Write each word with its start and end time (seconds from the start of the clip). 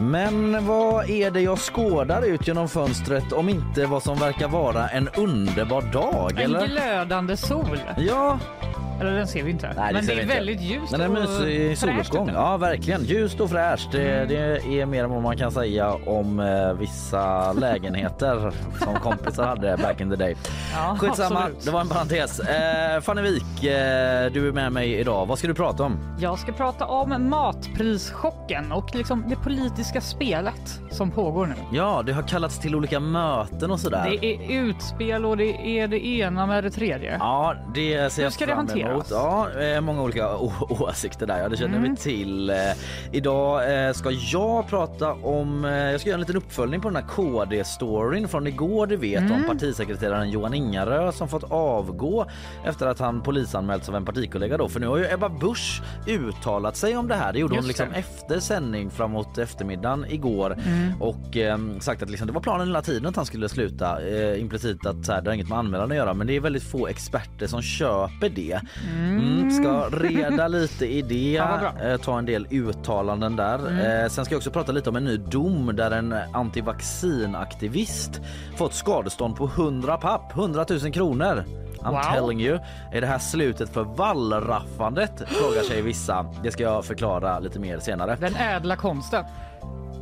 Men 0.00 0.66
vad 0.66 1.10
är 1.10 1.30
det 1.30 1.40
jag 1.40 1.58
skådar 1.58 2.22
ut 2.22 2.48
genom 2.48 2.68
fönstret 2.68 3.32
om 3.32 3.48
inte 3.48 3.86
vad 3.86 4.02
som 4.02 4.18
verkar 4.18 4.48
vara 4.48 4.88
en 4.88 5.08
underbar 5.08 5.82
dag? 5.82 6.30
En 6.30 6.38
eller? 6.38 6.66
glödande 6.66 7.36
sol. 7.36 7.80
Ja, 7.96 8.38
Eller 9.00 9.12
den 9.12 9.26
ser 9.26 9.42
vi 9.42 9.50
inte. 9.50 9.72
Nej, 9.76 9.92
Men 9.92 10.06
det 10.06 10.12
är 10.12 10.26
väldigt 10.26 10.60
ljust 10.60 10.92
men 10.92 11.00
en 11.00 11.12
mysig 11.12 11.78
soluppgång. 11.78 12.28
ute. 12.28 12.38
Ja, 12.38 12.56
verkligen. 12.56 13.04
Ljust 13.04 13.40
och 13.40 13.50
fräscht. 13.50 13.92
Det, 13.92 14.24
det 14.28 14.80
är 14.80 14.86
mer 14.86 15.04
än 15.04 15.10
vad 15.10 15.22
man 15.22 15.36
kan 15.36 15.52
säga 15.52 15.92
om 16.06 16.40
eh, 16.40 16.72
vissa 16.72 17.52
lägenheter 17.52 18.52
som 18.84 18.94
kompisar 18.94 19.46
hade 19.46 19.76
back 19.76 20.00
in 20.00 20.10
the 20.10 20.16
day. 20.16 20.36
Ja, 20.74 20.96
Skitsamma, 21.00 21.40
absolut. 21.40 21.64
det 21.64 21.70
var 21.70 21.80
en 21.80 21.88
parentes. 21.88 22.40
Eh, 22.40 23.00
Fanny 23.00 23.22
Wik, 23.22 23.64
eh, 23.64 24.32
du 24.32 24.48
är 24.48 24.52
med 24.52 24.72
mig 24.72 24.94
idag. 24.94 25.26
Vad 25.26 25.38
ska 25.38 25.48
du 25.48 25.54
prata 25.54 25.82
om? 25.84 26.16
Jag 26.20 26.38
ska 26.38 26.52
prata 26.52 26.86
om 26.86 27.30
matprischocken 27.30 28.72
och 28.72 28.94
liksom 28.94 29.24
det 29.28 29.36
politiska 29.36 30.00
spelet 30.00 30.80
som 30.90 31.10
pågår 31.10 31.46
nu. 31.46 31.54
Ja, 31.72 32.02
det 32.06 32.12
har 32.12 32.22
kallats 32.22 32.58
till 32.58 32.74
olika 32.74 33.00
möten 33.00 33.70
och 33.70 33.80
sådär. 33.80 34.16
Det 34.20 34.26
är 34.26 34.52
utspel 34.62 35.24
och 35.24 35.36
det 35.36 35.78
är 35.80 35.88
det 35.88 36.06
ena 36.06 36.46
med 36.46 36.64
det 36.64 36.70
tredje. 36.70 37.16
Ja, 37.20 37.54
det 37.74 38.12
ser 38.12 38.22
Hur 38.22 38.30
ska 38.30 38.46
det 38.46 38.52
fram 38.54 38.66
emot. 38.90 39.10
hanteras? 39.12 39.54
Ja, 39.56 39.60
eh, 39.62 39.80
många 39.80 40.02
olika 40.02 40.36
åsikter 40.68 41.26
där. 41.26 41.38
Ja, 41.38 41.48
det 41.48 41.56
känner 41.56 41.76
Mm. 41.78 41.90
vi 41.90 41.96
till. 41.96 42.50
Eh, 42.50 42.56
Idag 43.12 43.86
eh, 43.86 43.92
ska 43.92 44.10
jag 44.10 44.68
prata 44.68 45.12
om... 45.12 45.64
Jag 45.64 46.00
ska 46.00 46.08
göra 46.10 46.14
en 46.16 46.20
liten 46.20 46.36
uppföljning 46.36 46.80
på 46.80 46.88
den 46.88 46.96
här 46.96 47.04
KD-storyn 47.08 48.28
från 48.28 48.46
igår, 48.46 48.86
du 48.86 48.96
vet, 48.96 49.18
Mm. 49.20 49.32
om 49.32 49.44
partisekreteraren 49.46 50.30
Johan 50.30 50.54
Ingarö 50.54 51.12
som 51.12 51.28
fått 51.28 51.44
avgå 51.50 52.26
efter 52.64 52.86
att 52.86 52.98
han 52.98 53.22
polisanmälts 53.22 53.88
av 53.88 53.96
en 53.96 54.04
partikollega 54.04 54.56
då. 54.56 54.68
För 54.68 54.80
nu 54.80 54.86
har 54.86 54.96
ju 54.98 55.12
Ebba 55.12 55.28
Busch 55.28 55.82
uttalat 56.06 56.76
sig 56.76 56.96
om 56.96 57.08
det 57.08 57.14
här. 57.14 57.32
Det 57.32 57.38
gjorde 57.38 57.52
hon 57.54 57.56
Just 57.66 57.68
liksom 57.68 57.86
det. 57.92 57.98
efter 57.98 58.40
sändning 58.40 58.90
framåt 58.90 59.38
eftermiddagen 59.38 60.06
igår 60.08 60.56
Mm. 60.66 61.02
och 61.02 61.36
eh, 61.36 61.58
sagt 61.80 62.02
att 62.02 62.10
liksom, 62.10 62.26
det 62.26 62.32
var 62.32 62.40
planen 62.40 62.66
hela 62.66 62.82
tiden 62.82 63.06
att 63.06 63.16
han 63.16 63.26
skulle 63.26 63.48
sluta. 63.48 64.00
Eh, 64.08 64.40
implicit 64.40 64.86
att 64.86 65.04
så 65.06 65.12
här, 65.12 65.22
det 65.22 65.30
har 65.30 65.34
inget 65.34 65.48
med 65.48 65.58
anmälan 65.58 65.90
att 65.90 65.96
göra 65.96 66.14
men 66.14 66.26
det 66.26 66.36
är 66.36 66.40
väldigt 66.40 66.62
få 66.62 66.86
experter 66.86 67.46
som 67.46 67.62
köper 67.62 68.28
det. 68.28 68.60
Mm, 68.86 69.50
ska 69.50 69.88
reda 69.88 70.48
lite 70.48 70.86
i 70.86 71.02
det, 71.02 71.14
Ja. 71.32 71.58
Mm. 71.78 71.90
eh, 71.92 71.96
ta 71.96 72.18
en 72.18 72.26
del 72.26 72.46
uttalanden 72.50 73.36
där. 73.36 73.58
Eh, 74.04 74.08
sen 74.08 74.24
ska 74.24 74.34
jag 74.34 74.38
också 74.38 74.50
prata 74.50 74.72
lite 74.72 74.90
om 74.90 74.96
en 74.96 75.04
ny 75.04 75.16
dom 75.16 75.70
där 75.76 75.90
en 75.90 76.14
antivaccinaktivist 76.32 78.20
fått 78.56 78.74
skadestånd 78.74 79.36
på 79.36 79.46
100 79.46 79.96
papp, 79.96 80.32
100 80.36 80.64
000 80.70 80.92
kronor. 80.92 81.44
I'm 81.80 81.90
Wow. 81.90 82.02
telling 82.14 82.40
you. 82.40 82.58
Är 82.92 83.00
det 83.00 83.06
här 83.06 83.18
slutet 83.18 83.68
för 83.70 83.82
wallraffandet? 83.84 85.22
Frågar 85.26 85.62
sig 85.62 85.82
vissa. 85.82 86.26
Det 86.42 86.50
ska 86.50 86.62
jag 86.62 86.84
förklara 86.84 87.38
lite 87.38 87.58
mer 87.58 87.78
senare. 87.78 88.16
Den 88.20 88.36
ädla 88.36 88.76
konsten. 88.76 89.24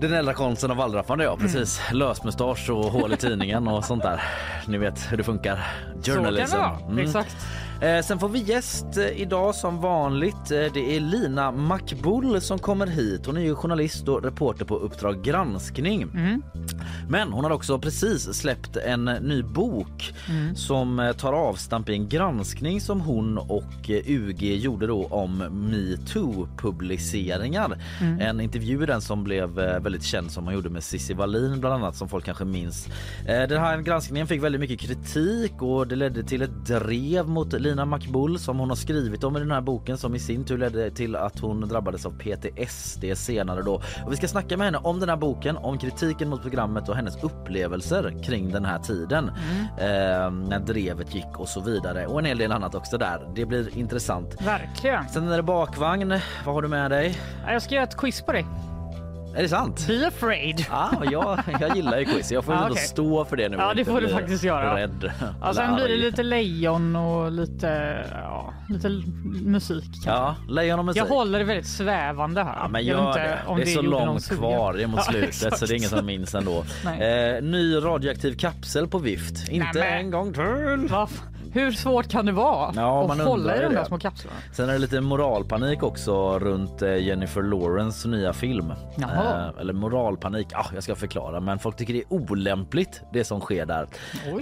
Den 0.01 0.13
äldre 0.13 0.35
konsten 0.35 0.71
av 0.71 0.77
wallraffande 0.77 1.25
ja, 1.25 1.37
precis. 1.37 1.81
Mm. 1.91 1.99
Lösmustasch 1.99 2.71
och 2.71 2.85
hål 2.85 3.13
i 3.13 3.17
tidningen 3.17 3.69
och 3.69 3.85
sånt 3.85 4.03
där. 4.03 4.23
Ni 4.67 4.79
vet 4.79 5.13
hur 5.13 5.17
det 5.17 5.23
funkar. 5.25 5.57
Så 5.87 5.93
kan 5.93 6.01
det 6.03 6.13
Journalism. 6.13 6.57
vara. 6.57 6.79
Mm. 6.89 6.99
Exakt. 6.99 7.37
Eh, 7.81 8.03
sen 8.03 8.19
får 8.19 8.29
vi 8.29 8.39
gäst 8.39 8.97
eh, 8.97 9.21
idag 9.21 9.55
som 9.55 9.81
vanligt. 9.81 10.51
Eh, 10.51 10.73
det 10.75 10.97
är 10.97 11.01
Lina 11.01 11.53
Makbull 11.53 12.41
som 12.41 12.59
kommer 12.59 12.87
hit. 12.87 13.27
Hon 13.27 13.37
är 13.37 13.41
ju 13.41 13.55
journalist 13.55 14.09
och 14.09 14.25
reporter 14.25 14.65
på 14.65 14.77
Uppdrag 14.77 15.25
granskning. 15.25 16.03
Mm. 16.03 16.43
Men 17.09 17.33
hon 17.33 17.45
har 17.45 17.51
också 17.51 17.79
precis 17.79 18.35
släppt 18.35 18.77
en 18.77 19.05
ny 19.05 19.43
bok 19.43 20.15
som 20.55 21.01
eh, 21.01 21.13
tar 21.13 21.33
avstamp 21.33 21.89
i 21.89 21.93
en 21.93 22.09
granskning 22.09 22.81
som 22.81 23.01
hon 23.01 23.39
och 23.39 23.89
UG 23.89 24.43
gjorde 24.43 24.87
då 24.87 25.07
om 25.07 25.39
metoo-publiceringar. 25.73 27.79
En 28.21 28.41
intervju 28.41 28.83
i 28.83 28.87
den 28.87 29.01
som 29.01 29.25
blev 29.25 29.51
väldigt 29.51 30.03
känd 30.03 30.31
som 30.31 30.45
hon 30.45 30.55
gjorde 30.55 30.71
med 30.71 30.85
Cissi 30.85 31.15
Wallin 31.15 31.61
bland 31.61 31.75
annat 31.75 31.97
som 31.97 32.09
folk 32.09 32.25
kanske 32.25 32.45
minns. 32.45 32.89
Den 33.27 33.61
här 33.61 33.81
granskningen 33.81 34.27
fick 34.27 34.43
väldigt 34.43 34.61
mycket 34.61 34.81
kritik 34.81 35.63
och 35.63 35.87
det 35.87 35.97
ledde 35.97 36.23
till 36.23 36.43
ett 36.43 36.67
drev 36.67 37.29
mot 37.29 37.55
Lina 37.67 37.85
Makbull 37.85 38.39
som 38.39 38.59
hon 38.59 38.69
har 38.69 38.77
skrivit 38.77 39.25
om 39.25 39.37
i 39.37 39.41
den 39.41 39.51
här 39.51 39.61
boken 39.61 39.99
som 39.99 40.15
i 40.15 40.19
sin 40.19 40.45
tur 40.45 40.59
ledde 40.59 40.91
till 40.91 41.17
att 41.17 41.39
hon 41.39 41.61
drabbades 41.61 42.07
av 42.07 42.11
PTSD 42.11 43.05
senare 43.15 43.63
då. 43.63 43.75
Och 44.05 44.13
vi 44.13 44.17
ska 44.17 44.29
snacka 44.29 44.57
med 44.57 44.67
henne 44.67 44.79
om 44.79 45.01
den 45.01 45.09
här 45.09 45.17
boken, 45.17 45.57
om 45.57 45.79
kritiken 45.79 46.29
mot 46.29 46.43
programmet 46.43 46.89
och 46.89 46.97
hennes 46.97 47.25
upplevelser 47.25 48.23
kring 48.25 48.53
den 48.53 48.65
här 48.65 48.79
tiden. 48.79 49.31
Eh, 49.79 50.31
när 50.31 50.67
drevet 50.67 51.15
gick 51.15 51.39
och 51.39 51.49
så 51.49 51.61
vidare 51.61 52.07
och 52.07 52.19
en 52.19 52.25
hel 52.25 52.39
del 52.39 52.53
annat 52.53 52.75
också 52.75 52.99
där. 52.99 53.33
Det 53.35 53.47
blir 53.47 53.79
intressant. 53.79 54.37
Verkligen. 54.41 55.09
Sen 55.09 55.29
är 55.29 55.37
det 55.37 55.43
bakvagn. 55.43 56.21
Vad 56.45 56.55
har 56.55 56.63
du 56.63 56.69
med 56.69 56.91
dig? 56.91 57.19
Jag 57.47 57.63
ska 57.63 57.75
göra 57.75 57.85
ett 57.85 57.97
quiz 57.97 58.23
på 58.23 58.33
dig. 58.33 58.47
Är 59.37 59.43
det 59.43 59.49
sant? 59.49 59.85
Be 59.87 60.07
afraid. 60.09 60.65
Ja, 60.71 60.91
jag, 61.13 61.39
jag 61.61 61.77
gillar 61.77 61.99
ju 61.99 62.05
quiz. 62.05 62.33
Jag 62.33 62.45
får 62.45 62.53
ändå 62.53 62.67
okej. 62.71 62.83
stå 62.83 63.25
för 63.25 63.37
det 63.37 63.49
nu. 63.49 63.57
Ja, 63.57 63.75
det 63.75 63.81
inte 63.81 63.91
får 63.93 64.01
du 64.01 64.09
faktiskt 64.09 64.45
göra. 64.45 64.77
Rädd. 64.77 65.13
Ja, 65.41 65.55
sen 65.55 65.75
blir 65.75 65.89
det 65.89 65.97
lite 65.97 66.23
lejon 66.23 66.97
och 66.97 67.33
lite, 67.33 68.05
ja, 68.13 68.53
lite 68.69 68.89
musik. 69.45 69.85
kanske. 69.85 70.11
Ja, 70.11 70.37
lejon 70.49 70.79
och 70.79 70.85
musik. 70.85 71.03
Jag 71.03 71.07
håller 71.07 71.39
det 71.39 71.45
väldigt 71.45 71.67
svävande 71.67 72.43
här. 72.43 72.57
Ja, 72.61 72.69
men 72.69 72.87
Jag 72.87 72.99
gör 72.99 73.07
vet 73.07 73.15
det. 73.15 73.39
om 73.47 73.57
det 73.57 73.63
är 73.63 73.67
så 73.67 73.83
långt 73.83 74.29
kvar. 74.31 74.73
Det 74.73 74.83
är 74.83 74.87
mot 74.87 74.97
Ja, 75.07 75.13
slutet 75.13 75.29
exakt. 75.29 75.59
så 75.59 75.67
det 75.67 75.75
är 75.75 75.77
ingen 75.77 75.89
som 75.91 76.07
minns 76.07 76.35
ändå. 76.35 76.65
Nej. 76.85 77.35
Eh, 77.37 77.43
ny 77.43 77.75
radioaktiv 77.77 78.37
kapsel 78.39 78.89
på 78.89 78.99
vift. 78.99 79.49
Inte 79.49 79.79
men- 79.79 79.93
en 79.93 80.11
gång 80.11 80.33
till. 80.33 80.43
Va? 80.91 81.09
Hur 81.57 81.73
svårt 81.73 82.09
kan 82.09 82.27
det 82.27 82.33
vara 82.33 82.73
Ja, 82.77 83.03
att 83.03 83.09
man 83.09 83.21
hålla 83.21 83.57
i 83.57 83.61
de 83.63 83.75
där 83.75 83.85
små 83.85 83.99
kapslarna? 83.99 84.37
Sen 84.53 84.69
är 84.69 84.73
det 84.73 84.79
lite 84.79 85.01
moralpanik 85.01 85.83
också 85.83 86.39
runt 86.39 86.83
eh, 86.83 86.97
Jennifer 86.97 87.43
Lawrence 87.43 88.09
nya 88.09 88.33
film. 88.33 88.71
Eh, 88.99 89.49
eller 89.61 89.73
moralpanik, 89.73 90.47
ah, 90.55 90.67
jag 90.75 90.83
ska 90.83 90.95
förklara. 90.95 91.41
Men 91.41 91.59
folk 91.59 91.77
tycker 91.77 91.93
det 91.93 91.99
är 92.01 92.13
olämpligt 92.13 93.03
det 93.13 93.25
som 93.25 93.41
sker 93.41 93.67
där. 93.67 93.89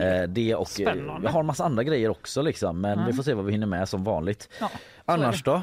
Eh, 0.00 0.28
det 0.28 0.54
och 0.54 0.60
eh, 0.60 0.66
Spännande. 0.66 1.26
jag 1.26 1.32
har 1.32 1.40
en 1.40 1.46
massa 1.46 1.64
andra 1.64 1.82
grejer 1.82 2.10
också 2.10 2.42
liksom. 2.42 2.80
Men 2.80 3.06
vi 3.06 3.12
får 3.12 3.22
se 3.22 3.34
vad 3.34 3.44
vi 3.44 3.52
hinner 3.52 3.66
med 3.66 3.88
som 3.88 4.04
vanligt. 4.04 4.48
Ja, 4.60 4.70
Annars 5.04 5.42
då? 5.42 5.62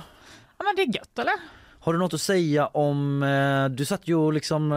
Ja, 0.57 0.63
men 0.65 0.75
det 0.75 0.81
är 0.81 0.95
gött 0.95 1.19
eller? 1.19 1.33
Har 1.83 1.93
du 1.93 1.99
något 1.99 2.13
att 2.13 2.21
säga 2.21 2.65
om, 2.67 3.23
eh, 3.23 3.65
du 3.75 3.85
satt 3.85 4.07
ju 4.07 4.15
och 4.15 4.33
liksom 4.33 4.71
eh, 4.71 4.75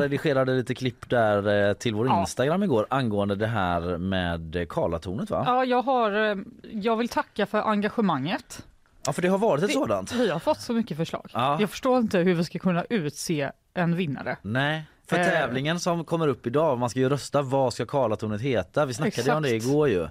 redigerade 0.00 0.52
lite 0.54 0.74
klipp 0.74 1.10
där 1.10 1.68
eh, 1.68 1.72
till 1.74 1.94
vår 1.94 2.06
Ja. 2.06 2.20
Instagram 2.20 2.62
igår 2.62 2.86
angående 2.90 3.34
det 3.34 3.46
här 3.46 3.98
med 3.98 4.66
Karlatornet 4.68 5.30
va? 5.30 5.42
Ja, 5.46 5.64
jag 5.64 5.82
har, 5.82 6.30
eh, 6.30 6.36
jag 6.72 6.96
vill 6.96 7.08
tacka 7.08 7.46
för 7.46 7.58
engagemanget. 7.58 8.64
Ja 9.06 9.12
för 9.12 9.22
det 9.22 9.28
har 9.28 9.38
varit 9.38 9.62
ett 9.62 9.68
Det- 9.68 9.74
sådant. 9.74 10.12
Vi 10.14 10.30
har 10.30 10.38
fått 10.38 10.60
så 10.60 10.72
mycket 10.72 10.96
förslag. 10.96 11.30
Ja. 11.32 11.56
Jag 11.60 11.70
förstår 11.70 11.98
inte 11.98 12.18
hur 12.18 12.34
vi 12.34 12.44
ska 12.44 12.58
kunna 12.58 12.84
utse 12.90 13.50
en 13.74 13.96
vinnare. 13.96 14.36
Nej. 14.42 14.84
För 15.08 15.18
Eh. 15.18 15.24
tävlingen 15.26 15.80
som 15.80 16.04
kommer 16.04 16.28
upp 16.28 16.46
idag, 16.46 16.78
man 16.78 16.90
ska 16.90 17.00
ju 17.00 17.08
rösta 17.08 17.42
vad 17.42 17.72
ska 17.72 17.86
Karlatornet 17.86 18.40
heta? 18.40 18.86
Vi 18.86 18.94
snackade 18.94 19.30
ju 19.30 19.36
om 19.36 19.42
det 19.42 19.48
Exakt. 19.48 19.72
igår 19.72 19.88
ju. 19.88 20.08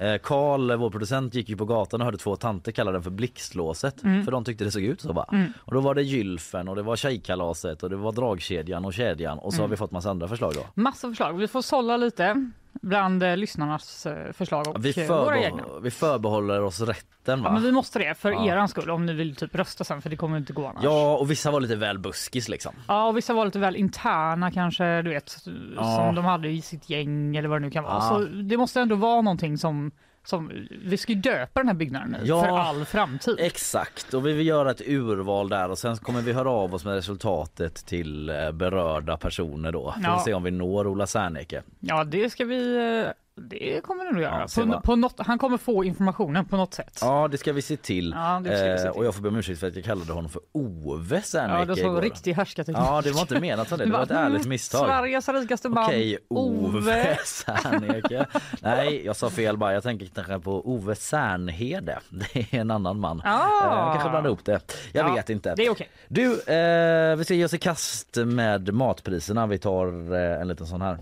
Eh, 0.00 0.16
Karl, 0.22 0.76
vår 0.76 0.90
producent, 0.90 1.34
gick 1.34 1.48
ju 1.48 1.56
på 1.56 1.64
gatan 1.64 2.00
och 2.00 2.04
hörde 2.04 2.18
två 2.18 2.36
tanter 2.36 2.72
kalla 2.72 2.92
den 2.92 3.02
för 3.02 3.10
blixtlåset. 3.10 4.02
Mm. 4.02 4.24
För 4.24 4.32
de 4.32 4.44
tyckte 4.44 4.64
det 4.64 4.70
såg 4.70 4.82
ut 4.82 5.00
så 5.00 5.12
bara. 5.12 5.46
Och 5.58 5.74
då 5.74 5.80
var 5.80 5.94
det 5.94 6.02
gylfen 6.02 6.68
och 6.68 6.76
det 6.76 6.82
var 6.82 6.96
tjejkalaset 6.96 7.82
och 7.82 7.90
det 7.90 7.96
var 7.96 8.12
dragkedjan 8.12 8.84
och 8.84 8.94
kedjan 8.94 9.38
och 9.38 9.52
så 9.52 9.56
Mm. 9.56 9.62
har 9.62 9.68
vi 9.68 9.76
fått 9.76 9.90
massa 9.90 10.10
andra 10.10 10.28
förslag 10.28 10.52
då. 10.54 10.60
Massa 10.82 11.08
förslag. 11.08 11.32
Vi 11.32 11.48
får 11.48 11.62
sålla 11.62 11.96
lite 11.96 12.50
bland 12.72 13.22
eh, 13.22 13.36
lyssnarnas 13.36 14.06
eh, 14.06 14.32
förslag 14.32 14.68
och 14.68 14.84
Vi, 14.84 15.00
eh, 15.02 15.08
våra 15.08 15.38
egna. 15.38 15.62
förbe- 15.62 15.80
vi 15.82 15.90
förbehåller 15.90 16.62
oss 16.62 16.80
rätten 16.80 17.42
va? 17.42 17.48
Ja, 17.48 17.52
men 17.52 17.62
vi 17.62 17.72
måste 17.72 17.98
det 17.98 18.14
för 18.14 18.30
Ja. 18.32 18.46
eran 18.46 18.68
skull 18.68 18.90
om 18.90 19.06
ni 19.06 19.12
vill 19.12 19.36
typ 19.36 19.54
rösta 19.54 19.84
sen 19.84 20.02
för 20.02 20.10
det 20.10 20.16
kommer 20.16 20.36
inte 20.36 20.52
gå 20.52 20.66
annars. 20.66 20.84
Ja, 20.84 21.16
och 21.16 21.30
vissa 21.30 21.50
var 21.50 21.60
lite 21.60 21.76
väl 21.76 21.98
buskis 21.98 22.48
liksom. 22.48 22.72
Ja, 22.88 23.06
och 23.08 23.16
vissa 23.16 23.34
var 23.34 23.44
lite 23.44 23.58
väl 23.58 23.76
interna 23.76 24.50
kanske, 24.50 25.02
du 25.02 25.10
vet, 25.10 25.36
Ja. 25.76 25.96
som 25.96 26.14
de 26.14 26.24
hade 26.24 26.48
i 26.48 26.62
sitt 26.62 26.90
gäng 26.90 27.36
eller 27.36 27.48
vad 27.48 27.60
det 27.60 27.64
nu 27.66 27.70
kan 27.70 27.84
vara. 27.84 27.94
Ja. 27.94 28.00
Så 28.08 28.18
det 28.24 28.56
måste 28.56 28.80
ändå 28.80 28.94
vara 28.96 29.20
någonting 29.20 29.58
som, 29.58 29.90
som 30.24 30.52
vi 30.82 30.96
ska 30.96 31.12
ju 31.12 31.18
döpa 31.20 31.60
den 31.60 31.68
här 31.68 31.74
byggnaden 31.74 32.10
nu 32.10 32.18
Ja. 32.24 32.40
för 32.42 32.48
all 32.48 32.84
framtid. 32.84 33.36
Exakt, 33.38 34.14
och 34.14 34.26
vi 34.26 34.32
vill 34.32 34.46
göra 34.46 34.70
ett 34.70 34.80
urval 34.86 35.48
där 35.48 35.68
och 35.70 35.78
sen 35.78 35.96
kommer 35.96 36.20
vi 36.22 36.32
höra 36.32 36.50
av 36.50 36.74
oss 36.74 36.84
med 36.84 36.94
resultatet 36.94 37.74
till 37.86 38.28
eh, 38.28 38.52
berörda 38.52 39.16
personer 39.16 39.72
då. 39.72 39.92
Får 39.92 40.02
Ja. 40.04 40.22
se 40.24 40.34
om 40.34 40.42
vi 40.42 40.50
når 40.50 40.86
Ola 40.86 41.06
Serneke. 41.06 41.62
Ja, 41.80 42.04
det 42.04 42.30
ska 42.30 42.44
vi 42.44 42.76
eh, 43.04 43.12
Det 43.48 43.80
kommer 43.84 44.04
det 44.04 44.12
nog 44.12 44.22
göra. 44.22 44.46
Ja, 44.56 44.64
på, 44.64 44.80
på 44.80 44.96
något, 44.96 45.14
han 45.18 45.38
kommer 45.38 45.56
få 45.58 45.84
informationen 45.84 46.44
på 46.44 46.56
något 46.56 46.74
sätt. 46.74 46.98
Ja 47.02 47.28
det 47.30 47.38
ska 47.38 47.52
vi 47.52 47.62
se 47.62 47.76
till. 47.76 48.14
Ja, 48.16 48.40
vi 48.44 48.50
se 48.50 48.68
Eh, 48.70 48.76
till. 48.80 48.88
och 48.90 49.04
jag 49.04 49.14
får 49.14 49.22
be 49.22 49.28
om 49.28 49.36
ursäkt 49.36 49.60
för 49.60 49.66
att 49.68 49.76
jag 49.76 49.84
kallade 49.84 50.12
honom 50.12 50.30
för 50.30 50.42
Ove 50.52 51.16
Ja, 51.16 51.22
Serneke 51.22 51.74
det 51.82 51.88
var 51.88 52.02
riktig 52.02 52.32
härskarteknik. 52.34 52.84
Ja 52.86 53.00
det 53.04 53.10
var 53.12 53.20
inte 53.20 53.40
menat 53.40 53.68
som 53.68 53.78
det, 53.78 53.84
det 53.84 53.92
var 53.92 54.02
ett 54.02 54.08
bara, 54.08 54.18
ärligt 54.24 54.40
mm, 54.40 54.48
misstag. 54.48 54.86
Sveriges 54.86 55.28
rikaste 55.28 55.68
man. 55.68 55.84
Okej, 55.84 56.18
Ove 56.28 57.18
Serneke. 57.24 58.26
Nej, 58.60 59.06
jag 59.06 59.16
sa 59.16 59.30
fel 59.30 59.56
bara. 59.56 59.72
Jag 59.72 59.82
tänker 59.82 60.06
kanske 60.06 60.38
på 60.38 60.68
Ove 60.74 60.94
Sernhede. 60.94 61.98
Det 62.08 62.40
är 62.54 62.60
en 62.60 62.70
annan 62.70 63.00
man. 63.00 63.22
Ah. 63.24 63.86
Eh, 63.86 63.92
kanske 63.92 64.10
blandar 64.10 64.28
ihop 64.30 64.44
det. 64.44 64.60
Jag 64.92 65.08
Ja, 65.08 65.14
vet 65.14 65.30
inte. 65.30 65.54
Det 65.54 65.66
är 65.66 65.70
okej. 65.70 65.88
Du, 66.08 66.32
eh, 66.32 67.16
vi 67.16 67.24
ska 67.24 67.34
ge 67.34 67.44
oss 67.44 67.54
i 67.54 67.58
kast 67.58 68.16
med 68.16 68.74
matpriserna. 68.74 69.46
Vi 69.46 69.58
tar 69.58 70.14
eh, 70.14 70.40
en 70.40 70.48
liten 70.48 70.66
sån 70.66 70.82
här. 70.82 70.98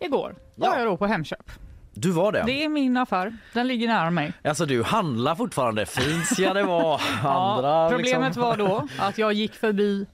Igår 0.00 0.36
Ja. 0.54 0.70
var 0.70 0.78
jag 0.78 0.86
då 0.86 0.96
på 0.96 1.06
Hemköp. 1.06 1.50
Du 1.94 2.10
var 2.10 2.32
det? 2.32 2.42
Det 2.46 2.64
är 2.64 2.68
min 2.68 2.96
affär. 2.96 3.36
Den 3.54 3.66
ligger 3.68 3.88
nära 3.88 4.10
mig. 4.10 4.32
Alltså 4.44 4.66
du 4.66 4.82
handlar 4.82 5.34
fortfarande. 5.34 5.86
Fint 5.86 6.26
ska 6.26 6.52
det 6.54 6.62
vara. 6.62 7.00
Andra 7.24 7.68
Ja, 7.68 7.88
problemet 7.90 8.24
liksom. 8.26 8.42
var 8.42 8.56
då 8.56 8.88
att 8.98 9.18
jag 9.18 9.32
gick 9.32 9.54
förbi 9.54 10.06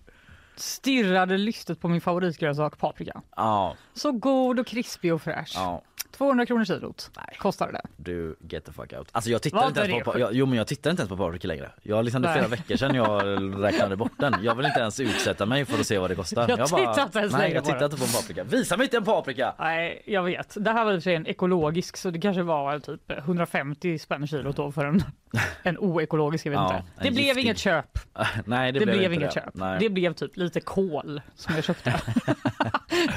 stirrade 0.57 1.39
lystet 1.39 1.81
på 1.81 1.89
min 1.89 2.01
favoritgrönsak 2.01 2.79
paprika. 2.79 3.23
Ja, 3.37 3.75
Så 3.95 4.13
god 4.13 4.61
och 4.61 4.67
krispig 4.67 5.15
och 5.15 5.23
fräsch. 5.23 5.53
ja. 5.55 5.83
200 6.13 6.47
kronor 6.47 6.65
kilot 6.65 7.11
Nej. 7.17 7.37
kostade 7.39 7.73
det. 7.73 7.83
Du 7.97 8.37
get 8.41 8.65
the 8.65 8.73
fuck 8.73 8.93
out. 8.93 9.09
Alltså 9.13 9.31
jag 9.31 9.43
tittar 9.43 9.67
inte 9.69 9.81
ens 9.81 10.05
på, 10.05 10.19
jag, 10.19 10.33
jo 10.35 10.47
men 10.47 10.59
jag 10.59 10.67
tittar 10.67 10.91
inte 10.91 11.01
ens 11.03 11.09
på 11.09 11.17
paprika 11.17 11.49
längre. 11.49 11.71
Jag 11.83 12.05
liksom 12.05 12.23
det 12.23 12.33
flera 12.33 12.49
veckor 12.49 12.77
sedan 12.77 12.95
jag 12.95 13.23
räknade 13.65 13.97
bort 13.97 14.13
den. 14.19 14.35
Jag 14.43 14.55
vill 14.55 14.67
inte 14.67 14.81
ens 14.81 15.01
utsätta 15.01 15.47
mig 15.47 15.65
för 15.65 15.81
att 15.81 15.87
se 15.87 15.99
vad 15.99 16.11
det 16.11 16.15
kostar. 16.15 16.49
Jag 16.49 16.67
tittar 16.69 17.03
inte 17.03 17.19
ens 17.19 17.33
Nej 17.33 17.53
jag 17.53 17.65
tittar 17.65 17.85
inte 17.85 17.97
på 17.97 18.05
en 18.05 18.11
paprika. 18.13 18.45
Visa 18.45 18.77
mig 18.77 18.85
inte 18.85 18.97
en 18.97 19.05
paprika! 19.05 19.55
Nej, 19.59 20.03
jag 20.07 20.23
vet. 20.23 20.57
Det 20.65 20.71
här 20.73 20.85
var 20.85 20.93
i 20.93 20.97
och 20.97 21.01
för 21.03 21.05
sig 21.05 21.15
en 21.15 21.27
ekologisk 21.27 21.97
så 21.97 22.11
det 22.11 22.19
kanske 22.21 22.43
var 22.43 22.79
typ 22.79 23.11
150 23.11 23.99
spänn 23.99 24.27
kilot 24.27 24.57
då 24.57 24.73
för 24.73 24.85
en, 24.85 25.03
en 25.63 25.79
oekologisk, 25.79 26.47
jag 26.47 26.51
vet 26.51 26.59
Ja, 26.61 26.77
inte. 26.79 27.05
Det 27.05 27.11
blev 27.11 27.25
giftig. 27.25 27.43
inget 27.45 27.59
köp. 27.59 27.99
Nej 28.45 28.73
det, 28.73 28.79
Det, 28.79 28.87
blev, 28.87 28.97
inte 29.03 29.15
inget 29.15 29.35
det. 29.35 29.41
köp. 29.41 29.55
Nej. 29.55 29.77
Det 29.81 29.91
blev 29.91 30.13
typ 30.13 30.37
lite 30.37 30.61
kol 30.61 31.21
som 31.35 31.55
jag 31.55 31.65
köpte. 31.65 32.01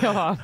jag 0.01 0.15
bara, 0.15 0.37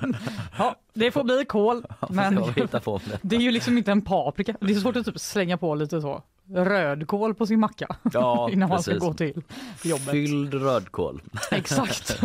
ja, 0.58 0.76
det 0.96 1.12
får 1.12 1.24
bli 1.24 1.46
kol. 1.46 1.86
Men... 2.10 2.36
Det 3.22 3.36
är 3.36 3.40
ju 3.40 3.52
liksom 3.52 3.78
inte 3.78 3.92
en 3.92 4.02
paprika. 4.02 4.56
Det 4.62 4.74
är 4.74 4.76
svårt 4.76 4.96
att 4.96 5.06
typ 5.06 5.20
slänga 5.20 5.58
på 5.58 5.76
lite 5.76 6.02
så 6.02 6.24
rödkål 6.50 7.34
på 7.36 7.46
sin 7.48 7.60
macka 7.60 7.96
Ja, 8.14 8.50
innan 8.52 8.70
man 8.70 8.84
ska 8.84 8.98
gå 8.98 9.14
till 9.14 9.42
jobbet. 9.84 10.12
Fylld 10.12 10.54
rödkål. 10.54 11.22
Exakt. 11.52 12.22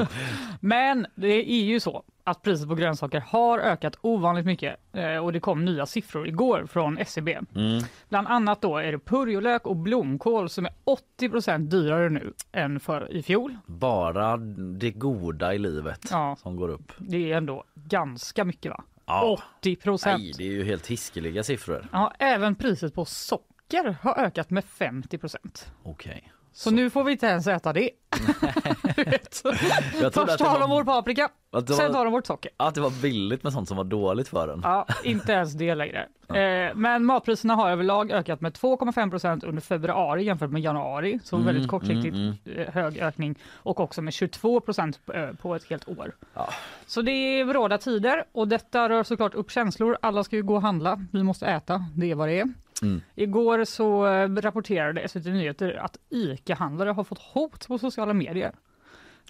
Men 0.61 1.07
det 1.15 1.53
är 1.53 1.65
ju 1.65 1.81
så 1.81 2.03
att 2.25 2.43
priset 2.43 2.69
på 2.69 2.75
grönsaker 2.75 3.21
har 3.21 3.59
ökat 3.59 3.97
ovanligt 4.01 4.47
mycket 4.47 4.77
eh, 4.93 5.17
och 5.17 5.33
det 5.33 5.41
kom 5.41 5.65
nya 5.65 5.87
siffror 5.87 6.29
igår 6.29 6.67
från 6.71 6.99
SCB. 6.99 7.39
Mm. 7.55 7.83
Bland 8.09 8.29
annat 8.29 8.61
då 8.63 8.79
är 8.79 8.93
det 8.93 8.99
purjolök 8.99 9.67
och 9.67 9.77
blomkål 9.77 10.49
som 10.49 10.67
är 10.67 10.73
80% 11.21 11.59
dyrare 11.59 12.09
nu 12.11 12.33
än 12.53 12.81
för 12.81 13.13
i 13.13 13.23
fjol. 13.23 13.57
Bara 13.67 14.37
det 14.81 14.91
goda 14.91 15.55
i 15.55 15.59
livet 15.59 16.09
Ja. 16.11 16.37
som 16.43 16.57
går 16.57 16.69
upp. 16.69 16.93
Det 16.99 17.33
är 17.33 17.37
ändå 17.37 17.65
ganska 17.75 18.45
mycket 18.45 18.71
va? 18.71 18.83
Ja. 19.07 19.39
80 19.61 19.77
procent. 19.77 20.23
Nej, 20.23 20.33
det 20.39 20.45
är 20.45 20.53
ju 20.53 20.65
helt 20.65 20.87
hiskeliga 20.87 21.43
siffror. 21.43 21.89
Ja, 21.93 22.13
även 22.19 22.55
priset 22.55 22.95
på 22.95 23.05
socker 23.71 23.97
har 24.03 24.19
ökat 24.19 24.51
med 24.51 24.65
50 24.65 25.19
procent. 25.19 25.73
Okej. 25.83 26.33
Så, 26.53 26.71
nu 26.71 26.91
får 26.91 27.05
vi 27.05 27.13
inte 27.13 27.27
ens 27.27 27.47
äta 27.47 27.73
det. 27.73 27.91
Först 29.31 30.39
tar 30.39 30.61
de 30.61 30.61
var- 30.61 30.69
vår 30.69 30.85
paprika, 30.85 31.29
det 31.51 31.67
sen 31.67 31.87
var, 31.87 31.93
tar 31.95 32.05
de 32.05 32.13
vårt 32.13 32.27
socker. 32.27 32.51
att 32.57 32.75
det 32.75 32.81
var 32.81 33.03
billigt 33.03 33.43
med 33.43 33.53
sånt 33.53 33.69
som 33.69 33.77
var 33.77 33.85
dåligt 33.85 34.29
för 34.29 34.49
en. 34.49 34.61
Ja, 34.65 34.87
inte 35.05 35.33
ens 35.33 35.53
det 35.53 35.75
längre. 35.75 36.07
Eh, 36.31 36.75
men 36.75 37.05
matpriserna 37.05 37.55
har 37.55 37.71
överlag 37.71 38.11
ökat 38.11 38.41
med 38.41 38.53
2,5 38.53 39.11
procent 39.11 39.45
under 39.45 39.63
februari 39.63 40.23
jämfört 40.25 40.51
med 40.51 40.63
januari. 40.63 41.19
Så 41.25 41.37
Mm, 41.37 41.47
väldigt 41.47 41.69
kortsiktigt 41.69 42.15
mm, 42.17 42.35
eh, 42.45 42.73
hög 42.75 42.99
ökning 42.99 43.35
och 43.53 43.81
också 43.81 44.03
med 44.03 44.13
22 44.15 44.61
procent 44.61 45.07
på, 45.07 45.31
på 45.43 45.55
ett 45.55 45.65
helt 45.71 45.89
år. 45.89 46.13
Ja. 46.35 46.49
Så 46.87 47.03
det 47.03 47.11
är 47.13 47.45
bråda 47.45 47.79
tider 47.79 48.25
och 48.33 48.49
detta 48.49 48.89
rör 48.89 49.03
såklart 49.03 49.35
upp 49.35 49.51
känslor. 49.51 49.97
Alla 50.03 50.25
ska 50.25 50.37
ju 50.37 50.43
gå 50.43 50.55
och 50.55 50.63
handla. 50.63 51.07
Vi 51.13 51.23
måste 51.23 51.47
äta. 51.47 51.85
Det 51.97 52.11
är 52.11 52.15
vad 52.15 52.29
det 52.29 52.41
är. 52.41 52.49
Mm. 52.82 53.00
Igår 53.15 53.65
så 53.65 54.06
eh, 54.06 54.29
rapporterade 54.29 55.09
SVT 55.09 55.25
Nyheter 55.25 55.73
att 55.73 55.97
ICA-handlare 56.09 56.91
har 56.91 57.05
fått 57.05 57.19
hot 57.19 57.69
på 57.69 57.79
sociala 57.79 58.12
medier. 58.12 58.53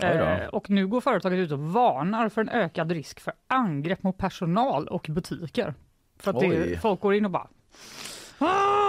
Eh, 0.02 0.46
och 0.46 0.70
nu 0.70 0.86
går 0.86 1.00
företaget 1.00 1.38
ut 1.38 1.52
och 1.52 1.58
varnar 1.58 2.28
för 2.28 2.40
en 2.40 2.48
ökad 2.48 2.92
risk 2.92 3.20
för 3.20 3.32
angrepp 3.46 4.02
mot 4.02 4.18
personal 4.18 4.88
och 4.88 5.06
butiker. 5.10 5.74
För 6.18 6.30
att 6.30 6.40
det, 6.40 6.80
folk 6.80 7.00
går 7.00 7.14
in 7.14 7.24
och 7.24 7.30
bara 7.30 7.48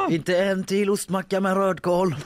Inte 0.10 0.38
en 0.44 0.64
till 0.64 0.90
ostmacka 0.90 1.40
med 1.42 1.54
rödkål. 1.58 2.16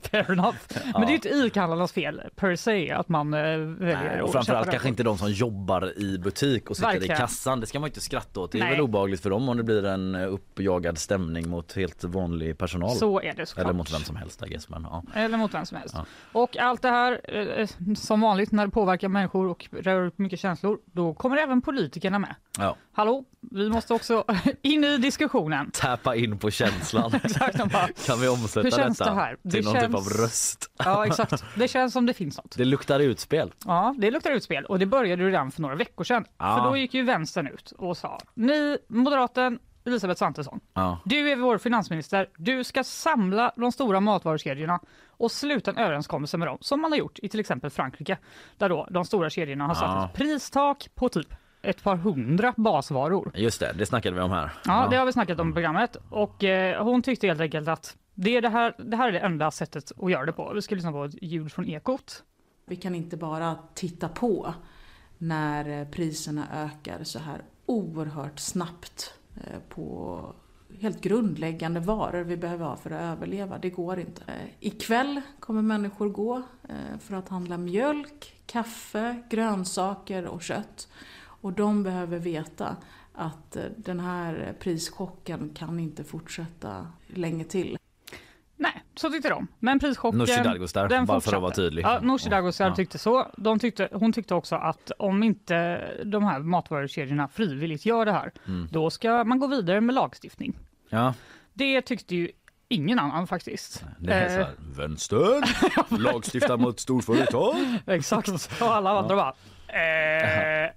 fair 0.00 0.32
enough. 0.32 0.56
Men 0.92 1.00
det 1.00 1.06
är 1.06 1.08
ju 1.08 1.14
inte 1.14 1.28
ICA-handlarnas 1.28 1.92
fel 1.92 2.22
per 2.36 2.56
se 2.56 2.90
att 2.90 3.08
man 3.08 3.34
eh, 3.34 3.40
väljer 3.40 4.10
Nej, 4.12 4.22
och 4.22 4.32
framförallt 4.32 4.70
kanske 4.70 4.88
inte 4.88 5.02
de 5.02 5.18
som 5.18 5.32
jobbar 5.32 5.98
i 5.98 6.18
butik 6.18 6.70
och 6.70 6.76
sitter 6.76 6.88
Verkligen. 6.88 7.16
i 7.16 7.18
kassan. 7.18 7.60
Det 7.60 7.66
ska 7.66 7.80
man 7.80 7.88
inte 7.88 8.00
skratta 8.00 8.40
åt. 8.40 8.52
Det 8.52 8.58
är 8.58 8.62
Nej. 8.62 8.70
väl 8.70 8.80
obehagligt 8.80 9.22
för 9.22 9.30
dem 9.30 9.48
om 9.48 9.56
det 9.56 9.62
blir 9.62 9.84
en 9.84 10.14
eh, 10.14 10.32
uppjagad 10.32 10.98
stämning 10.98 11.48
mot 11.48 11.72
helt 11.72 12.04
vanlig 12.04 12.58
personal. 12.58 12.90
Så 12.96 13.20
är 13.20 13.34
det 13.34 13.46
såklart. 13.46 13.64
Eller 13.64 13.74
mot 13.74 13.94
vem 13.94 14.00
som 14.00 14.16
helst 14.16 14.42
I 14.46 14.48
guess, 14.50 14.68
men, 14.68 14.82
ja. 14.90 15.02
Eller 15.14 15.38
mot 15.38 15.54
vem 15.54 15.66
som 15.66 15.78
helst. 15.78 15.94
Ja. 15.98 16.04
Och 16.32 16.56
allt 16.56 16.82
det 16.82 16.88
här, 16.90 17.20
eh, 17.58 17.68
som 17.96 18.20
vanligt 18.20 18.52
när 18.52 18.66
det 18.66 18.72
påverkar 18.72 19.08
människor 19.08 19.46
och 19.46 19.68
rör 19.70 20.06
upp 20.06 20.18
mycket 20.18 20.40
känslor, 20.40 20.78
då 20.84 21.14
kommer 21.14 21.36
även 21.36 21.62
politikerna 21.62 22.18
med. 22.18 22.34
Ja. 22.58 22.76
Hallå, 22.92 23.24
vi 23.50 23.70
måste 23.70 23.94
också 23.94 24.24
in 24.62 24.84
i 24.84 24.96
diskussionen. 24.98 25.71
Tappa 25.72 26.16
in 26.16 26.38
på 26.38 26.50
känslan. 26.50 27.12
Exakt, 27.24 27.58
de 27.58 27.68
bara, 27.68 27.88
kan 28.06 28.20
vi 28.20 28.28
omsätta 28.28 28.60
Hur 28.62 28.70
känns 28.70 28.98
detta 28.98 29.10
det 29.14 29.20
här? 29.20 29.36
till 29.36 29.50
Det 29.50 29.62
någon 29.62 29.72
typ 29.74 29.82
känns- 29.82 29.94
av 29.94 30.22
röst? 30.22 30.70
ja 30.78 31.06
exakt. 31.06 31.44
Det 31.56 31.68
känns 31.68 31.92
som 31.92 32.06
det 32.06 32.14
finns 32.14 32.36
något. 32.36 32.56
Det 32.56 32.64
luktar 32.64 33.00
utspel. 33.00 33.52
Ja, 33.66 33.94
det 33.98 34.10
luktar 34.10 34.30
utspel 34.30 34.64
och 34.64 34.78
det 34.78 34.86
började 34.86 35.24
redan 35.26 35.50
för 35.50 35.62
några 35.62 35.74
veckor 35.74 36.04
sedan. 36.04 36.24
Ja. 36.38 36.56
För 36.56 36.70
då 36.70 36.76
gick 36.76 36.94
ju 36.94 37.02
vänstern 37.02 37.46
ut 37.46 37.72
och 37.78 37.96
sa, 37.96 38.18
ni 38.34 38.78
moderaten 38.88 39.58
Elisabeth 39.84 40.18
Svantesson, 40.18 40.60
Ja. 40.74 40.98
du 41.04 41.30
är 41.32 41.36
vår 41.36 41.58
finansminister, 41.58 42.28
du 42.36 42.64
ska 42.64 42.84
samla 42.84 43.52
de 43.56 43.72
stora 43.72 44.00
matvarukedjorna 44.00 44.80
och 45.08 45.32
sluta 45.32 45.70
en 45.70 45.76
överenskommelse 45.76 46.36
med 46.38 46.48
dem, 46.48 46.58
som 46.60 46.80
man 46.80 46.92
har 46.92 46.98
gjort 46.98 47.18
i 47.22 47.28
till 47.28 47.40
exempel 47.40 47.70
Frankrike, 47.70 48.18
där 48.58 48.68
då 48.68 48.86
de 48.90 49.04
stora 49.04 49.30
kedjorna 49.30 49.66
har 49.66 49.74
satt 49.74 49.82
Ja. 49.84 50.04
ett 50.06 50.12
pristak 50.14 50.88
på 50.94 51.08
typ 51.08 51.34
ett 51.62 51.82
par 51.82 51.96
hundra 51.96 52.54
basvaror. 52.56 53.32
Just 53.34 53.60
det, 53.60 53.72
det 53.78 53.86
snackade 53.86 54.16
vi 54.16 54.22
om 54.22 54.30
här. 54.30 54.52
Ja, 54.64 54.88
det 54.90 54.96
har 54.96 55.06
vi 55.06 55.12
snackat 55.12 55.40
om 55.40 55.50
i 55.50 55.52
programmet 55.52 55.96
och 56.10 56.44
eh, 56.44 56.84
hon 56.84 57.02
tyckte 57.02 57.26
helt 57.26 57.40
enkelt 57.40 57.68
att 57.68 57.96
det, 58.14 58.36
är 58.36 58.42
det, 58.42 58.48
här, 58.48 58.74
det 58.78 58.96
här 58.96 59.08
är 59.08 59.12
det 59.12 59.18
enda 59.18 59.50
sättet 59.50 59.92
att 60.02 60.10
göra 60.10 60.26
det 60.26 60.32
på. 60.32 60.52
Vi 60.54 60.62
ska 60.62 60.74
lyssna 60.74 60.92
på 60.92 61.04
ett 61.04 61.22
ljud 61.22 61.52
från 61.52 61.68
Ekot. 61.68 62.22
Vi 62.66 62.76
kan 62.76 62.94
inte 62.94 63.16
bara 63.16 63.56
titta 63.74 64.08
på 64.08 64.54
när 65.18 65.80
eh, 65.80 65.88
priserna 65.88 66.46
ökar 66.52 67.04
så 67.04 67.18
här 67.18 67.42
oerhört 67.66 68.38
snabbt 68.38 69.14
eh, 69.36 69.58
på 69.68 70.20
helt 70.80 71.00
grundläggande 71.00 71.80
varor 71.80 72.24
vi 72.24 72.36
behöver 72.36 72.64
ha 72.64 72.76
för 72.76 72.90
att 72.90 73.00
överleva. 73.02 73.58
Det 73.58 73.70
går 73.70 73.98
inte. 73.98 74.22
Eh, 74.26 74.48
Ikväll 74.60 75.20
kommer 75.40 75.62
människor 75.62 76.08
gå 76.08 76.42
för 77.00 77.16
att 77.16 77.28
handla 77.28 77.58
mjölk, 77.58 78.34
kaffe, 78.46 79.22
grönsaker 79.30 80.26
och 80.26 80.42
kött. 80.42 80.88
Och 81.42 81.52
de 81.52 81.82
behöver 81.82 82.18
veta 82.18 82.76
att 83.14 83.56
eh, 83.56 83.62
den 83.76 84.00
här 84.00 84.54
prischocken 84.60 85.50
kan 85.54 85.80
inte 85.80 86.04
fortsätta 86.04 86.86
länge 87.06 87.44
till. 87.44 87.78
Nej, 88.56 88.82
så 88.94 89.10
tyckte 89.10 89.28
de. 89.28 89.46
Men 89.58 89.78
prischocken... 89.78 90.18
Nooshi 90.18 90.42
Dadgostar, 90.44 90.88
den 90.88 91.06
bara 91.06 91.12
för 91.12 91.16
att 91.18 91.24
fortsatte. 91.24 91.40
vara 91.42 91.54
tydlig. 91.54 91.82
Ja, 91.84 92.00
Nooshi 92.02 92.28
Dadgostar 92.30 92.68
Ja. 92.68 92.74
tyckte 92.74 92.98
så. 92.98 93.30
De 93.36 93.58
tyckte, 93.58 93.88
hon 93.92 94.12
tyckte 94.12 94.34
också 94.34 94.56
att 94.56 94.90
om 94.98 95.22
inte 95.22 95.80
de 96.04 96.24
här 96.24 96.38
matvarukedjorna 96.38 97.28
frivilligt 97.28 97.86
gör 97.86 98.04
det 98.04 98.12
här, 98.12 98.32
Mm. 98.46 98.68
då 98.70 98.90
ska 98.90 99.24
man 99.24 99.38
gå 99.38 99.46
vidare 99.46 99.80
med 99.80 99.94
lagstiftning. 99.94 100.58
Ja, 100.88 101.14
Det 101.54 101.82
tyckte 101.82 102.16
ju 102.16 102.30
ingen 102.68 102.98
annan 102.98 103.26
faktiskt. 103.26 103.84
det 103.98 104.12
är 104.12 104.28
så 104.28 104.34
Eh, 104.40 104.46
här, 104.46 104.54
vänster, 104.76 105.42
lagstifta 106.02 106.56
mot 106.56 106.80
storföretag. 106.80 107.54
Exakt. 107.86 108.28
Och 108.60 108.74
alla 108.74 108.90
andra 108.98 109.16
bara, 109.16 109.34
eh, 109.72 110.70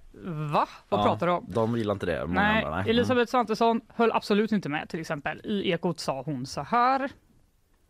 va? 0.52 0.68
Vad 0.88 1.00
Ja, 1.00 1.04
pratar 1.04 1.26
du 1.26 1.32
om? 1.32 1.44
De 1.48 1.76
gillar 1.78 1.92
inte 1.94 2.06
det. 2.06 2.26
Många 2.26 2.40
Nej, 2.40 2.64
andra, 2.64 2.76
nej. 2.76 2.90
Elisabeth 2.90 3.30
Svantesson 3.30 3.80
höll 3.88 4.12
absolut 4.12 4.52
inte 4.52 4.68
med 4.68 4.88
till 4.88 5.00
exempel. 5.00 5.40
I 5.44 5.70
Ekot 5.70 6.00
sa 6.00 6.22
hon 6.22 6.46
så 6.46 6.60
här. 6.62 7.10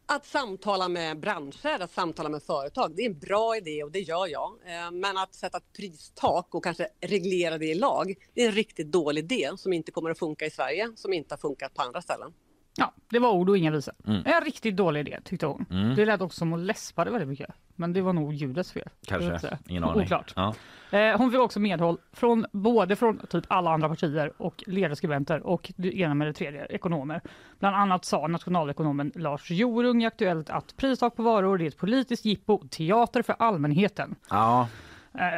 Att 0.09 0.27
samtala 0.27 0.89
med 0.89 1.21
branscher, 1.21 1.83
att 1.83 1.91
samtala 1.91 2.29
med 2.29 2.43
företag, 2.43 2.93
det 2.97 3.03
är 3.03 3.07
en 3.11 3.19
bra 3.19 3.57
idé 3.57 3.83
och 3.83 3.91
det 3.91 4.01
gör 4.01 4.27
jag. 4.27 4.53
Eh, 4.67 4.91
Men 4.93 5.17
att 5.19 5.35
sätta 5.35 5.59
ett 5.59 5.73
pristak 5.77 6.55
och 6.55 6.65
kanske 6.65 6.89
reglera 7.01 7.59
det 7.59 7.67
i 7.67 7.75
lag, 7.75 8.15
det 8.35 8.43
är 8.43 8.47
en 8.49 8.53
riktigt 8.55 8.93
dålig 8.93 9.25
idé 9.33 9.51
som 9.57 9.73
inte 9.73 9.93
kommer 9.93 10.11
att 10.11 10.19
funka 10.19 10.47
i 10.47 10.51
Sverige, 10.51 10.89
som 10.97 11.13
inte 11.13 11.33
har 11.35 11.39
funkat 11.39 11.75
på 11.75 11.83
andra 11.83 12.03
ställen. 12.03 12.33
Ja, 12.77 12.93
det 13.09 13.19
var 13.19 13.31
ord 13.31 13.49
och 13.49 13.59
inga 13.59 13.71
visor. 13.71 13.95
Mm. 14.07 14.23
En 14.25 14.45
riktigt 14.45 14.77
dålig 14.77 15.01
idé 15.01 15.19
tyckte 15.25 15.47
hon. 15.47 15.67
Mm. 15.71 15.95
Det 15.95 16.05
lät 16.05 16.21
också 16.21 16.39
som 16.39 16.51
hon 16.51 16.67
läspade 16.67 17.11
väldigt 17.11 17.29
mycket. 17.29 17.51
Men 17.77 17.93
det 17.93 18.01
var 18.01 18.13
nog 18.13 18.35
ljudets 18.35 18.73
fel. 18.73 18.89
Kanske, 19.07 19.59
ingen 19.69 19.85
aning. 19.85 20.03
Oklart. 20.03 20.33
Ja. 20.37 20.55
Eh, 20.91 21.19
hon 21.19 21.31
fick 21.31 21.41
också 21.41 21.61
medhåll 21.61 21.99
från 22.13 22.47
både 22.53 22.97
från 22.97 23.19
typ 23.19 23.45
alla 23.49 23.71
andra 23.71 23.89
partier 23.89 24.33
och 24.37 24.65
ledarskribenter 24.67 25.47
och 25.47 25.73
det 25.77 25.99
ena 25.99 26.15
med 26.15 26.29
det 26.29 26.33
tredje, 26.33 26.67
ekonomer. 26.67 27.21
Bland 27.59 27.77
annat 27.77 28.05
sa 28.05 28.27
nationalekonomen 28.27 29.13
Lars 29.15 29.51
Jorung 29.51 30.03
i 30.03 30.07
Aktuellt 30.07 30.51
att 30.51 30.77
pristak 30.77 31.17
på 31.17 31.23
varor 31.23 31.63
är 31.63 31.69
ett 31.69 31.77
politiskt 31.77 32.25
jippo, 32.25 32.69
teater 32.69 33.23
för 33.23 33.37
allmänheten. 33.39 34.15
ja, 34.31 34.69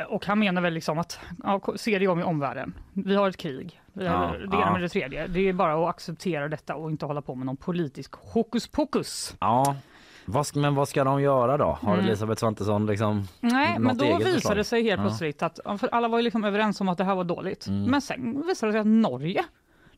och 0.09 0.27
han 0.27 0.39
menar 0.39 0.63
väl 0.63 0.75
liksom 0.75 0.99
att, 0.99 1.21
ja, 1.43 1.61
se 1.77 1.99
dig 1.99 2.09
om 2.09 2.21
i 2.21 2.23
omvärlden. 2.23 2.75
Vi 2.93 3.15
har 3.15 3.29
ett 3.29 3.37
krig, 3.37 3.81
vi 3.93 4.07
har 4.07 4.39
Ja, 4.41 4.47
det 4.47 4.57
ena 4.57 4.73
med 4.73 4.83
det 4.83 4.89
tredje. 4.89 5.27
Det 5.27 5.41
är 5.49 5.53
bara 5.53 5.75
att 5.75 5.95
acceptera 5.95 6.49
detta 6.49 6.75
och 6.75 6.91
inte 6.91 7.07
hålla 7.07 7.23
på 7.23 7.35
med 7.35 7.47
någon 7.47 7.57
politisk 7.57 8.15
hokus 8.15 8.69
pokus. 8.69 9.37
ja. 9.41 9.77
Men 10.55 10.75
vad 10.75 10.89
ska 10.89 11.05
de 11.05 11.23
göra 11.23 11.57
då? 11.57 11.79
Har 11.83 11.95
Mm. 11.95 12.07
Elisabeth 12.07 12.41
Svantesson 12.41 12.87
liksom 12.87 13.29
Nej, 13.41 13.79
men 13.79 13.99
då 13.99 14.05
visade 14.05 14.35
förslag? 14.35 14.57
det 14.57 14.65
sig 14.65 14.83
helt 14.83 15.01
plötsligt 15.01 15.43
att, 15.43 15.61
alla 15.93 16.09
var 16.09 16.19
ju 16.19 16.23
liksom 16.23 16.45
överens 16.45 16.81
om 16.81 16.89
att 16.89 16.99
det 16.99 17.05
här 17.05 17.15
var 17.15 17.25
dåligt. 17.25 17.67
Mm. 17.67 17.85
Men 17.85 18.01
sen 18.01 18.47
visade 18.47 18.69
det 18.69 18.73
sig 18.73 18.81
att 18.81 18.87
Norge, 18.87 19.45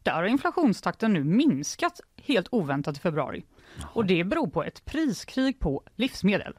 där 0.03 0.13
har 0.13 0.25
inflationstakten 0.25 1.13
nu 1.13 1.25
minskat 1.25 2.01
helt 2.27 2.49
oväntat 2.51 2.97
i 2.97 3.01
februari. 3.01 3.45
Och 3.83 4.05
det 4.05 4.25
beror 4.25 4.47
på 4.47 4.65
ett 4.65 4.85
priskrig 4.85 5.59
på 5.61 5.83
livsmedel. 5.97 6.55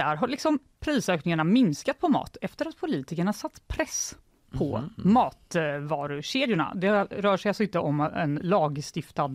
Där 0.00 0.16
har 0.16 0.28
liksom 0.28 0.58
prisökningarna 0.80 1.44
minskat 1.44 1.98
på 2.00 2.08
mat 2.08 2.36
efter 2.40 2.68
att 2.68 2.76
politikerna 2.76 3.32
satt 3.32 3.68
press 3.68 4.16
på 4.58 4.78
Mhm. 4.78 5.12
matvarukedjorna. 5.12 6.72
Det 6.74 6.90
rör 7.04 7.36
sig 7.36 7.48
alltså 7.50 7.62
inte 7.62 7.78
om 7.78 8.00
en 8.00 8.40
lagstiftad, 8.42 9.32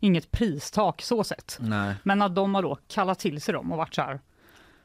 inget 0.00 0.30
pristak 0.30 1.02
så 1.02 1.24
sett. 1.24 1.58
Nej. 1.60 1.94
Men 2.02 2.22
att 2.22 2.34
de 2.34 2.54
har 2.54 2.62
då 2.62 2.78
kallat 2.88 3.18
till 3.18 3.40
sig 3.40 3.54
dem 3.54 3.72
och 3.72 3.78
varit 3.78 3.94
så 3.94 4.02
här, 4.02 4.20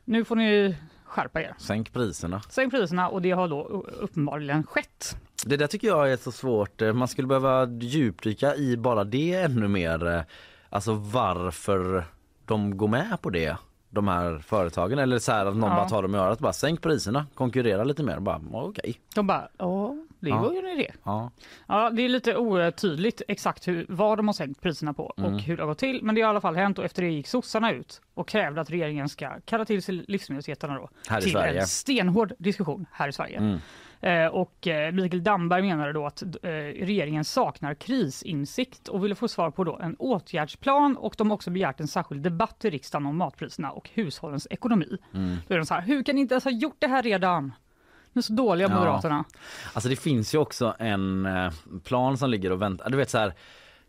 nu 0.05 0.25
får 0.25 0.35
ni 0.35 0.75
skärpa 1.05 1.41
er. 1.41 1.55
Sänk 1.57 1.93
priserna. 1.93 2.41
Sänk 2.49 2.71
priserna 2.73 3.09
och 3.09 3.21
det 3.21 3.31
har 3.31 3.47
då 3.47 3.63
uppenbarligen 3.99 4.63
skett. 4.63 5.15
Det 5.45 5.57
där 5.57 5.67
tycker 5.67 5.87
jag 5.87 6.11
är 6.11 6.17
så 6.17 6.31
svårt. 6.31 6.81
Man 6.93 7.07
skulle 7.07 7.27
behöva 7.27 7.65
djupdyka 7.65 8.55
i 8.55 8.77
bara 8.77 9.03
det 9.03 9.33
ännu 9.33 9.67
mer. 9.67 10.25
Alltså 10.69 10.93
varför 10.93 12.03
de 12.45 12.77
går 12.77 12.87
med 12.87 13.17
på 13.21 13.29
det. 13.29 13.57
De 13.93 14.07
här 14.07 14.39
företagen 14.39 14.99
eller 14.99 15.19
så 15.19 15.31
här 15.31 15.45
att 15.45 15.55
någon 15.55 15.69
Ja. 15.69 15.75
bara 15.75 15.89
tar 15.89 16.01
dem 16.01 16.15
i 16.15 16.17
örat 16.17 16.39
bara 16.39 16.53
sänk 16.53 16.81
priserna, 16.81 17.25
konkurrera 17.33 17.83
lite 17.83 18.03
mer. 18.03 18.19
Bara 18.19 18.41
okej. 18.51 18.99
De 19.15 19.27
bara, 19.27 19.47
ja, 19.57 19.95
det 20.19 20.29
Ja. 20.29 20.41
var 20.41 20.51
ju 20.51 20.57
en 20.59 20.65
idé. 20.79 20.91
Ja. 21.03 21.31
Ja, 21.67 21.89
det 21.89 22.01
är 22.01 22.09
lite 22.09 22.37
otydligt 22.37 23.21
exakt 23.27 23.67
hur, 23.67 23.85
vad 23.89 24.17
de 24.19 24.27
har 24.27 24.33
sänkt 24.33 24.61
priserna 24.61 24.93
på 24.93 25.13
Mm. 25.17 25.33
och 25.33 25.41
hur 25.41 25.57
det 25.57 25.63
har 25.63 25.67
gått 25.67 25.77
till. 25.77 25.99
Men 26.03 26.15
det 26.15 26.21
har 26.21 26.27
i 26.27 26.29
alla 26.29 26.41
fall 26.41 26.55
hänt 26.55 26.79
och 26.79 26.85
efter 26.85 27.01
det 27.01 27.09
gick 27.09 27.27
sossarna 27.27 27.71
ut 27.71 28.01
och 28.13 28.27
krävde 28.27 28.61
att 28.61 28.69
regeringen 28.69 29.09
ska 29.09 29.29
kalla 29.45 29.65
till 29.65 29.83
sig 29.83 30.05
livsmedelsjättarna 30.07 30.75
då. 30.75 30.89
Här 31.07 31.19
i 31.19 31.21
till 31.23 31.35
en 31.37 31.67
stenhård 31.67 32.33
diskussion 32.37 32.85
här 32.91 33.07
i 33.07 33.13
Sverige. 33.13 33.37
Mm. 33.37 33.59
Eh, 34.01 34.25
och 34.25 34.67
eh, 34.67 34.91
Mikael 34.91 35.23
Damberg 35.23 35.61
menade 35.61 35.93
då 35.93 36.05
att 36.05 36.21
eh, 36.21 36.49
regeringen 36.85 37.25
saknar 37.25 37.73
krisinsikt 37.73 38.87
och 38.87 39.03
ville 39.03 39.15
få 39.15 39.27
svar 39.27 39.51
på 39.51 39.63
då 39.63 39.79
en 39.81 39.95
åtgärdsplan 39.95 40.97
och 40.97 41.15
de 41.17 41.29
har 41.29 41.35
också 41.35 41.49
begärt 41.49 41.79
en 41.79 41.87
särskild 41.87 42.23
debatt 42.23 42.65
i 42.65 42.69
riksdagen 42.69 43.05
om 43.05 43.17
matpriserna 43.17 43.71
och 43.71 43.89
hushållens 43.93 44.47
ekonomi. 44.49 44.97
Mm. 45.13 45.37
Då 45.47 45.53
är 45.53 45.57
de 45.57 45.65
så 45.65 45.73
här, 45.73 45.81
hur 45.81 46.03
kan 46.03 46.15
ni 46.15 46.21
inte 46.21 46.33
ens 46.33 46.43
ha 46.43 46.51
gjort 46.51 46.77
det 46.79 46.87
här 46.87 47.03
redan? 47.03 47.53
Är 48.13 48.21
så 48.21 48.33
dåliga 48.33 48.67
Ja. 48.67 48.75
Moderaterna. 48.75 49.25
Alltså 49.73 49.89
det 49.89 49.95
finns 49.95 50.35
ju 50.35 50.37
också 50.37 50.75
en 50.79 51.27
plan 51.83 52.17
som 52.17 52.29
ligger 52.29 52.51
och 52.51 52.61
väntar. 52.61 52.89
Du 52.89 52.97
vet 52.97 53.09
så 53.09 53.17
här, 53.17 53.33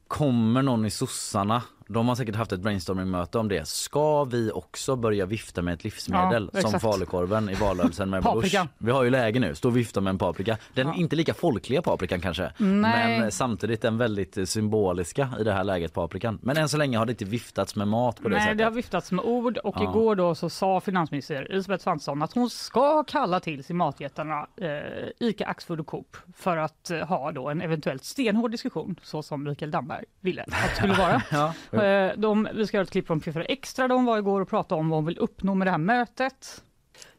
kommer 0.08 0.62
någon 0.62 0.86
i 0.86 0.90
sossarna, 0.90 1.62
de 1.88 2.08
har 2.08 2.14
säkert 2.14 2.34
haft 2.36 2.52
ett 2.52 2.60
brainstorming-möte 2.60 3.38
om 3.38 3.48
det. 3.48 3.68
Ska 3.68 4.24
vi 4.24 4.50
också 4.50 4.96
börja 4.96 5.26
vifta 5.26 5.62
med 5.62 5.74
ett 5.74 5.84
livsmedel 5.84 6.50
Ja, 6.52 6.60
som 6.60 6.80
falukorven 6.80 7.48
i 7.48 7.54
valrörelsen 7.54 8.10
med. 8.10 8.22
Bush? 8.34 8.62
Vi 8.78 8.90
har 8.90 9.02
ju 9.04 9.10
läge 9.10 9.40
nu, 9.40 9.54
stå 9.54 9.68
och 9.68 9.76
vifta 9.76 10.00
med 10.00 10.10
en 10.10 10.18
paprika. 10.18 10.56
Den 10.74 10.86
Ja. 10.86 10.94
inte 10.94 11.16
lika 11.16 11.34
folkliga 11.34 11.82
paprikan 11.82 12.20
kanske, 12.20 12.52
Nej. 12.58 13.20
men 13.20 13.30
samtidigt 13.32 13.82
den 13.82 13.98
väldigt 13.98 14.48
symboliska 14.48 15.28
i 15.40 15.44
det 15.44 15.52
här 15.52 15.64
läget 15.64 15.92
paprikan. 15.94 16.38
Men 16.42 16.56
än 16.56 16.68
så 16.68 16.76
länge 16.76 16.98
har 16.98 17.06
det 17.06 17.12
inte 17.12 17.24
viftats 17.24 17.76
med 17.76 17.88
mat 17.88 18.16
på 18.22 18.28
det 18.28 18.34
Nej, 18.34 18.44
sättet. 18.44 18.58
det 18.58 18.64
har 18.64 18.70
viftats 18.70 19.12
med 19.12 19.24
ord 19.24 19.58
och 19.58 19.74
Ja. 19.78 19.82
igår 19.90 20.16
då 20.16 20.34
så 20.34 20.50
sa 20.50 20.80
finansminister 20.80 21.46
Elisabeth 21.52 21.82
Svantesson 21.84 22.22
att 22.22 22.32
hon 22.32 22.50
ska 22.50 23.04
kalla 23.04 23.40
till 23.40 23.64
sig 23.64 23.76
matjättarna 23.76 24.46
eh, 24.56 25.28
ICA, 25.28 25.46
Axfood 25.46 25.80
och 25.80 25.86
Coop 25.86 26.16
för 26.36 26.56
att 26.56 26.90
eh, 26.90 26.98
ha 26.98 27.32
då 27.32 27.48
en 27.48 27.62
eventuellt 27.62 28.04
stenhård 28.04 28.50
diskussion 28.50 28.96
så 29.02 29.22
som 29.22 29.42
Mikael 29.42 29.70
Damberg 29.70 30.04
ville 30.20 30.42
att 30.42 30.50
det 30.70 30.76
skulle 30.76 30.94
vara. 30.94 31.22
Ja. 31.30 31.54
Eh, 31.72 32.12
de, 32.16 32.48
vi 32.54 32.66
ska 32.66 32.76
göra 32.76 32.84
ett 32.84 32.90
klipp 32.90 33.06
från 33.06 33.20
P4 33.20 33.46
Extra 33.48 33.88
hon 33.88 34.04
var 34.04 34.18
igår 34.18 34.40
och 34.40 34.48
pratade 34.48 34.80
om 34.80 34.88
vad 34.88 34.96
hon 34.96 35.06
vill 35.06 35.18
uppnå 35.18 35.54
med 35.54 35.66
det 35.66 35.70
här 35.70 35.78
mötet. 35.78 36.62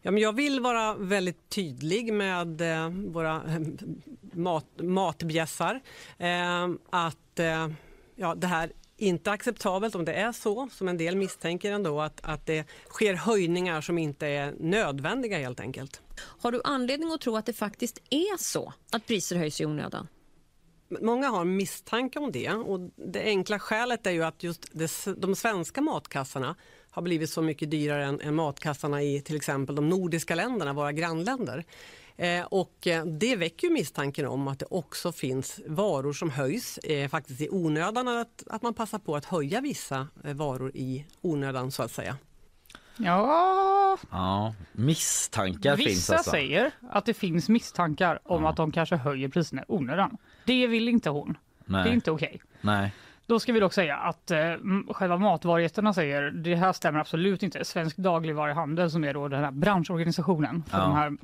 Ja, 0.02 0.12
men 0.12 0.22
jag 0.22 0.34
vill 0.34 0.60
vara 0.60 0.96
väldigt 0.96 1.50
tydlig 1.50 2.14
med 2.14 2.62
eh, 2.62 2.90
våra 2.90 3.42
mat, 4.34 4.66
matbjässar. 4.78 5.82
Eh, 6.18 6.70
att 6.90 7.40
eh, 7.40 7.68
ja, 8.16 8.36
det 8.36 8.48
här 8.48 8.72
inte 8.98 9.30
är 9.30 9.34
acceptabelt 9.34 9.96
om 9.96 10.06
det 10.06 10.14
är 10.14 10.32
så, 10.32 10.70
som 10.72 10.88
en 10.88 10.98
del 10.98 11.16
misstänker 11.16 11.72
ändå, 11.72 12.02
att, 12.02 12.20
att 12.24 12.46
det 12.46 12.66
sker 12.90 13.14
höjningar 13.14 13.82
som 13.82 13.98
inte 13.98 14.28
är 14.28 14.54
nödvändiga 14.60 15.38
helt 15.38 15.60
enkelt. 15.60 16.02
Har 16.18 16.52
du 16.52 16.62
anledning 16.64 17.12
att 17.12 17.22
tro 17.22 17.36
att 17.36 17.46
det 17.46 17.54
faktiskt 17.54 18.00
är 18.10 18.38
så 18.38 18.74
att 18.92 19.08
priser 19.08 19.36
höjs 19.36 19.62
i 19.62 19.66
onödan? 19.66 20.08
Många 21.02 21.28
har 21.30 21.46
misstankar 21.46 22.20
om 22.20 22.32
det 22.32 22.50
och 22.50 22.80
det 22.96 23.24
enkla 23.24 23.60
skälet 23.60 24.08
är 24.08 24.12
ju 24.12 24.24
att 24.24 24.44
just 24.44 24.68
det, 24.72 25.06
de 25.18 25.36
svenska 25.36 25.82
matkassarna 25.82 26.56
har 26.92 27.02
blivit 27.02 27.30
så 27.30 27.42
mycket 27.42 27.72
dyrare 27.72 28.06
än, 28.06 28.22
än 28.22 28.36
matkassarna 28.36 29.02
i 29.02 29.22
till 29.22 29.36
exempel 29.36 29.76
de 29.76 29.90
nordiska 29.90 30.36
länderna, 30.36 30.74
våra 30.74 30.92
grannländer. 30.92 31.66
Eh, 32.18 32.44
och 32.46 32.88
eh, 32.88 33.06
det 33.06 33.36
väcker 33.36 33.68
ju 33.68 33.74
misstanken 33.74 34.28
om 34.28 34.48
att 34.48 34.60
det 34.60 34.66
också 34.70 35.12
finns 35.12 35.60
varor 35.68 36.14
som 36.14 36.30
höjs 36.30 36.78
eh, 36.78 37.10
faktiskt 37.10 37.42
i 37.42 37.50
onödan, 37.50 38.08
att, 38.08 38.44
att 38.48 38.62
man 38.62 38.74
passar 38.74 39.00
på 39.00 39.16
att 39.16 39.26
höja 39.26 39.62
vissa 39.62 40.08
eh, 40.24 40.34
varor 40.34 40.72
i 40.76 41.06
onödan 41.22 41.72
så 41.72 41.84
att 41.84 41.92
säga. 41.92 42.18
Ja, 42.98 43.98
Ja, 44.12 44.54
misstankar 44.72 45.76
finns 45.78 45.90
vissa 45.90 46.16
alltså. 46.16 46.32
säger 46.32 46.72
att 46.92 47.06
det 47.06 47.14
finns 47.14 47.50
misstankar 47.50 48.20
om 48.24 48.44
Ja. 48.44 48.50
att 48.50 48.56
de 48.58 48.72
kanske 48.72 48.96
höjer 48.96 49.30
priserna 49.30 49.62
i 49.62 49.66
onödan. 49.68 50.18
Det 50.46 50.68
vill 50.68 50.90
inte 50.90 51.10
hon. 51.10 51.38
Det 51.66 51.74
är 51.78 51.84
Nej. 51.84 51.94
inte 51.94 52.12
okej. 52.12 52.42
Nej. 52.62 52.94
Då 53.26 53.40
ska 53.40 53.54
vi 53.54 53.60
dock 53.60 53.74
säga 53.74 53.98
att 53.98 54.32
eh, 54.32 54.40
m- 54.40 54.88
själva 54.90 55.18
matvarujättarna 55.18 55.94
säger 55.94 56.22
det 56.32 56.56
här 56.56 56.74
stämmer 56.74 57.00
absolut 57.00 57.44
inte. 57.44 57.66
Svensk 57.66 57.98
dagligvaruhandel 57.98 58.92
som 58.92 59.04
är 59.04 59.14
då 59.14 59.28
den 59.28 59.44
här 59.44 59.52
branschorganisationen 59.52 60.64
för 60.70 60.78
Ja. 60.78 60.84
de 60.84 60.94
här 60.96 61.18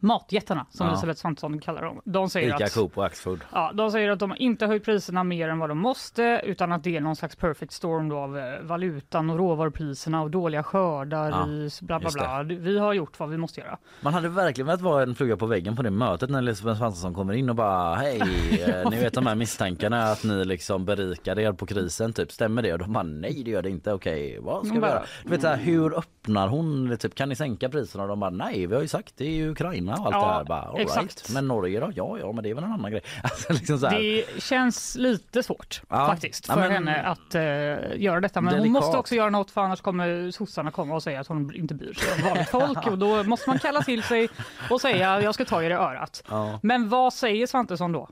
matjättarna 0.00 0.66
som 0.70 0.86
Ja. 0.86 0.92
Elisabeth 0.92 1.20
Svantesson 1.20 1.58
kallar 1.60 1.82
dem. 1.82 2.00
De 2.04 2.30
säger, 2.30 2.54
Ica, 2.56 2.64
att, 2.64 2.74
Coop 2.74 2.98
och 2.98 3.06
Axfood. 3.06 3.40
ja, 3.52 3.72
de 3.74 3.90
säger 3.90 4.10
att 4.10 4.18
de 4.18 4.34
inte 4.38 4.66
höjt 4.66 4.84
priserna 4.84 5.24
mer 5.24 5.48
än 5.48 5.58
vad 5.58 5.68
de 5.70 5.78
måste 5.78 6.40
utan 6.44 6.72
att 6.72 6.82
det 6.84 6.96
är 6.96 7.00
någon 7.00 7.16
slags 7.16 7.36
perfect 7.36 7.72
storm 7.72 8.08
då 8.08 8.16
av 8.18 8.38
eh, 8.38 8.60
valutan 8.62 9.30
och 9.30 9.38
råvarupriserna 9.38 10.22
och 10.22 10.30
dåliga 10.30 10.62
skördar 10.62 11.30
Ja, 11.30 11.48
i 11.48 11.70
bla 11.82 12.00
bla 12.00 12.10
bla. 12.14 12.42
Vi 12.42 12.78
har 12.78 12.92
gjort 12.92 13.18
vad 13.18 13.28
vi 13.30 13.36
måste 13.38 13.60
göra. 13.60 13.78
Man 14.00 14.14
hade 14.14 14.28
verkligen 14.28 14.66
velat 14.66 14.80
vara 14.80 15.02
en 15.02 15.14
fluga 15.14 15.36
på 15.36 15.46
väggen 15.46 15.76
på 15.76 15.82
det 15.82 15.90
mötet 15.90 16.30
när 16.30 16.38
Elisabeth 16.38 16.78
Svantesson 16.78 17.14
kommer 17.14 17.32
in 17.32 17.50
och 17.50 17.56
bara 17.56 17.94
hej, 17.94 18.20
eh, 18.66 18.90
ni 18.90 18.96
vet 19.00 19.14
de 19.14 19.26
här 19.26 19.34
misstankarna 19.34 20.02
att 20.04 20.24
ni 20.24 20.44
liksom 20.44 20.84
berikade 20.84 21.42
er 21.42 21.52
på 21.52 21.66
krisen, 21.66 22.12
typ 22.12 22.32
stämmer 22.32 22.62
det? 22.62 22.72
Och 22.72 22.78
de 22.78 22.92
bara 22.92 23.02
nej 23.02 23.42
det 23.44 23.50
gör 23.50 23.62
det 23.62 23.70
inte, 23.70 23.92
okej 23.92 24.38
vad 24.40 24.66
ska 24.66 24.68
De 24.68 24.74
vi 24.74 24.80
bara, 24.80 24.90
göra? 24.90 25.04
Du 25.24 25.30
vet 25.30 25.42
här, 25.42 25.56
hur 25.56 25.98
öppnar 25.98 26.48
hon, 26.48 26.96
typ 26.98 27.14
kan 27.14 27.28
ni 27.28 27.34
sänka 27.36 27.68
priserna? 27.68 28.02
Och 28.04 28.08
de 28.08 28.20
bara 28.20 28.30
nej 28.30 28.66
vi 28.66 28.74
har 28.74 28.82
ju 28.82 28.88
sagt 28.88 29.14
det 29.16 29.24
är 29.26 29.30
ju 29.34 29.50
Ukraina 29.50 29.83
och 29.92 30.06
allt 30.06 30.14
Ja, 30.14 30.20
det 30.20 30.32
här. 30.32 30.44
Bara, 30.44 30.60
all 30.62 30.80
exakt. 30.80 31.00
right. 31.02 31.30
Men 31.34 31.48
Norge 31.48 31.80
då? 31.80 31.90
Ja 31.94 32.18
ja 32.18 32.32
men 32.32 32.42
det 32.44 32.50
är 32.50 32.54
väl 32.54 32.64
en 32.64 32.72
annan 32.72 32.90
grej. 32.90 33.02
Alltså, 33.22 33.52
liksom 33.52 33.78
så 33.78 33.86
här. 33.86 33.98
Det 34.00 34.42
känns 34.42 34.96
lite 34.96 35.42
svårt 35.42 35.82
Ja. 35.88 36.06
faktiskt 36.06 36.44
Ja, 36.48 36.54
för 36.54 36.60
men- 36.60 36.72
henne 36.72 37.02
att 37.02 37.34
eh, 37.34 38.00
göra 38.02 38.20
detta. 38.20 38.40
Men 38.40 38.54
hon 38.54 38.62
Delikat. 38.62 38.82
måste 38.82 38.98
också 38.98 39.14
göra 39.14 39.30
något 39.30 39.50
för 39.50 39.60
annars 39.60 39.80
kommer 39.80 40.30
sossarna 40.30 40.70
komma 40.70 40.94
och 40.94 41.02
säga 41.02 41.20
att 41.20 41.26
hon 41.26 41.54
inte 41.54 41.74
bryr 41.74 41.94
sig 41.94 42.22
om 42.22 42.28
vanligt 42.28 42.48
folk 42.48 42.86
och 42.86 42.98
då 42.98 43.22
måste 43.24 43.50
man 43.50 43.58
kalla 43.58 43.82
till 43.82 44.02
sig 44.02 44.28
och 44.70 44.80
säga 44.80 45.20
jag 45.20 45.34
ska 45.34 45.44
ta 45.44 45.62
er 45.62 45.70
i 45.70 45.74
örat. 45.74 46.22
Ja. 46.28 46.58
Men 46.62 46.88
vad 46.88 47.12
säger 47.12 47.46
Svantesson 47.46 47.92
då? 47.92 48.08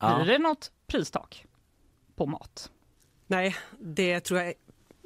Blir 0.00 0.10
Ja. 0.10 0.24
det 0.24 0.38
något 0.38 0.70
pristak 0.86 1.44
på 2.16 2.26
mat? 2.26 2.70
Nej, 3.26 3.56
det 3.78 4.20
tror 4.20 4.40
jag 4.40 4.54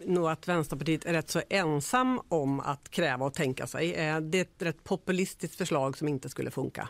nog 0.07 0.29
att 0.29 0.49
Vänsterpartiet 0.49 1.05
är 1.05 1.13
rätt 1.13 1.31
så 1.31 1.43
ensam 1.51 2.21
om 2.29 2.61
att 2.61 2.91
kräva 2.91 3.27
och 3.27 3.35
tänka 3.35 3.67
sig. 3.67 3.95
Eh, 3.95 4.21
Det 4.21 4.39
är 4.39 4.43
ett 4.43 4.63
rätt 4.63 4.85
populistiskt 4.85 5.57
förslag 5.57 5.99
som 5.99 6.09
inte 6.09 6.29
skulle 6.29 6.51
funka. 6.51 6.89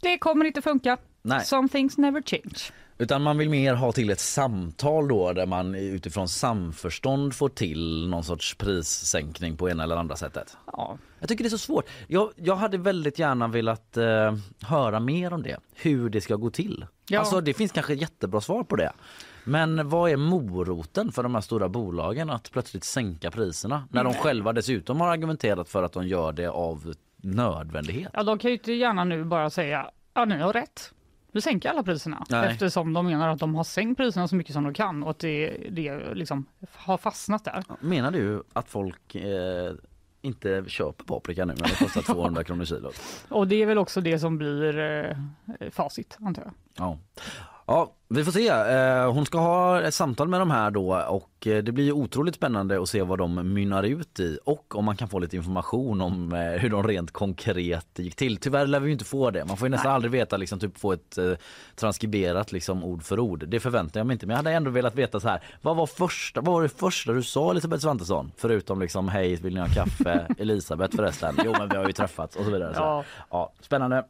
Det 0.00 0.18
kommer 0.18 0.44
inte 0.44 0.62
funka. 0.62 0.96
Nej. 1.22 1.44
Some 1.44 1.68
things 1.68 1.98
never 1.98 2.22
change. 2.22 2.58
Utan 2.98 3.22
man 3.22 3.38
vill 3.38 3.50
mer 3.50 3.74
ha 3.74 3.92
till 3.92 4.10
ett 4.10 4.20
samtal 4.20 5.08
då 5.08 5.32
där 5.32 5.46
man 5.46 5.74
utifrån 5.74 6.28
samförstånd 6.28 7.34
får 7.34 7.48
till 7.48 8.08
någon 8.08 8.24
sorts 8.24 8.54
prissänkning 8.54 9.56
på 9.56 9.70
ena 9.70 9.82
eller 9.82 9.96
andra 9.96 10.16
sättet. 10.16 10.56
Ja, 10.66 10.98
Jag 11.20 11.28
tycker 11.28 11.44
det 11.44 11.48
är 11.48 11.50
så 11.50 11.58
svårt. 11.58 11.84
Jag, 12.06 12.32
jag 12.36 12.56
hade 12.56 12.78
väldigt 12.78 13.18
gärna 13.18 13.48
velat 13.48 13.96
eh, 13.96 14.36
höra 14.60 15.00
mer 15.00 15.32
om 15.32 15.42
det. 15.42 15.56
Hur 15.74 16.10
det 16.10 16.20
ska 16.20 16.36
gå 16.36 16.50
till. 16.50 16.86
Ja. 17.08 17.18
Alltså 17.20 17.40
det 17.40 17.54
finns 17.54 17.72
kanske 17.72 17.94
jättebra 17.94 18.40
svar 18.40 18.64
på 18.64 18.76
det. 18.76 18.92
Men 19.44 19.88
vad 19.88 20.10
är 20.10 20.16
moroten 20.16 21.12
för 21.12 21.22
de 21.22 21.34
här 21.34 21.42
stora 21.42 21.68
bolagen 21.68 22.30
att 22.30 22.50
plötsligt 22.52 22.84
sänka 22.84 23.30
priserna? 23.30 23.88
När 23.90 24.04
de 24.04 24.14
själva 24.14 24.52
dessutom 24.52 25.00
har 25.00 25.08
argumenterat 25.08 25.68
för 25.68 25.82
att 25.82 25.92
de 25.92 26.06
gör 26.06 26.32
det 26.32 26.50
av 26.50 26.94
nödvändighet. 27.16 28.10
ja, 28.14 28.22
de 28.22 28.38
kan 28.38 28.50
ju 28.50 28.56
inte 28.56 28.72
gärna 28.72 29.04
nu 29.04 29.24
bara 29.24 29.50
säga 29.50 29.90
ja, 30.14 30.24
ni 30.24 30.38
har 30.38 30.52
rätt. 30.52 30.92
Vi 31.32 31.40
sänker 31.40 31.68
alla 31.70 31.82
priserna 31.82 32.24
Nej. 32.28 32.50
eftersom 32.50 32.92
de 32.92 33.06
menar 33.06 33.28
att 33.28 33.38
de 33.38 33.54
har 33.54 33.64
sänkt 33.64 33.96
priserna 33.96 34.28
så 34.28 34.36
mycket 34.36 34.52
som 34.52 34.64
de 34.64 34.74
kan 34.74 35.02
och 35.02 35.10
att 35.10 35.18
det, 35.18 35.56
det 35.70 36.14
liksom 36.14 36.46
har 36.72 36.96
fastnat 36.98 37.44
där. 37.44 37.64
Menar 37.80 38.10
du 38.10 38.42
att 38.52 38.68
folk 38.68 39.14
eh, 39.14 39.72
inte 40.22 40.64
köper 40.66 41.04
paprika 41.04 41.44
nu 41.44 41.54
när 41.54 41.68
det 41.68 41.78
kostar 41.78 42.02
200 42.14 42.44
kronor 42.44 42.64
kilot? 42.64 43.00
Och 43.28 43.48
det 43.48 43.62
är 43.62 43.66
väl 43.66 43.78
också 43.78 44.00
det 44.00 44.18
som 44.18 44.38
blir 44.38 44.78
eh, 44.78 45.70
facit 45.70 46.16
antar 46.20 46.42
jag. 46.42 46.52
Ja. 46.76 46.98
Ja, 47.66 47.92
vi 48.08 48.24
får 48.24 48.32
se. 48.32 48.48
Eh, 48.48 49.12
Hon 49.12 49.26
ska 49.26 49.38
ha 49.38 49.80
ett 49.80 49.94
samtal 49.94 50.28
med 50.28 50.40
de 50.40 50.50
här 50.50 50.70
då 50.70 51.04
och 51.08 51.46
eh, 51.46 51.62
det 51.62 51.72
blir 51.72 51.92
otroligt 51.92 52.34
spännande 52.34 52.82
att 52.82 52.88
se 52.88 53.02
vad 53.02 53.18
de 53.18 53.52
mynnar 53.54 53.82
ut 53.82 54.20
i 54.20 54.38
och 54.44 54.76
om 54.76 54.84
man 54.84 54.96
kan 54.96 55.08
få 55.08 55.18
lite 55.18 55.36
information 55.36 56.00
om 56.00 56.32
eh, 56.32 56.38
hur 56.40 56.70
de 56.70 56.82
rent 56.88 57.10
konkret 57.12 57.86
gick 57.98 58.16
till. 58.16 58.36
Tyvärr 58.36 58.66
lär 58.66 58.80
vi 58.80 58.92
inte 58.92 59.04
få 59.04 59.30
det. 59.30 59.44
Man 59.44 59.56
får 59.56 59.66
ju 59.68 59.70
nästan 59.70 59.92
aldrig 59.92 60.10
veta 60.12 60.36
liksom 60.36 60.58
typ 60.58 60.78
få 60.78 60.92
ett 60.92 61.18
transkriberat 61.76 62.52
liksom 62.52 62.84
ord 62.84 63.02
för 63.02 63.20
ord. 63.20 63.44
Det 63.48 63.60
förväntar 63.60 64.00
jag 64.00 64.06
mig 64.06 64.14
inte. 64.14 64.26
Men 64.26 64.34
jag 64.34 64.38
hade 64.38 64.52
ändå 64.52 64.70
velat 64.70 64.94
veta 64.94 65.20
så 65.20 65.28
här. 65.28 65.42
Vad 65.62 65.76
var 65.76 65.86
första 65.86 66.40
vad 66.40 66.54
var 66.54 66.62
det 66.62 66.68
första 66.68 67.12
du 67.12 67.22
sa 67.22 67.50
Elisabeth 67.50 67.82
Svantesson? 67.82 68.32
Förutom 68.36 68.80
liksom 68.80 69.08
hej 69.08 69.36
vill 69.36 69.54
ni 69.54 69.60
ha 69.60 69.68
kaffe? 69.68 70.26
Elisabeth 70.38 70.96
förresten. 70.96 71.34
Jo 71.44 71.52
men 71.58 71.68
vi 71.68 71.76
har 71.76 71.86
ju 71.86 71.92
träffats 71.92 72.36
och 72.36 72.44
så 72.44 72.50
vidare. 72.50 72.74
Så. 72.74 72.80
Ja. 72.80 73.04
Ja, 73.30 73.52
spännande. 73.60 74.04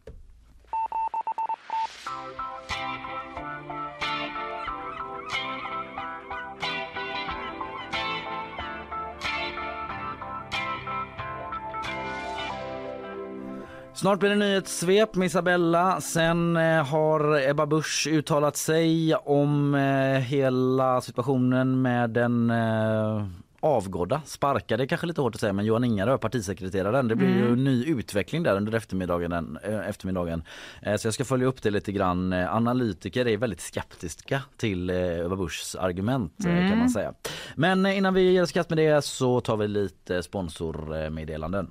Snart 14.03 14.21
blir 14.21 14.31
det 14.31 14.37
nyhetssvep 14.37 15.15
med 15.15 15.27
Isabella. 15.27 16.01
Sen 16.01 16.57
eh, 16.57 16.87
har 16.87 17.49
Ebba 17.51 17.67
Busch 17.67 18.09
uttalat 18.11 18.57
sig 18.57 19.15
om 19.15 19.75
eh, 19.75 20.21
hela 20.21 21.01
situationen 21.01 21.83
med 21.83 22.11
den 22.11 22.51
eh, 22.51 23.27
avgådda, 23.61 24.23
sparkade 24.27 24.87
kanske 24.87 25.07
lite 25.07 25.21
hårt 25.21 25.35
att 25.35 25.41
säga, 25.41 25.53
men 25.53 25.65
Johan 25.65 25.85
Ingarö, 25.85 26.19
partisekreteraren. 26.19 27.09
Det 27.09 27.17
blir 27.17 27.29
ju 27.29 27.57
ny 27.57 27.85
utveckling 27.85 28.43
där 28.43 28.57
under 28.57 28.75
eftermiddagen. 28.75 29.59
Eftermiddagen. 29.89 30.43
Så 30.99 31.07
jag 31.07 31.15
ska 31.15 31.25
följa 31.25 31.47
upp 31.47 31.63
det 31.63 31.71
lite 31.71 31.93
grann. 31.93 32.33
Analytiker 32.33 33.29
är 33.29 33.37
väldigt 33.37 33.61
skeptiska 33.61 34.43
till 34.57 34.91
Ebba 34.91 35.37
Buschs 35.37 35.75
argument 35.75 36.35
eh, 36.39 36.69
kan 36.69 36.79
man 36.79 36.91
säga. 36.91 37.15
Men 37.55 37.87
innan 37.87 38.15
vi 38.15 38.33
ger 38.33 38.43
oss 38.43 38.53
kast 38.53 38.71
med 38.71 38.79
det 38.79 39.05
så 39.05 39.41
tar 39.41 39.57
vi 39.57 39.69
lite 39.69 40.23
sponsormeddelanden. 40.23 41.71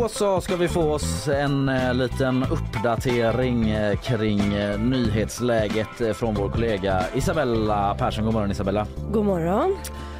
Då 0.00 0.08
så 0.08 0.40
ska 0.40 0.56
vi 0.56 0.68
få 0.68 0.92
oss 0.92 1.28
en 1.28 1.68
eh, 1.68 1.94
liten 1.94 2.44
uppdatering 2.44 3.70
eh, 3.70 3.98
kring 3.98 4.54
eh, 4.54 4.80
nyhetsläget 4.80 6.00
eh, 6.00 6.12
från 6.12 6.34
vår 6.34 6.48
kollega 6.48 7.04
Isabella 7.14 7.94
Persson. 7.98 8.24
God 8.24 8.34
morgon 8.34 8.50
Isabella. 8.50 8.86
God 9.12 9.24
morgon. 9.24 9.76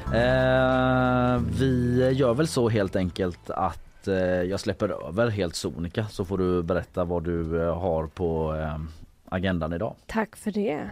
Eh, 0.07 1.43
vi 1.61 2.09
gör 2.13 2.35
väl 2.35 2.49
så 2.49 2.69
helt 2.69 2.97
enkelt 2.97 3.51
att 3.51 4.09
eh, 4.09 4.15
jag 4.17 4.61
släpper 4.61 5.09
över 5.09 5.29
helt 5.29 5.57
sonika 5.57 6.07
så 6.07 6.25
får 6.25 6.39
du 6.39 6.63
berätta 6.63 7.05
vad 7.05 7.25
du 7.25 7.63
eh, 7.63 7.79
har 7.79 8.07
på 8.07 8.57
eh, 8.57 8.81
agendan 9.25 9.73
idag. 9.73 9.95
Tack 10.07 10.37
för 10.37 10.51
det. 10.51 10.91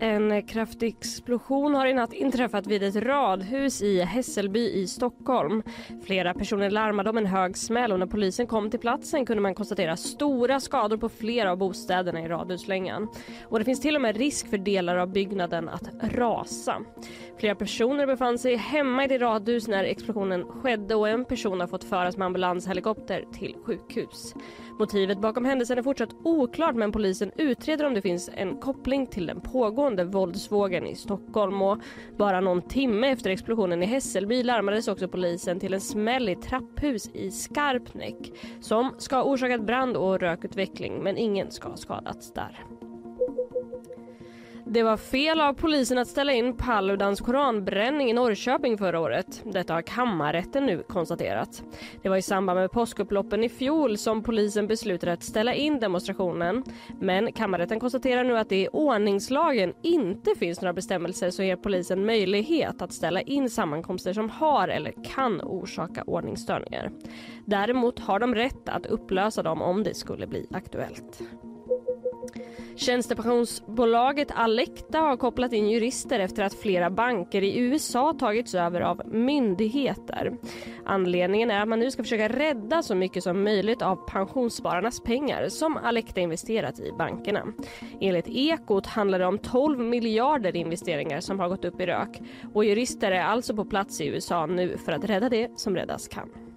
En 0.00 0.42
kraftig 0.42 0.88
explosion 0.88 1.74
har 1.74 1.86
i 1.86 1.94
natt 1.94 2.12
inträffat 2.12 2.66
vid 2.66 2.82
ett 2.82 2.96
radhus 2.96 3.82
i 3.82 4.00
Hässelby 4.00 4.70
i 4.70 4.86
Stockholm. 4.86 5.62
Flera 6.04 6.34
personer 6.34 6.70
larmade 6.70 7.10
om 7.10 7.18
en 7.18 7.26
hög 7.26 7.56
smäll 7.56 7.92
och 7.92 7.98
när 7.98 8.06
polisen 8.06 8.46
kom 8.46 8.70
till 8.70 8.80
platsen 8.80 9.26
kunde 9.26 9.42
man 9.42 9.54
konstatera 9.54 9.96
stora 9.96 10.60
skador 10.60 10.96
på 10.96 11.08
flera 11.08 11.50
av 11.50 11.58
bostäderna 11.58 12.20
i 12.20 12.28
radhuslängan. 12.28 13.08
Och 13.42 13.58
det 13.58 13.64
finns 13.64 13.80
till 13.80 13.96
och 13.96 14.02
med 14.02 14.16
risk 14.16 14.50
för 14.50 14.58
delar 14.58 14.96
av 14.96 15.12
byggnaden 15.12 15.68
att 15.68 15.90
rasa. 16.02 16.80
Flera 17.38 17.54
personer 17.54 18.06
befann 18.06 18.38
sig 18.38 18.56
hemma 18.56 19.04
i 19.04 19.08
det 19.08 19.18
radhus 19.18 19.68
när 19.68 19.84
explosionen 19.84 20.44
skedde 20.44 20.94
och 20.94 21.08
en 21.08 21.24
person 21.24 21.60
har 21.60 21.66
fått 21.66 21.84
föras 21.84 22.16
med 22.16 22.26
ambulanshelikopter 22.26 23.24
till 23.32 23.56
sjukhus. 23.64 24.34
Motivet 24.78 25.18
bakom 25.18 25.44
händelsen 25.44 25.78
är 25.78 25.82
fortsatt 25.82 26.14
oklart 26.24 26.74
men 26.74 26.92
polisen 26.92 27.30
utreder 27.36 27.84
om 27.84 27.94
det 27.94 28.02
finns 28.02 28.30
en 28.34 28.56
koppling 28.56 29.06
till 29.06 29.26
den 29.26 29.40
pågående 29.40 30.04
våldsvågen 30.04 30.86
i 30.86 30.94
Stockholm 30.94 31.62
och 31.62 31.78
bara 32.16 32.40
någon 32.40 32.62
timme 32.62 33.10
efter 33.10 33.30
explosionen 33.30 33.82
i 33.82 33.86
Hässelby 33.86 34.42
larmades 34.42 34.88
också 34.88 35.08
polisen 35.08 35.60
till 35.60 35.74
en 35.74 35.80
smäll 35.80 36.28
i 36.28 36.32
ett 36.32 36.42
trapphus 36.42 37.08
i 37.14 37.30
Skarpnäck 37.30 38.32
som 38.60 38.94
ska 38.98 39.16
ha 39.16 39.22
orsakat 39.22 39.66
brand 39.66 39.96
och 39.96 40.20
rökutveckling 40.20 41.02
men 41.02 41.16
ingen 41.16 41.50
ska 41.50 41.68
ha 41.68 41.76
skadats 41.76 42.32
där. 42.32 42.64
Det 44.70 44.82
var 44.82 44.96
fel 44.96 45.40
av 45.40 45.52
polisen 45.52 45.98
att 45.98 46.08
ställa 46.08 46.32
in 46.32 46.56
Paludans 46.56 47.20
koranbränning 47.20 48.10
i 48.10 48.12
Norrköping 48.12 48.78
förra 48.78 49.00
året. 49.00 49.42
Detta 49.44 49.74
har 49.74 49.82
kammarrätten 49.82 50.66
nu 50.66 50.82
konstaterat. 50.88 51.62
Det 52.02 52.08
var 52.08 52.16
i 52.16 52.22
samband 52.22 52.60
med 52.60 52.70
påskupploppen 52.70 53.44
i 53.44 53.48
fjol 53.48 53.98
som 53.98 54.22
polisen 54.22 54.66
beslutade 54.66 55.12
att 55.12 55.22
ställa 55.22 55.54
in 55.54 55.80
demonstrationen. 55.80 56.64
Men 57.00 57.32
kammarrätten 57.32 57.80
konstaterar 57.80 58.24
nu 58.24 58.38
att 58.38 58.48
det 58.48 58.62
i 58.62 58.68
ordningslagen 58.68 59.74
inte 59.82 60.34
finns 60.38 60.60
några 60.60 60.72
bestämmelser 60.72 61.30
som 61.30 61.46
ger 61.46 61.56
polisen 61.56 62.06
möjlighet 62.06 62.82
att 62.82 62.92
ställa 62.92 63.20
in 63.20 63.50
sammankomster 63.50 64.12
som 64.12 64.30
har 64.30 64.68
eller 64.68 64.94
kan 65.04 65.40
orsaka 65.40 66.02
ordningsstörningar. 66.06 66.90
Däremot 67.44 67.98
har 67.98 68.18
de 68.18 68.34
rätt 68.34 68.68
att 68.68 68.86
upplösa 68.86 69.42
dem 69.42 69.62
om 69.62 69.82
det 69.82 69.94
skulle 69.94 70.26
bli 70.26 70.46
aktuellt. 70.50 71.22
Tjänstepensionsbolaget 72.78 74.28
Alecta 74.34 74.98
har 74.98 75.16
kopplat 75.16 75.52
in 75.52 75.70
jurister 75.70 76.20
efter 76.20 76.42
att 76.42 76.54
flera 76.54 76.90
banker 76.90 77.42
i 77.42 77.58
USA 77.58 78.14
tagits 78.18 78.54
över 78.54 78.80
av 78.80 79.02
myndigheter. 79.06 80.32
Anledningen 80.84 81.50
är 81.50 81.62
att 81.62 81.68
man 81.68 81.80
nu 81.80 81.90
ska 81.90 82.02
försöka 82.02 82.28
rädda 82.28 82.82
så 82.82 82.94
mycket 82.94 83.22
som 83.22 83.44
möjligt 83.44 83.82
av 83.82 83.96
pensionsspararnas 83.96 85.00
pengar 85.00 85.48
som 85.48 85.76
Alecta 85.76 86.20
investerat 86.20 86.80
i 86.80 86.92
bankerna. 86.98 87.42
Enligt 88.00 88.28
Ekot 88.28 88.86
handlar 88.86 89.18
det 89.18 89.26
om 89.26 89.38
12 89.38 89.80
miljarder 89.80 90.56
investeringar 90.56 91.20
som 91.20 91.40
har 91.40 91.48
gått 91.48 91.64
upp 91.64 91.80
i 91.80 91.86
rök 91.86 92.20
och 92.54 92.64
jurister 92.64 93.10
är 93.10 93.22
alltså 93.22 93.56
på 93.56 93.64
plats 93.64 94.00
i 94.00 94.06
USA 94.06 94.46
nu 94.46 94.76
för 94.76 94.92
att 94.92 95.04
rädda 95.04 95.28
det 95.28 95.50
som 95.56 95.76
räddas 95.76 96.08
kan. 96.08 96.47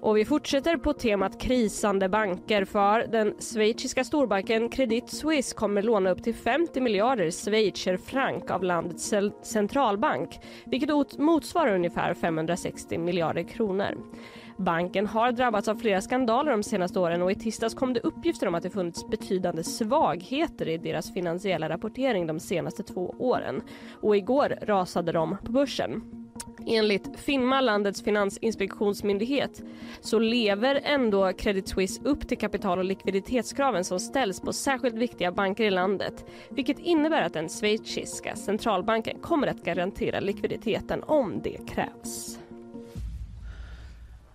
Och 0.00 0.16
vi 0.16 0.24
fortsätter 0.24 0.76
på 0.76 0.92
temat 0.92 1.40
krisande 1.40 2.08
banker 2.08 2.64
för 2.64 3.06
den 3.06 3.34
schweiziska 3.40 4.04
storbanken 4.04 4.68
Credit 4.68 5.10
Suisse 5.10 5.54
kommer 5.54 5.82
låna 5.82 6.10
upp 6.10 6.22
till 6.22 6.34
50 6.34 6.80
miljarder 6.80 7.30
schweizerfranc 7.30 8.50
av 8.50 8.64
landets 8.64 9.14
centralbank 9.42 10.40
vilket 10.66 11.18
motsvarar 11.18 11.74
ungefär 11.74 12.14
560 12.14 12.98
miljarder 12.98 13.42
kronor. 13.42 13.98
Banken 14.56 15.06
har 15.06 15.32
drabbats 15.32 15.68
av 15.68 15.74
flera 15.74 16.00
skandaler 16.00 16.50
de 16.50 16.62
senaste 16.62 16.98
åren 16.98 17.22
och 17.22 17.32
i 17.32 17.34
tisdags 17.34 17.74
kom 17.74 17.92
det 17.92 18.00
uppgifter 18.00 18.46
om 18.46 18.54
att 18.54 18.62
det 18.62 18.70
funnits 18.70 19.08
betydande 19.08 19.64
svagheter 19.64 20.68
i 20.68 20.78
deras 20.78 21.12
finansiella 21.12 21.68
rapportering 21.68 22.26
de 22.26 22.40
senaste 22.40 22.82
två 22.82 23.14
åren. 23.18 23.62
Och 24.00 24.16
igår 24.16 24.58
rasade 24.62 25.12
de 25.12 25.36
på 25.44 25.52
börsen. 25.52 26.21
Enligt 26.66 27.20
Finma, 27.20 27.60
landets 27.60 28.02
finansinspektionsmyndighet, 28.02 29.62
så 30.00 30.18
lever 30.18 30.80
ändå 30.84 31.32
Credit 31.32 31.68
Suisse 31.68 32.00
upp 32.04 32.28
till 32.28 32.38
kapital 32.38 32.78
och 32.78 32.84
likviditetskraven 32.84 33.84
som 33.84 34.00
ställs 34.00 34.40
på 34.40 34.52
särskilt 34.52 34.94
viktiga 34.94 35.32
banker 35.32 35.64
i 35.64 35.70
landet, 35.70 36.24
vilket 36.48 36.78
innebär 36.78 37.22
att 37.22 37.32
den 37.32 37.48
schweiziska 37.48 38.36
centralbanken 38.36 39.18
kommer 39.20 39.46
att 39.46 39.64
garantera 39.64 40.20
likviditeten 40.20 41.02
om 41.02 41.40
det 41.42 41.58
krävs. 41.68 42.38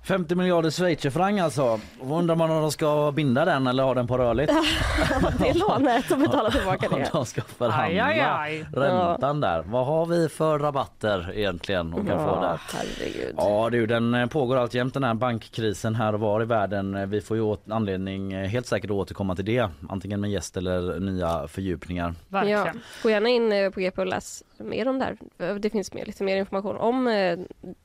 50 0.08 0.36
miljarder 0.36 0.70
schweizerfranc 0.70 1.42
alltså. 1.42 1.80
Undrar 2.02 2.36
man 2.36 2.52
om 2.52 2.62
de 2.62 2.72
ska 2.72 3.12
binda 3.16 3.46
den 3.46 3.68
eller 3.68 3.84
ha 3.84 3.94
den 3.94 4.08
på 4.08 4.18
rörligt? 4.18 4.52
det 5.40 5.50
är 5.50 5.54
lånet 5.54 6.12
och 6.12 6.18
betala 6.18 6.52
tillbaka 6.52 6.90
det. 6.96 7.10
de 7.14 7.26
ska 7.26 7.42
förhandla 7.42 8.04
Aj, 8.06 8.20
aj, 8.20 8.20
aj. 8.30 8.66
räntan 8.74 9.42
där. 9.42 9.62
Vad 9.68 9.86
har 9.86 10.06
vi 10.06 10.30
för 10.30 10.60
rabatter 10.60 11.32
egentligen 11.36 11.94
och 11.94 12.08
kan 12.08 12.20
få 12.20 12.26
Ja, 12.36 12.42
där? 12.42 12.62
herregud. 12.78 13.36
Ja 13.38 13.70
du, 13.72 13.86
den 13.86 14.14
eh, 14.14 14.26
pågår 14.28 14.58
alltjämt 14.58 14.94
den 14.94 15.04
här 15.04 15.14
bankkrisen 15.14 15.96
här 15.96 16.14
och 16.14 16.20
var 16.20 16.42
i 16.42 16.46
världen. 16.46 16.96
Eh, 16.96 17.06
Vi 17.06 17.22
får 17.22 17.38
ju 17.38 17.56
anledning 17.70 18.34
eh, 18.34 18.48
helt 18.48 18.68
säkert 18.68 18.90
att 18.90 18.96
återkomma 18.96 19.36
till 19.36 19.46
det. 19.46 19.70
Antingen 19.90 20.22
med 20.22 20.32
gäst 20.32 20.58
eller 20.58 21.00
nya 21.00 21.48
fördjupningar. 21.48 22.14
Ja, 22.30 22.40
Verkligen. 22.40 22.80
gå 23.04 23.10
gärna 23.10 23.30
in 23.30 23.72
på 23.74 23.80
GP 23.80 24.02
och 24.02 24.08
läs 24.08 24.44
mer 24.58 24.88
om 24.88 25.00
det 25.00 25.06
här. 25.38 25.60
Det 25.60 25.70
finns 25.70 25.94
mer, 25.94 26.06
lite 26.06 26.24
mer 26.24 26.38
information 26.38 26.78
om 26.78 27.06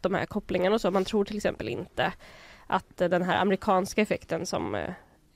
de 0.00 0.14
här 0.14 0.26
kopplingarna 0.26 0.74
och 0.74 0.80
så. 0.80 0.90
Man 0.90 1.04
tror 1.04 1.24
till 1.24 1.36
exempel 1.36 1.68
inte 1.68 2.11
att 2.66 3.00
eh, 3.00 3.08
den 3.08 3.22
här 3.22 3.40
amerikanska 3.40 4.02
effekten 4.02 4.46
som 4.46 4.74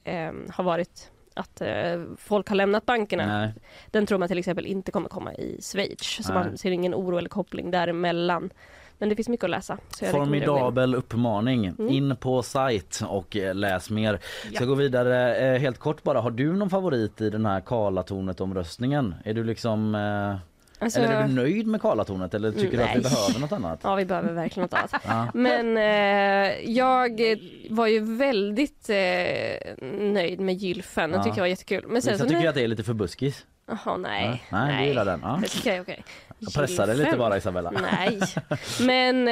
eh, 0.05 0.33
har 0.51 0.65
varit 0.65 1.11
att 1.35 1.61
eh, 1.61 2.03
folk 2.19 2.49
har 2.49 2.57
lämnat 2.57 2.87
bankerna. 2.87 3.39
Nej. 3.39 3.55
Den 3.91 4.07
tror 4.07 4.19
man 4.19 4.29
till 4.29 4.39
exempel 4.39 4.67
inte 4.67 4.93
kommer 4.93 5.09
komma 5.09 5.35
i 5.35 5.59
Schweiz. 5.63 6.25
Så 6.25 6.33
Nej. 6.33 6.45
man 6.45 6.59
ser 6.59 6.71
ingen 6.71 6.95
oro 6.95 7.19
eller 7.19 7.29
koppling 7.29 7.71
däremellan. 7.71 8.51
Men 8.99 9.09
det 9.09 9.17
finns 9.17 9.29
mycket 9.29 9.45
att 9.45 9.51
läsa. 9.51 9.79
Så. 9.91 10.07
Formidabel 10.07 10.95
uppmaning. 10.95 11.67
Mm. 11.67 11.89
In 11.89 12.17
på 12.17 12.43
sajt 12.43 13.01
och 13.09 13.37
eh, 13.37 13.55
läs 13.55 13.91
mer. 13.91 14.21
Ska 14.55 14.65
gå 14.65 14.75
vidare 14.75 15.37
eh, 15.37 15.61
helt 15.61 15.79
kort 15.79 16.03
bara. 16.03 16.21
Har 16.21 16.31
du 16.31 16.53
någon 16.53 16.71
favorit 16.71 17.21
i 17.21 17.31
den 17.31 17.47
här 17.47 17.61
Karlatornet 17.61 18.41
omröstningen? 18.41 19.15
Är 19.25 19.35
du 19.35 19.45
liksom 19.45 19.95
eh, 19.95 20.37
Alltså, 20.79 21.01
eller 21.01 21.15
är 21.15 21.29
du 21.29 21.35
nöjd 21.35 21.67
med 21.67 21.81
Karlatornet 21.83 22.35
eller 22.35 22.53
tycker 22.53 22.77
du 22.77 22.83
att 22.83 22.91
vi 22.91 22.95
Nej. 22.95 23.03
behöver 23.03 23.41
något 23.41 23.53
annat? 23.53 23.81
Ja, 23.83 23.95
vi 23.95 24.05
behöver 24.05 24.33
verkligen 24.33 24.69
något 24.73 24.79
annat. 24.79 25.05
Ja. 25.07 25.29
Men 25.35 25.77
eh, 25.77 26.71
jag 26.71 27.21
var 27.71 27.87
ju 27.87 28.01
väldigt 28.17 28.91
eh, 28.91 28.97
nöjd 30.01 30.41
med 30.41 30.55
Gylfen. 30.55 31.11
Jag 31.11 31.19
Ja. 31.19 31.23
tycker 31.25 31.35
det 31.35 31.41
var 31.41 31.47
jättekul. 31.49 31.85
Men 31.89 32.03
sen 32.03 32.13
Vissa 32.13 32.25
så 32.25 32.29
tycker 32.29 32.43
nu... 32.43 32.49
att 32.49 32.55
det 32.55 32.63
är 32.65 32.69
lite 32.69 32.85
för 32.85 32.95
buskis. 32.95 33.45
Jaha, 33.69 33.97
nej. 33.97 34.43
Ja. 34.51 34.65
Nej, 34.65 34.83
du 34.83 34.89
gillar 34.89 35.05
den. 35.05 35.21
Ja. 35.23 35.41
Okej, 35.59 35.81
okej. 35.81 36.05
Jag 36.39 36.53
pressade 36.53 36.93
lite 36.93 37.03
Gylfen. 37.03 37.19
bara 37.19 37.37
Isabella. 37.37 37.71
Nej. 37.71 38.21
Men 38.81 39.29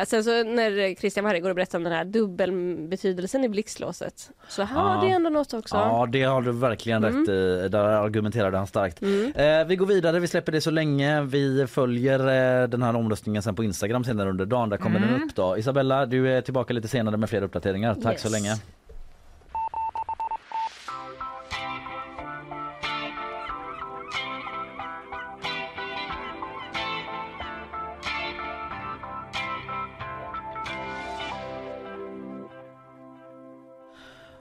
eh, 0.00 0.06
sen 0.06 0.24
så 0.24 0.30
när 0.30 0.94
Christian 0.94 1.24
var 1.24 1.30
här 1.30 1.36
igår 1.36 1.48
och 1.50 1.56
berättade 1.56 1.76
om 1.76 1.84
den 1.84 1.92
här 1.92 2.04
dubbelbetydelsen 2.04 3.44
i 3.44 3.48
blixtlåset. 3.48 4.30
Så 4.48 4.62
här 4.62 4.82
var 4.84 5.06
det 5.06 5.12
ändå 5.12 5.30
något 5.30 5.54
också. 5.54 5.76
Ja 5.76 6.08
det 6.12 6.22
har 6.22 6.42
du 6.42 6.52
verkligen 6.52 7.04
Mm. 7.04 7.20
rätt 7.20 7.28
i. 7.28 7.68
Där 7.68 7.78
argumenterade 7.84 8.56
han 8.58 8.66
starkt. 8.66 9.02
Mm. 9.02 9.32
Eh, 9.34 9.66
vi 9.66 9.76
går 9.76 9.86
vidare, 9.86 10.20
vi 10.20 10.26
släpper 10.28 10.52
det 10.52 10.60
så 10.60 10.70
länge. 10.70 11.20
Vi 11.22 11.66
följer 11.66 12.18
eh, 12.62 12.68
den 12.68 12.82
här 12.82 12.96
omröstningen 12.96 13.42
sen 13.42 13.54
på 13.54 13.64
Instagram 13.64 14.04
senare 14.04 14.30
under 14.30 14.46
dagen. 14.46 14.68
Där 14.68 14.76
kommer 14.76 15.00
den 15.00 15.22
upp 15.22 15.34
då. 15.34 15.58
Isabella 15.58 16.06
du 16.06 16.28
är 16.32 16.40
tillbaka 16.40 16.72
lite 16.74 16.88
senare 16.88 17.16
med 17.16 17.28
fler 17.30 17.42
uppdateringar. 17.42 17.94
Tack 18.02 18.18
så 18.18 18.28
Yes. 18.28 18.32
länge. 18.42 18.56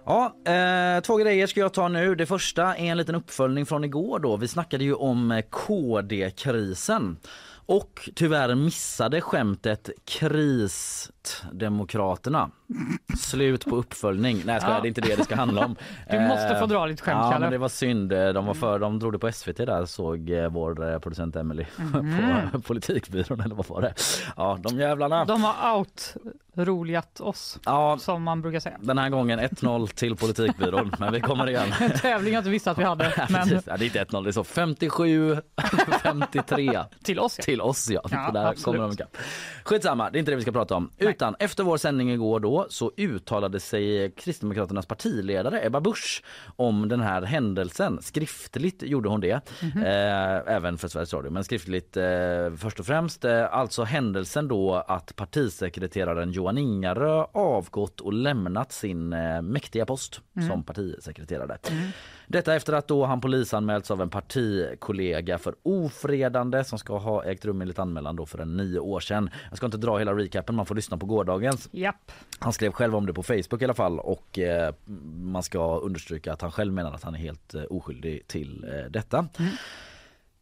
Ja, 0.10 0.36
eh, 0.46 1.00
två 1.02 1.18
grejer 1.18 1.48
ska 1.48 1.60
jag 1.60 1.74
ta 1.74 1.88
nu. 1.88 2.16
Det 2.16 2.26
första 2.26 2.76
är 2.76 2.92
en 2.92 2.98
liten 2.98 3.16
uppföljning 3.16 3.66
från 3.66 3.84
igår 3.84 4.20
då. 4.20 4.38
Vi 4.38 4.48
snackade 4.48 4.84
ju 4.84 4.94
om 4.94 5.32
eh, 5.32 5.42
KD-krisen. 5.42 7.18
Och 7.66 8.10
tyvärr 8.16 8.56
missade 8.56 9.22
skämtet 9.22 9.90
Kristdemokraterna. 10.06 12.52
Slut 13.18 13.66
på 13.66 13.76
uppföljning. 13.76 14.42
Nej 14.46 14.60
jag 14.62 14.64
Ja. 14.72 14.80
det 14.82 14.86
är 14.86 14.88
inte 14.88 15.02
det 15.02 15.16
det 15.16 15.24
ska 15.24 15.36
handla 15.36 15.66
om. 15.66 15.76
Du 16.12 16.20
måste 16.20 16.48
Eh, 16.48 16.60
få 16.60 16.66
dra 16.66 16.86
lite 16.86 17.04
skämt, 17.04 17.18
Ja 17.24 17.32
Kalle. 17.32 17.40
men 17.46 17.52
det 17.52 17.58
var 17.58 17.70
synd. 17.70 18.10
De 18.10 18.46
var 18.46 18.54
för, 18.54 18.80
de 18.80 19.00
drog 19.00 19.12
det 19.14 19.20
på 19.20 19.32
SVT 19.32 19.58
där 19.58 19.86
såg 19.86 20.30
eh, 20.30 20.50
vår 20.50 20.92
eh, 20.94 21.00
producent 21.00 21.36
Emily 21.36 21.66
på 22.52 22.62
politikbyrån 22.68 23.42
eller 23.42 23.56
vad 23.56 23.68
var 23.68 23.82
det? 23.82 23.94
Ja 24.38 24.58
de 24.62 24.78
jävlarna. 24.78 25.26
De 25.26 25.44
har 25.44 25.78
out-roligats 25.80 27.22
oss, 27.22 27.60
Ja 27.66 27.98
som 28.00 28.24
man 28.24 28.42
brukar 28.42 28.60
säga. 28.60 28.78
den 28.82 28.98
här 28.98 29.10
gången 29.10 29.40
1-0 29.40 29.88
till 29.88 30.16
politikbyrån 30.16 30.92
men 31.00 31.14
vi 31.14 31.22
kommer 31.22 31.50
igen. 31.50 31.68
En 31.82 31.92
tävling 31.92 32.34
jag 32.34 32.42
inte 32.42 32.50
visste 32.50 32.72
att 32.72 32.78
vi 32.78 32.84
hade, 32.84 33.28
men. 33.30 33.50
Ja, 33.66 33.78
det 33.78 33.84
är 33.84 33.86
inte 33.86 34.04
1-0, 34.04 34.24
det 34.24 34.30
är 34.30 34.32
så 34.32 34.44
57 34.44 35.38
53 36.04 36.80
till 37.04 37.20
oss 37.20 37.36
ja. 37.38 37.44
till 37.44 37.62
oss 37.62 37.90
ja. 37.90 38.02
Ja, 38.12 38.32
där 38.34 38.46
absolut. 38.46 38.66
kommer 38.66 38.80
de 38.80 38.92
ikapp. 38.92 39.18
Skitsamma, 39.64 40.10
det 40.10 40.18
är 40.18 40.20
inte 40.20 40.32
det 40.32 40.36
vi 40.36 40.42
ska 40.42 40.52
prata 40.52 40.76
om. 40.76 40.92
Utan 40.98 41.36
efter 41.40 41.64
vår 41.64 41.78
sändning 41.78 42.12
igår 42.12 42.40
då 42.40 42.59
så 42.70 42.92
uttalade 42.98 43.60
sig 43.60 44.12
Kristdemokraternas 44.12 44.86
partiledare 44.86 45.66
Ebba 45.66 45.82
Busch 45.82 46.24
om 46.56 46.90
den 46.90 47.00
här 47.00 47.22
händelsen. 47.22 48.02
Skriftligt 48.02 48.82
gjorde 48.84 49.10
hon 49.10 49.22
det, 49.22 49.42
Mhm. 49.62 49.84
eh, 49.84 50.56
även 50.56 50.78
för 50.78 50.88
Sveriges 50.88 51.14
Radio. 51.14 51.32
Men 51.32 51.44
skriftligt 51.44 51.98
eh, 51.98 52.54
först 52.58 52.80
och 52.80 52.86
främst. 52.86 53.26
Eh, 53.26 53.54
alltså 53.54 53.84
händelsen 53.84 54.48
då 54.48 54.76
att 54.76 55.16
partisekreteraren 55.16 56.32
Johan 56.32 56.58
Ingarö 56.58 57.26
avgått 57.32 58.02
och 58.02 58.14
lämnat 58.14 58.72
sin 58.72 59.14
eh, 59.14 59.42
mäktiga 59.42 59.86
post 59.86 60.22
Mm. 60.36 60.50
som 60.50 60.64
partisekreterare. 60.64 61.58
Detta 62.32 62.56
efter 62.56 62.74
att 62.74 62.88
då 62.88 63.06
han 63.06 63.22
polisanmälts 63.22 63.92
av 63.92 64.02
en 64.02 64.10
partikollega 64.10 65.38
för 65.38 65.56
ofredande 65.64 66.64
som 66.64 66.80
ska 66.80 66.98
ha 66.98 67.24
ägt 67.26 67.46
rum 67.46 67.62
enligt 67.62 67.80
anmälan 67.80 68.16
då 68.16 68.26
för 68.26 68.40
en 68.40 68.58
nio 68.58 68.80
år 68.80 69.00
sedan. 69.00 69.30
Jag 69.50 69.58
ska 69.58 69.66
inte 69.66 69.78
dra 69.78 69.98
hela 69.98 70.14
recapen, 70.14 70.56
man 70.56 70.66
får 70.66 70.76
lyssna 70.76 70.98
på 70.98 71.06
gårdagens. 71.06 71.70
Japp. 71.72 72.12
Han 72.40 72.54
skrev 72.54 72.72
själv 72.72 72.96
om 72.96 73.06
det 73.06 73.14
på 73.14 73.24
Facebook 73.24 73.62
i 73.62 73.64
alla 73.66 73.74
fall 73.74 74.00
och 74.00 74.40
eh, 74.40 74.74
man 75.16 75.44
ska 75.44 75.80
understryka 75.80 76.34
att 76.34 76.42
han 76.42 76.52
själv 76.52 76.74
menar 76.74 76.94
att 76.94 77.04
han 77.04 77.16
är 77.16 77.20
helt 77.20 77.54
eh, 77.54 77.64
oskyldig 77.70 78.28
till 78.28 78.64
eh, 78.64 78.92
detta. 78.92 79.28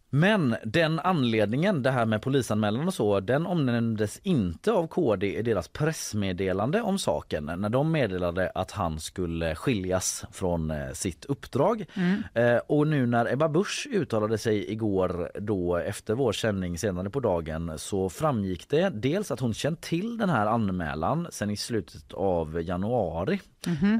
Men 0.09 0.55
den 0.63 0.99
anledningen, 0.99 1.83
det 1.83 1.91
här 1.91 2.05
med 2.05 2.21
polisanmälan 2.21 2.87
och 2.87 2.93
så, 2.93 3.19
den 3.19 3.45
omnämndes 3.45 4.19
inte 4.23 4.71
av 4.71 4.87
KD 4.87 5.37
i 5.37 5.41
deras 5.41 5.67
pressmeddelande 5.67 6.81
om 6.81 6.99
saken 6.99 7.45
när 7.45 7.69
de 7.69 7.91
meddelade 7.91 8.51
att 8.55 8.71
han 8.71 8.99
skulle 8.99 9.55
skiljas 9.55 10.25
från 10.31 10.71
eh, 10.71 10.91
sitt 10.93 11.25
uppdrag. 11.25 11.85
Eh, 12.33 12.57
och 12.67 12.87
nu 12.87 13.05
när 13.05 13.33
Ebba 13.33 13.49
Busch 13.49 13.87
uttalade 13.91 14.37
sig 14.37 14.71
igår 14.71 15.31
då 15.39 15.77
efter 15.77 16.13
vår 16.13 16.31
sändning 16.31 16.77
senare 16.77 17.09
på 17.09 17.19
dagen 17.19 17.73
så 17.77 18.09
framgick 18.09 18.69
det 18.69 18.89
dels 18.89 19.31
att 19.31 19.39
hon 19.39 19.53
känt 19.53 19.81
till 19.81 20.17
den 20.17 20.29
här 20.29 20.45
anmälan 20.45 21.27
sen 21.31 21.49
i 21.49 21.57
slutet 21.57 22.13
av 22.13 22.61
januari. 22.61 23.39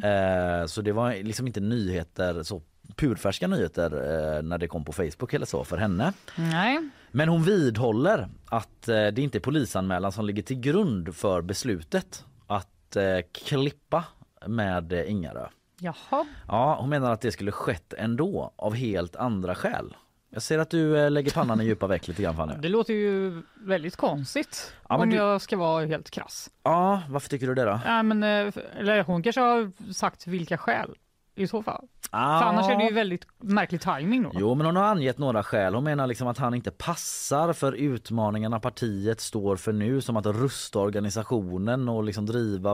Eh, 0.04 0.65
så 0.65 0.82
det 0.82 0.91
var 0.91 1.24
liksom 1.24 1.48
inte 1.48 1.60
nyheter 1.60 2.43
så 2.43 2.62
purfärska 2.95 3.47
nyheter 3.47 3.91
eh, 4.38 4.43
när 4.43 4.58
det 4.58 4.67
kom 4.67 4.86
på 4.86 4.93
Facebook 4.93 5.34
eller 5.34 5.45
så 5.45 5.63
för 5.63 5.78
henne. 5.78 6.13
Nej. 6.36 6.89
Men 7.12 7.30
hon 7.30 7.43
vidhåller 7.43 8.28
att 8.50 8.88
eh, 8.88 9.08
det 9.08 9.17
inte 9.19 9.38
är 9.38 9.39
polisanmälan 9.39 10.12
som 10.12 10.26
ligger 10.26 10.43
till 10.43 10.60
grund 10.60 11.15
för 11.15 11.41
beslutet 11.41 12.26
att 12.47 12.95
eh, 12.95 13.04
klippa 13.45 14.04
med 14.47 14.93
eh, 14.93 15.12
Ingarö. 15.12 15.47
Jaha. 15.80 16.26
Ja, 16.47 16.78
hon 16.80 16.89
menar 16.89 17.12
att 17.12 17.21
det 17.21 17.32
skulle 17.32 17.52
skett 17.52 17.93
ändå 17.97 18.54
av 18.56 18.73
helt 18.76 19.15
andra 19.15 19.56
skäl. 19.56 19.95
Jag 20.30 20.41
ser 20.41 20.60
att 20.60 20.69
du 20.69 20.97
eh, 21.00 21.12
lägger 21.12 21.32
pannan 21.32 21.62
i 21.62 21.65
djupa 21.65 21.88
veck 21.88 22.08
lite 22.08 22.21
grann 22.23 22.36
Fanny. 22.36 22.54
Det 22.62 22.69
låter 22.69 22.93
ju 22.93 23.41
väldigt 23.56 23.95
konstigt 23.95 24.73
Ja, 24.89 24.97
om 24.97 25.10
du- 25.10 25.15
jag 25.15 25.41
ska 25.41 25.58
vara 25.58 25.86
helt 25.86 26.10
krass. 26.10 26.50
Ja, 26.63 27.02
varför 27.10 27.30
tycker 27.30 27.47
du 27.47 27.56
det 27.56 27.63
då? 27.65 27.80
Nej, 27.86 28.04
men, 28.04 28.23
eh, 28.23 28.54
eller 28.78 29.04
hon 29.04 29.23
kanske 29.23 29.41
har 29.41 29.71
sagt 29.93 30.28
vilka 30.28 30.58
skäl 30.58 30.95
i 31.36 31.47
så 31.47 31.63
fall. 31.63 31.88
Ah. 32.10 32.39
För 32.39 32.46
annars 32.48 32.70
är 32.70 32.78
det 32.78 32.84
ju 32.84 32.93
väldigt 32.93 33.28
märklig 33.38 33.82
timing 33.82 34.24
då. 34.24 34.32
Jo 34.34 34.56
men 34.56 34.65
hon 34.65 34.76
har 34.76 34.84
angett 34.84 35.17
några 35.17 35.43
skäl. 35.43 35.76
Hon 35.76 35.84
menar 35.84 36.08
liksom 36.08 36.28
att 36.28 36.38
han 36.38 36.54
inte 36.54 36.72
passar 36.72 37.54
för 37.54 37.74
utmaningarna 37.74 38.60
partiet 38.60 39.22
står 39.22 39.56
för 39.56 39.74
nu 39.74 40.02
som 40.02 40.17
att 40.17 40.26
rusta 40.26 40.80
organisationen 40.80 41.89
och 41.89 42.04
liksom 42.04 42.26
driva 42.26 42.72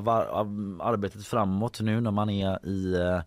arbetet 0.80 1.26
framåt 1.26 1.80
nu 1.82 2.02
när 2.02 2.12
man 2.12 2.30
är 2.30 2.66
i 2.66 2.96
eh, 2.96 3.22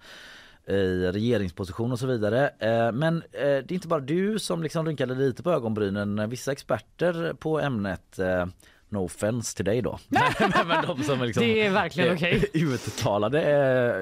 i 0.69 1.13
regeringsposition 1.13 1.93
och 1.93 1.99
så 1.99 2.07
vidare. 2.07 2.51
Eh, 2.59 2.93
Men 2.93 3.17
eh, 3.17 3.41
det 3.41 3.71
är 3.71 3.73
inte 3.73 3.89
bara 3.89 4.01
du 4.01 4.39
som 4.39 4.63
liksom 4.63 4.87
rynkade 4.87 5.15
lite 5.15 5.43
på 5.43 5.51
ögonbrynen. 5.51 6.31
Vissa 6.31 6.53
experter 6.53 7.33
på 7.33 7.61
ämnet 7.61 8.19
No 8.89 8.99
offense 8.99 9.57
till 9.57 9.65
dig 9.65 9.83
då. 9.83 9.99
men, 10.09 10.23
men 10.69 10.87
de 10.87 11.03
som 11.03 11.21
är 11.23 11.27
liksom, 11.27 11.43
Det 11.43 11.61
är 11.67 11.71
verkligen 11.71 12.15
okej. 12.15 12.45
uttalade 12.55 13.43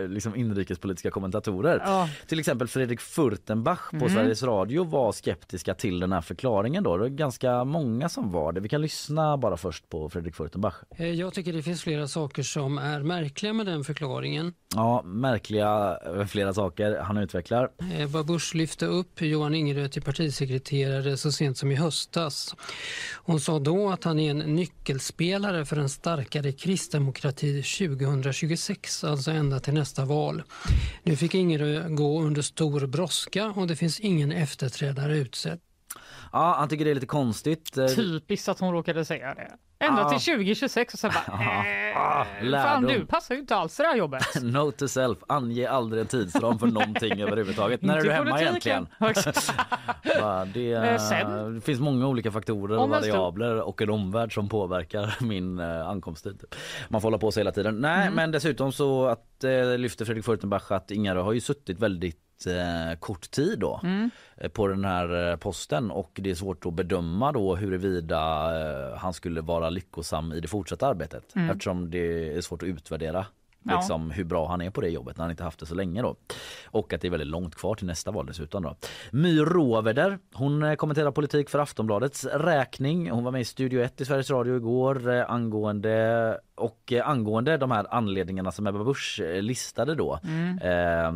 eh, 0.03 0.09
liksom 0.09 0.37
inrikespolitiska 0.37 1.11
kommentatorer. 1.11 1.83
Ja. 1.85 2.09
Till 2.27 2.39
exempel 2.39 2.69
Fredrik 2.69 3.01
Furtenbach 3.01 3.91
på 4.01 4.09
Sveriges 4.09 4.43
Radio 4.43 4.85
var 4.85 5.13
skeptiska 5.13 5.75
till 5.75 6.01
den 6.01 6.13
här 6.13 6.21
förklaringen 6.21 6.83
då. 6.83 6.97
Det 6.97 7.05
är 7.07 7.09
ganska 7.09 7.65
många 7.65 8.09
som 8.09 8.31
var 8.31 8.53
det. 8.53 8.61
Vi 8.61 8.69
kan 8.69 8.83
lyssna 8.83 9.37
bara 9.37 9.57
först 9.57 9.89
på 9.89 10.09
Fredrik 10.11 10.35
Furtenbach. 10.35 10.75
Eh, 10.97 11.11
Jag 11.11 11.35
tycker 11.35 11.53
det 11.53 11.63
finns 11.63 11.83
flera 11.83 12.09
saker 12.09 12.43
som 12.43 12.79
är 12.79 13.01
märkliga 13.03 13.53
med 13.53 13.67
den 13.67 13.85
förklaringen. 13.85 14.53
Ja, 14.75 15.03
märkliga 15.05 15.99
eh, 16.07 16.27
flera 16.27 16.55
saker 16.55 16.99
han 17.01 17.17
utvecklar. 17.17 17.71
Vad 18.07 18.27
Busch 18.27 18.55
lyfte 18.55 18.87
upp 18.87 19.23
Johan 19.23 19.55
Ingerö 19.55 19.89
till 19.89 20.03
partisekreterare 20.03 21.17
så 21.17 21.33
sent 21.33 21.59
som 21.59 21.71
i 21.71 21.75
höstas. 21.75 22.55
Hon 23.15 23.41
sa 23.41 23.59
då 23.59 23.91
att 23.91 24.05
han 24.05 24.19
är 24.19 24.31
en 24.31 24.43
nyckelspelare 24.85 25.65
för 25.65 25.77
en 25.77 25.89
starkare 25.89 26.53
kristdemokrati 26.53 27.63
2026, 27.63 29.05
alltså 29.05 29.31
ända 29.31 29.61
till 29.61 29.75
nästa 29.75 30.05
val. 30.05 30.43
Nu 31.03 31.17
fick 31.17 31.35
Ingerö 31.35 31.89
gå 31.89 32.23
under 32.23 32.43
stor 32.43 32.87
brådska 32.87 33.47
och 33.47 33.67
det 33.67 33.77
finns 33.77 34.01
ingen 34.01 34.33
efterträdare 34.33 35.17
utsedd. 35.17 35.61
Ja, 36.33 36.55
han 36.59 36.69
tycker 36.69 36.85
det 36.85 36.91
är 36.91 36.95
lite 36.95 37.07
konstigt. 37.07 37.73
Typiskt 37.97 38.49
att 38.49 38.61
hon 38.61 38.73
råkade 38.73 39.05
säga 39.05 39.35
det. 39.35 39.53
Ända 39.89 40.09
till 40.09 40.19
2026 40.35 40.95
och 40.95 41.01
sen 41.01 41.11
bara... 41.15 41.39
Ah, 41.97 42.25
fan 42.53 42.83
du 42.83 43.07
passar 43.07 43.35
ju 43.35 43.41
inte 43.41 43.57
alls 43.57 43.77
det 43.77 43.83
här 43.85 43.97
jobbet. 43.97 44.23
Note 44.43 44.79
to 44.79 44.89
self, 44.89 45.19
ange 45.29 45.69
aldrig 45.69 46.01
en 46.01 46.07
tidsram 46.07 46.59
för 46.59 46.67
någonting 46.67 47.21
överhuvudtaget. 47.21 47.83
När 47.83 47.97
är 47.97 48.03
du 48.03 48.09
i 48.09 48.13
hemma 48.13 48.41
egentligen? 48.41 48.87
Det, 50.55 50.73
Eh, 50.73 50.99
sen? 50.99 51.55
det 51.55 51.61
finns 51.61 51.81
många 51.81 52.07
olika 52.07 52.31
faktorer 52.33 52.79
och 52.79 52.89
variabler 52.89 53.61
och 53.61 53.83
en 53.83 53.91
omvärld 53.91 54.35
som 54.35 54.49
påverkar 54.49 55.15
min 55.21 55.59
eh, 55.59 55.89
ankomsttid. 55.89 56.45
Man 56.89 57.01
får 57.01 57.07
hålla 57.07 57.19
på 57.19 57.33
så 57.33 57.41
hela 57.41 57.53
tiden. 57.53 57.81
Nej, 57.81 58.03
Mm. 58.03 58.15
men 58.15 58.31
dessutom 58.31 58.73
så 58.73 59.07
att, 59.07 59.45
eh, 59.45 59.79
lyfter 59.79 60.05
Fredrik 60.05 60.25
Furtenbach 60.25 60.71
att 60.73 60.91
Ingarö 60.91 61.21
har 61.21 61.33
ju 61.33 61.41
suttit 61.41 61.79
väldigt 61.81 62.21
eh, 62.47 62.99
kort 62.99 63.31
tid 63.31 63.59
då 63.59 63.81
Mm. 63.83 64.11
eh, 64.37 64.49
på 64.49 64.67
den 64.69 64.85
här 64.85 65.31
eh, 65.31 65.37
posten 65.37 65.91
och 65.91 66.11
det 66.15 66.31
är 66.31 66.35
svårt 66.35 66.67
att 66.67 66.75
bedöma 66.75 67.33
då 67.33 67.57
huruvida 67.57 68.21
eh, 68.61 68.97
han 68.97 69.13
skulle 69.13 69.41
vara 69.41 69.71
lyckosam 69.71 70.33
i 70.33 70.41
det 70.41 70.49
fortsatta 70.49 70.87
arbetet 70.87 71.25
eftersom 71.51 71.91
det 71.91 72.37
är 72.37 72.41
svårt 72.41 72.63
att 72.63 72.69
utvärdera 72.69 73.19
Mm. 73.19 73.25
Ja. 73.67 73.77
liksom, 73.77 74.11
hur 74.11 74.25
bra 74.25 74.49
han 74.49 74.61
är 74.63 74.71
på 74.71 74.81
det 74.81 74.89
jobbet 74.89 75.17
när 75.17 75.25
han 75.25 75.31
inte 75.31 75.45
haft 75.45 75.59
det 75.61 75.67
så 75.67 75.75
länge 75.75 76.03
då. 76.03 76.17
Och 76.67 76.93
att 76.93 77.01
det 77.01 77.09
är 77.09 77.11
väldigt 77.11 77.29
långt 77.29 77.55
kvar 77.55 77.75
till 77.75 77.87
nästa 77.87 78.11
val 78.11 78.27
dessutom 78.27 78.63
då. 78.63 78.77
My 79.11 79.41
Råveder, 79.41 80.19
hon 80.35 80.63
eh, 80.63 80.75
kommenterar 80.75 81.11
politik 81.11 81.51
för 81.51 81.59
Aftonbladets 81.59 82.25
räkning. 82.25 83.11
Hon 83.11 83.25
var 83.25 83.31
med 83.33 83.41
i 83.41 83.45
Studio 83.45 83.81
1 83.83 84.01
i 84.01 84.05
Sveriges 84.05 84.31
Radio 84.31 84.57
igår 84.57 85.09
eh, 85.15 85.31
angående 85.31 86.39
och 86.55 86.93
eh, 86.93 87.09
angående 87.09 87.57
de 87.57 87.71
här 87.71 87.87
anledningarna 87.95 88.53
som 88.53 88.67
Ebba 88.67 88.85
Busch 88.85 89.21
listade 89.41 89.95
då 89.95 90.19
Mm. 90.25 90.59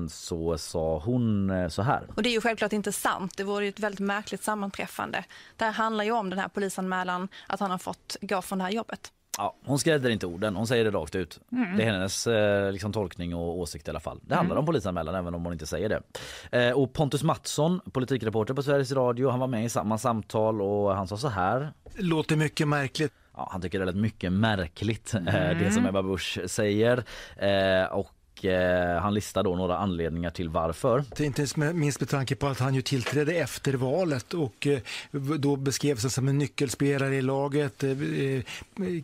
eh, 0.02 0.08
så 0.08 0.58
sa 0.58 0.98
hon 0.98 1.52
så 1.70 1.82
här. 1.82 2.02
Och 2.16 2.22
det 2.22 2.28
är 2.28 2.32
ju 2.32 2.40
självklart 2.40 2.72
inte 2.72 2.92
sant. 2.92 3.36
Det 3.36 3.44
vore 3.44 3.64
ju 3.64 3.68
ett 3.68 3.80
väldigt 3.80 4.00
märkligt 4.00 4.42
sammanträffande. 4.42 5.24
Det 5.56 5.64
här 5.64 5.72
handlar 5.72 6.04
ju 6.04 6.12
om 6.12 6.30
den 6.30 6.38
här 6.38 6.48
polisanmälan, 6.48 7.28
att 7.46 7.60
han 7.60 7.70
har 7.70 7.78
fått 7.78 8.16
gå 8.20 8.42
från 8.42 8.58
det 8.58 8.64
här 8.64 8.70
jobbet. 8.72 9.12
Ja, 9.38 9.56
hon 9.64 9.78
skräddar 9.78 10.10
inte 10.10 10.26
orden, 10.26 10.56
hon 10.56 10.66
säger 10.66 10.84
det 10.84 10.90
rakt 10.90 11.14
ut. 11.14 11.40
Det 11.76 11.82
är 11.82 11.92
hennes 11.92 12.26
eh, 12.26 12.72
liksom, 12.72 12.92
tolkning 12.92 13.34
och 13.34 13.58
åsikt 13.58 13.88
i 13.88 13.90
alla 13.90 14.00
fall. 14.00 14.20
Det 14.22 14.34
handlar 14.34 14.56
om 14.56 14.66
polisanmälan 14.66 15.14
även 15.14 15.34
om 15.34 15.44
hon 15.44 15.52
inte 15.52 15.66
säger 15.66 15.88
det. 15.88 16.68
Eh, 16.68 16.72
och 16.72 16.92
Pontus 16.92 17.22
Mattsson, 17.22 17.80
politikreporter 17.92 18.54
på 18.54 18.62
Sveriges 18.62 18.92
Radio, 18.92 19.30
han 19.30 19.40
var 19.40 19.46
med 19.46 19.64
i 19.64 19.68
samma 19.68 19.98
samtal 19.98 20.62
och 20.62 20.96
han 20.96 21.08
sa 21.08 21.16
så 21.16 21.28
här. 21.28 21.72
Låter 21.96 22.36
mycket 22.36 22.68
märkligt. 22.68 23.12
Ja, 23.36 23.48
han 23.52 23.60
tycker 23.60 23.80
det 23.84 23.90
är 23.90 23.94
mycket 23.94 24.32
märkligt 24.32 25.14
eh, 25.14 25.22
det 25.58 25.70
som 25.74 25.86
Ebba 25.86 26.02
Busch 26.02 26.38
säger. 26.46 27.04
Eh, 27.36 27.84
och 28.38 28.44
eh, 28.44 29.00
han 29.00 29.14
listar 29.14 29.42
då 29.42 29.56
några 29.56 29.78
anledningar 29.78 30.30
till 30.30 30.48
varför. 30.48 31.04
Inte 31.20 31.72
minst 31.72 32.00
med 32.00 32.08
tanke 32.08 32.36
på 32.36 32.46
att 32.46 32.58
han 32.58 32.74
ju 32.74 32.82
tillträdde 32.82 33.34
efter 33.34 33.74
valet 33.74 34.34
och 34.34 34.66
eh, 34.66 34.80
då 35.38 35.56
beskrevs 35.56 36.02
han 36.02 36.10
som 36.10 36.28
en 36.28 36.38
nyckelspelare 36.38 37.16
i 37.16 37.22
laget. 37.22 37.84
Eh, 37.84 37.90
eh, 37.90 38.42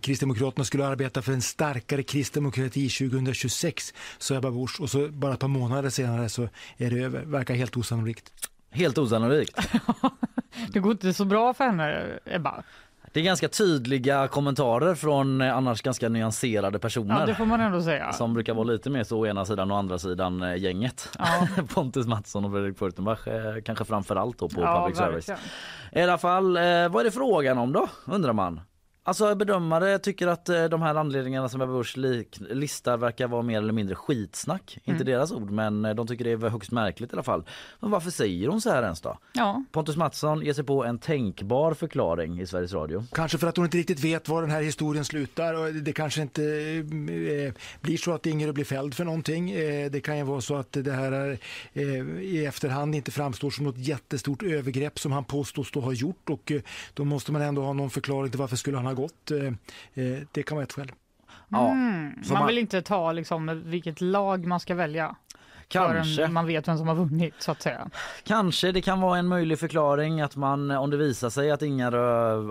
Kristdemokraterna 0.00 0.64
skulle 0.64 0.86
arbeta 0.86 1.22
för 1.22 1.32
en 1.32 1.42
starkare 1.42 2.02
kristdemokrati 2.02 2.88
2026, 2.88 3.94
sa 4.18 4.34
Ebba 4.34 4.50
Busch. 4.50 4.80
Och 4.80 4.90
så 4.90 5.08
bara 5.08 5.34
ett 5.34 5.40
par 5.40 5.48
månader 5.48 5.90
senare 5.90 6.28
så 6.28 6.48
är 6.76 6.90
det 6.90 7.00
över. 7.00 7.22
Verkar 7.22 7.54
helt 7.54 7.76
osannolikt. 7.76 8.32
Helt 8.70 8.98
osannolikt. 8.98 9.58
Det 10.72 10.80
går 10.80 10.92
inte 10.92 11.14
så 11.14 11.24
bra 11.24 11.54
för 11.54 11.64
henne, 11.64 12.18
Ebba. 12.24 12.62
Det 13.14 13.20
är 13.20 13.24
ganska 13.24 13.48
tydliga 13.48 14.28
kommentarer 14.28 14.94
från 14.94 15.40
eh, 15.40 15.56
annars 15.56 15.82
ganska 15.82 16.08
nyanserade 16.08 16.78
personer. 16.78 17.20
Ja, 17.20 17.26
det 17.26 17.34
får 17.34 17.46
man 17.46 17.60
ändå 17.60 17.82
säga. 17.82 18.12
Som 18.12 18.34
brukar 18.34 18.54
vara 18.54 18.64
lite 18.64 18.90
mer 18.90 19.04
så 19.04 19.26
ena 19.26 19.44
sidan 19.44 19.70
och 19.70 19.76
andra 19.78 19.98
sidan 19.98 20.42
eh, 20.42 20.56
gänget. 20.56 21.08
Ja. 21.18 21.48
Pontus 21.74 22.06
Mattsson 22.06 22.44
och 22.44 22.52
Fredrik 22.52 22.78
Furtenbach 22.78 23.26
eh, 23.28 23.62
kanske 23.64 23.84
framför 23.84 24.16
allt 24.16 24.38
på 24.38 24.48
Ja, 24.56 24.80
public 24.82 24.98
service. 24.98 25.28
verkligen. 25.28 25.40
I 25.92 26.02
alla 26.02 26.18
fall, 26.18 26.52
vad 26.90 27.00
är 27.00 27.04
det 27.04 27.10
frågan 27.10 27.58
om 27.58 27.72
då 27.72 27.88
undrar 28.06 28.32
man? 28.32 28.60
Alltså 29.06 29.34
bedömare 29.34 29.98
tycker 29.98 30.26
att 30.26 30.48
eh, 30.48 30.64
de 30.64 30.82
här 30.82 30.94
anledningarna 30.94 31.48
som 31.48 31.60
Ebba 31.60 31.72
Busch 31.72 31.96
listar 32.38 32.96
verkar 32.96 33.28
vara 33.28 33.42
mer 33.42 33.58
eller 33.58 33.72
mindre 33.72 33.94
skitsnack. 33.94 34.78
Mm. 34.84 34.94
Inte 34.94 35.10
deras 35.12 35.32
ord 35.32 35.50
men 35.50 35.84
eh, 35.84 35.94
de 35.94 36.06
tycker 36.06 36.24
det 36.24 36.30
är 36.30 36.50
högst 36.50 36.70
märkligt 36.70 37.12
i 37.12 37.12
alla 37.12 37.22
fall. 37.22 37.44
Men 37.80 37.90
varför 37.90 38.10
säger 38.10 38.48
hon 38.48 38.60
så 38.60 38.70
här 38.70 38.82
ens 38.82 39.00
då? 39.00 39.18
Ja, 39.32 39.64
Pontus 39.72 39.96
Mattsson 39.96 40.42
ger 40.42 40.52
sig 40.52 40.64
på 40.64 40.84
en 40.84 40.98
tänkbar 40.98 41.74
förklaring 41.74 42.40
i 42.40 42.46
Sveriges 42.46 42.72
Radio. 42.72 43.04
Kanske 43.12 43.38
för 43.38 43.46
att 43.46 43.56
hon 43.56 43.64
inte 43.64 43.78
riktigt 43.78 44.04
vet 44.04 44.28
var 44.28 44.42
den 44.42 44.50
här 44.50 44.62
historien 44.62 45.04
slutar 45.04 45.54
och 45.54 45.74
det 45.74 45.92
kanske 45.92 46.22
inte 46.22 46.42
eh, 46.42 47.52
blir 47.80 47.96
så 47.96 48.12
att 48.12 48.26
Inger 48.26 48.52
blir 48.52 48.64
fälld 48.64 48.94
för 48.94 49.04
någonting. 49.04 49.50
Eh, 49.50 49.90
det 49.90 50.00
kan 50.00 50.18
ju 50.18 50.24
vara 50.24 50.40
så 50.40 50.56
att 50.56 50.72
det 50.72 50.92
här 50.92 51.12
är, 51.12 51.38
eh, 51.72 51.84
i 52.20 52.46
efterhand 52.46 52.94
inte 52.94 53.10
framstår 53.10 53.50
som 53.50 53.64
något 53.64 53.78
jättestort 53.78 54.42
övergrepp 54.42 54.98
som 54.98 55.12
han 55.12 55.24
påstås 55.24 55.70
då 55.70 55.80
ha 55.80 55.92
gjort 55.92 56.30
och 56.30 56.52
eh, 56.52 56.62
då 56.94 57.04
måste 57.04 57.32
man 57.32 57.42
ändå 57.42 57.62
ha 57.62 57.72
någon 57.72 57.90
förklaring 57.90 58.30
till 58.30 58.40
varför 58.40 58.56
skulle 58.56 58.76
han 58.76 58.86
ha 58.86 58.93
gått. 58.94 59.30
Eh, 59.30 59.46
eh, 60.04 60.18
det 60.32 60.42
kan 60.42 60.56
vara 60.56 60.64
ett 60.64 60.72
skäl. 60.72 60.92
Mm. 61.54 62.12
man 62.28 62.38
man- 62.38 62.46
vill 62.46 62.58
inte 62.58 62.82
ta 62.82 63.12
liksom 63.12 63.62
vilket 63.64 64.00
lag 64.00 64.46
man 64.46 64.60
ska 64.60 64.74
välja. 64.74 65.16
Kanske. 65.78 66.14
Förrän 66.16 66.32
man 66.32 66.46
vet 66.46 66.68
vem 66.68 66.78
som 66.78 66.88
har 66.88 66.94
vunnit 66.94 67.34
så 67.38 67.50
att 67.52 67.62
säga. 67.62 67.88
Kanske 68.24 68.72
det 68.72 68.82
kan 68.82 69.00
vara 69.00 69.18
en 69.18 69.28
möjlig 69.28 69.58
förklaring 69.58 70.20
att 70.20 70.36
man 70.36 70.70
om 70.70 70.90
det 70.90 70.96
visar 70.96 71.30
sig 71.30 71.50
att 71.50 71.62
inga 71.62 71.88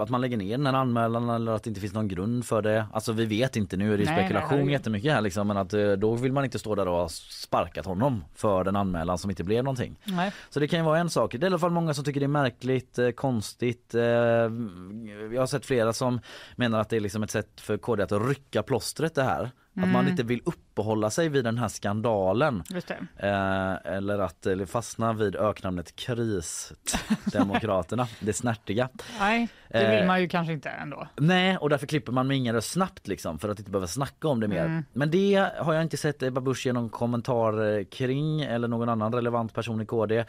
att 0.01 0.09
man 0.09 0.21
lägger 0.21 0.37
ner 0.37 0.57
den 0.57 0.65
här 0.65 0.73
anmälan 0.73 1.29
eller 1.29 1.51
att 1.51 1.63
det 1.63 1.67
inte 1.69 1.81
finns 1.81 1.93
någon 1.93 2.07
grund 2.07 2.45
för 2.45 2.61
det. 2.61 2.85
Alltså 2.93 3.11
vi 3.13 3.25
vet 3.25 3.55
inte 3.55 3.77
nu 3.77 3.93
är 3.93 3.97
det 3.97 4.03
Nej, 4.03 4.15
nej, 4.15 4.23
spekulation 4.23 4.49
herregud. 4.49 4.71
jättemycket 4.71 5.13
här 5.13 5.21
liksom 5.21 5.47
men 5.47 5.57
att 5.57 5.73
eh, 5.73 5.91
då 5.91 6.15
vill 6.15 6.31
man 6.33 6.45
inte 6.45 6.59
stå 6.59 6.75
där 6.75 6.87
och 6.87 6.97
ha 6.97 7.09
sparkat 7.09 7.85
honom 7.85 8.25
för 8.35 8.63
den 8.63 8.75
anmälan 8.75 9.17
som 9.17 9.29
inte 9.29 9.43
blev 9.43 9.63
någonting. 9.63 9.99
Nej. 10.03 10.31
Så 10.49 10.59
det 10.59 10.67
kan 10.67 10.79
ju 10.79 10.85
vara 10.85 10.99
en 10.99 11.09
sak. 11.09 11.31
Det 11.31 11.37
är 11.37 11.43
i 11.43 11.47
alla 11.47 11.59
fall 11.59 11.71
många 11.71 11.93
som 11.93 12.03
tycker 12.03 12.19
det 12.19 12.25
är 12.25 12.27
märkligt, 12.27 12.99
eh, 12.99 13.09
konstigt. 13.09 13.95
Eh, 13.95 14.01
jag 14.01 15.41
har 15.41 15.45
sett 15.45 15.65
flera 15.65 15.93
som 15.93 16.19
menar 16.55 16.79
att 16.79 16.89
det 16.89 16.95
är 16.95 16.99
liksom 16.99 17.23
ett 17.23 17.31
sätt 17.31 17.61
för 17.61 17.77
KD 17.77 18.03
att 18.03 18.11
rycka 18.11 18.63
plåstret 18.63 19.15
det 19.15 19.23
här. 19.23 19.51
Att 19.75 19.89
man 19.89 20.07
inte 20.07 20.23
vill 20.23 20.41
uppehålla 20.45 21.09
sig 21.09 21.29
vid 21.29 21.43
den 21.43 21.57
här 21.57 21.67
skandalen. 21.67 22.63
Det. 22.69 22.91
Eh, 23.27 23.93
eller 23.95 24.19
att 24.19 24.45
eller 24.45 24.65
fastna 24.65 25.13
vid 25.13 25.35
öknamnet 25.35 25.95
Kristdemokraterna, 25.95 28.07
det 28.19 28.33
snärtiga. 28.33 28.89
Nej, 29.19 29.47
det 29.69 29.77
Eh. 29.85 29.95
vill 29.99 30.07
man 30.07 30.21
ju 30.21 30.27
kanske 30.29 30.53
inte 30.53 30.69
ändå. 30.69 31.07
Nej, 31.17 31.57
och 31.57 31.69
därför 31.69 31.87
klipper 31.87 32.11
man 32.11 32.27
med 32.27 32.37
Ingarö 32.37 32.61
snabbt 32.61 33.07
liksom 33.07 33.39
för 33.39 33.49
att 33.49 33.59
inte 33.59 33.71
behöva 33.71 33.87
snacka 33.87 34.27
om 34.27 34.39
det 34.39 34.47
mer. 34.47 34.65
Mm. 34.65 34.83
Men 34.93 35.11
det 35.11 35.49
har 35.57 35.73
jag 35.73 35.83
inte 35.83 35.97
sett 35.97 36.23
Ebba 36.23 36.41
Busch 36.41 36.65
ge 36.65 36.73
någon 36.73 36.89
kommentar 36.89 37.77
eh, 37.77 37.83
kring 37.85 38.41
eller 38.41 38.67
någon 38.67 38.89
annan 38.89 39.13
relevant 39.13 39.53
person 39.53 39.81
i 39.81 39.85
KD. 39.85 40.25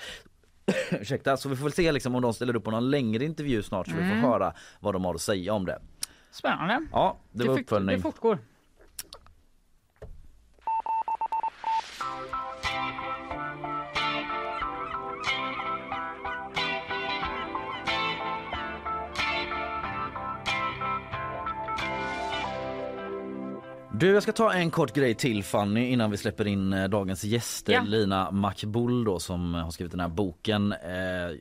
Ursäkta, 0.91 1.37
så 1.37 1.49
vi 1.49 1.57
får 1.57 1.65
väl 1.65 1.73
se 1.73 1.93
liksom 1.93 2.15
om 2.15 2.23
de 2.23 2.35
ställer 2.35 2.57
upp 2.57 2.65
på 2.65 2.71
någon 2.71 2.91
längre 2.91 3.25
intervju 3.25 3.63
snart 3.63 3.87
så 3.87 3.93
vi 3.97 4.03
Mm. 4.03 4.23
får 4.23 4.29
höra 4.29 4.53
vad 4.81 4.95
de 4.95 5.05
har 5.05 5.15
att 5.15 5.21
säga 5.21 5.53
om 5.53 5.65
det. 5.67 5.79
Spännande. 6.31 6.87
Ja, 6.93 7.17
det, 7.33 7.45
var 7.49 7.57
fick- 7.57 7.63
uppföljning. 7.65 7.97
Det 7.97 8.03
fortgår. 8.03 8.39
Du, 24.05 24.11
jag 24.11 24.23
ska 24.23 24.33
ta 24.33 24.53
en 24.53 24.71
kort 24.71 24.93
grej 24.95 25.15
till 25.15 25.45
Fanny 25.45 25.87
innan 25.89 26.11
vi 26.11 26.17
släpper 26.17 26.47
in 26.47 26.73
eh, 26.73 26.89
dagens 26.89 27.25
gäster. 27.25 27.73
Ja. 27.73 27.83
Lina 27.83 28.31
Makbull 28.31 29.05
då 29.05 29.19
som 29.19 29.55
har 29.55 29.71
skrivit 29.71 29.91
den 29.91 30.01
här 30.01 30.09
boken. 30.09 30.73
Eh, 30.73 30.91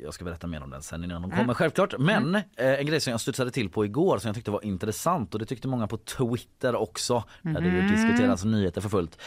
jag 0.04 0.14
ska 0.14 0.26
berätta 0.26 0.48
mer 0.48 0.64
om 0.64 0.70
den 0.70 0.82
sen 0.82 1.04
innan 1.04 1.24
hon 1.24 1.32
Mm. 1.32 1.44
kommer 1.44 1.54
självklart. 1.54 1.94
Men 2.00 2.36
eh, 2.36 2.42
en 2.56 2.86
grej 2.86 3.00
som 3.02 3.12
jag 3.12 3.22
studsade 3.22 3.52
till 3.52 3.70
på 3.70 3.86
igår 3.86 4.18
som 4.18 4.28
jag 4.28 4.36
tyckte 4.36 4.52
var 4.52 4.66
intressant 4.66 5.34
och 5.34 5.40
det 5.40 5.46
tyckte 5.46 5.68
många 5.68 5.88
på 5.88 5.98
Twitter 5.98 6.76
också. 6.76 7.24
Där 7.42 7.62
det 7.62 7.68
ju 7.68 7.82
Mhm. 7.82 7.92
diskuteras 7.92 8.44
nyheter 8.44 8.82
för 8.82 8.90
fullt. 8.90 9.18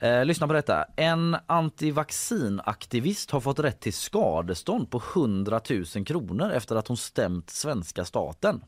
Eh, 0.00 0.24
lyssna 0.24 0.46
på 0.46 0.52
detta. 0.52 0.84
En 0.96 1.36
antivaccinaktivist 1.46 3.30
har 3.30 3.40
fått 3.40 3.58
rätt 3.58 3.80
till 3.80 3.94
skadestånd 3.94 4.90
på 4.90 5.02
100 5.14 5.60
000 5.96 6.04
kronor 6.04 6.50
efter 6.50 6.76
att 6.76 6.88
hon 6.88 6.96
stämt 6.96 7.50
svenska 7.50 8.04
staten. 8.04 8.64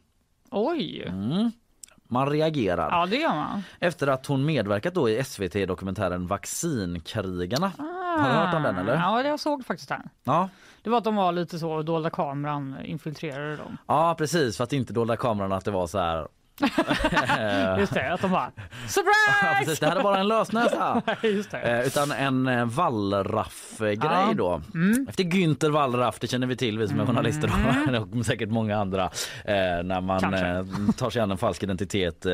Oj! 0.50 1.04
Mm. 1.08 1.50
Man 2.12 2.30
reagerar. 2.30 2.90
Ja, 2.90 3.06
det 3.06 3.16
gör 3.16 3.34
man. 3.34 3.62
Efter 3.78 4.06
att 4.06 4.26
hon 4.26 4.44
medverkat 4.44 4.94
då 4.94 5.08
i 5.08 5.24
SVT-dokumentären 5.24 6.26
Vaccinkrigarna. 6.26 7.72
Har 7.78 8.28
du 8.28 8.34
hört 8.34 8.54
om 8.54 8.62
den 8.62 8.76
eller? 8.78 8.94
Ja, 8.94 9.22
jag 9.22 9.40
såg 9.40 9.66
faktiskt 9.66 9.88
den. 9.88 10.08
Ja. 10.24 10.48
Det 10.82 10.90
var 10.90 10.98
att 10.98 11.04
de 11.04 11.16
var 11.16 11.32
lite 11.32 11.58
så, 11.58 11.82
dolda 11.82 12.10
kameran 12.10 12.76
infiltrerade 12.84 13.56
dem. 13.56 13.78
Ja 13.86 14.14
precis 14.18 14.56
för 14.56 14.64
att 14.64 14.72
inte 14.72 14.92
dolda 14.92 15.16
kameran 15.16 15.52
att 15.52 15.64
det 15.64 15.70
var 15.70 15.86
så 15.86 15.98
här 15.98 16.28
Just 17.78 17.94
det, 17.94 18.12
att 18.12 18.20
de 18.20 18.30
bara 18.30 18.50
surprise! 18.88 19.58
precis, 19.58 19.78
det 19.80 19.86
här 19.86 19.96
är 19.96 20.02
bara 20.02 20.18
en 20.18 20.28
lösnäsa. 20.28 21.02
Just 21.22 21.50
det. 21.50 21.58
Eh, 21.58 21.86
utan 21.86 22.12
en 22.12 22.46
eh, 22.48 22.64
Wallraff-grej 22.64 23.98
Ja. 24.02 24.32
då. 24.36 24.60
Mm. 24.74 25.06
Efter 25.08 25.24
Günther 25.24 25.70
Wallraff, 25.70 26.18
det 26.20 26.26
känner 26.26 26.46
vi 26.46 26.56
till 26.56 26.78
vi 26.78 26.88
som 26.88 27.00
är 27.00 27.06
journalister 27.06 27.52
då, 27.92 28.18
och 28.18 28.26
säkert 28.26 28.48
många 28.50 28.76
andra. 28.76 29.04
Eh, 29.44 29.82
när 29.84 30.00
man 30.00 30.34
eh, 30.34 30.64
tar 30.96 31.10
sig 31.10 31.22
an 31.22 31.30
en 31.30 31.38
falsk 31.38 31.62
identitet, 31.62 32.26
eh, 32.26 32.32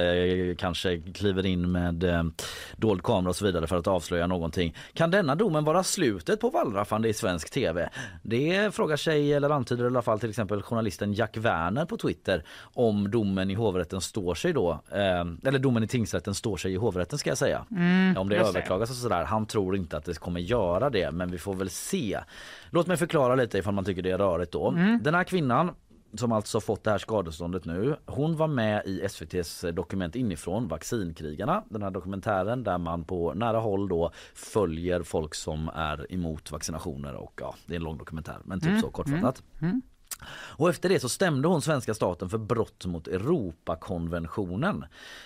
kanske 0.59 1.01
kliver 1.15 1.47
in 1.47 1.73
med 1.73 2.05
eh, 2.05 2.23
dold 2.77 3.03
kamera 3.03 3.29
och 3.31 3.37
så 3.37 3.45
vidare 3.45 3.67
för 3.67 3.77
att 3.77 3.87
avslöja 3.87 4.27
någonting. 4.27 4.77
Kan 4.95 5.11
denna 5.11 5.35
domen 5.35 5.65
vara 5.65 5.83
slutet 5.83 6.41
på 6.41 6.51
wallraffande 6.51 7.09
i 7.09 7.15
svensk 7.15 7.51
tv? 7.51 7.89
Det 8.23 8.75
frågar 8.75 8.97
sig, 8.97 9.33
eller 9.33 9.51
antyder 9.51 9.85
i 9.85 9.87
alla 9.87 10.03
fall 10.03 10.21
till 10.21 10.31
exempel 10.31 10.63
journalisten 10.63 11.13
Jack 11.13 11.37
Werner 11.37 11.85
på 11.85 11.97
Twitter 11.97 12.45
om 12.75 13.11
domen 13.11 13.51
i 13.51 13.55
hovrätten 13.55 14.01
står 14.17 14.35
sig 14.35 14.53
då, 14.53 14.71
eh, 14.93 15.25
eller 15.49 15.59
domen 15.59 15.83
i 15.83 15.89
tingsrätten 15.89 16.35
står 16.35 16.57
sig 16.57 16.73
i 16.73 16.77
hovrätten 16.77 17.19
ska 17.19 17.31
jag 17.31 17.39
säga. 17.39 17.67
Mm, 17.71 18.17
Om 18.17 18.29
det 18.29 18.37
överklagas 18.37 18.91
och 18.91 18.97
sådär. 18.97 19.25
Han 19.25 19.47
tror 19.47 19.77
inte 19.77 19.97
att 19.97 20.05
det 20.05 20.19
kommer 20.19 20.41
göra 20.41 20.91
det 20.91 21.11
men 21.13 21.31
vi 21.31 21.39
får 21.39 21.55
väl 21.55 21.71
se. 21.71 22.21
Låt 22.71 22.87
mig 22.87 22.97
förklara 22.97 23.35
lite 23.35 23.59
ifall 23.59 23.75
man 23.75 23.85
tycker 23.85 24.03
det 24.03 24.11
är 24.11 24.19
rörigt 24.19 24.53
då. 24.53 24.69
Mm. 24.69 25.01
Den 25.03 25.15
här 25.15 25.25
kvinnan 25.25 25.71
som 26.15 26.33
alltså 26.33 26.61
fått 26.61 26.85
det 26.85 26.91
här 26.91 26.99
skadeståndet 26.99 27.65
nu. 27.65 27.97
Hon 28.07 28.37
var 28.37 28.47
med 28.49 28.83
i 28.87 29.01
SVTs 29.01 29.65
dokument 29.73 30.17
inifrån 30.17 30.69
Vaccinkrigarna. 30.69 31.65
Den 31.69 31.83
här 31.83 31.91
dokumentären 31.91 32.63
där 32.65 32.79
man 32.79 33.05
på 33.05 33.35
nära 33.35 33.59
håll 33.59 33.89
då 33.89 34.11
följer 34.35 35.03
folk 35.03 35.35
som 35.35 35.69
är 35.75 36.13
emot 36.13 36.53
vaccinationer 36.53 37.15
och 37.15 37.33
ja, 37.41 37.55
det 37.67 37.75
är 37.75 37.77
en 37.77 37.83
lång 37.85 37.99
dokumentär 37.99 38.37
men 38.45 38.61
typ 38.61 38.69
Mm, 38.69 38.81
så 38.81 38.91
kortfattat. 38.91 39.43
mm. 39.63 39.83
Och 40.29 40.71
efter 40.71 40.89
det 40.89 41.01
så 41.01 41.09
stämde 41.09 41.49
hon 41.49 41.63
svenska 41.63 41.95
staten 41.95 42.31
för 42.31 42.39
brott 42.39 42.87
mot 42.87 43.09
Europakonventionen. 43.09 44.85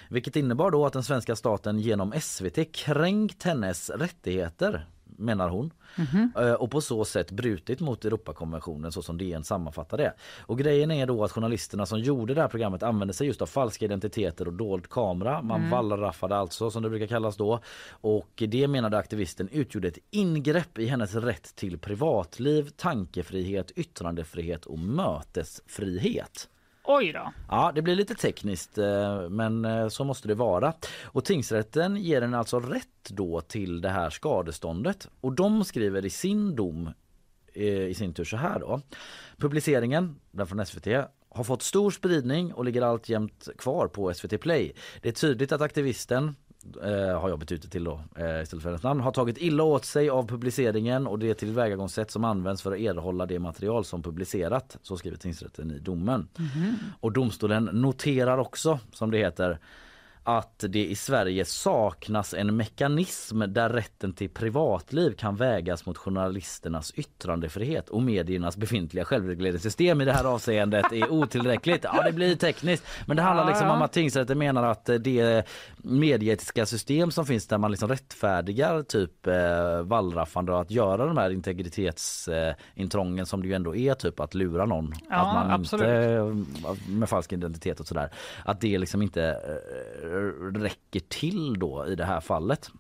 Vilket 0.09 0.37
innebar 0.37 0.71
då 0.71 0.87
att 0.87 0.93
den 0.93 1.05
svenska 1.05 1.37
staten 1.37 1.79
genom 1.79 2.13
SVT 2.21 2.73
kränkt 2.73 3.43
hennes 3.43 3.91
rättigheter 3.91 4.87
menar 5.21 5.49
hon. 5.49 5.71
Mhm. 5.97 6.33
Eh, 6.37 6.53
Och 6.53 6.71
på 6.71 6.81
så 6.81 7.05
sätt 7.05 7.31
brutit 7.31 7.81
mot 7.81 8.05
Europakonventionen 8.05 8.93
så 8.93 9.03
som 9.03 9.19
DN 9.19 9.45
sammanfattar 9.45 9.99
det. 9.99 10.13
Och 10.41 10.59
grejen 10.59 10.91
är 10.91 11.07
då 11.07 11.25
att 11.25 11.33
journalisterna 11.33 11.87
som 11.87 11.99
gjorde 12.01 12.35
det 12.35 12.41
här 12.41 12.49
programmet 12.49 12.83
använde 12.83 13.15
sig 13.15 13.27
just 13.27 13.43
av 13.43 13.47
falska 13.47 13.85
identiteter 13.85 14.47
och 14.47 14.53
dold 14.55 14.89
kamera. 14.89 15.43
Man 15.43 15.59
Mm. 15.61 15.71
wallraffade 15.71 16.37
alltså 16.37 16.71
som 16.71 16.83
det 16.83 16.91
brukar 16.91 17.07
kallas 17.07 17.37
då. 17.37 17.61
Och 17.91 18.43
det 18.49 18.69
menade 18.69 18.99
aktivisten 18.99 19.49
utgjorde 19.53 19.89
ett 19.89 19.99
ingrepp 20.11 20.79
i 20.79 20.87
hennes 20.87 21.15
rätt 21.15 21.57
till 21.57 21.79
privatliv, 21.79 22.71
tankefrihet, 22.77 23.71
yttrandefrihet 23.71 24.67
och 24.67 24.79
mötesfrihet. 24.79 26.49
Oj 26.93 27.13
då. 27.13 27.33
Ja, 27.49 27.73
det 27.75 27.83
blir 27.83 27.95
lite 27.95 28.15
tekniskt 28.15 28.79
eh, 28.79 29.29
men 29.29 29.65
eh, 29.65 29.89
så 29.89 30.05
måste 30.05 30.29
det 30.29 30.35
vara. 30.35 30.73
Och 31.03 31.25
tingsrätten 31.25 31.97
ger 31.97 32.21
den 32.21 32.35
alltså 32.35 32.61
rätt 32.61 33.09
då 33.09 33.41
till 33.41 33.81
det 33.81 33.89
här 33.89 34.11
skadeståndet. 34.11 35.09
Och 35.21 35.33
de 35.33 35.65
skriver 35.65 36.05
i 36.05 36.11
sin 36.11 36.57
dom 36.57 36.91
eh, 37.53 37.65
i 37.65 37.95
sin 37.95 38.15
tur 38.15 38.25
så 38.25 38.37
här 38.37 38.61
då. 38.61 38.81
Publiceringen, 39.37 40.17
den 40.31 40.47
från 40.47 40.67
SVT, 40.67 40.87
har 41.29 41.45
fått 41.45 41.63
stor 41.63 41.91
spridning 41.91 42.53
och 42.53 42.65
ligger 42.65 42.83
alltjämt 42.83 43.49
kvar 43.59 43.87
på 43.87 44.15
SVT 44.15 44.41
Play. 44.41 44.73
Det 45.03 45.09
är 45.09 45.13
tydligt 45.13 45.53
att 45.53 45.61
aktivisten 45.61 46.35
eh, 46.83 47.21
har 47.21 47.29
jag 47.29 47.39
bytt 47.39 47.53
ut 47.53 47.63
det 47.63 47.69
till 47.69 47.85
då 47.85 48.01
eh, 48.17 48.43
istället 48.43 48.63
för 48.63 48.69
hennes 48.69 48.83
namn, 48.83 49.01
har 49.01 49.13
tagit 49.13 49.39
illa 49.39 49.63
åt 49.63 49.85
sig 49.85 50.11
av 50.11 50.29
publiceringen 50.29 51.07
och 51.07 51.19
det 51.19 51.35
tillvägagångssätt 51.35 52.11
som 52.11 52.25
används 52.25 52.63
för 52.63 52.73
att 52.73 52.79
erhålla 52.79 53.27
det 53.27 53.39
material 53.39 53.85
som 53.85 54.03
publicerat. 54.03 54.77
Så 54.83 54.97
skriver 54.97 55.17
tingsrätten 55.17 55.71
i 55.71 55.79
domen. 55.79 56.29
Och 57.01 57.13
domstolen 57.13 57.65
noterar 57.65 58.39
också, 58.39 58.79
som 58.93 59.11
det 59.11 59.19
heter, 59.19 59.59
att 60.23 60.65
det 60.69 60.87
i 60.87 60.95
Sverige 60.95 61.45
saknas 61.45 62.35
en 62.35 62.57
mekanism 62.57 63.43
där 63.49 63.69
rätten 63.69 64.13
till 64.13 64.31
privatliv 64.31 65.13
kan 65.13 65.37
vägas 65.37 65.87
mot 65.87 65.99
journalisternas 65.99 66.93
yttrandefrihet 66.97 67.89
och 67.89 68.03
mediernas 68.03 68.57
befintliga 68.57 69.05
självregleringssystem 69.05 70.01
i 70.01 70.05
det 70.05 70.13
här 70.13 70.25
avseendet 70.25 70.93
är 70.93 71.13
otillräckligt. 71.13 71.85
Ja, 71.85 72.03
det 72.03 72.13
blir 72.13 72.37
tekniskt, 72.37 72.87
men 73.07 73.17
det 73.17 73.23
handlar 73.23 73.47
liksom 73.47 73.71
om 73.71 73.83
att 73.83 73.93
tingsrätten 73.93 74.39
menar 74.39 74.65
att 74.65 74.85
det 74.85 75.47
medieetiska 75.77 76.67
system 76.67 77.11
som 77.11 77.27
finns 77.27 77.47
där 77.47 77.59
man 77.59 77.71
liksom 77.71 77.89
rättfärdigar 77.89 78.83
typ 78.83 79.27
eh, 79.27 79.83
wallraffande 79.83 80.53
och 80.53 80.61
att 80.61 80.71
göra 80.71 81.07
de 81.07 81.17
här 81.17 81.31
integritetsintrången 81.31 83.27
som 83.27 83.43
det 83.43 83.49
ju 83.49 83.55
ändå 83.55 83.77
är 83.77 83.95
typ 83.95 84.21
att 84.21 84.35
lura 84.35 84.67
någon. 84.67 84.95
Ja, 85.11 85.17
att 85.17 85.35
man 85.35 85.51
absolut. 85.51 85.87
inte 85.87 86.91
med 86.91 87.09
falsk 87.09 87.33
identitet 87.33 87.81
och 87.81 87.87
sådär. 87.87 88.11
Att 88.45 88.61
det 88.61 88.79
liksom 88.79 89.03
inte 89.03 89.23
eh, 89.23 90.10
räcker 90.55 91.01
till 91.01 91.59
då 91.59 91.87
i 91.87 91.95
det 91.95 92.05
här 92.05 92.21
fallet. 92.21 92.71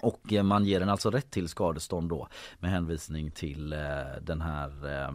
Och 0.00 0.32
eh, 0.32 0.42
man 0.42 0.64
ger 0.64 0.80
den 0.80 0.88
alltså 0.88 1.10
rätt 1.10 1.30
till 1.30 1.48
skadestånd 1.48 2.08
då 2.08 2.28
med 2.58 2.70
hänvisning 2.70 3.30
till 3.30 3.72
eh, 3.72 3.78
den 4.22 4.40
här 4.40 5.02
eh, 5.02 5.12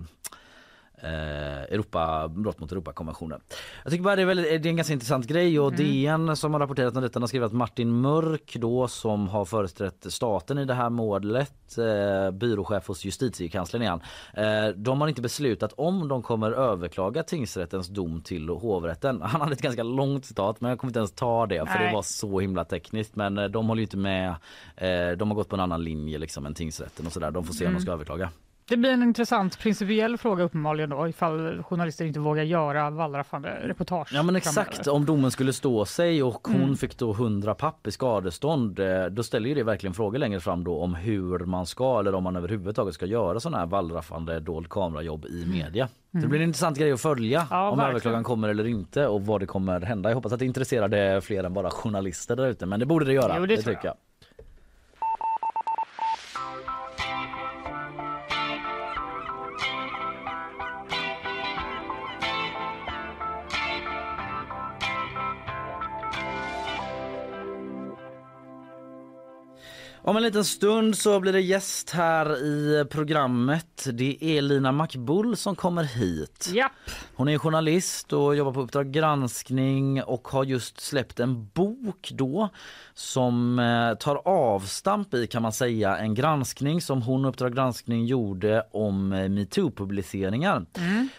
Europa, 1.03 2.27
brott 2.27 2.59
mot 2.59 2.71
Europakonventionen. 2.71 3.41
Jag 3.83 3.91
tycker 3.91 4.03
bara 4.03 4.15
det 4.15 4.21
är, 4.21 4.25
väldigt, 4.25 4.63
det 4.63 4.67
är 4.67 4.69
en 4.69 4.75
ganska 4.75 4.93
intressant 4.93 5.27
grej 5.27 5.59
och 5.59 5.73
DN 5.73 6.35
som 6.35 6.53
har 6.53 6.59
rapporterat 6.59 6.95
om 6.95 7.01
detta 7.01 7.19
har 7.19 7.27
skrivit 7.27 7.45
att 7.45 7.53
Martin 7.53 8.01
Mörk 8.01 8.55
då 8.59 8.87
som 8.87 9.27
har 9.27 9.45
företrätt 9.45 10.05
staten 10.09 10.57
i 10.57 10.65
det 10.65 10.73
här 10.73 10.89
målet, 10.89 11.77
eh, 11.77 12.31
byråchef 12.31 12.87
hos 12.87 13.05
justitiekanslern 13.05 13.81
igen. 13.81 14.01
Eh, 14.33 14.67
de 14.75 15.01
har 15.01 15.07
inte 15.07 15.21
beslutat 15.21 15.73
om 15.77 16.07
de 16.07 16.21
kommer 16.21 16.51
överklaga 16.51 17.23
tingsrättens 17.23 17.87
dom 17.87 18.21
till 18.21 18.49
hovrätten. 18.49 19.21
Han 19.21 19.41
hade 19.41 19.53
ett 19.53 19.61
ganska 19.61 19.83
långt 19.83 20.25
citat 20.25 20.61
men 20.61 20.69
jag 20.69 20.79
kommer 20.79 20.89
inte 20.89 20.99
ens 20.99 21.11
ta 21.11 21.45
det 21.45 21.59
för 21.59 21.79
Nej. 21.79 21.87
det 21.87 21.93
var 21.93 22.01
så 22.01 22.39
himla 22.39 22.65
tekniskt 22.65 23.15
men 23.15 23.37
eh, 23.37 23.45
de 23.45 23.67
håller 23.67 23.79
ju 23.79 23.85
inte 23.85 23.97
med. 23.97 24.29
Eh, 24.75 25.17
de 25.17 25.31
har 25.31 25.35
gått 25.35 25.49
på 25.49 25.55
en 25.55 25.59
annan 25.59 25.83
linje 25.83 26.17
liksom 26.17 26.45
än 26.45 26.53
tingsrätten 26.53 27.05
och 27.05 27.13
sådär. 27.13 27.31
De 27.31 27.43
får 27.43 27.53
se 27.53 27.67
om 27.67 27.73
de 27.73 27.79
ska 27.79 27.91
överklaga. 27.91 28.29
Det 28.67 28.77
blir 28.77 28.89
en 28.91 29.03
intressant 29.03 29.59
principiell 29.59 30.17
fråga 30.17 30.43
uppenbarligen 30.43 30.89
då 30.89 31.07
ifall 31.07 31.63
journalister 31.63 32.05
inte 32.05 32.19
vågar 32.19 32.43
göra 32.43 32.89
wallraffande 32.89 33.49
reportage. 33.63 34.09
Ja 34.13 34.23
men 34.23 34.35
exakt, 34.35 34.75
framöver. 34.75 34.91
om 34.91 35.05
domen 35.05 35.31
skulle 35.31 35.53
stå 35.53 35.85
sig 35.85 36.23
och 36.23 36.47
hon 36.47 36.55
Mm. 36.61 36.77
fick 36.77 36.97
då 36.97 37.11
100 37.13 37.55
papp 37.55 37.87
i 37.87 37.91
skadestånd 37.91 38.79
eh, 38.79 39.05
då 39.05 39.23
ställer 39.23 39.49
ju 39.49 39.55
det 39.55 39.63
verkligen 39.63 39.93
frågor 39.93 40.17
längre 40.19 40.39
fram 40.39 40.63
då 40.63 40.77
om 40.79 40.95
hur 40.95 41.39
man 41.39 41.65
ska 41.65 41.99
eller 41.99 42.15
om 42.15 42.23
man 42.23 42.35
överhuvudtaget 42.35 42.93
ska 42.93 43.05
göra 43.05 43.39
sådana 43.39 43.57
här 43.57 43.65
wallraffande 43.65 44.39
dold 44.39 44.69
kamerajobb 44.69 45.25
i 45.25 45.45
media. 45.45 45.87
Så 46.11 46.17
det 46.17 46.27
blir 46.27 46.39
en 46.39 46.47
intressant 46.47 46.77
grej 46.77 46.91
att 46.91 47.01
följa 47.01 47.39
Mm. 47.39 47.47
Ja, 47.51 47.69
om 47.69 47.77
verkligen. 47.77 47.89
överklagan 47.91 48.23
kommer 48.23 48.49
eller 48.49 48.67
inte 48.67 49.07
och 49.07 49.25
vad 49.25 49.39
det 49.41 49.45
kommer 49.45 49.81
hända. 49.81 50.09
Jag 50.09 50.15
hoppas 50.15 50.33
att 50.33 50.39
det 50.39 50.45
intresserade 50.45 51.21
fler 51.21 51.43
än 51.43 51.53
bara 51.53 51.69
journalister 51.69 52.35
där 52.35 52.47
ute 52.47 52.65
men 52.65 52.79
det 52.79 52.85
borde 52.85 53.05
det 53.05 53.13
göra. 53.13 53.35
Jo, 53.37 53.45
det 53.45 53.57
tror 53.57 53.73
tycker 53.73 53.87
jag. 53.87 53.95
Om 70.05 70.17
en 70.17 70.23
liten 70.23 70.45
stund 70.45 70.97
så 70.97 71.19
blir 71.19 71.33
det 71.33 71.41
gäst 71.41 71.89
här 71.89 72.45
i 72.45 72.85
programmet. 72.89 73.87
Det 73.93 74.17
är 74.21 74.41
Lina 74.41 74.71
Macbull 74.71 75.37
som 75.37 75.55
kommer 75.55 75.83
hit. 75.83 76.51
Japp. 76.53 76.71
Hon 77.15 77.29
är 77.29 77.37
journalist 77.37 78.13
och 78.13 78.35
jobbar 78.35 78.51
på 78.51 78.61
Uppdrag 78.61 78.91
granskning 78.91 80.03
och 80.03 80.27
har 80.27 80.43
just 80.43 80.79
släppt 80.79 81.19
en 81.19 81.47
bok 81.47 82.11
då 82.13 82.49
som 82.93 83.59
eh, 83.59 83.93
tar 83.93 84.27
avstamp 84.27 85.13
i 85.13 85.27
kan 85.27 85.41
man 85.41 85.53
säga 85.53 85.97
en 85.97 86.15
granskning 86.15 86.81
som 86.81 87.01
hon 87.01 87.25
Uppdrag 87.25 87.55
granskning 87.55 88.05
gjorde 88.05 88.67
om 88.71 89.13
eh, 89.13 89.29
metoo-publiceringar. 89.29 90.65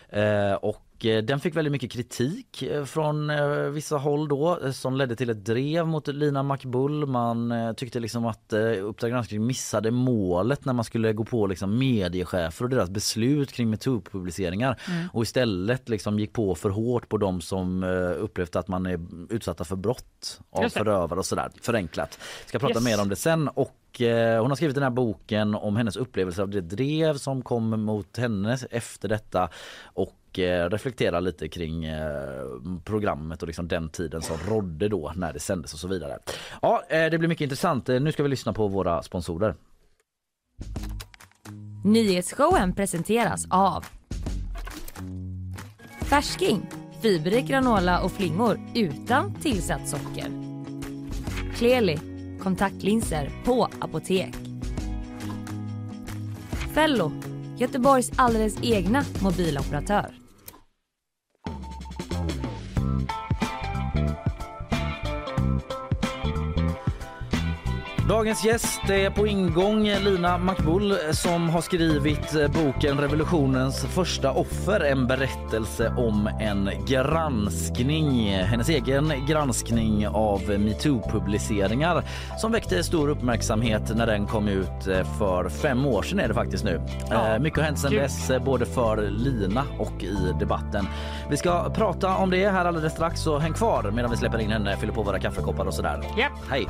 Eh, 0.09 0.55
och 0.55 0.94
den 1.05 1.41
fick 1.41 1.57
väldigt 1.57 1.73
mycket 1.73 1.91
kritik 1.93 2.63
eh, 2.63 2.85
från 2.85 3.31
eh, 3.31 3.49
vissa 3.57 3.97
håll 3.97 4.29
då 4.29 4.59
eh, 4.65 4.71
som 4.71 4.97
ledde 4.97 5.17
till 5.17 5.31
ett 5.31 5.45
drev 5.45 5.87
mot 5.87 6.09
Lina 6.09 6.43
Macbull. 6.43 7.07
Man 7.07 7.53
eh, 7.53 7.73
tyckte 7.73 8.01
liksom 8.01 8.27
att 8.27 8.53
eh, 8.53 8.61
Uppdrag 8.61 9.11
granskning 9.11 9.47
missade 9.47 9.91
målet 9.91 10.65
när 10.65 10.73
man 10.73 10.85
skulle 10.85 11.13
gå 11.13 11.25
på 11.25 11.47
liksom 11.47 11.79
mediechefer 11.79 12.65
och 12.65 12.71
deras 12.71 12.91
beslut 12.91 13.53
kring 13.53 13.71
metoo-publiceringar 13.75 14.81
och 15.13 15.23
istället 15.23 15.89
liksom 15.89 16.19
gick 16.19 16.33
på 16.33 16.55
för 16.55 16.71
hårt 16.71 17.09
på 17.09 17.19
de 17.19 17.41
som 17.41 17.83
eh, 17.85 18.23
upplevt 18.25 18.57
att 18.57 18.69
man 18.69 18.87
är 18.87 19.01
utsatta 19.31 19.65
för 19.65 19.77
brott 19.77 20.41
av 20.51 20.69
förövare 20.69 21.19
och 21.19 21.27
sådär. 21.27 21.51
Förenklat. 21.63 22.19
Ska 22.47 22.59
prata 22.59 22.75
Yes. 22.75 22.85
mer 22.85 23.01
om 23.01 23.09
det 23.09 23.17
sen 23.17 23.49
och 23.49 24.01
eh, 24.01 24.41
hon 24.41 24.51
har 24.51 24.57
skrivit 24.57 24.75
den 24.75 24.83
här 24.83 24.91
boken 24.91 25.55
om 25.55 25.77
hennes 25.77 25.97
upplevelse 25.97 26.43
av 26.43 26.49
det 26.49 26.61
drev 26.61 27.17
som 27.17 27.43
kom 27.43 27.83
mot 27.83 28.17
henne 28.17 28.59
efter 28.71 29.09
detta 29.09 29.49
och 29.85 30.13
och 30.35 30.39
eh, 30.39 30.71
reflektera 30.71 31.21
lite 31.21 31.49
kring 31.49 31.85
eh, 31.85 32.45
programmet 32.85 33.43
och 33.43 33.47
liksom 33.47 33.69
den 33.69 33.89
tiden 33.89 34.23
som 34.23 34.37
rådde 34.49 34.89
då 34.89 35.13
när 35.17 35.33
det 35.33 35.41
sändes 35.41 35.73
och 35.73 35.79
så 35.79 35.89
vidare. 35.89 36.19
Ja, 36.63 36.83
eh, 36.89 37.11
det 37.11 37.19
blir 37.19 37.29
mycket 37.29 37.45
intressant. 37.45 37.87
Nu 37.87 38.13
ska 38.13 38.23
vi 38.23 38.29
lyssna 38.29 38.53
på 38.53 38.69
våra 38.69 39.03
sponsorer. 39.03 39.55
Nyhetsshowen 41.85 42.75
presenteras 42.75 43.47
av 43.51 43.85
Färsking, 46.01 46.67
fiberrik 47.03 47.47
granola 47.47 48.01
och 48.01 48.13
flingor 48.13 48.61
utan 48.75 49.35
tillsatt 49.35 49.89
socker. 49.89 50.27
Kleli, 51.57 51.99
kontaktlinser 52.43 53.31
på 53.45 53.69
apotek. 53.81 54.35
Fello, 56.75 57.13
Göteborgs 57.59 58.13
alldeles 58.17 58.57
egna 58.63 59.05
mobiloperatör. 59.23 60.24
Dagens 68.15 68.45
gäst 68.45 68.91
är 68.91 69.11
på 69.11 69.27
ingång 69.27 69.85
Lina 69.85 70.39
Makbull 70.39 70.97
som 71.11 71.51
har 71.51 71.61
skrivit 71.61 72.35
eh, 72.35 72.49
boken 72.49 73.01
Revolutionens 73.01 73.85
första 73.85 74.33
offer, 74.33 74.81
en 74.81 75.07
berättelse 75.07 75.95
om 75.97 76.27
en 76.41 76.71
granskning. 76.87 78.29
Hennes 78.33 78.69
egen 78.69 79.13
granskning 79.29 80.09
av 80.09 80.41
metoo-publiceringar 80.41 82.03
som 82.39 82.53
väckte 82.53 82.85
stor 82.85 83.09
uppmärksamhet 83.09 83.97
när 83.97 84.07
den 84.07 84.27
kom 84.27 84.49
ut 84.49 84.87
eh, 84.89 85.19
för 85.19 85.49
fem 85.49 85.87
år 85.87 86.03
sedan 86.03 86.21
är 86.21 86.29
det 86.29 86.35
faktiskt 86.35 86.65
nu. 86.65 86.83
Ja, 87.11 87.35
Eh, 87.35 87.39
Mycket 87.41 87.59
har 87.59 87.65
hänt 87.65 87.79
sedan 87.79 87.93
dess 87.93 88.31
både 88.45 88.67
för 88.67 89.11
Lina 89.11 89.65
och 89.79 90.03
i 90.03 90.17
debatten. 90.41 90.87
Vi 91.31 91.37
ska 91.37 91.71
prata 91.71 92.17
om 92.17 92.31
det 92.31 92.49
här 92.49 92.65
alldeles 92.65 92.93
strax 92.93 93.21
så 93.21 93.39
häng 93.39 93.53
kvar 93.53 93.91
medan 93.95 94.11
vi 94.11 94.17
släpper 94.17 94.39
in 94.39 94.51
henne, 94.51 94.77
fyller 94.77 94.93
på 94.93 95.03
våra 95.03 95.19
kaffekoppar 95.19 95.67
och 95.67 95.75
sådär. 95.75 96.01
Japp. 96.19 96.33
Hej! 96.51 96.67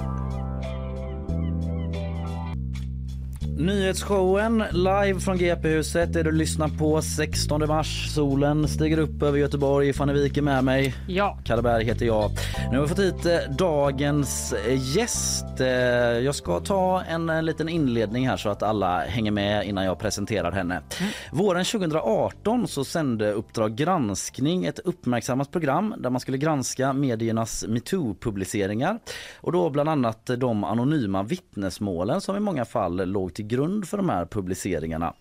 Nyhetsshowen 3.59 4.65
live 4.73 5.21
från 5.21 5.39
GP-huset 5.39 6.17
är 6.17 6.25
du 6.25 6.33
lyssnar 6.33 6.69
på 6.69 7.03
16 7.03 7.67
mars. 7.69 8.09
Solen 8.15 8.69
stiger 8.69 8.99
upp 8.99 9.23
över 9.23 9.39
Göteborg. 9.39 9.93
Fanny 9.93 10.13
Wijk 10.13 10.37
är 10.37 10.43
med 10.43 10.65
mig. 10.65 10.95
Ja. 11.09 11.39
Kalle 11.45 11.63
Berg 11.63 11.85
heter 11.85 12.07
jag. 12.07 12.31
Nu 12.71 12.77
har 12.77 12.83
vi 12.83 12.89
fått 12.89 12.99
hit 12.99 13.27
eh, 13.27 13.39
dagens 13.59 14.53
eh, 14.53 14.97
gäst. 14.97 15.61
Eh, 15.61 15.67
Jag 15.69 16.35
ska 16.35 16.61
ta 16.61 17.03
en, 17.03 17.29
en 17.31 17.47
liten 17.47 17.69
inledning 17.69 18.29
här 18.29 18.37
så 18.37 18.49
att 18.49 18.63
alla 18.63 19.01
hänger 19.01 19.31
med 19.31 19.67
innan 19.67 19.85
jag 19.85 19.99
presenterar 19.99 20.53
henne. 20.53 20.83
Våren 21.33 21.65
2018 21.65 22.69
så 22.69 22.85
sände 22.85 23.33
Uppdrag 23.33 23.75
granskning 23.77 24.65
ett 24.65 24.79
uppmärksammat 24.79 25.51
program 25.51 25.95
där 25.99 26.11
man 26.11 26.21
skulle 26.21 26.39
granska 26.39 26.93
mediernas 26.93 27.65
metoo-publiceringar 27.69 28.99
och 29.41 29.53
då 29.53 29.71
bland 29.71 29.89
annat 29.89 30.31
de 30.39 30.65
anonyma 30.65 31.23
vittnesmålen 31.23 32.21
som 32.21 32.37
i 32.37 32.41
många 32.41 32.65
fall 32.65 33.09
låg 33.09 33.35
till 33.35 33.44
grund 33.49 33.89
för 33.89 33.97
de 33.97 34.09
här 34.09 34.27
publiceringarna. 34.27 35.15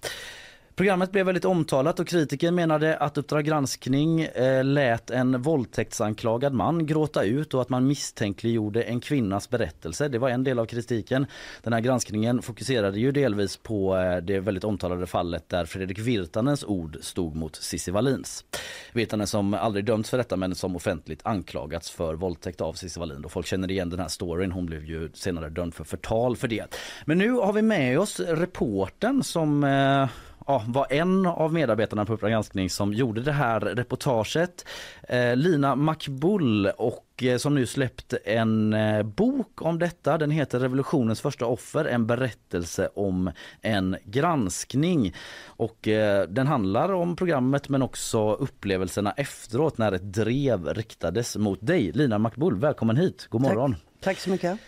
Programmet 0.76 1.12
blev 1.12 1.26
väldigt 1.26 1.46
omtalat 1.46 2.00
och 2.00 2.08
kritiker 2.08 2.52
menade 2.52 2.98
att 2.98 3.18
Uppdrag 3.18 3.46
granskning 3.46 4.22
eh, 4.22 4.64
lät 4.64 5.10
en 5.10 5.42
våldtäktsanklagad 5.42 6.54
man 6.54 6.86
gråta 6.86 7.24
ut 7.24 7.54
och 7.54 7.62
att 7.62 7.70
man 7.70 7.88
misstänkliggjorde 7.88 8.84
en 8.84 9.00
kvinnas 9.00 9.50
berättelse. 9.50 10.08
Det 10.08 10.18
var 10.18 10.30
en 10.30 10.44
del 10.44 10.60
av 10.60 10.66
kritiken. 10.66 11.26
Den 11.62 11.74
här 11.74 11.80
granskningen 11.80 12.42
fokuserade 12.42 13.00
ju 13.00 13.12
delvis 13.12 13.58
på 13.58 13.98
eh, 13.98 14.18
det 14.18 14.40
väldigt 14.40 14.64
omtalade 14.64 15.08
fallet 15.08 15.50
där 15.50 15.66
Fredrik 15.66 16.00
Virtanens 16.00 16.64
ord 16.64 16.98
stod 17.02 17.36
mot 17.36 17.56
Cissi 17.56 17.92
Wallins. 17.92 18.46
Virtanen 18.94 19.28
som 19.28 19.54
aldrig 19.54 19.86
dömts 19.86 20.10
för 20.10 20.18
detta 20.18 20.36
men 20.36 20.56
som 20.56 20.76
offentligt 20.76 21.22
anklagats 21.24 21.92
för 21.92 22.14
våldtäkt 22.14 22.62
av 22.62 22.74
Cissi 22.74 23.00
Wallin. 23.00 23.26
Och 23.26 23.32
folk 23.32 23.48
känner 23.48 23.72
igen 23.72 23.90
den 23.90 24.00
här 24.00 24.08
storyn. 24.08 24.52
Hon 24.52 24.66
blev 24.66 24.86
ju 24.86 25.12
senare 25.14 25.50
dömd 25.50 25.74
för 25.74 25.84
förtal 25.84 26.36
för 26.36 26.48
det. 26.48 26.76
Men 27.06 27.18
nu 27.18 27.32
har 27.32 27.54
vi 27.54 27.62
med 27.62 28.00
oss 28.00 28.20
reporten 28.20 29.24
som 29.24 29.64
eh, 29.64 30.08
ja, 30.48 30.64
var 30.68 30.88
en 30.90 31.26
av 31.26 31.54
medarbetarna 31.54 32.06
på 32.06 32.14
Uppdrag 32.14 32.32
granskning 32.32 32.70
som 32.70 32.94
gjorde 32.94 33.22
det 33.22 33.32
här 33.32 33.60
reportaget. 33.60 34.66
Eh, 35.10 35.36
Lina 35.36 35.76
Makbull 35.76 36.66
och 36.66 37.24
eh, 37.24 37.38
som 37.38 37.56
nu 37.56 37.66
släppt 37.66 38.14
en 38.26 38.74
eh, 38.74 39.04
bok 39.04 39.62
om 39.62 39.80
detta. 39.80 40.18
Den 40.18 40.32
heter 40.32 40.60
Revolutionens 40.60 41.22
första 41.22 41.46
offer, 41.46 41.86
en 41.86 42.08
berättelse 42.08 42.90
om 42.96 43.32
en 43.62 43.98
granskning. 44.06 45.16
Och 45.46 45.88
eh, 45.88 46.28
den 46.28 46.48
handlar 46.48 46.94
om 46.94 47.16
programmet 47.16 47.70
men 47.70 47.82
också 47.82 48.34
upplevelserna 48.34 49.12
efteråt 49.12 49.78
när 49.78 49.92
ett 49.92 50.14
drev 50.14 50.74
riktades 50.74 51.38
mot 51.38 51.68
dig. 51.68 51.92
Lina 51.92 52.18
Makbull, 52.18 52.56
välkommen 52.56 52.98
hit. 52.98 53.28
God 53.30 53.42
morgon. 53.42 53.76
Tack 54.02 54.20
så 54.20 54.30
mycket. 54.30 54.60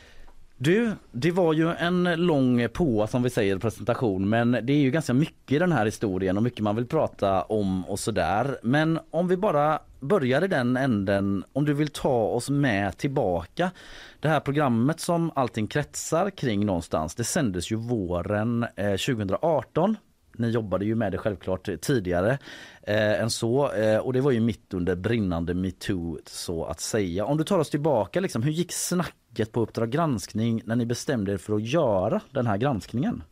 Du, 0.58 0.92
det 1.12 1.32
var 1.32 1.54
ju 1.54 1.72
en 1.72 2.04
lång 2.04 2.70
på 2.70 3.08
som 3.08 3.24
vi 3.24 3.30
säger 3.30 3.58
presentation 3.58 4.30
men 4.30 4.52
det 4.52 4.74
är 4.74 4.78
ju 4.78 4.92
ganska 4.92 5.14
mycket 5.14 5.52
i 5.52 5.60
den 5.60 5.72
här 5.72 5.86
historien 5.86 6.38
och 6.38 6.44
mycket 6.44 6.60
man 6.60 6.76
vill 6.76 6.86
prata 6.86 7.42
om 7.42 7.86
och 7.86 8.00
sådär. 8.00 8.58
Men 8.64 9.00
om 9.12 9.28
vi 9.28 9.38
bara 9.38 9.80
börjar 10.00 10.44
i 10.44 10.48
den 10.48 10.78
änden, 10.78 11.44
om 11.54 11.66
du 11.66 11.74
vill 11.74 11.88
ta 11.88 12.24
oss 12.24 12.50
med 12.50 12.98
tillbaka. 12.98 13.72
Det 14.20 14.30
här 14.30 14.40
programmet 14.40 15.00
som 15.00 15.32
allting 15.36 15.68
kretsar 15.68 16.30
kring 16.30 16.66
någonstans, 16.66 17.16
det 17.16 17.24
sändes 17.24 17.72
ju 17.72 17.76
våren 17.76 18.66
eh, 18.76 18.92
2018 18.92 19.98
ni 20.40 20.50
jobbade 20.50 20.86
ju 20.86 20.96
med 20.96 21.12
det 21.12 21.18
självklart 21.18 21.70
tidigare 21.82 22.38
eh, 22.82 23.22
än 23.22 23.30
så 23.30 23.72
eh, 23.72 23.98
och 23.98 24.14
det 24.14 24.22
var 24.22 24.32
ju 24.32 24.40
mitt 24.40 24.74
under 24.74 24.96
brinnande 24.96 25.54
metoo 25.54 26.20
så 26.26 26.66
att 26.66 26.80
säga. 26.80 27.26
Om 27.26 27.38
du 27.38 27.44
tar 27.44 27.60
oss 27.60 27.70
tillbaka, 27.70 28.20
liksom, 28.20 28.44
hur 28.44 28.52
gick 28.52 28.72
snacket 28.72 29.52
på 29.52 29.62
Uppdrag 29.62 29.90
granskning 29.90 30.62
när 30.66 30.76
ni 30.76 30.86
bestämde 30.86 31.34
er 31.34 31.38
för 31.38 31.56
att 31.56 31.66
göra 31.68 32.22
den 32.32 32.48
här 32.48 32.58
granskningen? 32.58 33.24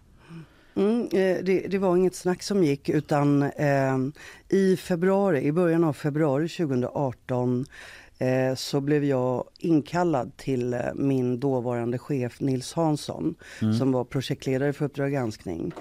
Mm, 0.76 1.02
eh, 1.02 1.44
det, 1.44 1.68
det 1.70 1.78
var 1.78 1.98
inget 1.98 2.16
snack 2.16 2.44
som 2.44 2.64
gick 2.64 2.90
utan 2.90 3.44
eh, 3.44 3.98
i 4.50 4.78
februari, 4.78 5.42
i 5.42 5.52
början 5.52 5.84
av 5.84 5.94
februari 5.94 6.50
2018 6.50 7.66
eh, 8.18 8.56
så 8.56 8.82
blev 8.82 9.04
jag 9.04 9.44
inkallad 9.60 10.38
till 10.38 10.74
eh, 10.74 10.80
min 10.96 11.40
dåvarande 11.40 11.98
chef 11.98 12.40
Nils 12.42 12.74
Hansson 12.74 13.36
Mm. 13.62 13.74
som 13.74 13.92
var 13.92 14.04
projektledare 14.04 14.74
för 14.74 14.86
Uppdrag 14.86 15.12
granskning. 15.12 15.72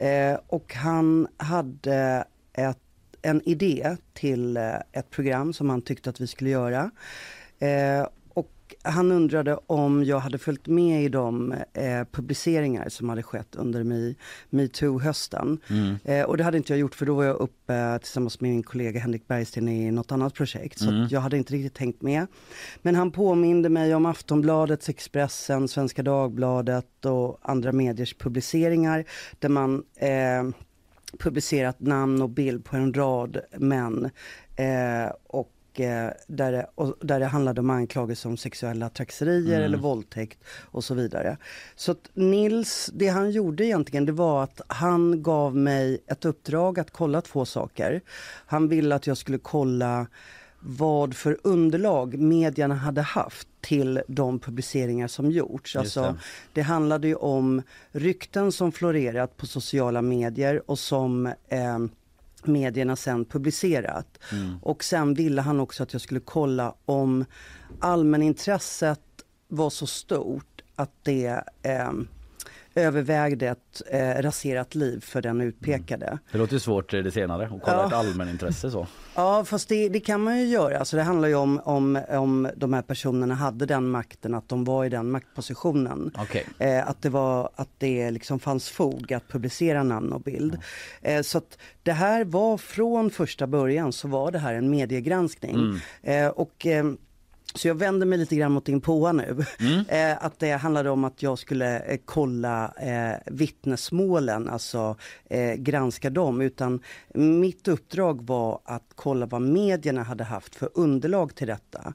Eh, 0.00 0.38
och 0.46 0.74
han 0.74 1.28
hade 1.36 2.24
ett, 2.52 2.78
en 3.22 3.42
idé 3.48 3.96
till 4.12 4.56
eh, 4.56 4.74
ett 4.92 5.10
program 5.10 5.52
som 5.52 5.70
han 5.70 5.82
tyckte 5.82 6.10
att 6.10 6.20
vi 6.20 6.26
skulle 6.26 6.50
göra. 6.50 6.90
Eh, 7.58 8.06
och 8.84 8.90
han 8.92 9.12
undrade 9.12 9.58
om 9.66 10.04
jag 10.04 10.18
hade 10.20 10.38
följt 10.38 10.66
med 10.66 11.04
i 11.04 11.08
de 11.08 11.52
eh, 11.72 12.04
publiceringar 12.12 12.88
som 12.88 13.08
hade 13.08 13.22
skett 13.22 13.56
under 13.56 13.84
Me- 13.84 14.14
metoo-hösten. 14.50 15.58
Mm. 15.70 15.96
Eh, 16.04 16.22
och 16.24 16.36
det 16.36 16.44
hade 16.44 16.56
inte 16.56 16.72
jag 16.72 16.80
gjort 16.80 16.94
för 16.94 17.06
då 17.06 17.14
var 17.14 17.24
jag 17.24 17.36
uppe 17.36 17.98
tillsammans 18.02 18.40
med 18.40 18.50
min 18.50 18.62
kollega 18.62 19.00
Henrik 19.00 19.26
Bergsten 19.28 19.68
i 19.68 19.90
något 19.90 20.12
annat 20.12 20.34
projekt. 20.34 20.78
Så 20.78 20.88
Mm. 20.88 21.04
att 21.04 21.10
jag 21.12 21.20
hade 21.20 21.36
inte 21.36 21.52
riktigt 21.54 21.74
tänkt 21.74 22.02
med. 22.02 22.26
Men 22.82 22.94
han 22.94 23.10
påminde 23.10 23.68
mig 23.68 23.94
om 23.94 24.06
Aftonbladets, 24.06 24.88
Expressen, 24.88 25.68
Svenska 25.68 26.02
Dagbladet 26.02 27.04
och 27.04 27.38
andra 27.42 27.72
mediers 27.72 28.14
publiceringar 28.14 29.04
där 29.38 29.48
man 29.48 29.82
eh, 29.96 30.54
publicerat 31.18 31.80
namn 31.80 32.22
och 32.22 32.28
bild 32.30 32.64
på 32.64 32.76
en 32.76 32.94
rad 32.94 33.40
män. 33.58 34.10
Eh, 34.56 35.12
och 35.26 35.50
där, 36.26 36.52
det, 36.52 36.66
och 36.74 36.96
där 37.00 37.20
det 37.20 37.26
handlade 37.26 37.60
om 37.60 37.70
anklagelser 37.70 38.28
om 38.28 38.36
sexuella 38.36 38.88
trakasserier 38.88 39.54
Mm. 39.54 39.64
eller 39.64 39.78
våldtäkt 39.78 40.38
och 40.60 40.84
så 40.84 40.94
vidare. 40.94 41.36
Så 41.76 41.92
att 41.92 42.10
Nils, 42.14 42.90
det 42.94 43.08
han 43.08 43.30
gjorde 43.30 43.64
egentligen 43.64 44.06
det 44.06 44.12
var 44.12 44.42
att 44.42 44.60
han 44.66 45.22
gav 45.22 45.56
mig 45.56 45.98
ett 46.06 46.24
uppdrag 46.24 46.80
att 46.80 46.90
kolla 46.90 47.20
två 47.20 47.44
saker. 47.44 48.00
Han 48.46 48.68
ville 48.68 48.94
att 48.94 49.06
jag 49.06 49.16
skulle 49.16 49.38
kolla 49.38 50.06
vad 50.62 51.14
för 51.16 51.38
underlag 51.44 52.18
medierna 52.18 52.74
hade 52.74 53.02
haft 53.02 53.48
till 53.60 54.02
de 54.08 54.38
publiceringar 54.38 55.08
som 55.08 55.30
gjorts. 55.30 55.76
Alltså, 55.76 56.02
det. 56.02 56.16
det 56.52 56.62
handlade 56.62 57.08
ju 57.08 57.14
om 57.14 57.62
rykten 57.92 58.52
som 58.52 58.72
florerat 58.72 59.36
på 59.36 59.46
sociala 59.46 60.02
medier 60.02 60.62
och 60.70 60.78
som 60.78 61.26
eh, 61.26 61.78
medierna 62.46 62.96
sen 62.96 63.24
publicerat. 63.24 64.18
Mm. 64.32 64.58
Och 64.62 64.84
sen 64.84 65.14
ville 65.14 65.40
han 65.42 65.60
också 65.60 65.82
att 65.82 65.92
jag 65.92 66.02
skulle 66.02 66.20
kolla 66.20 66.74
om 66.84 67.24
allmänintresset 67.80 69.00
var 69.48 69.70
så 69.70 69.86
stort 69.86 70.62
att 70.76 70.92
det 71.02 71.44
eh, 71.62 71.92
övervägde 72.74 73.48
ett 73.48 73.82
eh, 73.90 74.22
raserat 74.22 74.74
liv 74.74 75.00
för 75.00 75.22
den 75.22 75.40
utpekade. 75.40 76.18
Det 76.32 76.38
låter 76.38 76.58
svårt 76.58 76.94
eh, 76.94 77.00
det 77.00 77.10
senare 77.10 77.44
att 77.44 77.50
kolla 77.50 77.76
Ja. 77.76 77.86
ett 77.86 77.92
allmänintresse 77.92 78.70
så. 78.70 78.86
Ja, 79.14 79.44
fast 79.44 79.68
det, 79.68 79.88
det 79.88 80.00
kan 80.00 80.20
man 80.22 80.38
ju 80.38 80.46
göra. 80.46 80.78
Alltså 80.78 80.96
det 80.96 81.02
handlar 81.02 81.28
ju 81.28 81.34
om, 81.34 81.60
om, 81.64 82.00
om 82.08 82.48
de 82.56 82.72
här 82.72 82.82
personerna 82.82 83.34
hade 83.34 83.66
den 83.66 83.88
makten, 83.90 84.34
att 84.34 84.48
de 84.48 84.64
var 84.64 84.84
i 84.84 84.88
den 84.88 85.10
maktpositionen. 85.10 86.10
Okej. 86.18 86.46
Eh, 86.58 86.88
att 86.88 87.02
det, 87.02 87.08
var, 87.08 87.50
att 87.56 87.68
det 87.78 88.10
liksom 88.10 88.38
fanns 88.38 88.68
fog 88.70 89.12
att 89.12 89.28
publicera 89.28 89.82
namn 89.82 90.12
och 90.12 90.20
bild. 90.20 90.58
Eh, 91.02 91.22
så 91.22 91.38
att 91.38 91.58
det 91.82 91.92
här 91.92 92.24
var 92.24 92.58
från 92.58 93.10
första 93.10 93.46
början 93.46 93.92
så 93.92 94.08
var 94.08 94.30
det 94.30 94.38
här 94.38 94.54
en 94.54 94.70
mediegranskning. 94.70 95.54
Mm. 95.54 95.78
Eh, 96.02 96.28
och, 96.28 96.66
eh, 96.66 96.84
så 97.54 97.68
jag 97.68 97.74
vänder 97.74 98.06
mig 98.06 98.18
lite 98.18 98.36
grann 98.36 98.52
mot 98.52 98.64
din 98.64 98.80
påa 98.80 99.12
nu. 99.12 99.44
Eh, 99.88 100.24
att 100.24 100.38
det 100.38 100.52
handlade 100.52 100.90
om 100.90 101.04
att 101.04 101.22
jag 101.22 101.38
skulle 101.38 101.78
eh, 101.78 102.00
kolla 102.04 102.72
eh, 102.80 103.16
vittnesmålen, 103.26 104.48
alltså 104.48 104.96
eh, 105.30 105.54
granska 105.54 106.10
dem. 106.10 106.40
Utan 106.40 106.80
mitt 107.14 107.68
uppdrag 107.68 108.26
var 108.26 108.60
att 108.64 108.92
kolla 108.94 109.26
vad 109.26 109.42
medierna 109.42 110.02
hade 110.02 110.24
haft 110.24 110.54
för 110.54 110.68
underlag 110.74 111.34
till 111.34 111.46
detta. 111.46 111.94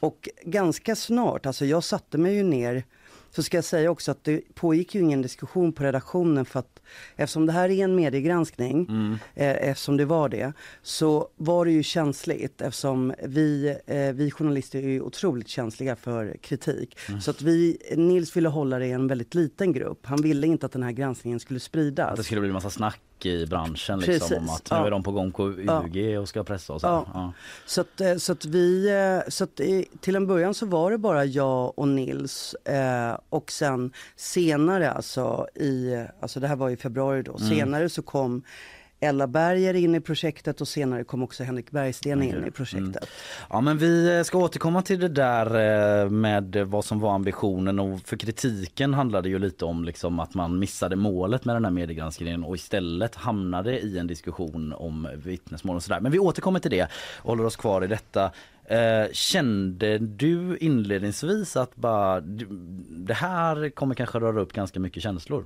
Och 0.00 0.28
ganska 0.42 0.96
snart, 0.96 1.46
alltså 1.46 1.64
jag 1.64 1.84
satte 1.84 2.18
mig 2.18 2.34
ju 2.34 2.42
ner 2.42 2.84
så 3.36 3.42
ska 3.42 3.56
jag 3.56 3.64
säga 3.64 3.90
också 3.90 4.10
att 4.10 4.24
det 4.24 4.54
pågick 4.54 4.94
ju 4.94 5.00
ingen 5.00 5.22
diskussion 5.22 5.72
på 5.72 5.84
redaktionen 5.84 6.44
för 6.44 6.58
att 6.58 6.80
eftersom 7.16 7.46
det 7.46 7.52
här 7.52 7.68
är 7.68 7.84
en 7.84 7.94
mediegranskning, 7.94 8.88
eh, 9.34 9.68
eftersom 9.68 9.96
det 9.96 10.04
var 10.04 10.28
det, 10.28 10.52
så 10.82 11.28
var 11.36 11.64
det 11.64 11.70
ju 11.70 11.82
känsligt 11.82 12.60
eftersom 12.60 13.14
vi, 13.24 13.76
eh, 13.86 14.12
vi 14.12 14.30
journalister 14.30 14.78
är 14.78 14.88
ju 14.88 15.00
otroligt 15.00 15.48
känsliga 15.48 15.96
för 15.96 16.36
kritik. 16.40 16.98
Så 17.20 17.30
att 17.30 17.42
vi, 17.42 17.78
Nils 17.96 18.36
ville 18.36 18.48
hålla 18.48 18.78
det 18.78 18.86
i 18.86 18.92
en 18.92 19.06
väldigt 19.06 19.34
liten 19.34 19.72
grupp. 19.72 20.06
Han 20.06 20.22
ville 20.22 20.46
inte 20.46 20.66
att 20.66 20.72
den 20.72 20.82
här 20.82 20.92
granskningen 20.92 21.40
skulle 21.40 21.60
spridas. 21.60 22.10
Att 22.10 22.16
det 22.16 22.24
skulle 22.24 22.40
bli 22.40 22.52
massa 22.52 22.70
snack 22.70 23.00
i 23.24 23.46
branschen 23.46 23.98
liksom 23.98 24.18
Precis, 24.28 24.38
om 24.38 24.48
att 24.48 24.70
nu 24.70 24.76
ja. 24.76 24.86
är 24.86 24.90
de 24.90 25.02
på 25.02 25.12
gång 25.12 25.32
på 25.32 25.48
UG 25.48 26.18
och 26.20 26.28
ska 26.28 26.44
pressa 26.44 26.72
och 26.72 26.80
så. 26.80 26.86
Ja. 26.86 27.06
Ja. 27.14 27.32
Så 27.66 27.80
att, 27.80 28.00
eh, 28.00 28.16
så 28.16 28.32
att 28.32 28.44
vi, 28.44 28.88
eh, 28.88 29.30
så 29.30 29.44
att 29.44 29.60
till 30.00 30.16
en 30.16 30.26
början 30.26 30.54
så 30.54 30.66
var 30.66 30.90
det 30.90 30.98
bara 30.98 31.24
jag 31.24 31.78
och 31.78 31.88
Nils 31.88 32.54
eh, 32.54 33.18
och 33.28 33.50
sen 33.52 33.92
senare 34.16 34.90
alltså 34.90 35.46
i, 35.54 36.04
alltså 36.20 36.40
det 36.40 36.48
här 36.48 36.56
var 36.56 36.70
i 36.70 36.76
februari 36.76 37.22
då, 37.22 37.36
Mm. 37.36 37.48
senare 37.48 37.88
så 37.88 38.02
kom 38.02 38.42
Ella 39.00 39.26
Berger 39.26 39.74
in 39.74 39.94
i 39.94 40.00
projektet 40.00 40.60
och 40.60 40.68
senare 40.68 41.04
kom 41.04 41.22
också 41.22 41.44
Henrik 41.44 41.70
Bergsten 41.70 42.22
in 42.22 42.44
i 42.46 42.50
projektet. 42.50 43.08
Ja 43.50 43.60
men 43.60 43.78
vi 43.78 44.22
ska 44.24 44.38
återkomma 44.38 44.82
till 44.82 45.00
det 45.00 45.08
där 45.08 45.46
eh, 46.02 46.10
med 46.10 46.56
vad 46.56 46.84
som 46.84 47.00
var 47.00 47.14
ambitionen 47.14 47.78
och 47.78 48.00
för 48.00 48.16
kritiken 48.16 48.94
handlade 48.94 49.28
ju 49.28 49.38
lite 49.38 49.64
om 49.64 49.84
liksom 49.84 50.20
att 50.20 50.34
man 50.34 50.58
missade 50.58 50.96
målet 50.96 51.44
med 51.44 51.56
den 51.56 51.64
här 51.64 51.72
mediegranskningen 51.72 52.44
och 52.44 52.54
istället 52.54 53.14
hamnade 53.14 53.80
i 53.80 53.98
en 53.98 54.06
diskussion 54.06 54.72
om 54.72 55.08
vittnesmål 55.14 55.76
och 55.76 55.82
sådär. 55.82 56.00
Men 56.00 56.12
vi 56.12 56.18
återkommer 56.18 56.60
till 56.60 56.70
det 56.70 56.88
och 57.18 57.30
håller 57.30 57.44
oss 57.44 57.56
kvar 57.56 57.84
i 57.84 57.86
detta. 57.86 58.30
Eh, 58.64 59.12
kände 59.12 59.98
du 59.98 60.56
inledningsvis 60.60 61.56
att 61.56 61.76
bara, 61.76 62.20
det 62.88 63.14
här 63.14 63.70
kommer 63.70 63.94
kanske 63.94 64.18
röra 64.18 64.40
upp 64.40 64.52
ganska 64.52 64.80
mycket 64.80 65.02
känslor? 65.02 65.44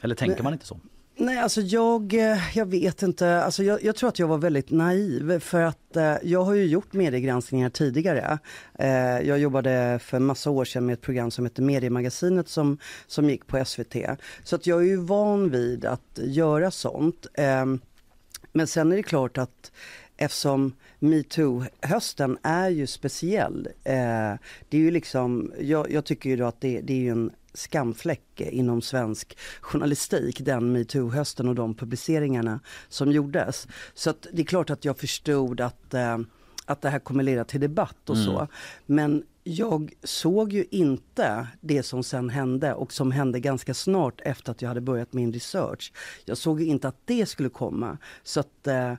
Eller 0.00 0.14
tänker 0.14 0.36
Nej. 0.36 0.44
man 0.44 0.52
inte 0.52 0.66
så? 0.66 0.80
Nej, 1.16 1.38
alltså 1.38 1.60
jag, 1.60 2.14
eh, 2.14 2.56
jag 2.56 2.66
vet 2.66 3.02
inte. 3.02 3.42
Alltså 3.42 3.62
jag, 3.62 3.84
jag 3.84 3.96
tror 3.96 4.08
att 4.08 4.18
jag 4.18 4.26
var 4.28 4.38
väldigt 4.38 4.70
naiv 4.70 5.40
för 5.40 5.60
att 5.60 5.96
eh, 5.96 6.14
jag 6.22 6.44
har 6.44 6.54
ju 6.54 6.66
gjort 6.66 6.92
mediegranskningar 6.92 7.70
tidigare. 7.70 8.38
Eh, 8.78 9.20
jag 9.20 9.38
jobbade 9.38 9.98
för 10.02 10.16
en 10.16 10.24
massa 10.24 10.50
år 10.50 10.64
sedan 10.64 10.86
med 10.86 10.92
ett 10.92 11.00
program 11.00 11.30
som 11.30 11.44
hette 11.44 11.62
Mediemagasinet 11.62 12.48
som, 12.48 12.78
som 13.06 13.30
gick 13.30 13.46
på 13.46 13.64
SVT. 13.64 13.96
Så 14.44 14.56
att 14.56 14.66
jag 14.66 14.80
är 14.80 14.86
ju 14.86 14.96
van 14.96 15.50
vid 15.50 15.84
att 15.84 16.18
göra 16.22 16.70
sånt. 16.70 17.26
Eh, 17.34 17.66
men 18.52 18.66
sen 18.66 18.92
är 18.92 18.96
det 18.96 19.02
klart 19.02 19.38
att 19.38 19.72
eftersom 20.16 20.72
metoo-hösten 20.98 22.38
är 22.42 22.68
ju 22.68 22.86
speciell. 22.86 23.68
Eh, 23.84 24.34
det 24.68 24.76
är 24.76 24.80
ju 24.80 24.90
liksom, 24.90 25.52
jag, 25.60 25.90
jag 25.90 26.04
tycker 26.04 26.30
ju 26.30 26.36
då 26.36 26.46
att 26.46 26.60
det, 26.60 26.80
det 26.80 26.92
är 26.92 26.98
ju 26.98 27.10
en 27.10 27.30
skamfläck 27.54 28.40
inom 28.40 28.82
svensk 28.82 29.38
journalistik, 29.60 30.40
den 30.40 30.72
metoo-hösten 30.76 31.48
och 31.48 31.54
de 31.54 31.74
publiceringarna 31.74 32.60
som 32.88 33.12
gjordes. 33.12 33.68
Så 33.94 34.14
det 34.32 34.42
är 34.42 34.46
klart 34.46 34.70
att 34.70 34.84
jag 34.84 34.98
förstod 34.98 35.60
att, 35.60 35.94
eh, 35.94 36.18
att 36.64 36.82
det 36.82 36.88
här 36.90 36.98
kommer 36.98 37.24
leda 37.24 37.44
till 37.44 37.60
debatt 37.60 38.10
och 38.10 38.16
Mm. 38.16 38.26
så. 38.26 38.48
Men 38.86 39.22
jag 39.50 39.92
såg 40.02 40.52
ju 40.52 40.64
inte 40.70 41.46
det 41.60 41.82
som 41.82 42.02
sen 42.02 42.30
hände 42.30 42.74
och 42.74 42.92
som 42.92 43.12
hände 43.12 43.40
ganska 43.40 43.74
snart 43.74 44.20
efter 44.20 44.50
att 44.50 44.62
jag 44.62 44.68
hade 44.68 44.80
börjat 44.80 45.12
min 45.12 45.32
research. 45.32 45.92
Jag 46.24 46.38
såg 46.38 46.60
ju 46.60 46.66
inte 46.66 46.88
att 46.88 46.96
det 47.04 47.26
skulle 47.26 47.48
komma. 47.48 47.98
Så 48.22 48.40
att 48.40 48.66
eh, 48.66 48.90
eh, 48.90 48.96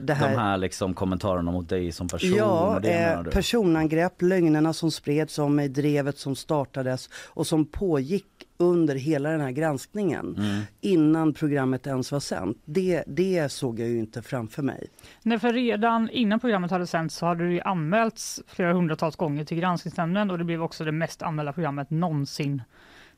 det 0.00 0.14
här... 0.14 0.30
De 0.30 0.38
här 0.38 0.56
liksom 0.56 0.94
kommentarerna 0.94 1.52
mot 1.52 1.68
dig 1.68 1.92
som 1.92 2.08
person? 2.08 2.34
Ja, 2.36 2.80
eh, 2.80 3.22
personangrepp, 3.22 4.22
lögnerna 4.22 4.72
som 4.72 4.90
spreds 4.90 5.38
om 5.38 5.56
mig, 5.56 5.68
drevet 5.68 6.18
som 6.18 6.36
startades 6.36 7.08
och 7.12 7.46
som 7.46 7.66
pågick 7.66 8.37
under 8.60 8.94
hela 8.94 9.30
den 9.30 9.40
här 9.40 9.50
granskningen 9.50 10.34
Mm. 10.38 10.60
innan 10.80 11.34
programmet 11.34 11.86
ens 11.86 12.12
var 12.12 12.20
sänt. 12.20 12.58
Det, 12.64 13.04
det 13.06 13.52
såg 13.52 13.80
jag 13.80 13.88
ju 13.88 13.98
inte 13.98 14.22
framför 14.22 14.62
mig. 14.62 14.88
Nej, 15.22 15.38
för 15.38 15.52
redan 15.52 16.10
innan 16.10 16.40
programmet 16.40 16.70
hade 16.70 16.86
sänts 16.86 17.14
så 17.16 17.26
hade 17.26 17.44
det 17.46 17.52
ju 17.52 17.60
anmälts 17.60 18.42
flera 18.46 18.72
hundratals 18.72 19.16
gånger 19.16 19.44
till 19.44 19.58
Granskningsnämnden 19.58 20.30
och 20.30 20.38
det 20.38 20.44
blev 20.44 20.62
också 20.62 20.84
det 20.84 20.92
mest 20.92 21.22
anmälda 21.22 21.52
programmet 21.52 21.90
någonsin 21.90 22.62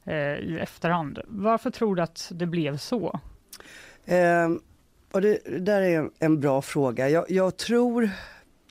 eh, 0.05 0.15
i 0.17 0.59
efterhand. 0.63 1.19
Varför 1.27 1.71
tror 1.71 1.97
du 1.97 2.03
att 2.03 2.33
det 2.35 2.47
blev 2.47 2.77
så? 2.77 3.21
Ehm, 4.07 4.61
och 5.13 5.21
det, 5.21 5.39
det 5.45 5.59
där 5.59 5.83
är 5.83 5.99
en, 5.99 6.11
en 6.19 6.41
bra 6.41 6.63
fråga. 6.63 7.09
Jag, 7.09 7.31
jag 7.31 7.57
tror 7.57 8.11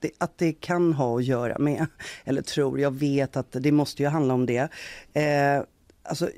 det, 0.02 0.12
att 0.18 0.38
det 0.38 0.52
kan 0.52 0.94
ha 0.94 1.18
att 1.18 1.26
göra 1.26 1.58
med, 1.60 1.86
eller 2.24 2.42
tror, 2.42 2.80
jag 2.80 2.92
vet 2.92 3.38
att 3.38 3.52
det 3.52 3.72
måste 3.72 4.04
ju 4.04 4.10
handla 4.10 4.34
om 4.34 4.46
det. 4.46 4.70
Eh, 5.14 5.64
alltså, 6.10 6.30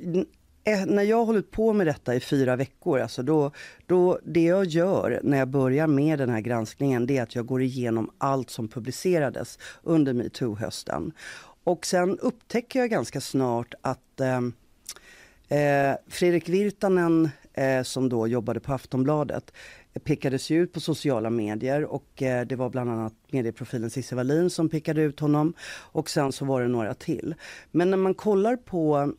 eh, 0.63 0.85
när 0.85 1.03
jag 1.03 1.17
har 1.17 1.25
hållit 1.25 1.51
på 1.51 1.73
med 1.73 1.87
detta 1.87 2.15
i 2.15 2.19
fyra 2.19 2.55
veckor, 2.55 2.99
alltså 2.99 3.23
då, 3.23 3.51
då, 3.85 4.19
det 4.25 4.43
jag 4.43 4.65
gör 4.65 5.19
när 5.23 5.37
jag 5.37 5.47
börjar 5.47 5.87
med 5.87 6.19
den 6.19 6.29
här 6.29 6.41
granskningen, 6.41 7.05
det 7.05 7.17
är 7.17 7.23
att 7.23 7.35
jag 7.35 7.45
går 7.45 7.61
igenom 7.61 8.11
allt 8.17 8.49
som 8.49 8.67
publicerades 8.67 9.59
under 9.83 10.13
metoo-hösten. 10.13 11.11
Och 11.63 11.85
sen 11.85 12.19
upptäcker 12.19 12.79
jag 12.79 12.89
ganska 12.89 13.21
snart 13.21 13.73
att 13.81 14.19
ehm, 14.19 14.53
Eh, 15.51 15.95
Fredrik 16.07 16.49
Virtanen 16.49 17.29
eh, 17.53 17.83
som 17.83 18.09
då 18.09 18.27
jobbade 18.27 18.59
på 18.59 18.73
Aftonbladet 18.73 19.53
pickades 19.93 20.03
pekades 20.03 20.49
ju 20.49 20.63
ut 20.63 20.73
på 20.73 20.79
sociala 20.79 21.29
medier 21.29 21.85
och 21.85 22.21
eh, 22.21 22.45
det 22.45 22.55
var 22.55 22.69
bland 22.69 22.91
annat 22.91 23.13
medieprofilen 23.31 23.89
Cissi 23.89 24.15
Wallin 24.15 24.49
som 24.49 24.69
pekade 24.69 25.01
ut 25.01 25.19
honom 25.19 25.53
och 25.71 26.09
sen 26.09 26.31
så 26.31 26.45
var 26.45 26.61
det 26.61 26.67
några 26.67 26.93
till. 26.93 27.35
Men 27.71 27.89
när 27.89 27.97
man 27.97 28.13
kollar 28.13 28.55
på 28.55 29.13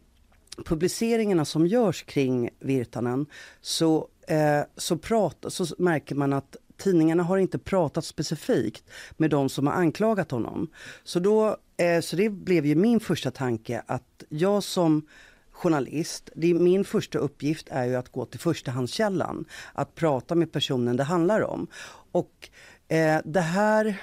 publiceringarna 0.65 1.45
som 1.45 1.67
görs 1.67 2.03
kring 2.03 2.51
Virtanen 2.61 3.27
så, 3.61 4.09
eh, 4.29 4.61
så, 4.77 4.97
prat, 4.97 5.45
så 5.49 5.67
märker 5.79 6.15
man 6.15 6.33
att 6.33 6.57
tidningarna 6.77 7.23
har 7.23 7.39
inte 7.39 7.59
pratat 7.59 8.05
specifikt 8.05 8.85
med 9.17 9.31
de 9.31 9.49
som 9.49 9.67
har 9.67 9.75
anklagat 9.75 10.31
honom. 10.31 10.69
Så, 11.05 11.19
då, 11.19 11.57
eh, 11.77 12.01
så 12.01 12.17
det 12.17 12.31
blev 12.31 12.67
ju 12.67 12.75
min 12.75 13.01
första 13.01 13.31
tanke 13.31 13.83
att 13.87 14.25
jag 14.29 14.63
som 14.63 15.07
journalist, 15.51 16.31
det 16.35 16.51
är, 16.51 16.55
min 16.55 16.85
första 16.85 17.19
uppgift 17.19 17.69
är 17.71 17.85
ju 17.85 17.97
att 17.97 18.13
gå 18.13 18.25
till 18.25 18.41
förstahandskällan, 18.41 19.45
att 19.73 19.95
prata 19.95 20.35
med 20.35 20.53
personen 20.53 20.97
det 20.97 21.05
handlar 21.05 21.41
om. 21.41 21.67
Och 22.13 22.51
eh, 22.89 23.21
det 23.25 23.41
här 23.41 24.01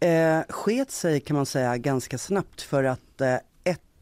eh, 0.00 0.40
sket 0.48 0.90
sig 0.90 1.20
kan 1.20 1.36
man 1.36 1.46
säga 1.46 1.76
ganska 1.76 2.18
snabbt 2.18 2.62
för 2.62 2.84
att 2.84 3.20
eh, 3.20 3.36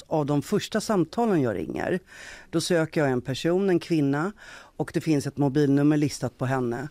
av 0.09 0.27
de 0.27 0.43
första 0.43 0.81
samtalen 0.81 1.43
jag 1.43 1.57
ringer, 1.57 2.01
då 2.51 2.61
söker 2.61 3.01
jag 3.01 3.11
en 3.11 3.21
person, 3.21 3.71
en 3.71 3.81
kvinna 3.81 4.33
och 4.77 4.91
det 4.95 5.01
finns 5.01 5.27
ett 5.27 5.37
mobilnummer 5.37 5.97
listat 5.97 6.39
på 6.39 6.47
henne. 6.47 6.89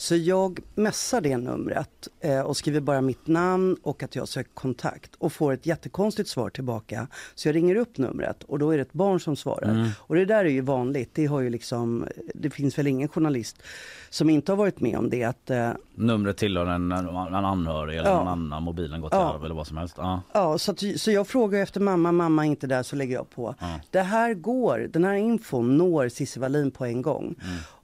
Så 0.00 0.16
jag 0.16 0.60
messar 0.74 1.20
det 1.20 1.36
numret 1.36 2.08
eh, 2.20 2.40
och 2.40 2.56
skriver 2.56 2.80
bara 2.80 3.00
mitt 3.00 3.26
namn 3.26 3.76
och 3.82 4.02
att 4.02 4.16
jag 4.16 4.28
söker 4.28 4.50
kontakt 4.54 5.14
och 5.18 5.32
får 5.32 5.52
ett 5.52 5.66
jättekonstigt 5.66 6.28
svar 6.28 6.50
tillbaka. 6.50 7.06
Så 7.34 7.48
jag 7.48 7.54
ringer 7.54 7.76
upp 7.76 7.98
numret 7.98 8.42
och 8.44 8.58
då 8.58 8.70
är 8.70 8.76
det 8.76 8.82
ett 8.82 8.92
barn 8.92 9.20
som 9.20 9.36
svarar. 9.36 9.70
Mm. 9.70 9.88
Och 9.98 10.14
det 10.14 10.24
där 10.24 10.44
är 10.44 10.48
ju 10.48 10.60
vanligt. 10.60 11.10
Det, 11.14 11.26
har 11.26 11.40
ju 11.40 11.50
liksom, 11.50 12.06
det 12.34 12.50
finns 12.50 12.78
väl 12.78 12.86
ingen 12.86 13.08
journalist 13.08 13.62
som 14.10 14.30
inte 14.30 14.52
har 14.52 14.56
varit 14.56 14.80
med 14.80 14.98
om 14.98 15.10
det. 15.10 15.24
Att, 15.24 15.50
eh, 15.50 15.70
Numret 15.94 16.36
tillhör 16.36 16.66
en, 16.66 16.92
en 16.92 17.34
anhörig 17.34 17.98
eller 17.98 18.10
Ja. 18.10 18.16
någon 18.18 18.28
annan, 18.28 18.62
mobilen 18.62 19.00
gått 19.00 19.12
Ja. 19.12 19.34
arv 19.34 19.44
eller 19.44 19.54
vad 19.54 19.66
som 19.66 19.76
helst. 19.76 19.94
Ja. 19.98 20.22
Ja, 20.32 20.58
så, 20.58 20.72
att, 20.72 20.82
så 20.96 21.10
jag 21.10 21.26
frågar 21.28 21.62
efter 21.62 21.80
mamma, 21.80 22.12
mamma 22.12 22.46
är 22.46 22.50
inte 22.50 22.66
där 22.66 22.82
så 22.82 22.96
lägger 22.96 23.14
jag 23.14 23.30
på. 23.30 23.54
Ja. 23.58 23.80
Det 23.90 24.00
här 24.02 24.34
går, 24.34 24.78
den 24.92 25.04
här 25.04 25.14
infon 25.14 25.76
når 25.76 26.08
Cissi 26.08 26.40
Wallin 26.40 26.70
på 26.70 26.84
en 26.84 27.02
gång. 27.02 27.34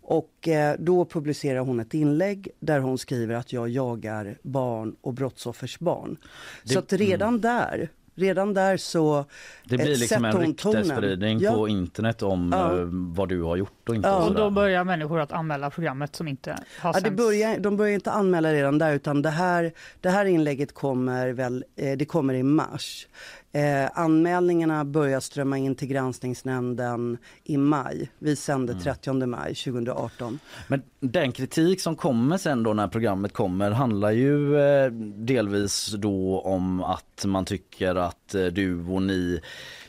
Och 0.09 0.49
eh, 0.49 0.75
då 0.79 1.05
publicerar 1.05 1.61
hon 1.61 1.81
ett 1.81 1.95
inlägg 1.95 2.49
där 2.61 2.81
hon 2.81 2.99
skriver 2.99 3.35
att 3.35 3.53
jag 3.53 3.69
jagar 3.69 4.39
barn 4.43 4.97
och 5.01 5.15
brottsoffers 5.15 5.79
barn. 5.79 6.17
Det- 6.65 6.73
så 6.73 6.79
att 6.79 6.93
redan 6.93 7.41
där 7.41 7.89
redan 8.19 8.55
där 8.55 8.77
så 8.77 9.25
Det 9.65 9.77
blir 9.77 9.93
eh, 9.93 9.99
liksom 9.99 10.25
en 10.25 10.33
ryktesspridning 10.41 11.39
Ja. 11.39 11.53
på 11.53 11.69
internet 11.69 12.23
om 12.23 12.51
Ja. 12.53 12.79
eh, 12.79 12.85
vad 12.91 13.29
du 13.29 13.43
har 13.43 13.57
gjort 13.57 13.89
och 13.89 13.95
inte. 13.95 14.09
Ja. 14.09 14.27
och 14.29 14.35
då 14.35 14.51
börjar 14.51 14.85
människor 14.85 15.21
att 15.21 15.33
anmäla 15.33 15.71
programmet 15.71 16.17
som 16.17 16.29
inte 16.29 16.51
har 16.81 16.93
Ja, 16.95 17.01
det 17.01 17.11
börjar, 17.11 17.59
de 17.59 17.77
börjar 17.77 17.95
inte 17.95 18.11
anmäla 18.11 18.53
redan 18.53 18.79
där 18.79 18.93
utan 18.95 19.23
det 19.23 19.31
här, 19.31 19.73
det 20.01 20.09
här 20.11 20.25
inlägget 20.25 20.75
kommer 20.75 21.29
väl, 21.29 21.65
det 21.75 22.09
kommer 22.09 22.35
i 22.35 22.43
mars. 22.43 23.07
Eh, 23.53 23.91
anmälningarna 23.95 24.85
börjar 24.85 25.21
strömma 25.21 25.59
in 25.59 25.75
till 25.75 25.89
granskningsnämnden 25.89 27.19
i 27.45 27.57
maj. 27.57 28.11
Vi 28.19 28.37
sände 28.37 28.75
30 28.75 29.27
maj 29.27 29.55
2018. 29.55 30.39
Men 30.69 30.83
den 31.01 31.33
kritik 31.33 31.81
som 31.81 31.97
kommer 31.97 32.37
sen 32.37 32.63
då 32.63 32.73
när 32.73 32.89
programmet 32.89 33.33
kommer 33.33 33.71
handlar 33.71 34.11
ju 34.11 34.59
eh, 34.59 34.91
delvis 35.17 35.95
då 35.99 36.41
om 36.41 36.83
att 36.83 37.25
man 37.27 37.45
tycker 37.45 37.95
att 37.95 38.35
eh, 38.35 38.45
du 38.45 38.85
och 38.85 39.03
ni 39.03 39.41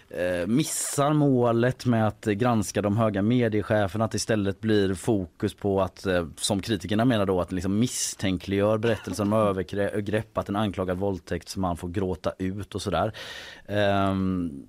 Eh, 0.10 0.48
missar 0.48 1.14
målet 1.14 1.86
med 1.86 2.08
att 2.08 2.26
granska 2.26 2.82
de 2.82 2.98
höga 2.98 3.22
mediecheferna, 3.22 4.06
att 4.06 4.14
istället 4.14 4.62
blir 4.62 4.94
fokus 4.94 5.54
på 5.54 5.82
att, 5.82 6.06
eh, 6.06 6.28
som 6.36 6.62
kritikerna 6.62 7.06
menar 7.06 7.26
då, 7.26 7.42
att 7.42 7.52
liksom 7.52 7.80
misstänkliggör 7.80 8.78
berättelsen 8.78 9.34
om 9.34 9.40
övergrepp, 9.40 10.38
att 10.38 10.50
en 10.50 10.56
anklagad 10.56 10.98
våldtäktsman 10.98 11.78
får 11.78 11.88
gråta 11.88 12.34
ut 12.40 12.76
och 12.76 12.82
sådär. 12.82 13.14
Um, 14.10 14.68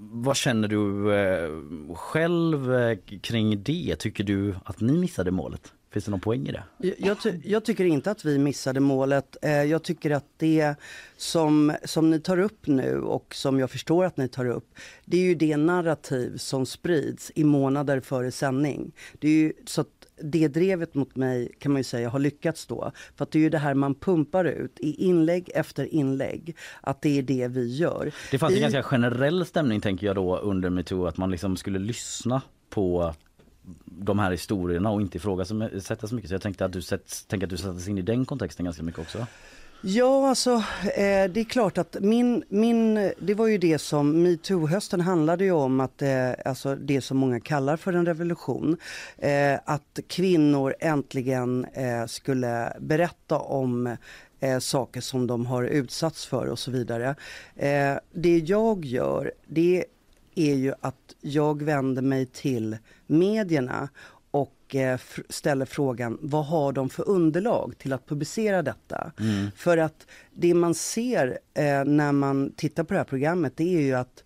vad 0.00 0.36
känner 0.36 0.68
du 0.68 1.14
eh, 1.14 1.50
själv 1.94 2.96
kring 3.22 3.62
det? 3.62 3.96
Tycker 3.98 4.24
du 4.24 4.54
att 4.64 4.80
ni 4.80 4.92
missade 4.92 5.30
målet? 5.30 5.72
Finns 5.90 6.04
det 6.04 6.10
någon 6.10 6.20
poäng 6.20 6.48
i 6.48 6.52
det? 6.52 6.94
Jag, 6.98 7.22
ty, 7.22 7.32
jag 7.44 7.64
tycker 7.64 7.84
inte 7.84 8.10
att 8.10 8.24
vi 8.24 8.38
missade 8.38 8.80
målet. 8.80 9.36
Eh, 9.42 9.50
jag 9.62 9.82
tycker 9.82 10.10
att 10.10 10.24
det 10.36 10.74
som, 11.16 11.76
som 11.84 12.10
ni 12.10 12.20
tar 12.20 12.38
upp 12.38 12.66
nu 12.66 13.00
och 13.00 13.34
som 13.34 13.58
jag 13.60 13.70
förstår 13.70 14.04
att 14.04 14.16
ni 14.16 14.28
tar 14.28 14.46
upp, 14.46 14.74
det 15.04 15.16
är 15.16 15.22
ju 15.22 15.34
det 15.34 15.56
narrativ 15.56 16.36
som 16.36 16.66
sprids 16.66 17.32
i 17.34 17.44
månader 17.44 18.00
före 18.00 18.30
sändning. 18.30 18.92
Det 19.18 19.28
är 19.28 19.32
ju 19.32 19.52
så 19.66 19.84
det 20.22 20.48
drevet 20.48 20.94
mot 20.94 21.16
mig 21.16 21.52
kan 21.58 21.72
man 21.72 21.80
ju 21.80 21.84
säga 21.84 22.08
har 22.08 22.18
lyckats 22.18 22.66
då. 22.66 22.92
För 23.16 23.22
att 23.22 23.30
det 23.30 23.38
är 23.38 23.40
ju 23.40 23.50
det 23.50 23.58
här 23.58 23.74
man 23.74 23.94
pumpar 23.94 24.44
ut 24.44 24.78
i 24.80 25.04
inlägg 25.04 25.50
efter 25.54 25.94
inlägg. 25.94 26.56
Att 26.80 27.02
det 27.02 27.18
är 27.18 27.22
det 27.22 27.48
vi 27.48 27.76
gör. 27.76 28.12
Det 28.30 28.38
fanns 28.38 28.52
I- 28.52 28.56
en 28.56 28.60
ganska 28.62 28.82
generell 28.82 29.46
stämning 29.46 29.80
tänker 29.80 30.06
jag 30.06 30.16
då 30.16 30.38
under 30.38 30.70
metoo 30.70 31.06
att 31.06 31.16
man 31.16 31.30
liksom 31.30 31.56
skulle 31.56 31.78
lyssna 31.78 32.42
på 32.70 33.14
de 33.84 34.18
här 34.18 34.30
historierna 34.30 34.90
och 34.90 35.00
inte 35.00 35.16
ifrågasätta 35.16 36.06
så 36.06 36.14
mycket. 36.14 36.28
Så 36.28 36.34
jag 36.34 36.42
tänkte 36.42 36.64
att 36.64 36.72
du 36.72 36.82
tänker 37.26 37.46
att 37.46 37.50
du 37.50 37.56
sattes 37.56 37.88
in 37.88 37.98
i 37.98 38.02
den 38.02 38.24
kontexten 38.24 38.64
ganska 38.64 38.82
mycket 38.82 39.00
också. 39.00 39.26
Ja, 39.80 40.28
alltså 40.28 40.50
eh, 40.96 41.30
det 41.30 41.40
är 41.40 41.44
klart 41.44 41.78
att 41.78 41.96
min, 42.00 42.44
min, 42.48 42.94
det 43.18 43.34
var 43.34 43.46
ju 43.46 43.58
det 43.58 43.78
som 43.78 44.26
metoo-hösten 44.26 45.00
handlade 45.00 45.44
ju 45.44 45.52
om 45.52 45.80
att, 45.80 46.02
eh, 46.02 46.30
alltså 46.44 46.74
det 46.74 47.00
som 47.00 47.16
många 47.16 47.40
kallar 47.40 47.76
för 47.76 47.92
en 47.92 48.06
revolution. 48.06 48.76
Eh, 49.18 49.58
att 49.64 49.98
kvinnor 50.06 50.74
äntligen 50.80 51.64
eh, 51.64 52.06
skulle 52.06 52.72
berätta 52.80 53.38
om 53.38 53.96
eh, 54.40 54.58
saker 54.58 55.00
som 55.00 55.26
de 55.26 55.46
har 55.46 55.64
utsatts 55.64 56.26
för 56.26 56.46
och 56.46 56.58
så 56.58 56.70
vidare. 56.70 57.14
Eh, 57.56 57.94
det 58.12 58.38
jag 58.38 58.84
gör, 58.84 59.32
det 59.46 59.84
är 60.38 60.54
ju 60.54 60.72
att 60.80 61.14
jag 61.20 61.62
vänder 61.62 62.02
mig 62.02 62.26
till 62.26 62.76
medierna 63.06 63.88
och 64.30 64.74
eh, 64.74 65.00
ställer 65.28 65.66
frågan 65.66 66.18
vad 66.20 66.46
har 66.46 66.72
de 66.72 66.90
för 66.90 67.08
underlag 67.08 67.74
till 67.78 67.92
att 67.92 68.06
publicera 68.06 68.62
detta? 68.62 69.12
För 69.56 69.78
att 69.78 70.06
det 70.34 70.54
man 70.54 70.74
ser 70.74 71.38
eh, 71.54 71.84
när 71.84 72.12
man 72.12 72.52
tittar 72.56 72.84
på 72.84 72.94
det 72.94 73.00
här 73.00 73.04
programmet 73.04 73.56
det 73.56 73.76
är 73.76 73.80
ju 73.80 73.94
att 73.94 74.24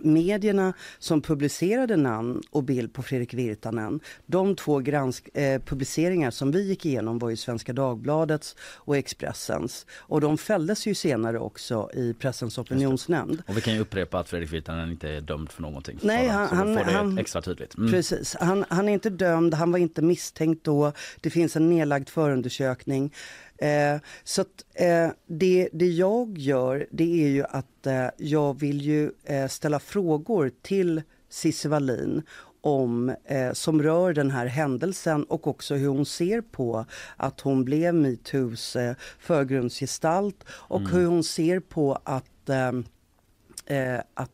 medierna 0.00 0.72
som 0.98 1.20
publicerade 1.22 1.96
namn 1.96 2.42
och 2.50 2.62
bild 2.62 2.92
på 2.92 3.02
Fredrik 3.02 3.34
Virtanen, 3.34 4.00
de 4.26 4.56
två 4.56 4.78
gransk- 4.80 5.28
eh, 5.38 5.60
publiceringar 5.62 6.30
som 6.30 6.50
vi 6.52 6.62
gick 6.68 6.86
igenom 6.86 7.18
var 7.18 7.30
ju 7.30 7.36
Svenska 7.36 7.72
Dagbladets 7.72 8.56
och 8.60 8.96
Expressens. 8.96 9.86
Och 9.98 10.20
de 10.20 10.38
fälldes 10.38 10.86
ju 10.86 10.94
senare 10.94 11.38
också 11.38 11.90
i 11.94 12.14
Pressens 12.14 12.58
opinionsnämnd. 12.58 13.42
Och 13.46 13.56
vi 13.56 13.60
kan 13.60 13.74
ju 13.74 13.80
upprepa 13.80 14.18
att 14.18 14.28
Fredrik 14.28 14.52
Virtanen 14.52 14.90
inte 14.90 15.08
är 15.10 15.20
dömd 15.20 15.50
för 15.52 15.62
någonting. 15.62 15.98
Nej, 16.02 16.28
han- 16.28 16.48
han- 16.48 16.76
han- 16.76 17.18
extra 17.18 17.42
tydligt. 17.42 17.76
Mm. 17.76 17.90
Precis. 17.90 18.36
Han, 18.40 18.64
han 18.68 18.88
är 18.88 18.92
inte 18.92 19.10
dömd, 19.10 19.54
han 19.54 19.72
var 19.72 19.78
inte 19.78 20.02
misstänkt 20.02 20.64
då. 20.64 20.92
Det 21.20 21.30
finns 21.30 21.56
en 21.56 21.68
nedlagd 21.70 22.08
förundersökning. 22.08 23.12
Eh, 23.58 24.00
så 24.24 24.40
att, 24.40 24.64
eh, 24.74 25.08
det, 25.26 25.68
det 25.72 25.88
jag 25.88 26.38
gör 26.38 26.86
det 26.90 27.24
är 27.24 27.28
ju 27.28 27.44
att 27.44 27.86
eh, 27.86 28.08
jag 28.16 28.60
vill 28.60 28.80
ju 28.80 29.10
eh, 29.24 29.48
ställa 29.48 29.78
frågor 29.78 30.50
till 30.62 31.02
Cissi 31.28 31.68
Wallin 31.68 32.22
om, 32.60 33.14
eh, 33.24 33.52
som 33.52 33.82
rör 33.82 34.12
den 34.12 34.30
här 34.30 34.46
händelsen 34.46 35.24
och 35.24 35.46
också 35.46 35.74
hur 35.74 35.88
hon 35.88 36.06
ser 36.06 36.40
på 36.40 36.86
att 37.16 37.40
hon 37.40 37.64
blev 37.64 37.94
metoos 37.94 38.76
eh, 38.76 38.94
förgrundsgestalt 39.18 40.44
och 40.48 40.80
hur 40.80 41.06
hon 41.06 41.24
ser 41.24 41.60
på 41.60 41.98
att 42.04 42.48
ehm, 42.48 42.84
eh, 43.66 44.00
att, 44.14 44.30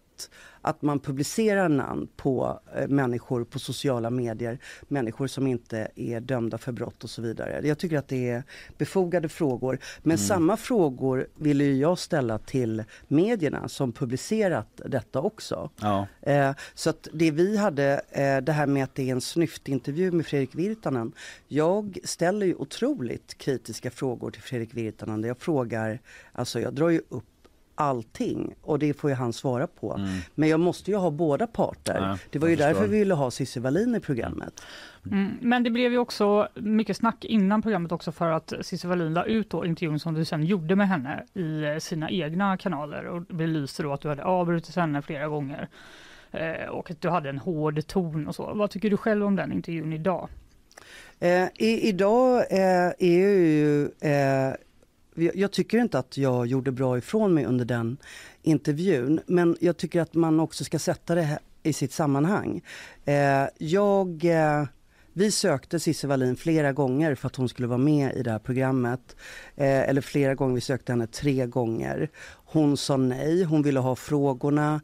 att 0.61 0.83
man 0.83 1.01
publicerar 1.01 1.69
namn 1.69 2.09
på 2.17 2.61
eh, 2.77 2.89
människor 2.89 3.45
på 3.45 3.59
sociala 3.59 4.11
medier, 4.11 4.59
människor 4.89 5.27
som 5.27 5.47
inte 5.47 5.89
är 5.95 6.21
dömda 6.21 6.59
för 6.59 6.73
brott 6.73 7.05
och 7.05 7.11
så 7.11 7.23
vidare. 7.23 7.61
Jag 7.65 7.79
tycker 7.79 7.99
att 7.99 8.09
det 8.09 8.31
är 8.31 8.43
befogade 8.79 9.29
frågor. 9.29 9.79
Men 10.03 10.19
samma 10.19 10.57
frågor 10.57 11.27
vill 11.35 11.61
ju 11.61 11.77
jag 11.77 11.99
ställa 11.99 12.39
till 12.39 12.85
medierna 13.09 13.69
som 13.69 13.93
publicerat 13.93 14.81
detta 14.87 15.21
också. 15.21 15.71
Ja. 15.81 16.07
Eh, 16.21 16.53
så 16.75 16.91
att 16.91 17.09
det 17.13 17.31
vi 17.31 17.57
hade, 17.57 18.03
eh, 18.11 18.37
det 18.39 18.53
här 18.53 18.67
med 18.67 18.85
att 18.85 18.95
det 18.95 19.09
är 19.09 19.13
en 19.13 19.21
snyftintervju 19.21 20.13
med 20.13 20.27
Fredrik 20.27 20.55
Virtanen. 20.55 21.13
Jag 21.49 21.99
ställer 22.05 22.47
ju 22.47 22.55
otroligt 22.55 23.39
kritiska 23.39 23.91
frågor 23.91 24.31
till 24.31 24.43
Fredrik 24.43 24.75
Virtanen. 24.75 25.21
Där 25.21 25.29
jag 25.29 25.39
frågar, 25.39 26.01
alltså 26.33 26.61
jag 26.61 26.75
drar 26.75 26.89
ju 26.89 27.03
upp 27.09 27.25
allting 27.75 28.55
och 28.63 28.79
det 28.79 28.95
får 28.95 29.11
ju 29.11 29.17
han 29.17 29.33
svara 29.33 29.67
på. 29.67 30.01
Men 30.35 30.49
jag 30.49 30.61
måste 30.61 30.91
ju 30.91 30.97
ha 30.97 31.11
båda 31.11 31.47
parter. 31.47 31.99
Ja, 32.01 32.19
det 32.31 32.39
var 32.39 32.49
ju 32.49 32.57
därför 32.57 32.75
förstår. 32.75 32.89
vi 32.89 32.99
ville 32.99 33.15
ha 33.15 33.31
Cissi 33.31 33.61
Wallin 33.61 33.95
i 33.95 34.01
programmet. 34.01 34.63
Mm, 35.11 35.39
men 35.41 35.63
det 35.63 35.71
blev 35.71 35.93
ju 35.93 35.99
också 35.99 36.49
mycket 36.55 36.97
snack 36.97 37.25
innan 37.25 37.63
programmet 37.63 37.93
också 37.93 38.13
för 38.13 38.31
att 38.31 38.53
Cissi 38.61 38.89
Wallin 38.89 39.15
la 39.15 39.25
ut 39.25 39.51
då 39.51 39.67
intervjun 39.67 39.99
som 39.99 40.15
du 40.15 40.25
sen 40.25 40.45
gjorde 40.45 40.77
med 40.77 40.89
henne 40.89 41.25
i 41.35 41.65
eh, 41.65 41.77
sina 41.79 42.11
egna 42.11 42.57
kanaler 42.57 43.07
och 43.07 43.23
belyste 43.23 43.83
då 43.83 43.93
att 43.93 44.01
du 44.01 44.09
hade 44.09 44.25
avbrutit 44.25 44.77
henne 44.77 45.03
flera 45.03 45.29
gånger. 45.29 45.69
Eh, 46.31 46.69
och 46.69 46.91
att 46.91 47.01
du 47.01 47.09
hade 47.09 47.29
en 47.29 47.39
hård 47.39 47.87
ton 47.87 48.29
och 48.29 48.35
så. 48.35 48.53
Vad 48.55 48.71
tycker 48.71 48.91
du 48.91 48.97
själv 48.97 49.27
om 49.27 49.37
den 49.37 49.53
intervjun 49.53 49.93
idag? 49.93 50.29
Eh, 51.21 51.49
i, 51.55 51.89
idag 51.89 52.39
eh, 52.51 52.93
är 52.99 53.29
ju... 53.29 53.85
Eh, 54.01 54.55
jag- 55.15 55.53
tycker 55.53 55.79
inte 55.79 55.99
att 55.99 56.17
jag 56.17 56.47
gjorde 56.47 56.73
bra 56.73 56.99
ifrån 56.99 57.35
mig 57.35 57.45
under 57.47 57.65
den 57.65 57.97
intervjun. 58.43 59.21
Men 59.27 59.57
jag 59.61 59.77
tycker 59.77 60.01
att 60.01 60.15
man 60.15 60.41
också 60.41 60.65
ska 60.65 60.79
sätta 60.79 61.15
det 61.15 61.39
i 61.63 61.73
sitt 61.73 61.93
sammanhang. 61.93 62.63
Eh, 63.05 63.47
jag... 63.59 64.25
Eh, 64.25 64.65
vi 65.15 65.31
sökte 65.31 65.81
Cissi 65.81 66.07
Wallin 66.07 66.37
flera 66.37 66.73
gånger 66.73 67.15
för 67.15 67.27
att 67.27 67.37
hon 67.37 67.49
skulle 67.49 67.69
vara 67.69 67.79
med 67.79 68.17
i 68.17 68.23
det 68.23 68.31
här 68.31 68.39
programmet. 68.39 69.17
Eh, 69.57 69.89
eller 69.89 70.01
flera 70.01 70.35
gånger, 70.35 70.55
vi 70.55 70.61
sökte 70.61 70.93
henne 70.93 71.07
tre 71.07 71.47
gånger. 71.47 72.11
Hon 72.45 72.77
sa 72.77 72.97
nej, 72.97 73.45
hon 73.45 73.63
ville 73.63 73.81
ha 73.81 73.97
frågorna. 73.97 74.81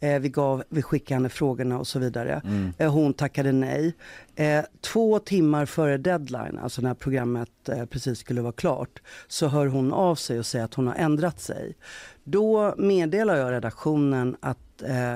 Eh, 0.00 0.18
vi, 0.18 0.28
gav, 0.28 0.62
vi 0.68 0.82
skickade 0.82 1.14
henne 1.14 1.28
frågorna 1.28 1.78
och 1.78 1.86
så 1.86 1.98
vidare. 1.98 2.42
Eh, 2.78 2.92
hon 2.92 3.14
tackade 3.14 3.52
nej. 3.52 3.94
Eh, 4.34 4.64
två 4.80 5.18
timmar 5.18 5.66
före 5.66 5.98
deadline, 5.98 6.58
alltså 6.62 6.82
när 6.82 6.94
programmet 6.94 7.50
precis 7.90 8.18
skulle 8.18 8.40
vara 8.40 8.52
klart, 8.52 9.02
så 9.28 9.48
hör 9.48 9.66
hon 9.66 9.92
av 9.92 10.14
sig 10.14 10.38
och 10.38 10.46
säger 10.46 10.64
att 10.64 10.74
hon 10.74 10.86
har 10.86 10.94
ändrat 10.94 11.40
sig. 11.40 11.76
Då 12.24 12.74
meddelar 12.78 13.36
jag 13.36 13.52
redaktionen 13.52 14.36
att 14.40 14.58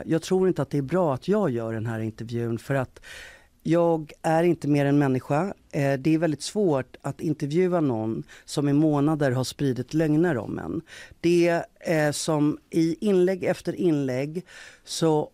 jag 0.05 0.23
tror 0.23 0.49
inte 0.49 0.63
att 0.63 0.71
det 0.71 0.79
är 0.79 0.83
bra 0.83 1.15
att 1.15 1.29
jag 1.29 1.51
gör 1.51 1.73
den 1.73 1.87
här 1.87 2.01
intervjun 2.01 2.59
för 2.59 2.75
att 2.75 3.01
jag 3.67 4.13
är 4.23 4.43
inte 4.43 4.69
mer 4.69 4.87
än 4.87 4.99
människa. 4.99 5.55
Eh, 5.71 5.93
det 5.99 6.15
är 6.15 6.19
väldigt 6.19 6.43
svårt 6.43 6.97
att 7.03 7.21
intervjua 7.21 7.81
någon 7.81 8.23
som 8.45 8.69
i 8.69 8.73
månader 8.73 9.31
har 9.31 9.45
spridit 9.45 9.95
lögner 9.95 10.39
om 10.39 10.59
en. 10.59 10.81
Det 11.21 11.63
är 11.81 12.13
som 12.13 12.59
i 12.71 13.07
inlägg 13.07 13.45
efter 13.45 13.75
inlägg 13.75 14.45
så 14.85 15.31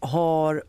har 0.00 0.62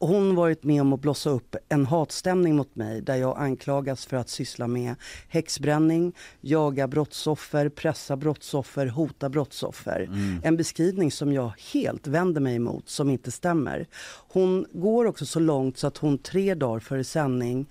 hon 0.00 0.34
varit 0.34 0.64
med 0.64 0.80
om 0.80 0.92
att 0.92 1.00
blossa 1.00 1.30
upp 1.30 1.56
en 1.68 1.86
hatstämning 1.86 2.56
mot 2.56 2.76
mig 2.76 3.00
där 3.00 3.16
jag 3.16 3.38
anklagas 3.38 4.06
för 4.06 4.16
att 4.16 4.28
syssla 4.28 4.66
med 4.66 4.94
häxbränning, 5.28 6.12
jaga 6.40 6.88
brottsoffer, 6.88 7.68
pressa 7.68 8.16
brottsoffer, 8.16 8.86
hota 8.86 9.28
brottsoffer. 9.28 10.10
En 10.42 10.56
beskrivning 10.56 11.10
som 11.10 11.32
jag 11.32 11.52
helt 11.72 12.06
vänder 12.06 12.40
mig 12.40 12.56
emot, 12.56 12.88
som 12.88 13.10
inte 13.10 13.30
stämmer. 13.30 13.86
Hon 14.28 14.66
går 14.72 15.04
också 15.04 15.26
så 15.26 15.40
långt 15.40 15.78
så 15.78 15.86
att 15.86 15.96
hon 15.96 16.18
tre 16.18 16.54
dagar 16.54 16.80
före 16.80 17.04
sändning 17.04 17.66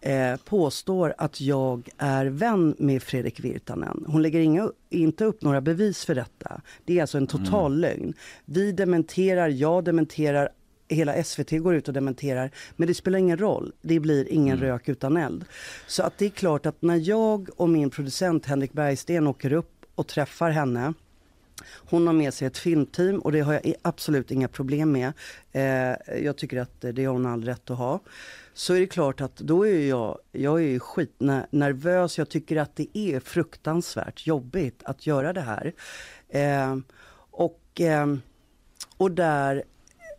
eh, 0.00 0.36
påstår 0.36 1.14
att 1.18 1.40
jag 1.40 1.88
är 1.98 2.26
vän 2.26 2.74
med 2.78 3.02
Fredrik 3.02 3.40
Virtanen. 3.40 4.04
Hon 4.08 4.22
lägger 4.22 4.40
inga, 4.40 4.70
inte 4.90 5.24
upp 5.24 5.42
några 5.42 5.60
bevis 5.60 6.04
för 6.04 6.14
detta. 6.14 6.60
Det 6.84 6.98
är 6.98 7.00
alltså 7.00 7.18
en 7.18 7.26
total 7.26 7.72
Mm. 7.72 7.80
lögn. 7.80 8.14
Vi 8.44 8.72
dementerar, 8.72 9.48
jag 9.48 9.84
dementerar, 9.84 10.48
hela 10.88 11.24
SVT 11.24 11.50
går 11.50 11.74
ut 11.74 11.88
och 11.88 11.94
dementerar. 11.94 12.50
Men 12.76 12.88
det 12.88 12.94
spelar 12.94 13.18
ingen 13.18 13.38
roll. 13.38 13.72
Det 13.82 14.00
blir 14.00 14.28
ingen 14.32 14.56
Mm. 14.56 14.68
rök 14.68 14.88
utan 14.88 15.16
eld. 15.16 15.44
Så 15.86 16.02
att 16.02 16.18
det 16.18 16.26
är 16.26 16.30
klart 16.30 16.66
att 16.66 16.82
när 16.82 16.96
jag 17.08 17.48
och 17.56 17.68
min 17.68 17.90
producent 17.90 18.46
Henrik 18.46 18.72
Bergsten 18.72 19.26
åker 19.26 19.52
upp 19.52 19.84
och 19.94 20.06
träffar 20.06 20.50
henne 20.50 20.94
hon 21.66 22.06
har 22.06 22.14
med 22.14 22.34
sig 22.34 22.46
ett 22.46 22.58
filmteam 22.58 23.18
och 23.18 23.32
det 23.32 23.40
har 23.40 23.52
jag 23.52 23.74
absolut 23.82 24.30
inga 24.30 24.48
problem 24.48 24.92
med. 24.92 25.12
Eh, 25.52 26.16
jag 26.24 26.36
tycker 26.36 26.60
att 26.60 26.80
det 26.80 27.04
har 27.04 27.12
hon 27.12 27.26
all 27.26 27.44
rätt 27.44 27.70
att 27.70 27.78
ha. 27.78 28.00
Så 28.54 28.74
är 28.74 28.80
det 28.80 28.86
klart 28.86 29.20
att 29.20 29.36
då 29.36 29.66
är 29.66 29.88
jag, 29.88 30.18
jag 30.32 30.58
är 30.58 30.66
ju 30.66 30.80
skitnervös. 30.80 32.18
Jag 32.18 32.28
tycker 32.28 32.56
att 32.56 32.76
det 32.76 32.98
är 32.98 33.20
fruktansvärt 33.20 34.26
jobbigt 34.26 34.82
att 34.84 35.06
göra 35.06 35.32
det 35.32 35.40
här. 35.40 35.72
Eh, 36.28 36.76
och, 37.30 37.80
eh, 37.80 38.06
och 38.96 39.10
där 39.10 39.64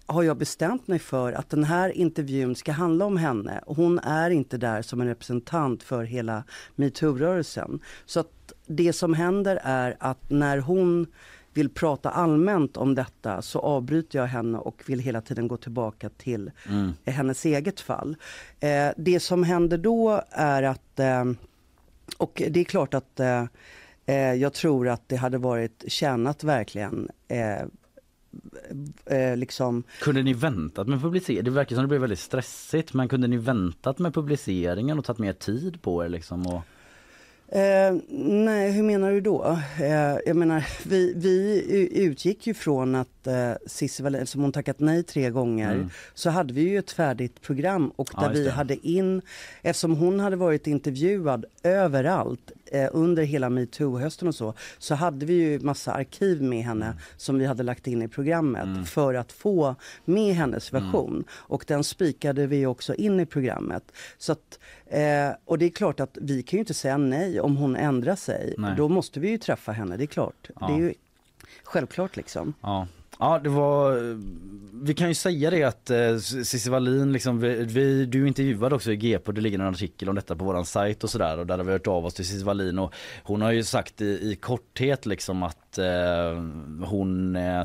har 0.05 0.23
jag 0.23 0.37
bestämt 0.37 0.87
mig 0.87 0.99
för 0.99 1.33
att 1.33 1.49
den 1.49 1.63
här 1.63 1.89
intervjun 1.89 2.55
ska 2.55 2.71
handla 2.71 3.05
om 3.05 3.17
henne. 3.17 3.59
Och 3.65 3.75
hon 3.75 3.99
är 3.99 4.29
inte 4.29 4.57
där 4.57 4.81
som 4.81 5.01
en 5.01 5.07
representant 5.07 5.83
för 5.83 6.03
hela 6.03 6.43
metoo-rörelsen. 6.75 7.79
Så 8.05 8.19
att 8.19 8.53
det 8.67 8.93
som 8.93 9.13
händer 9.13 9.59
är 9.63 9.95
att 9.99 10.29
när 10.29 10.57
hon 10.57 11.07
vill 11.53 11.69
prata 11.69 12.09
allmänt 12.09 12.77
om 12.77 12.95
detta 12.95 13.41
så 13.41 13.59
avbryter 13.59 14.19
jag 14.19 14.25
henne 14.25 14.57
och 14.57 14.83
vill 14.87 14.99
hela 14.99 15.21
tiden 15.21 15.47
gå 15.47 15.57
tillbaka 15.57 16.09
till 16.09 16.51
Mm. 16.69 16.93
eh, 17.05 17.13
hennes 17.13 17.45
eget 17.45 17.79
fall. 17.79 18.15
Eh, 18.59 18.89
det 18.97 19.19
som 19.19 19.43
händer 19.43 19.77
då 19.77 20.21
är 20.31 20.63
att, 20.63 20.99
eh, 20.99 21.25
och 22.17 22.41
det 22.49 22.59
är 22.59 22.63
klart 22.63 22.93
att 22.93 23.19
eh, 23.19 23.45
eh, 24.05 24.33
jag 24.33 24.53
tror 24.53 24.87
att 24.87 25.09
det 25.09 25.15
hade 25.15 25.37
varit 25.37 25.83
tjänat 25.87 26.43
verkligen 26.43 27.09
eh, 29.05 29.37
liksom 29.37 29.83
Kunde 30.01 30.23
ni 30.23 30.33
väntat 30.33 30.87
med 30.87 31.01
publiceringen? 31.01 31.45
Det 31.45 31.51
verkar 31.51 31.75
som 31.75 31.83
det 31.83 31.87
blev 31.87 32.01
väldigt 32.01 32.19
stressigt 32.19 32.93
men 32.93 33.07
kunde 33.07 33.27
ni 33.27 33.37
väntat 33.37 33.99
med 33.99 34.13
publiceringen 34.13 34.99
och 34.99 35.05
tagit 35.05 35.19
mer 35.19 35.33
tid 35.33 35.81
på 35.81 36.05
er 36.05 36.09
liksom? 36.09 36.47
Och... 36.47 36.61
Eh, 37.55 37.95
nej, 38.19 38.71
hur 38.71 38.83
menar 38.83 39.11
du 39.11 39.21
då? 39.21 39.59
Eh, 39.79 40.17
jag 40.25 40.35
menar, 40.35 40.67
vi, 40.85 41.13
vi 41.15 41.63
utgick 42.03 42.47
ju 42.47 42.53
från 42.53 42.95
att 42.95 43.14
eh, 43.27 43.51
Cissi 43.67 44.03
Wallin, 44.03 44.27
som 44.27 44.41
hon 44.41 44.51
tackat 44.51 44.79
nej 44.79 45.03
tre 45.03 45.29
gånger, 45.29 45.73
Mm. 45.75 45.89
så 46.13 46.29
hade 46.29 46.53
vi 46.53 46.61
ju 46.61 46.77
ett 46.79 46.91
färdigt 46.91 47.41
program 47.41 47.91
och 47.95 48.09
Ja, 48.13 48.21
där 48.21 48.29
just 48.29 48.39
vi 48.39 48.43
det. 48.45 48.51
hade 48.51 48.87
in, 48.87 49.21
eftersom 49.61 49.95
hon 49.95 50.19
hade 50.19 50.35
varit 50.35 50.67
intervjuad 50.67 51.45
överallt 51.63 52.51
eh, 52.71 52.89
under 52.93 53.23
hela 53.23 53.49
metoo-hösten 53.49 54.27
och 54.27 54.35
så, 54.35 54.53
så 54.77 54.95
hade 54.95 55.25
vi 55.25 55.33
ju 55.33 55.59
massa 55.59 55.91
arkiv 55.93 56.41
med 56.43 56.63
henne 56.63 56.85
Mm. 56.85 56.97
som 57.17 57.39
vi 57.39 57.45
hade 57.45 57.63
lagt 57.63 57.87
in 57.87 58.01
i 58.01 58.07
programmet 58.07 58.89
för 58.89 59.13
att 59.13 59.31
få 59.31 59.75
med 60.05 60.35
hennes 60.35 60.71
Mm. 60.71 60.83
version. 60.83 61.23
Och 61.31 61.65
den 61.67 61.83
spikade 61.83 62.47
vi 62.47 62.65
också 62.65 62.95
in 62.95 63.19
i 63.19 63.25
programmet. 63.25 63.91
Så 64.17 64.31
att, 64.31 64.59
eh, 64.87 65.29
och 65.45 65.57
det 65.57 65.65
är 65.65 65.69
klart 65.69 65.99
att 65.99 66.17
vi 66.21 66.43
kan 66.43 66.57
ju 66.57 66.59
inte 66.59 66.73
säga 66.73 66.97
nej 66.97 67.39
om 67.39 67.57
hon 67.57 67.75
ändrar 67.75 68.15
sig. 68.15 68.55
Nej. 68.57 68.73
Då 68.77 68.89
måste 68.89 69.19
vi 69.19 69.29
ju 69.29 69.37
träffa 69.37 69.71
henne, 69.71 69.97
det 69.97 70.03
är 70.03 70.07
klart. 70.07 70.49
Ja. 70.59 70.67
Det 70.67 70.73
är 70.73 70.77
ju 70.77 70.93
självklart 71.63 72.15
liksom. 72.15 72.53
Ja. 72.61 72.87
Ja, 73.19 73.39
det 73.39 73.49
var... 73.49 74.15
Vi 74.85 74.93
kan 74.93 75.07
ju 75.07 75.13
säga 75.13 75.49
det 75.49 75.63
att 75.63 75.89
eh, 75.89 76.17
Cissi 76.17 76.69
Wallin, 76.69 77.13
liksom, 77.13 77.39
vi, 77.39 77.63
vi, 77.63 78.05
du 78.05 78.27
intervjuade 78.27 78.75
också 78.75 78.91
i 78.91 78.95
GP 78.95 79.27
och 79.27 79.33
det 79.33 79.41
ligger 79.41 79.59
en 79.59 79.67
artikel 79.67 80.09
om 80.09 80.15
detta 80.15 80.35
på 80.35 80.45
våran 80.45 80.65
sajt 80.65 81.03
och 81.03 81.09
sådär 81.09 81.39
och 81.39 81.47
där 81.47 81.57
har 81.57 81.65
vi 81.65 81.71
hört 81.71 81.87
av 81.87 82.05
oss 82.05 82.13
till 82.13 82.25
Cissi 82.25 82.43
Wallin 82.43 82.79
och 82.79 82.93
hon 83.23 83.41
har 83.41 83.51
ju 83.51 83.63
sagt 83.63 84.01
i, 84.01 84.05
i 84.05 84.35
korthet 84.35 85.05
liksom 85.05 85.43
att 85.43 85.77
eh, 85.77 86.33
hon 86.85 87.35
eh, 87.35 87.63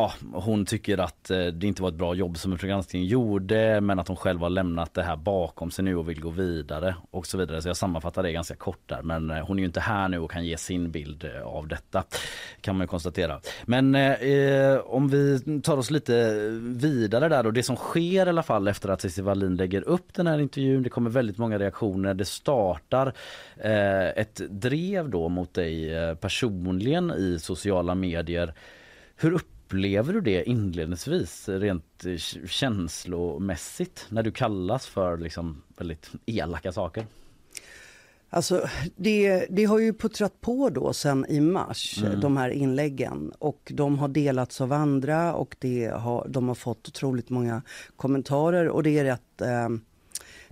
Ja, 0.00 0.12
hon 0.32 0.64
tycker 0.64 0.98
att 0.98 1.30
eh, 1.30 1.46
det 1.46 1.66
inte 1.66 1.82
var 1.82 1.88
ett 1.88 1.94
bra 1.94 2.14
jobb 2.14 2.38
som 2.38 2.52
Uppdrag 2.52 2.70
granskning 2.70 3.04
gjorde 3.04 3.80
men 3.80 3.98
att 3.98 4.08
hon 4.08 4.16
själv 4.16 4.40
har 4.40 4.50
lämnat 4.50 4.94
det 4.94 5.02
här 5.02 5.16
bakom 5.16 5.70
sig 5.70 5.84
nu 5.84 5.96
och 5.96 6.08
vill 6.08 6.20
gå 6.20 6.30
vidare 6.30 6.96
och 7.10 7.26
så 7.26 7.38
vidare. 7.38 7.62
Så 7.62 7.68
jag 7.68 7.76
sammanfattar 7.76 8.22
det 8.22 8.32
ganska 8.32 8.54
kort 8.54 8.80
där 8.86 9.02
men 9.02 9.30
eh, 9.30 9.46
hon 9.46 9.58
är 9.58 9.60
ju 9.60 9.66
inte 9.66 9.80
här 9.80 10.08
nu 10.08 10.18
och 10.18 10.30
kan 10.30 10.44
ge 10.44 10.56
sin 10.56 10.90
bild 10.90 11.24
eh, 11.24 11.42
av 11.42 11.68
detta 11.68 12.04
kan 12.60 12.76
man 12.76 12.84
ju 12.84 12.88
konstatera. 12.88 13.40
Men 13.64 13.94
eh, 13.94 14.78
om 14.84 15.08
vi 15.08 15.40
tar 15.62 15.76
oss 15.76 15.90
lite 15.90 16.34
vidare 16.60 17.28
där 17.28 17.42
då. 17.42 17.50
det 17.50 17.62
som 17.62 17.76
sker 17.76 18.26
i 18.26 18.28
alla 18.28 18.42
fall 18.42 18.68
efter 18.68 18.88
att 18.88 19.00
Cissi 19.00 19.22
Wallin 19.22 19.56
lägger 19.56 19.88
upp 19.88 20.14
den 20.14 20.26
här 20.26 20.38
intervjun. 20.38 20.82
Det 20.82 20.90
kommer 20.90 21.10
väldigt 21.10 21.38
många 21.38 21.58
reaktioner. 21.58 22.14
Det 22.14 22.24
startar 22.24 23.12
eh, 23.56 24.08
ett 24.08 24.40
drev 24.48 25.10
då 25.10 25.28
mot 25.28 25.54
dig 25.54 25.90
personligen 26.20 27.10
i 27.10 27.38
sociala 27.40 27.94
medier. 27.94 28.54
Hur 29.16 29.34
upplever 29.70 30.12
du 30.12 30.20
det 30.20 30.48
inledningsvis 30.48 31.48
rent 31.48 32.04
eh, 32.04 32.16
känslomässigt 32.46 34.06
när 34.08 34.22
du 34.22 34.32
kallas 34.32 34.86
för 34.86 35.18
liksom 35.18 35.62
väldigt 35.76 36.10
elaka 36.26 36.72
saker? 36.72 37.06
Alltså, 38.30 38.68
det, 38.96 39.46
det 39.50 39.64
har 39.64 39.78
ju 39.78 39.92
puttrat 39.92 40.40
på 40.40 40.68
då 40.70 40.92
sen 40.92 41.26
i 41.28 41.40
mars, 41.40 42.02
Mm. 42.02 42.20
de 42.20 42.36
här 42.36 42.48
inläggen. 42.50 43.32
Och 43.38 43.72
de 43.74 43.98
har 43.98 44.08
delats 44.08 44.60
av 44.60 44.72
andra 44.72 45.34
och 45.34 45.56
det 45.58 45.86
har, 45.86 46.26
de 46.28 46.48
har 46.48 46.54
fått 46.54 46.88
otroligt 46.88 47.30
många 47.30 47.62
kommentarer. 47.96 48.68
Och 48.68 48.82
det 48.82 48.98
är 48.98 49.04
rätt... 49.04 49.40
Eh, 49.40 49.68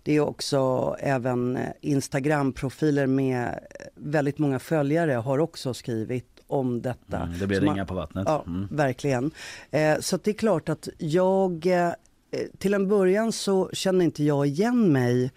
det 0.03 0.16
är 0.16 0.21
också 0.21 0.97
även 1.01 1.57
eh, 1.57 1.69
Instagram-profiler 1.81 3.07
med 3.07 3.59
väldigt 3.95 4.39
många 4.39 4.59
följare 4.59 5.12
har 5.12 5.39
också 5.39 5.75
skrivit 5.75 6.38
om 6.49 6.83
detta. 6.83 7.17
Mm, 7.23 7.39
det 7.39 7.47
blir 7.47 7.61
ringar 7.61 7.85
på 7.85 7.95
vattnet. 7.95 8.25
Ja, 8.27 8.45
Mm. 8.47 8.69
verkligen. 8.71 9.31
Eh, 9.71 9.99
så 10.01 10.17
det 10.17 10.31
är 10.31 10.35
klart 10.35 10.69
att 10.69 10.89
jag... 10.99 11.67
Eh, 11.67 11.91
till 12.59 12.75
en 12.75 12.89
början 12.89 13.33
så 13.33 13.71
kände 13.73 14.05
inte 14.05 14.25
jag 14.25 14.47
igen 14.47 14.93
mig 14.93 15.33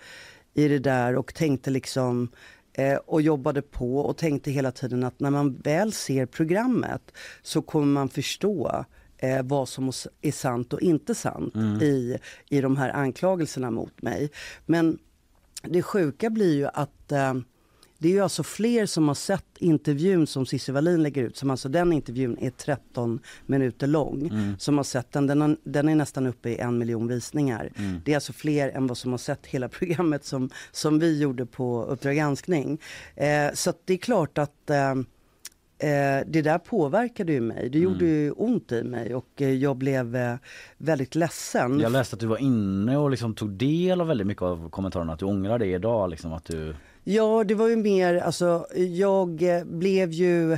i 0.54 0.68
det 0.68 0.80
där 0.80 1.16
och 1.16 1.34
tänkte 1.34 1.70
liksom 1.70 2.30
eh, 2.74 2.96
och 2.96 3.22
jobbade 3.22 3.62
på 3.62 3.98
och 4.00 4.18
tänkte 4.18 4.52
hela 4.52 4.72
tiden 4.72 5.04
att 5.04 5.20
när 5.20 5.30
man 5.30 5.54
väl 5.58 5.92
ser 5.94 6.26
programmet 6.26 7.12
så 7.42 7.62
kommer 7.62 7.86
man 7.88 8.10
förstå 8.10 8.86
eh, 9.18 9.44
vad 9.44 9.70
som 9.70 9.92
är 10.22 10.32
sant 10.32 10.74
och 10.74 10.82
inte 10.82 11.16
sant 11.16 11.56
Mm. 11.56 11.82
i, 11.82 12.18
i 12.50 12.62
de 12.62 12.78
här 12.78 12.90
anklagelserna 12.90 13.72
mot 13.72 14.02
mig. 14.02 14.30
Men 14.66 15.00
det 15.64 15.82
sjuka 15.82 16.30
blir 16.30 16.56
ju 16.56 16.68
att 16.74 17.12
eh, 17.12 17.34
det 18.02 18.08
är 18.08 18.12
ju 18.12 18.20
alltså 18.20 18.44
fler 18.44 18.86
som 18.86 19.08
har 19.08 19.16
sett 19.16 19.46
intervjun 19.60 20.28
som 20.28 20.46
Cissi 20.46 20.72
Wallin 20.72 21.04
lägger 21.04 21.24
ut. 21.24 21.38
Som 21.38 21.50
alltså 21.50 21.70
den 21.70 21.94
intervjun 21.94 22.38
är 22.42 22.50
13 22.50 23.20
minuter 23.46 23.88
lång. 23.88 24.28
Mm. 24.28 24.60
Som 24.60 24.78
har 24.78 24.84
sett 24.84 25.12
den. 25.12 25.28
Den, 25.28 25.42
har, 25.42 25.58
den 25.64 25.90
är 25.90 25.96
nästan 25.96 26.28
uppe 26.28 26.50
i 26.50 26.58
en 26.58 26.78
miljon 26.78 27.08
visningar. 27.08 27.70
Mm. 27.76 28.02
Det 28.06 28.12
är 28.12 28.16
alltså 28.16 28.34
fler 28.34 28.70
än 28.70 28.88
vad 28.88 28.98
som 28.98 29.12
har 29.12 29.18
sett 29.18 29.46
hela 29.46 29.70
programmet 29.80 30.26
som, 30.26 30.50
som 30.72 31.00
vi 31.00 31.22
gjorde 31.22 31.46
på 31.46 31.84
Uppdrag 31.84 32.16
granskning. 32.16 32.80
Eh, 33.16 33.54
så 33.54 33.74
det 33.86 33.94
är 33.94 33.98
klart 33.98 34.38
att 34.38 34.70
eh, 34.70 34.96
Eh, 35.84 36.26
det 36.28 36.42
där 36.42 36.58
påverkade 36.58 37.34
ju 37.34 37.42
mig. 37.42 37.70
Det 37.70 37.80
gjorde 37.80 38.06
ju 38.06 38.32
ont 38.32 38.72
i 38.72 38.84
mig 38.84 39.16
och 39.16 39.42
eh, 39.42 39.50
jag 39.50 39.78
blev 39.78 40.16
eh, 40.16 40.36
väldigt 40.78 41.16
ledsen. 41.16 41.80
Jag 41.80 41.92
läste 41.92 42.16
att 42.16 42.20
du 42.20 42.26
var 42.28 42.38
inne 42.38 42.98
och 42.98 43.12
liksom 43.12 43.36
tog 43.36 43.50
del 43.50 44.02
av 44.02 44.08
väldigt 44.08 44.28
mycket 44.28 44.44
av 44.44 44.70
kommentarerna. 44.70 45.14
Att 45.14 45.20
du 45.20 45.26
ångrar 45.26 45.60
det 45.60 45.66
idag. 45.66 46.10
Liksom, 46.10 46.34
att 46.34 46.46
du... 46.46 46.76
Ja, 47.04 47.44
det 47.44 47.56
var 47.56 47.68
ju 47.68 47.76
mer, 47.76 48.16
alltså 48.16 48.68
jag 48.76 49.44
eh, 49.44 49.64
blev 49.64 50.12
ju, 50.12 50.58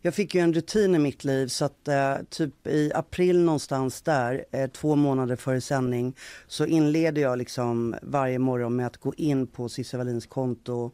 jag 0.00 0.14
fick 0.14 0.34
ju 0.34 0.40
en 0.40 0.52
rutin 0.52 0.94
i 0.94 0.98
mitt 0.98 1.24
liv 1.24 1.46
så 1.46 1.64
att 1.64 1.88
eh, 1.88 2.14
typ 2.30 2.66
i 2.66 2.92
april 2.94 3.44
någonstans 3.44 4.02
där, 4.02 4.44
eh, 4.50 4.70
två 4.70 4.96
månader 4.96 5.36
före 5.36 5.60
sändning, 5.60 6.16
så 6.46 6.66
inleder 6.66 7.22
jag 7.22 7.38
liksom 7.38 7.94
varje 8.02 8.38
morgon 8.38 8.76
med 8.76 8.86
att 8.86 8.96
gå 8.96 9.14
in 9.16 9.46
på 9.46 9.68
Cissi 9.68 9.96
Wallins 9.96 10.26
konto 10.26 10.90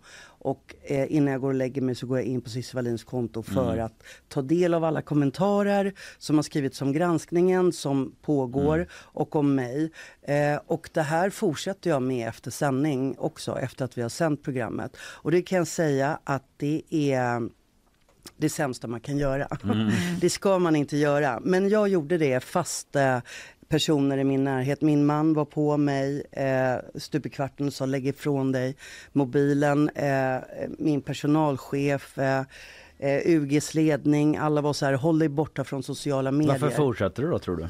och 0.47 0.74
eh, 0.82 1.12
innan 1.12 1.32
jag 1.32 1.40
går 1.40 1.49
och 1.49 1.55
lägger 1.55 1.82
mig 1.82 1.94
så 1.94 2.07
går 2.07 2.18
jag 2.18 2.26
in 2.26 2.40
på 2.40 2.51
Cissi 2.51 2.76
Wallins 2.76 3.05
konto 3.05 3.42
för 3.42 3.72
Mm. 3.72 3.84
att 3.86 4.03
ta 4.28 4.42
del 4.42 4.74
av 4.74 4.84
alla 4.84 5.03
kommentarer 5.03 5.92
som 6.18 6.36
har 6.36 6.42
skrivits 6.42 6.82
om 6.82 6.92
granskningen 6.92 7.72
som 7.72 8.14
pågår 8.22 8.74
Mm. 8.76 8.88
och 8.92 9.36
om 9.36 9.55
mig. 9.55 9.90
Eh, 10.22 10.61
och 10.66 10.90
det 10.92 11.03
här 11.03 11.30
fortsätter 11.30 11.90
jag 11.90 12.03
med 12.03 12.28
efter 12.28 12.51
sändning 12.51 13.14
också, 13.18 13.59
efter 13.59 13.84
att 13.84 13.99
vi 13.99 14.03
har 14.03 14.09
sänt 14.09 14.42
programmet. 14.42 14.97
Och 15.01 15.30
det 15.30 15.42
kan 15.42 15.59
jag 15.59 15.68
säga 15.68 16.18
att 16.24 16.44
det 16.57 16.82
är 16.90 17.49
det 18.36 18.49
sämsta 18.49 18.86
man 18.88 19.01
kan 19.01 19.18
göra. 19.18 19.47
Mm. 19.64 19.90
Det 20.20 20.30
ska 20.30 20.59
man 20.59 20.76
inte 20.76 20.97
göra. 20.97 21.40
Men 21.44 21.68
jag 21.68 21.88
gjorde 21.88 22.18
det 22.18 22.40
fast 22.44 22.97
eh, 22.97 23.18
personer 23.68 24.18
i 24.18 24.24
min 24.24 24.44
närhet, 24.44 24.80
min 24.80 25.06
man 25.06 25.34
var 25.34 25.44
på 25.44 25.76
mig 25.76 26.22
eh, 26.32 26.76
stup 26.94 27.26
i 27.26 27.28
kvarten 27.28 27.66
och 27.66 27.72
sa 27.72 27.86
lägg 27.86 28.06
ifrån 28.06 28.52
dig 28.52 28.76
mobilen. 29.12 29.88
Eh, 29.88 30.38
min 30.78 31.02
personalchef, 31.02 32.18
eh, 32.18 32.42
eh, 32.98 33.20
UGs 33.24 33.74
ledning, 33.74 34.36
alla 34.36 34.60
var 34.60 34.72
så 34.72 34.86
här 34.86 34.92
håll 34.92 35.18
dig 35.18 35.28
borta 35.28 35.64
från 35.64 35.82
sociala 35.82 36.32
medier. 36.32 36.58
Varför 36.58 36.76
fortsätter 36.76 37.22
du 37.22 37.30
då 37.30 37.38
tror 37.38 37.56
du? 37.56 37.68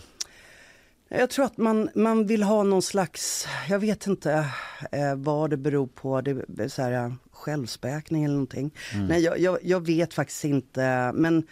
Jag 1.08 1.30
tror 1.30 1.44
att 1.44 1.56
man, 1.56 1.90
man 1.94 2.26
vill 2.26 2.42
ha 2.42 2.62
någon 2.62 2.82
slags, 2.82 3.46
jag 3.68 3.78
vet 3.78 4.06
inte 4.06 4.46
eh, 4.92 5.14
vad 5.16 5.50
det 5.50 5.56
beror 5.56 5.86
på, 5.86 6.20
det 6.20 6.64
är 6.64 6.68
så 6.68 6.82
här, 6.82 7.14
självspäkning 7.32 8.24
eller 8.24 8.34
någonting. 8.34 8.70
Mm. 8.94 9.06
Nej, 9.06 9.20
jag, 9.20 9.38
jag, 9.38 9.58
jag 9.62 9.86
vet 9.86 10.14
faktiskt 10.14 10.44
inte, 10.44 11.12
men 11.14 11.46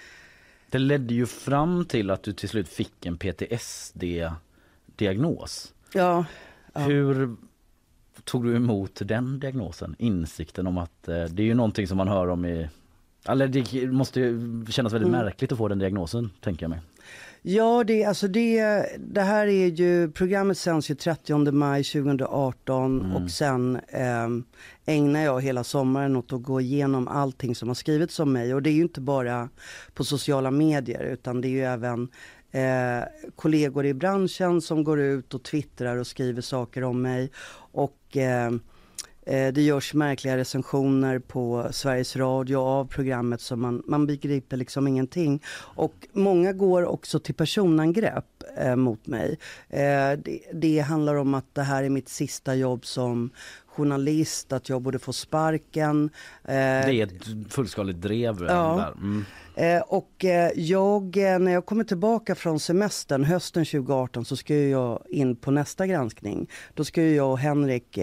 Det 0.75 0.79
ledde 0.79 1.15
ju 1.15 1.27
fram 1.27 1.85
till 1.85 2.11
att 2.11 2.23
du 2.23 2.33
till 2.33 2.49
slut 2.49 2.69
fick 2.69 3.07
en 3.07 3.17
PTSD-diagnos. 3.17 5.75
ja. 5.93 6.25
ja. 6.73 6.81
Hur 6.81 7.37
tog 8.25 8.45
du 8.45 8.57
emot 8.57 9.01
den 9.05 9.41
diagnosen? 9.41 9.97
Insikten 9.99 10.67
om 10.67 10.79
att 10.79 11.09
eh, 11.09 11.25
det 11.25 11.43
är 11.43 11.47
ju 11.47 11.55
någonting 11.55 11.89
som 11.89 11.97
man 11.97 12.09
hör 12.09 12.29
om 12.29 12.45
i... 12.45 12.69
Eller 13.29 13.49
det 13.49 13.87
måste 13.93 14.21
ju 14.21 14.65
kännas 14.69 14.93
väldigt 14.93 15.09
Mm. 15.09 15.25
märkligt 15.25 15.53
att 15.53 15.59
få 15.59 15.69
den 15.69 15.79
diagnosen, 15.79 16.31
tänker 16.41 16.63
jag 16.65 16.71
mig. 16.71 16.81
Ja, 17.47 17.85
det, 17.85 18.05
alltså 18.05 18.29
det, 18.29 18.87
det 18.99 19.21
här 19.21 19.47
är 19.47 19.67
ju, 19.67 20.11
programmet 20.11 20.59
sänds 20.59 20.91
ju 20.91 20.95
30 20.95 21.53
maj 21.53 21.85
2018 21.85 23.01
Mm. 23.01 23.17
och 23.17 23.31
sen 23.31 23.77
eh, 23.89 24.29
ägnar 24.95 25.21
jag 25.21 25.41
hela 25.43 25.65
sommaren 25.65 26.17
åt 26.17 26.33
att 26.33 26.43
gå 26.43 26.61
igenom 26.61 27.09
allting 27.09 27.55
som 27.55 27.69
har 27.69 27.75
skrivits 27.75 28.21
om 28.21 28.33
mig 28.33 28.55
och 28.55 28.63
det 28.63 28.71
är 28.71 28.75
ju 28.75 28.83
inte 28.83 29.01
bara 29.01 29.49
på 29.95 30.05
sociala 30.05 30.51
medier 30.51 31.03
utan 31.05 31.41
det 31.41 31.49
är 31.49 31.51
ju 31.51 31.65
även 31.65 32.09
eh, 32.51 33.05
kollegor 33.37 33.87
i 33.87 33.95
branschen 33.95 34.61
som 34.61 34.85
går 34.85 35.01
ut 35.01 35.35
och 35.35 35.43
twittrar 35.43 35.97
och 35.97 36.07
skriver 36.07 36.43
saker 36.43 36.85
om 36.85 37.03
mig 37.03 37.31
och 37.73 38.17
eh, 38.17 38.51
Det 39.27 39.63
görs 39.63 39.95
märkliga 39.95 40.37
recensioner 40.37 41.19
på 41.19 41.69
Sveriges 41.71 42.17
Radio 42.17 42.57
av 42.57 42.85
programmet 42.85 43.41
så 43.41 43.57
man, 43.57 43.83
man 43.87 44.07
begriper 44.07 44.57
liksom 44.57 44.89
ingenting. 44.89 45.43
Och 45.57 45.95
många 46.13 46.53
går 46.53 46.85
också 46.85 47.19
till 47.19 47.35
personangrepp 47.35 48.25
eh, 48.59 48.77
mot 48.77 49.07
mig. 49.07 49.39
Eh, 49.69 49.79
det, 50.25 50.41
det 50.53 50.79
handlar 50.79 51.15
om 51.15 51.35
att 51.35 51.55
det 51.55 51.63
här 51.63 51.83
är 51.85 51.89
mitt 51.91 52.09
sista 52.09 52.55
jobb 52.55 52.87
som 52.87 53.31
journalist, 53.67 54.53
att 54.53 54.69
jag 54.69 54.83
borde 54.83 54.99
få 54.99 55.13
sparken. 55.13 56.11
Eh, 56.45 56.51
Det 56.55 56.95
är 56.95 57.03
ett 57.07 57.53
fullskaligt 57.53 58.01
drev. 58.01 58.43
eh, 58.43 58.47
Ja. 58.49 58.93
Mm. 58.97 59.25
Eh, 59.57 59.81
och 59.83 60.25
eh, 60.25 60.51
jag, 60.55 61.17
eh, 61.17 61.39
när 61.39 61.53
jag 61.53 61.67
kommer 61.67 61.85
tillbaka 61.85 62.35
från 62.35 62.61
semestern 62.61 63.25
hösten 63.25 63.65
2018 63.65 64.25
så 64.25 64.37
ska 64.37 64.55
jag 64.55 65.03
in 65.09 65.37
på 65.37 65.51
nästa 65.51 65.87
granskning. 65.87 66.51
Då 66.75 66.85
ska 66.85 67.03
jag 67.03 67.31
och 67.31 67.39
Henrik 67.39 67.99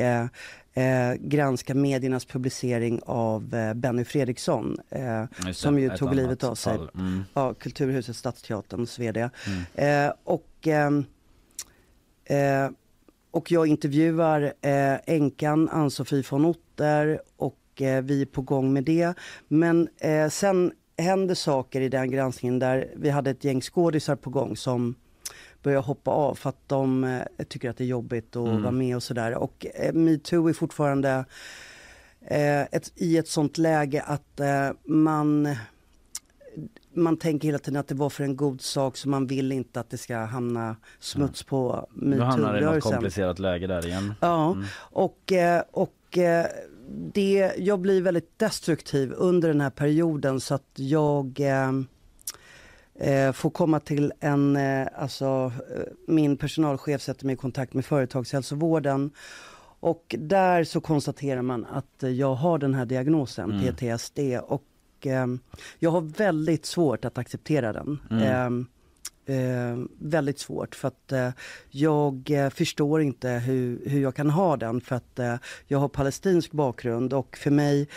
eh, 0.74 1.14
granska 1.20 1.76
mediernas 1.76 2.26
publicering 2.26 3.00
av 3.06 3.56
eh, 3.56 3.74
Benny 3.74 4.06
Fredriksson 4.06 4.78
eh, 4.90 5.24
det, 5.46 5.54
som 5.54 5.80
ju 5.80 5.90
tog 5.90 6.16
livet 6.16 6.44
av 6.44 6.56
sig. 6.56 6.80
Mm. 6.96 7.24
Ja, 7.34 7.54
Kulturhuset 7.54 8.16
Stadsteaterns 8.16 9.00
VD. 9.00 9.30
Mm. 9.48 10.08
Eh, 10.08 10.14
och, 10.24 10.68
ehm, 10.68 11.06
eh, 12.26 12.70
och 13.32 13.52
jag 13.52 13.68
intervjuar 13.68 14.54
eh, 14.62 14.96
änkan 15.06 15.70
Ann-Sofie 15.70 16.24
von 16.30 16.46
Otter 16.46 17.22
och 17.38 17.58
vi 18.04 18.22
är 18.22 18.26
på 18.26 18.42
gång 18.42 18.74
med 18.74 18.84
det. 18.84 19.14
Men 19.48 19.90
sen 20.30 20.72
händer 20.98 21.36
saker 21.36 21.82
i 21.82 21.90
den 21.90 22.12
granskningen 22.12 22.60
där 22.60 22.92
vi 22.96 23.10
hade 23.10 23.30
ett 23.30 23.44
gäng 23.44 23.62
skådisar 23.62 24.16
på 24.16 24.30
gång 24.30 24.58
som 24.58 24.96
börjar 25.64 25.82
hoppa 25.82 26.12
av 26.12 26.36
för 26.36 26.50
att 26.50 26.68
de 26.68 27.04
eh, 27.04 27.46
tycker 27.48 27.70
att 27.70 27.78
det 27.78 27.84
är 27.84 27.88
jobbigt 27.88 28.36
att 28.36 28.48
Mm. 28.48 28.62
vara 28.62 28.72
med 28.72 28.96
och 28.96 29.04
sådär. 29.04 29.34
Och 29.36 29.66
eh, 29.76 29.94
metoo 29.94 30.48
är 30.50 30.54
fortfarande 30.54 31.26
eh, 32.28 32.62
ett, 32.62 32.92
i 32.96 33.18
ett 33.18 33.28
sånt 33.28 33.58
läge 33.58 34.02
att 34.02 34.40
eh, 34.40 34.70
man 34.86 35.56
man 36.94 37.18
tänker 37.18 37.48
hela 37.48 37.60
tiden 37.60 37.80
att 37.80 37.88
det 37.88 37.96
var 37.96 38.10
för 38.10 38.24
en 38.24 38.36
god 38.36 38.62
sak 38.62 38.98
så 38.98 39.10
man 39.10 39.28
vill 39.28 39.52
inte 39.52 39.80
att 39.80 39.90
det 39.90 39.98
ska 39.98 40.18
hamna 40.18 40.76
smuts 41.00 41.44
på 41.44 41.88
Du 41.96 42.22
hamnar 42.22 42.58
i 42.58 42.62
något 42.62 42.74
metoo-rörelsen. 42.74 42.92
komplicerat 42.92 43.40
läge 43.40 43.68
där 43.68 43.86
igen. 43.88 44.14
Ja, 44.20 44.52
Mm. 44.52 44.66
och, 44.78 45.32
eh, 45.32 45.64
och 45.72 46.18
det, 47.14 47.52
jag 47.58 47.80
blir 47.80 48.02
väldigt 48.02 48.40
destruktiv 48.40 49.14
under 49.18 49.48
den 49.48 49.62
här 49.62 49.70
perioden 49.70 50.40
så 50.40 50.56
att 50.56 50.70
jag 50.76 51.40
eh, 53.02 53.32
får 53.32 53.50
komma 53.50 53.80
till 53.80 54.14
en, 54.20 54.56
eh, 54.56 54.88
alltså 54.96 55.52
eh, 55.76 55.84
min 56.08 56.38
personalchef 56.38 57.02
sätter 57.02 57.26
mig 57.26 57.34
i 57.34 57.38
kontakt 57.38 57.74
med 57.74 57.86
företagshälsovården 57.86 59.12
och 59.80 60.16
där 60.20 60.64
så 60.64 60.82
konstaterar 60.82 61.42
man 61.42 61.66
att 61.66 62.04
eh, 62.04 62.10
jag 62.10 62.36
har 62.36 62.58
den 62.58 62.74
här 62.74 62.86
diagnosen, 62.86 63.52
Mm. 63.52 63.76
PTSD 63.76 64.20
och 64.44 64.64
eh, 65.06 65.28
jag 65.80 65.92
har 65.92 66.02
väldigt 66.02 66.66
svårt 66.66 67.06
att 67.06 67.18
acceptera 67.18 67.74
den. 67.74 68.00
Mm. 68.12 68.24
Eh, 68.24 68.66
eh, 69.26 69.78
väldigt 70.00 70.40
svårt 70.40 70.76
för 70.76 70.88
att 70.88 71.12
eh, 71.12 71.30
jag 71.70 72.32
eh, 72.32 72.50
förstår 72.50 73.02
inte 73.02 73.30
hur, 73.30 73.82
hur 73.86 74.02
jag 74.02 74.16
kan 74.16 74.30
ha 74.30 74.58
den 74.58 74.82
för 74.82 74.96
att 74.96 75.20
eh, 75.20 75.36
jag 75.68 75.80
har 75.80 75.88
palestinsk 75.88 76.52
bakgrund 76.52 77.14
och 77.14 77.38
för 77.38 77.52
mig 77.52 77.88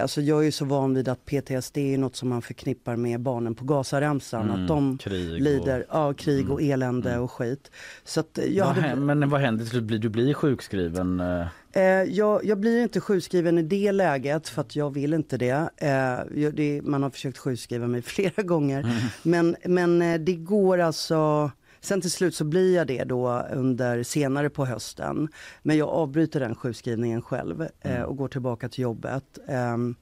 Alltså 0.00 0.20
jag 0.20 0.46
är 0.46 0.50
så 0.50 0.64
van 0.64 0.94
vid 0.94 1.08
att 1.08 1.24
PTSD 1.24 1.78
är 1.78 1.98
något 1.98 2.16
som 2.16 2.28
man 2.28 2.42
förknippar 2.42 2.96
med 2.96 3.20
barnen 3.20 3.54
på 3.54 3.64
Gazaremsan. 3.64 4.50
Mm, 4.50 4.62
Att 4.62 4.68
de 4.68 4.98
krig 4.98 5.32
och- 5.32 5.40
lider 5.40 5.86
ja, 5.90 6.12
krig 6.14 6.50
och 6.50 6.60
Mm, 6.60 6.72
elände 6.72 7.10
mm. 7.10 7.22
och 7.22 7.30
skit. 7.32 7.70
Så 8.04 8.20
att 8.20 8.38
eh, 8.38 8.44
jag 8.44 8.64
vad 8.66 8.74
hade, 8.76 8.96
men 8.96 9.30
vad 9.30 9.40
händer 9.40 9.64
till 9.64 9.70
slut? 9.70 10.02
Du 10.02 10.08
blir 10.08 10.34
sjukskriven? 10.34 11.20
eh, 11.20 11.46
Eh, 11.74 11.82
jag, 12.02 12.44
jag 12.44 12.58
blir 12.58 12.82
inte 12.82 13.00
sjukskriven 13.00 13.58
i 13.58 13.62
det 13.62 13.92
läget 13.92 14.48
för 14.48 14.60
att 14.60 14.76
jag 14.76 14.90
vill 14.90 15.14
inte 15.14 15.36
det. 15.36 15.68
Eh, 15.76 16.82
man 16.82 17.02
har 17.02 17.10
försökt 17.10 17.38
sjukskriva 17.38 17.86
mig 17.86 18.02
flera 18.12 18.42
gånger. 18.42 19.10
Men, 19.22 19.56
men 19.64 20.02
eh, 20.02 20.20
det 20.20 20.34
går 20.34 20.78
alltså... 20.78 21.50
Sen 21.84 22.00
till 22.00 22.10
slut 22.10 22.34
så 22.34 22.44
blir 22.44 22.76
jag 22.76 22.86
det 22.86 23.04
då 23.04 23.46
under 23.52 24.02
senare 24.02 24.50
på 24.50 24.64
hösten. 24.66 25.28
Men 25.62 25.76
jag 25.76 25.88
avbryter 25.88 26.40
den 26.40 26.54
sjukskrivningen 26.54 27.22
själv 27.22 27.68
eh, 27.80 28.02
och 28.02 28.16
går 28.16 28.28
tillbaka 28.28 28.68
till 28.68 28.82
jobbet. 28.82 29.38
Ehm, 29.48 29.94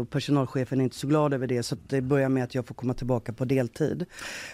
och 0.00 0.10
personalchefen 0.10 0.80
är 0.80 0.84
inte 0.84 0.96
så 0.96 1.06
glad 1.06 1.34
över 1.34 1.46
det 1.46 1.62
så 1.62 1.76
det 1.88 2.00
börjar 2.00 2.28
med 2.28 2.44
att 2.44 2.54
jag 2.54 2.66
får 2.66 2.74
komma 2.74 2.94
tillbaka 2.94 3.32
på 3.32 3.44
deltid. 3.44 4.06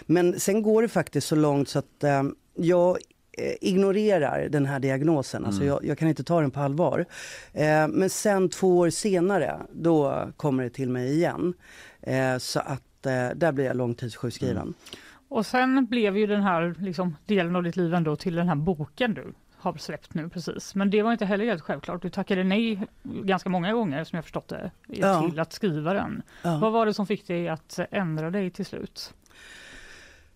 Men 0.05 0.39
sen 0.39 0.61
går 0.61 0.81
det 0.81 0.87
faktiskt 0.87 1.27
så 1.27 1.35
långt 1.35 1.69
så 1.69 1.79
att 1.79 2.03
eh, 2.03 2.23
jag 2.55 2.97
eh, 3.37 3.53
ignorerar 3.61 4.49
den 4.49 4.65
här 4.65 4.79
diagnosen. 4.79 5.45
Alltså 5.45 5.61
Mm. 5.61 5.67
jag, 5.73 5.85
jag 5.85 5.97
kan 5.97 6.07
inte 6.07 6.23
ta 6.23 6.41
den 6.41 6.51
på 6.51 6.59
allvar. 6.59 7.05
Eh, 7.53 7.87
men 7.87 8.09
sen 8.09 8.49
två 8.49 8.77
år 8.77 8.89
senare, 8.89 9.59
då 9.71 10.29
kommer 10.37 10.63
det 10.63 10.69
till 10.69 10.89
mig 10.89 11.13
igen. 11.13 11.53
Eh, 12.01 12.37
så 12.37 12.59
att 12.59 13.05
eh, 13.05 13.29
där 13.35 13.51
blir 13.51 13.65
jag 13.65 13.77
långtidssjukskriven. 13.77 14.57
Mm. 14.57 14.73
Och 15.33 15.45
sen 15.45 15.85
blev 15.85 16.17
ju 16.17 16.27
den 16.27 16.41
här 16.43 16.75
liksom, 16.79 17.15
delen 17.25 17.55
av 17.55 17.63
ditt 17.63 17.75
liv 17.75 17.93
ändå 17.93 18.15
till 18.15 18.35
den 18.35 18.47
här 18.47 18.55
boken 18.55 19.13
du 19.13 19.33
har 19.57 19.77
släppt 19.77 20.13
nu 20.13 20.29
precis. 20.29 20.75
Men 20.75 20.89
det 20.89 21.01
var 21.01 21.11
inte 21.11 21.25
heller 21.25 21.45
helt 21.45 21.61
självklart. 21.63 22.01
Du 22.01 22.09
tackade 22.09 22.43
nej 22.43 22.79
ganska 23.03 23.49
många 23.49 23.73
gånger 23.73 24.03
som 24.03 24.15
jag 24.15 24.23
förstått 24.25 24.47
det 24.47 24.71
Ja. 24.87 25.29
till 25.29 25.39
att 25.39 25.53
skriva 25.53 25.93
den. 25.93 26.21
Ja. 26.43 26.57
Vad 26.57 26.71
var 26.71 26.85
det 26.85 26.93
som 26.93 27.07
fick 27.07 27.27
dig 27.27 27.49
att 27.49 27.79
ändra 27.91 28.29
dig 28.31 28.49
till 28.49 28.65
slut? 28.65 29.13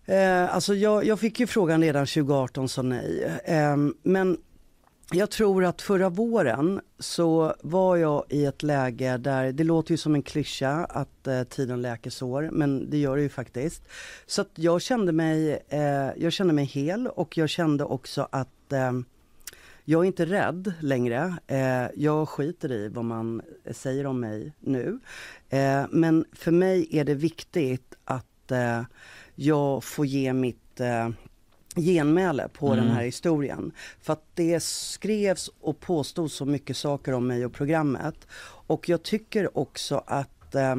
Eh, 0.06 0.54
alltså 0.54 0.74
jag, 0.74 1.04
jag 1.04 1.20
fick 1.20 1.40
ju 1.40 1.46
frågan 1.46 1.82
redan 1.82 2.06
2018 2.06 2.68
sa 2.68 2.82
nej. 2.82 3.40
Eh, 3.44 3.76
men 4.02 4.38
jag 5.12 5.30
tror 5.30 5.64
att 5.64 5.82
förra 5.82 6.08
våren 6.08 6.80
så 6.98 7.54
var 7.62 7.96
jag 7.96 8.24
i 8.28 8.44
ett 8.44 8.62
läge 8.62 9.16
där, 9.16 9.52
det 9.52 9.64
låter 9.64 9.90
ju 9.90 9.96
som 9.96 10.14
en 10.14 10.22
klyscha 10.22 10.84
att 10.84 11.26
eh, 11.26 11.42
tiden 11.42 11.82
läker 11.82 12.10
sår, 12.10 12.48
men 12.52 12.90
det 12.90 12.98
gör 12.98 13.16
det 13.16 13.22
ju 13.22 13.28
faktiskt. 13.28 13.82
Så 14.26 14.40
att 14.40 14.50
jag 14.54 14.82
kände 14.82 15.12
mig, 15.12 15.64
eh, 15.68 16.10
jag 16.16 16.32
kände 16.32 16.54
mig 16.54 16.64
hel 16.64 17.06
och 17.06 17.36
jag 17.36 17.48
kände 17.48 17.84
också 17.84 18.28
att 18.30 18.72
eh, 18.72 18.92
jag 19.84 20.02
är 20.02 20.06
inte 20.06 20.26
rädd 20.26 20.72
längre. 20.80 21.36
Eh, 21.46 21.86
jag 21.94 22.28
skiter 22.28 22.72
i 22.72 22.88
vad 22.88 23.04
man 23.04 23.42
säger 23.70 24.06
om 24.06 24.20
mig 24.20 24.52
nu. 24.60 25.00
Eh, 25.48 25.84
men 25.90 26.24
för 26.32 26.50
mig 26.50 26.88
är 26.90 27.04
det 27.04 27.14
viktigt 27.14 27.94
att 28.04 28.52
eh, 28.52 28.82
jag 29.34 29.84
får 29.84 30.06
ge 30.06 30.32
mitt 30.32 30.80
eh, 30.80 31.08
genmäle 31.82 32.48
på 32.48 32.66
Mm. 32.72 32.84
den 32.84 32.94
här 32.94 33.02
historien. 33.02 33.72
För 34.00 34.12
att 34.12 34.24
det 34.34 34.62
skrevs 34.62 35.50
och 35.60 35.80
påstods 35.80 36.34
så 36.34 36.44
mycket 36.44 36.76
saker 36.76 37.12
om 37.12 37.26
mig 37.26 37.44
och 37.46 37.52
programmet. 37.52 38.14
Och 38.66 38.88
jag 38.88 39.02
tycker 39.02 39.58
också 39.58 40.02
att 40.06 40.54
eh, 40.54 40.76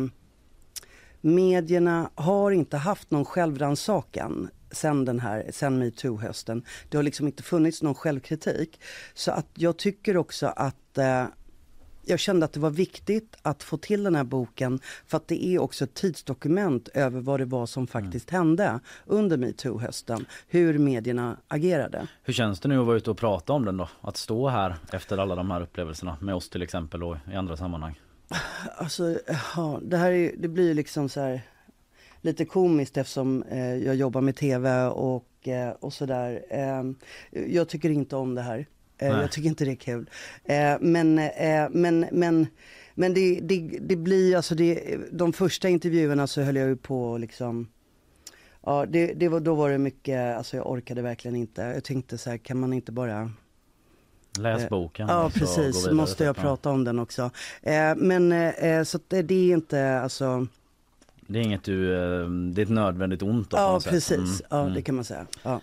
medierna 1.22 2.10
har 2.16 2.52
inte 2.52 2.78
haft 2.78 3.12
någon 3.12 3.26
självrannsakan 3.26 4.50
sen 4.72 5.06
den 5.06 5.20
här, 5.20 5.46
sen 5.52 5.80
metoo-hösten. 5.80 6.66
Det 6.90 6.98
har 6.98 7.04
liksom 7.04 7.28
inte 7.28 7.44
funnits 7.44 7.82
någon 7.82 7.96
självkritik. 7.96 8.82
Så 9.14 9.32
att 9.32 9.48
jag 9.54 9.78
tycker 9.78 10.18
också 10.18 10.48
att 10.48 10.98
eh, 10.98 11.26
jag 12.06 12.20
kände 12.20 12.46
att 12.46 12.54
det 12.54 12.60
var 12.60 12.70
viktigt 12.70 13.36
att 13.42 13.64
få 13.64 13.78
till 13.78 14.04
den 14.04 14.16
här 14.16 14.24
boken 14.24 14.80
för 15.08 15.18
att 15.18 15.28
det 15.28 15.46
är 15.46 15.60
också 15.60 15.84
ett 15.84 15.94
tidsdokument 15.94 16.88
över 16.88 17.22
vad 17.22 17.40
det 17.40 17.46
var 17.46 17.66
som 17.66 17.88
faktiskt 17.88 18.30
hände 18.30 18.80
under 19.06 19.38
metoo-hösten. 19.38 20.26
Hur 20.48 20.78
medierna 20.78 21.38
agerade. 21.48 22.08
Hur 22.24 22.34
känns 22.34 22.60
det 22.60 22.70
nu 22.70 22.80
att 22.80 22.86
vara 22.86 22.98
ute 22.98 23.12
och 23.12 23.18
prata 23.18 23.54
om 23.54 23.66
den 23.66 23.78
då? 23.78 23.90
Att 24.02 24.18
stå 24.18 24.50
här 24.50 24.76
efter 24.92 25.18
alla 25.18 25.36
de 25.36 25.52
här 25.52 25.62
upplevelserna 25.62 26.18
med 26.22 26.36
oss 26.36 26.50
till 26.50 26.62
exempel 26.62 27.04
och 27.04 27.18
i 27.32 27.36
andra 27.36 27.58
sammanhang. 27.58 28.00
Alltså, 28.78 29.20
ja, 29.56 29.80
det 29.84 29.98
här 29.98 30.12
är, 30.12 30.34
det 30.38 30.48
blir 30.48 30.74
liksom 30.74 31.10
så 31.10 31.22
här 31.22 31.42
lite 32.22 32.46
komiskt 32.46 32.98
eftersom 32.98 33.44
eh, 33.44 33.76
jag 33.76 33.96
jobbar 33.96 34.22
med 34.22 34.36
tv 34.36 34.86
och 34.86 35.48
eh, 35.48 35.70
och 35.70 35.94
sådär. 35.94 36.44
Eh, 36.50 36.84
jag 37.48 37.70
tycker 37.70 37.90
inte 37.90 38.16
om 38.16 38.36
det 38.36 38.42
här. 38.42 38.66
Eh, 39.00 39.12
Nej. 39.12 39.22
jag 39.22 39.32
tycker 39.32 39.50
inte 39.50 39.66
det 39.66 39.72
är 39.72 39.76
kul. 39.76 40.10
Eh, 40.44 40.76
men, 40.80 41.20
eh, 41.20 41.70
men, 41.72 42.06
men, 42.12 42.48
men 42.94 43.14
det, 43.14 43.40
det, 43.42 43.80
det 43.82 43.96
blir 43.96 44.36
alltså 44.36 44.56
det, 44.56 44.98
de 45.12 45.34
första 45.34 45.70
intervjuerna 45.70 46.28
så 46.28 46.42
höll 46.42 46.56
jag 46.56 46.68
ju 46.68 46.76
på 46.76 47.18
liksom 47.18 47.68
Ja, 48.66 48.86
det, 48.86 49.14
det 49.14 49.30
var, 49.30 49.40
då 49.40 49.56
var 49.56 49.70
det 49.70 49.78
mycket, 49.78 50.38
alltså 50.38 50.58
jag 50.58 50.72
orkade 50.72 51.02
verkligen 51.02 51.36
inte. 51.36 51.62
Jag 51.62 51.84
tänkte 51.84 52.18
så 52.18 52.30
här, 52.30 52.38
kan 52.38 52.60
man 52.60 52.74
inte 52.74 52.92
bara 52.92 53.32
Läs 54.40 54.70
boken. 54.70 55.08
Ja 55.08 55.24
gå 55.24 55.30
precis, 55.30 55.92
måste 55.92 56.24
jag 56.24 56.36
prata 56.36 56.70
om 56.70 56.84
den 56.84 57.00
också. 57.00 57.32
Men 57.96 58.54
så 58.86 59.00
det, 59.08 59.18
är 59.18 59.54
inte 59.54 60.00
alltså, 60.00 60.48
Det 61.28 61.40
är 61.40 61.44
inget 61.44 61.64
du, 61.64 61.88
det 62.52 62.62
är 62.62 62.64
ett 62.64 62.70
nödvändigt 62.70 63.22
ont 63.22 63.50
då, 63.50 63.58
ja 63.58 63.82
precis, 63.84 64.12
Mm, 64.18 64.30
ja 64.50 64.62
mm. 64.62 64.74
det 64.74 64.82
kan 64.82 64.96
man 64.96 65.04
säga. 65.04 65.28
Ja. 65.44 65.62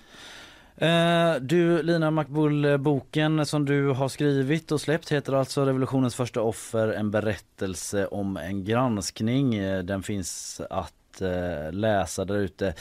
Eh, 0.79 1.35
du 1.41 1.83
Lina 1.83 2.11
Makbul, 2.11 2.79
boken 2.79 3.47
som 3.47 3.65
du 3.65 3.89
har 3.89 4.09
skrivit 4.09 4.73
och 4.73 4.81
släppt 4.81 5.13
heter 5.13 5.33
alltså 5.33 5.65
Revolutionens 5.65 6.15
första 6.15 6.41
offer, 6.41 6.89
en 6.89 7.11
berättelse 7.11 8.07
om 8.07 8.37
en 8.37 8.65
granskning. 8.65 9.55
Eh, 9.55 9.83
den 9.83 10.03
finns 10.03 10.61
att 10.71 11.21
eh, 11.21 11.73
läsa 11.73 12.25
där 12.25 12.37
ute. 12.37 12.75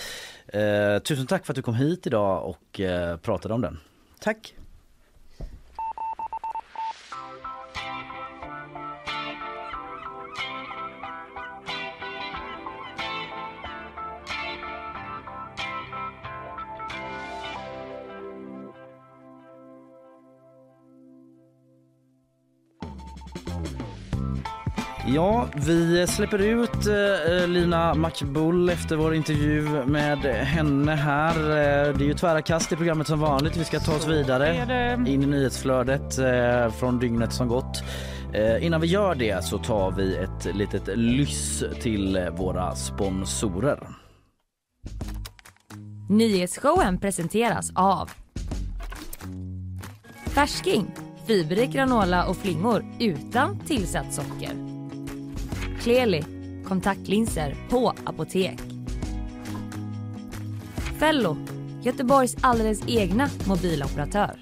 Eh, 0.47 0.99
tusen 0.99 1.27
tack 1.27 1.45
för 1.45 1.53
att 1.53 1.55
du 1.55 1.61
kom 1.61 1.75
hit 1.75 2.07
idag 2.07 2.49
och 2.49 2.79
eh, 2.79 3.17
pratade 3.17 3.53
om 3.53 3.61
den. 3.61 3.79
Tack. 4.19 4.55
Ja, 25.07 25.47
vi 25.55 26.07
släpper 26.07 26.41
ut 26.41 26.87
eh, 26.87 27.47
Lina 27.47 27.93
Makbul 27.93 28.69
efter 28.69 28.95
vår 28.95 29.15
intervju 29.15 29.85
med 29.85 30.17
henne 30.25 30.91
här. 30.91 31.35
Eh, 31.39 31.97
det 31.97 32.03
är 32.03 32.07
ju 32.07 32.13
tvära 32.13 32.41
kast 32.41 32.71
i 32.71 32.75
programmet 32.75 33.07
som 33.07 33.19
vanligt. 33.19 33.57
Vi 33.57 33.63
ska 33.63 33.79
ta 33.79 33.95
oss 33.95 34.07
vidare 34.07 34.55
in 35.07 35.23
i 35.23 35.25
nyhetsflödet 35.25 36.17
eh, 36.17 36.71
från 36.71 36.99
dygnet 36.99 37.33
som 37.33 37.47
gått. 37.47 37.83
Innan 38.61 38.81
vi 38.81 38.87
gör 38.87 39.15
det 39.15 39.45
så 39.45 39.57
tar 39.57 39.91
vi 39.91 40.17
ett 40.17 40.55
litet 40.55 40.97
lyss 40.97 41.63
till 41.81 42.29
våra 42.37 42.75
sponsorer. 42.75 43.87
Nyhetsshowen 46.09 46.97
presenteras 46.97 47.71
av 47.75 48.11
Färsking, 50.25 50.87
fiberrik 51.27 51.69
granola 51.69 52.25
och 52.25 52.37
flingor 52.37 52.85
utan 52.99 53.59
tillsatt 53.59 54.13
socker. 54.13 54.74
Kleli, 55.86 56.23
kontaktlinser 56.67 57.55
på 57.69 57.93
apotek. 58.05 58.59
Fello, 60.99 61.38
Göteborgs 61.83 62.36
alldeles 62.41 62.81
egna 62.88 63.29
mobiloperatör. 63.47 64.39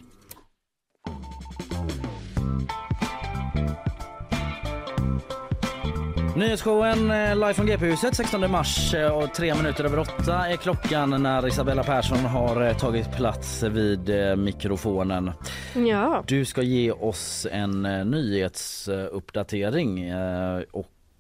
Nyhetsshowen 6.36 7.12
eh, 7.12 7.36
live 7.36 7.54
från 7.54 7.66
GP-huset 7.66 8.16
16 8.16 8.52
mars 8.52 8.94
eh, 8.94 9.18
och 9.18 9.34
tre 9.34 9.56
minuter 9.56 9.84
över 9.84 10.00
åtta 10.00 10.48
är 10.48 10.56
klockan 10.56 11.24
när 11.24 11.48
Isabella 11.48 11.84
Persson 11.84 12.18
har 12.18 12.68
eh, 12.68 12.78
tagit 12.78 13.12
plats 13.16 13.64
vid 13.64 14.12
mikrofonen. 14.38 15.32
Ja. 15.76 16.24
Du 16.28 16.46
ska 16.46 16.62
ge 16.62 16.92
oss 16.92 17.48
en 17.52 17.82
nyhetsuppdatering 18.12 20.04
eh, 20.04 20.62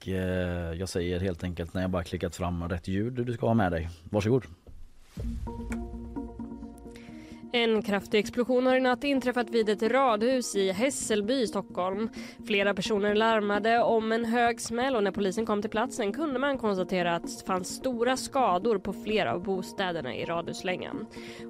och 0.03 0.09
eh, 0.09 0.73
jag 0.73 0.89
säger 0.89 1.19
helt 1.19 1.43
enkelt 1.43 1.73
när 1.73 1.81
jag 1.81 1.89
bara 1.89 2.03
klickat 2.03 2.35
fram 2.35 2.69
rätt 2.69 2.87
ljud 2.87 3.13
du 3.13 3.33
ska 3.33 3.47
ha 3.47 3.53
med 3.53 3.71
dig. 3.71 3.89
Varsågod. 4.09 4.43
En 7.55 7.81
kraftig 7.81 8.19
explosion 8.19 8.65
har 8.65 8.75
i 8.75 8.79
natt 8.79 9.03
inträffat 9.03 9.49
vid 9.49 9.69
ett 9.69 9.83
radhus 9.83 10.55
i 10.55 10.71
Hässelby 10.71 11.33
i 11.33 11.47
Stockholm. 11.47 12.09
Flera 12.45 12.73
personer 12.73 13.15
larmade 13.15 13.83
om 13.83 14.11
en 14.11 14.25
hög 14.25 14.61
smäll 14.61 14.95
och 14.95 15.03
när 15.03 15.11
polisen 15.11 15.45
kom 15.45 15.61
till 15.61 15.69
platsen 15.69 16.13
kunde 16.13 16.39
man 16.39 16.57
konstatera 16.57 17.15
att 17.15 17.23
det 17.23 17.45
fanns 17.45 17.67
stora 17.67 18.17
skador 18.17 18.79
på 18.79 18.93
flera 18.93 19.33
av 19.33 19.43
bostäderna 19.43 20.15
i 20.15 20.25
radhuslängan. 20.25 21.05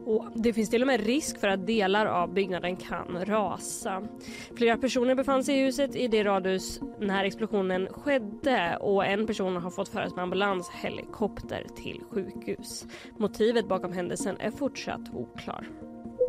Och 0.06 0.28
det 0.36 0.54
finns 0.54 0.70
till 0.70 0.82
och 0.82 0.88
med 0.88 1.06
risk 1.06 1.40
för 1.40 1.48
att 1.48 1.68
delar 1.68 2.06
av 2.06 2.34
byggnaden 2.34 2.76
kan 2.76 3.26
rasa. 3.26 4.08
Flera 4.56 4.78
personer 4.78 5.16
befann 5.16 5.44
sig 5.44 5.56
i 5.60 5.64
huset 5.64 5.96
i 5.96 6.08
det 6.08 6.24
radhus 6.24 6.80
när 7.00 7.24
explosionen 7.24 7.88
skedde 7.88 8.78
och 8.82 9.06
en 9.06 9.28
person 9.28 9.58
har 9.58 9.70
fått 9.70 9.90
föras 9.90 10.16
med 10.16 10.24
ambulanshelikopter 10.24 11.68
till 11.76 12.02
sjukhus. 12.12 12.86
Motivet 13.18 13.68
bakom 13.68 13.94
händelsen 13.94 14.38
är 14.40 14.52
fortsatt 14.52 15.14
oklar. 15.14 15.68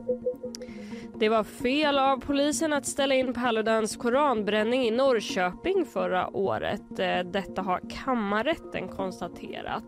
thank 0.07 0.22
you 0.22 0.34
Det 1.18 1.28
var 1.28 1.44
fel 1.44 1.98
av 1.98 2.20
polisen 2.20 2.72
att 2.72 2.86
ställa 2.86 3.14
in 3.14 3.34
Paludans 3.34 3.96
koranbränning 3.96 4.82
i 4.82 4.90
Norrköping 4.90 5.84
förra 5.84 6.36
året. 6.36 6.98
Eh, 6.98 7.18
detta 7.18 7.62
har 7.62 7.80
kammarrätten 8.04 8.88
konstaterat. 8.88 9.84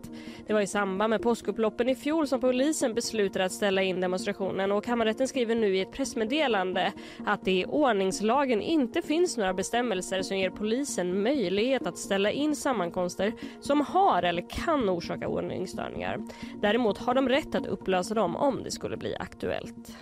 Det 0.47 0.53
var 0.53 0.61
i 0.61 0.67
samband 0.67 1.09
med 1.09 1.21
påskupploppen 1.21 1.89
i 1.89 1.95
fjol 1.95 2.27
som 2.27 2.41
polisen 2.41 2.93
beslutade 2.93 3.45
att 3.45 3.51
ställa 3.51 3.81
in 3.81 4.01
demonstrationen 4.01 4.71
och 4.71 4.83
kammarrätten 4.83 5.27
skriver 5.27 5.55
nu 5.55 5.77
i 5.77 5.81
ett 5.81 5.91
pressmeddelande 5.91 6.93
att 7.25 7.45
det 7.45 7.51
i 7.51 7.65
ordningslagen 7.65 8.61
inte 8.61 9.01
finns 9.01 9.37
några 9.37 9.53
bestämmelser 9.53 10.21
som 10.21 10.37
ger 10.37 10.49
polisen 10.49 11.23
möjlighet 11.23 11.87
att 11.87 11.97
ställa 11.97 12.31
in 12.31 12.55
sammankomster 12.55 13.33
som 13.61 13.81
har 13.81 14.23
eller 14.23 14.49
kan 14.49 14.89
orsaka 14.89 15.27
ordningsstörningar. 15.27 16.19
Däremot 16.61 16.97
har 16.97 17.13
de 17.13 17.29
rätt 17.29 17.55
att 17.55 17.67
upplösa 17.67 18.13
dem 18.13 18.35
om 18.35 18.63
det 18.63 18.71
skulle 18.71 18.97
bli 18.97 19.15
aktuellt. 19.15 19.97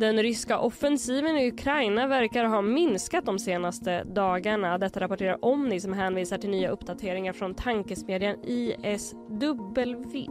Den 0.00 0.22
ryska 0.22 0.58
offensiven 0.58 1.36
i 1.36 1.48
Ukraina 1.48 2.06
verkar 2.06 2.44
ha 2.44 2.62
minskat 2.62 3.26
de 3.26 3.38
senaste 3.38 4.04
dagarna. 4.04 4.78
Detta 4.78 5.00
rapporterar 5.00 5.44
Omni 5.44 5.80
som 5.80 5.92
hänvisar 5.92 6.38
till 6.38 6.50
nya 6.50 6.70
uppdateringar 6.70 7.32
från 7.32 7.54
tankesmedjan 7.54 8.36
ISW. 8.44 10.26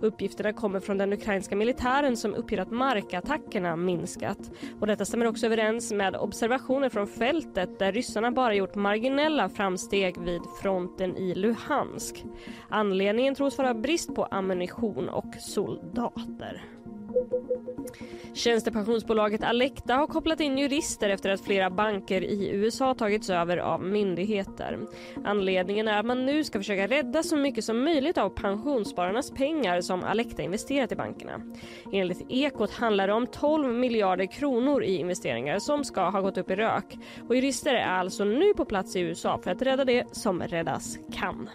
Uppgifterna 0.00 0.52
kommer 0.52 0.80
från 0.80 0.98
den 0.98 1.12
ukrainska 1.12 1.56
militären 1.56 2.16
som 2.16 2.34
uppger 2.34 2.58
att 2.58 2.70
markattackerna 2.70 3.76
minskat. 3.76 4.50
Och 4.80 4.86
detta 4.86 5.04
stämmer 5.04 5.26
också 5.26 5.46
överens 5.46 5.92
med 5.92 6.16
observationer 6.16 6.88
från 6.88 7.06
fältet 7.06 7.78
där 7.78 7.92
ryssarna 7.92 8.30
bara 8.30 8.54
gjort 8.54 8.74
marginella 8.74 9.48
framsteg 9.48 10.20
vid 10.20 10.42
fronten 10.62 11.16
i 11.16 11.34
Luhansk. 11.34 12.24
Anledningen 12.68 13.34
tros 13.34 13.58
vara 13.58 13.74
brist 13.74 14.14
på 14.14 14.24
ammunition 14.24 15.08
och 15.08 15.34
soldater. 15.40 16.73
Tjänstepensionsbolaget 18.34 19.44
Alecta 19.44 19.94
har 19.94 20.06
kopplat 20.06 20.40
in 20.40 20.58
jurister 20.58 21.10
efter 21.10 21.30
att 21.30 21.40
flera 21.40 21.70
banker 21.70 22.24
i 22.24 22.50
USA 22.50 22.94
tagits 22.94 23.30
över 23.30 23.56
av 23.56 23.82
myndigheter. 23.82 24.78
Anledningen 25.24 25.88
är 25.88 25.98
att 25.98 26.06
man 26.06 26.26
nu 26.26 26.44
ska 26.44 26.58
försöka 26.58 26.86
rädda 26.86 27.22
så 27.22 27.36
mycket 27.36 27.64
som 27.64 27.84
möjligt 27.84 28.18
av 28.18 28.28
pensionsspararnas 28.28 29.30
pengar 29.30 29.80
som 29.80 30.04
Alecta 30.04 30.42
investerat 30.42 30.92
i 30.92 30.96
bankerna. 30.96 31.40
Enligt 31.92 32.26
Ekot 32.28 32.70
handlar 32.70 33.06
det 33.06 33.12
om 33.12 33.26
12 33.26 33.74
miljarder 33.74 34.26
kronor 34.26 34.84
i 34.84 34.96
investeringar 34.96 35.58
som 35.58 35.84
ska 35.84 36.10
ha 36.10 36.20
gått 36.20 36.38
upp 36.38 36.50
i 36.50 36.56
rök. 36.56 36.98
Och 37.28 37.36
jurister 37.36 37.74
är 37.74 37.86
alltså 37.86 38.24
nu 38.24 38.54
på 38.54 38.64
plats 38.64 38.96
i 38.96 39.00
USA 39.00 39.40
för 39.44 39.50
att 39.50 39.62
rädda 39.62 39.84
det 39.84 40.04
som 40.12 40.42
räddas 40.42 40.98
kan. 41.12 41.48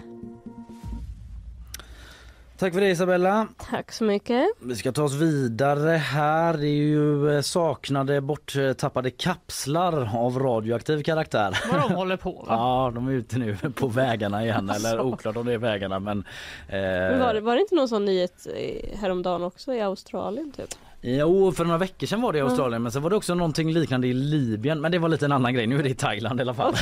Tack 2.60 2.74
för 2.74 2.82
det 2.82 2.90
Isabella. 2.90 3.48
Tack 3.70 3.92
så 3.92 4.04
mycket. 4.04 4.48
Vi 4.60 4.76
ska 4.76 4.92
ta 4.92 5.04
oss 5.04 5.14
vidare 5.14 5.90
här. 5.90 6.54
Det 6.54 6.68
är 6.68 6.84
ju 6.84 7.36
eh, 7.36 7.42
saknade 7.42 8.22
borttappade 8.22 9.12
kapslar 9.12 10.18
av 10.18 10.40
radioaktiv 10.40 11.04
karaktär. 11.04 11.60
Vad 11.72 11.82
de 11.82 11.96
håller 11.96 12.18
på 12.18 12.32
va? 12.32 12.46
Ja, 12.48 12.92
de 12.96 13.08
är 13.08 13.12
ute 13.12 13.38
nu 13.38 13.58
på 13.76 13.88
vägarna 13.88 14.44
igen. 14.44 14.70
Eller 14.70 15.02
oklart 15.02 15.38
om 15.38 15.46
det 15.46 15.54
är 15.54 15.58
vägarna 15.58 16.00
men... 16.00 16.24
Men 16.68 17.20
var, 17.20 17.34
det, 17.34 17.40
Eh, 17.40 17.44
var 17.44 17.56
det 17.56 17.62
inte 17.62 17.76
någon 17.76 17.90
sån 17.90 18.06
nyhet 18.06 18.48
eh, 18.56 19.00
häromdagen 19.00 19.44
också 19.44 19.74
i 19.74 19.82
Australien 19.82 20.52
typ? 20.52 20.76
Jo, 21.02 21.52
för 21.52 21.66
några 21.66 21.78
veckor 21.78 22.08
sedan 22.08 22.22
var 22.22 22.34
det 22.34 22.40
i 22.40 22.42
Australien 22.42 22.84
men 22.84 22.92
sen 22.92 23.02
var 23.02 23.10
det 23.10 23.16
också 23.16 23.36
någonting 23.36 23.74
liknande 23.74 24.08
i 24.08 24.14
Libyen. 24.14 24.82
Men 24.82 24.92
det 24.92 25.00
var 25.00 25.10
lite 25.10 25.26
en 25.26 25.32
annan 25.32 25.54
grej. 25.54 25.68
Nu 25.68 25.80
är 25.80 25.84
det 25.84 25.90
i 25.90 25.96
Thailand 25.96 26.40
i 26.40 26.44
alla 26.44 26.54
fall. 26.54 26.74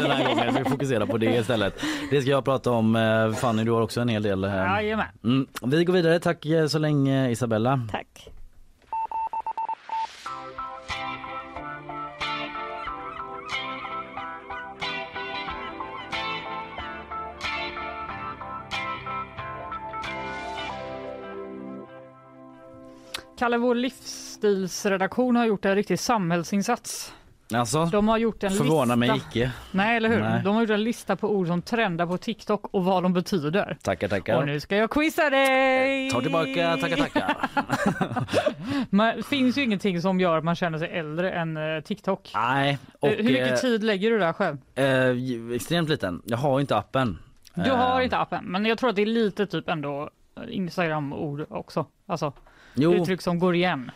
Den 0.00 0.10
här 0.10 0.28
gången. 0.28 0.54
Vi 0.64 0.70
fokuserar 0.70 1.06
på 1.06 1.18
det 1.18 1.36
istället. 1.36 1.80
Det 2.10 2.20
ska 2.22 2.30
jag 2.30 2.44
prata 2.44 2.70
om. 2.70 2.96
Eh, 2.96 3.32
Fanny, 3.32 3.64
du 3.64 3.70
har 3.70 3.80
också 3.82 4.00
en 4.00 4.08
hel 4.08 4.22
del. 4.22 4.44
eh, 4.44 4.50
Jajamän. 4.50 5.06
Mm. 5.24 5.46
Vi 5.66 5.84
går 5.84 5.92
vidare. 5.92 6.18
Tack 6.20 6.46
eh, 6.46 6.66
så 6.66 6.78
länge 6.78 7.30
Isabella. 7.30 7.80
Tack. 7.92 8.28
Kalle, 23.38 23.58
vår 23.58 23.74
livsstilsredaktion 23.74 25.36
har 25.36 25.46
gjort 25.46 25.64
en 25.64 25.74
riktig 25.74 25.98
samhällsinsats. 26.00 27.14
Alltså, 27.54 27.84
De 27.84 28.08
har 28.08 28.18
gjort 28.18 28.42
en 28.44 28.50
förvånar 28.50 28.96
lista. 28.96 29.12
mig 29.14 29.22
icke. 29.30 29.52
Nej, 29.72 29.96
eller 29.96 30.08
hur? 30.08 30.20
Nej. 30.20 30.42
De 30.44 30.54
har 30.54 30.62
gjort 30.62 30.70
en 30.70 30.82
lista 30.84 31.16
på 31.16 31.28
ord 31.30 31.46
som 31.46 31.62
trendar 31.62 32.06
på 32.06 32.18
TikTok 32.18 32.66
och 32.74 32.84
vad 32.84 33.02
de 33.02 33.12
betyder. 33.12 33.76
Tackar, 33.82 34.08
tackar. 34.08 34.36
Och 34.36 34.46
nu 34.46 34.60
ska 34.60 34.76
jag 34.76 34.90
quizza 34.90 35.30
dig! 35.30 36.10
Ta 36.10 36.20
tillbaka, 36.20 36.76
tackar, 36.76 36.96
tackar. 36.96 37.36
Men 38.90 39.16
det 39.16 39.22
finns 39.22 39.58
ju 39.58 39.62
ingenting 39.64 40.00
som 40.02 40.20
gör 40.20 40.38
att 40.38 40.44
man 40.44 40.54
känner 40.56 40.78
sig 40.78 40.88
äldre 40.88 41.30
än 41.30 41.56
eh, 41.56 41.80
TikTok. 41.84 42.30
Nej, 42.34 42.78
och 43.00 43.08
Hur 43.08 43.22
mycket 43.24 43.50
eh, 43.52 43.56
tid 43.56 43.84
lägger 43.84 44.10
du 44.10 44.18
där 44.18 44.32
själv? 44.32 44.56
eh, 44.74 45.54
extremt 45.54 45.88
liten. 45.88 46.22
Jag 46.24 46.38
har 46.38 46.60
inte 46.60 46.76
appen. 46.76 47.18
Du 47.54 47.70
har 47.70 47.98
Eh, 47.98 48.04
inte 48.04 48.18
appen, 48.18 48.44
men 48.44 48.66
jag 48.66 48.78
tror 48.78 48.90
att 48.90 48.96
det 48.96 49.02
är 49.02 49.06
lite 49.06 49.46
typ 49.46 49.68
ändå 49.68 50.10
Instagram-ord 50.48 51.46
också. 51.50 51.86
Alltså 52.06 52.32
Jo. 52.78 52.94
uttryck 52.94 53.22
som 53.22 53.38
går 53.38 53.54
igen. 53.54 53.90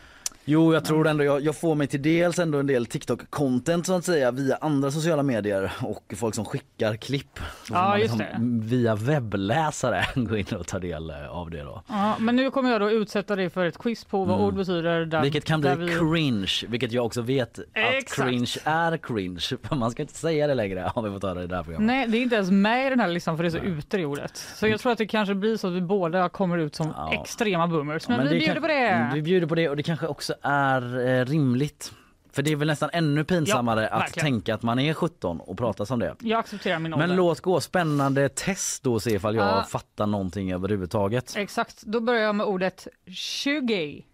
Jo, 0.44 0.74
jag 0.74 0.84
tror 0.84 1.06
ändå 1.08 1.24
jag, 1.24 1.40
jag 1.40 1.56
får 1.56 1.74
mig 1.74 1.86
till 1.86 2.02
dels 2.02 2.38
ändå 2.38 2.58
en 2.58 2.66
del 2.66 2.86
TikTok-content 2.86 3.82
så 3.84 3.92
att 3.94 4.04
säga 4.04 4.30
via 4.30 4.56
andra 4.60 4.90
sociala 4.90 5.22
medier 5.22 5.72
och 5.82 6.14
folk 6.16 6.34
som 6.34 6.44
skickar 6.44 6.96
klipp. 6.96 7.38
Så 7.64 7.74
Ja, 7.74 7.90
får 7.90 7.98
just 7.98 8.18
liksom 8.18 8.60
Via 8.60 8.94
webbläsare 8.94 10.04
gå 10.14 10.36
in 10.36 10.46
och 10.60 10.66
ta 10.66 10.78
del 10.78 11.10
eh, 11.10 11.28
av 11.30 11.50
det 11.50 11.62
då. 11.62 11.82
Ja, 11.88 12.16
men 12.20 12.36
nu 12.36 12.50
kommer 12.50 12.70
jag 12.70 12.80
då 12.80 12.90
utsätta 12.90 13.36
dig 13.36 13.50
för 13.50 13.64
ett 13.66 13.78
quiz 13.78 14.04
på 14.04 14.24
vad 14.24 14.34
Mm. 14.34 14.46
ord 14.46 14.54
betyder. 14.54 15.04
Där, 15.04 15.22
Vilket 15.22 15.44
kan 15.44 15.60
bli 15.60 15.74
vi- 15.74 15.88
cringe, 15.98 16.52
vilket 16.68 16.92
jag 16.92 17.06
också 17.06 17.22
vet 17.22 17.58
att 17.58 17.64
Exakt. 17.74 18.28
cringe 18.28 18.54
är 18.64 18.96
cringe. 18.96 19.40
Man 19.76 19.90
ska 19.90 20.02
inte 20.02 20.14
säga 20.14 20.46
det 20.46 20.54
längre 20.54 20.90
har 20.94 21.02
vi 21.02 21.08
höra 21.08 21.42
i 21.42 21.46
det 21.46 21.56
här 21.56 21.62
programmet. 21.62 21.86
Nej, 21.86 22.06
det 22.06 22.18
är 22.18 22.22
inte 22.22 22.34
ens 22.36 22.50
med 22.50 22.86
i 22.86 22.90
den 22.90 23.00
här 23.00 23.08
listan 23.08 23.36
för 23.36 23.42
det 23.44 23.48
är 23.48 23.50
så 23.50 23.58
ute 23.58 23.98
i 23.98 24.04
ordet. 24.04 24.36
Så 24.36 24.66
jag 24.68 24.80
tror 24.80 24.92
att 24.92 24.98
det 24.98 25.06
kanske 25.06 25.34
blir 25.34 25.56
så 25.56 25.66
att 25.68 25.72
vi 25.74 25.80
båda 25.80 26.28
kommer 26.28 26.58
ut 26.58 26.74
som 26.74 26.92
extrema 27.12 27.66
boomers. 27.66 28.08
Men, 28.08 28.22
vi 28.28 28.38
bjuder 28.38 28.52
kan- 28.54 28.62
på 28.62 28.68
det. 28.68 29.10
Vi 29.14 29.22
bjuder 29.22 29.46
på 29.46 29.54
det 29.54 29.68
och 29.68 29.76
det 29.76 29.82
kanske 29.82 30.06
också 30.06 30.31
är 30.42 31.06
eh, 31.08 31.24
rimligt. 31.24 31.92
För 32.32 32.42
det 32.42 32.52
är 32.52 32.56
väl 32.56 32.68
nästan 32.68 32.90
ännu 32.92 33.24
pinsammare 33.24 33.82
Ja, 33.82 33.88
att 33.88 34.12
tänka 34.12 34.54
att 34.54 34.62
man 34.62 34.78
är 34.78 34.94
17 34.94 35.40
och 35.40 35.58
prata 35.58 35.86
som 35.86 35.98
det. 35.98 36.16
Jag 36.20 36.38
accepterar 36.40 36.78
min 36.78 36.94
ålder. 36.94 37.06
Men 37.06 37.16
låt 37.16 37.40
gå, 37.40 37.60
spännande 37.60 38.28
test 38.28 38.82
då 38.82 39.00
se 39.00 39.10
ifall 39.14 39.34
jag 39.36 39.46
Ja. 39.46 39.62
fattar 39.68 40.06
någonting 40.06 40.52
överhuvudtaget. 40.52 41.36
Exakt, 41.36 41.82
då 41.82 42.00
börjar 42.00 42.22
jag 42.22 42.34
med 42.34 42.46
ordet 42.46 42.86
20. 43.06 44.04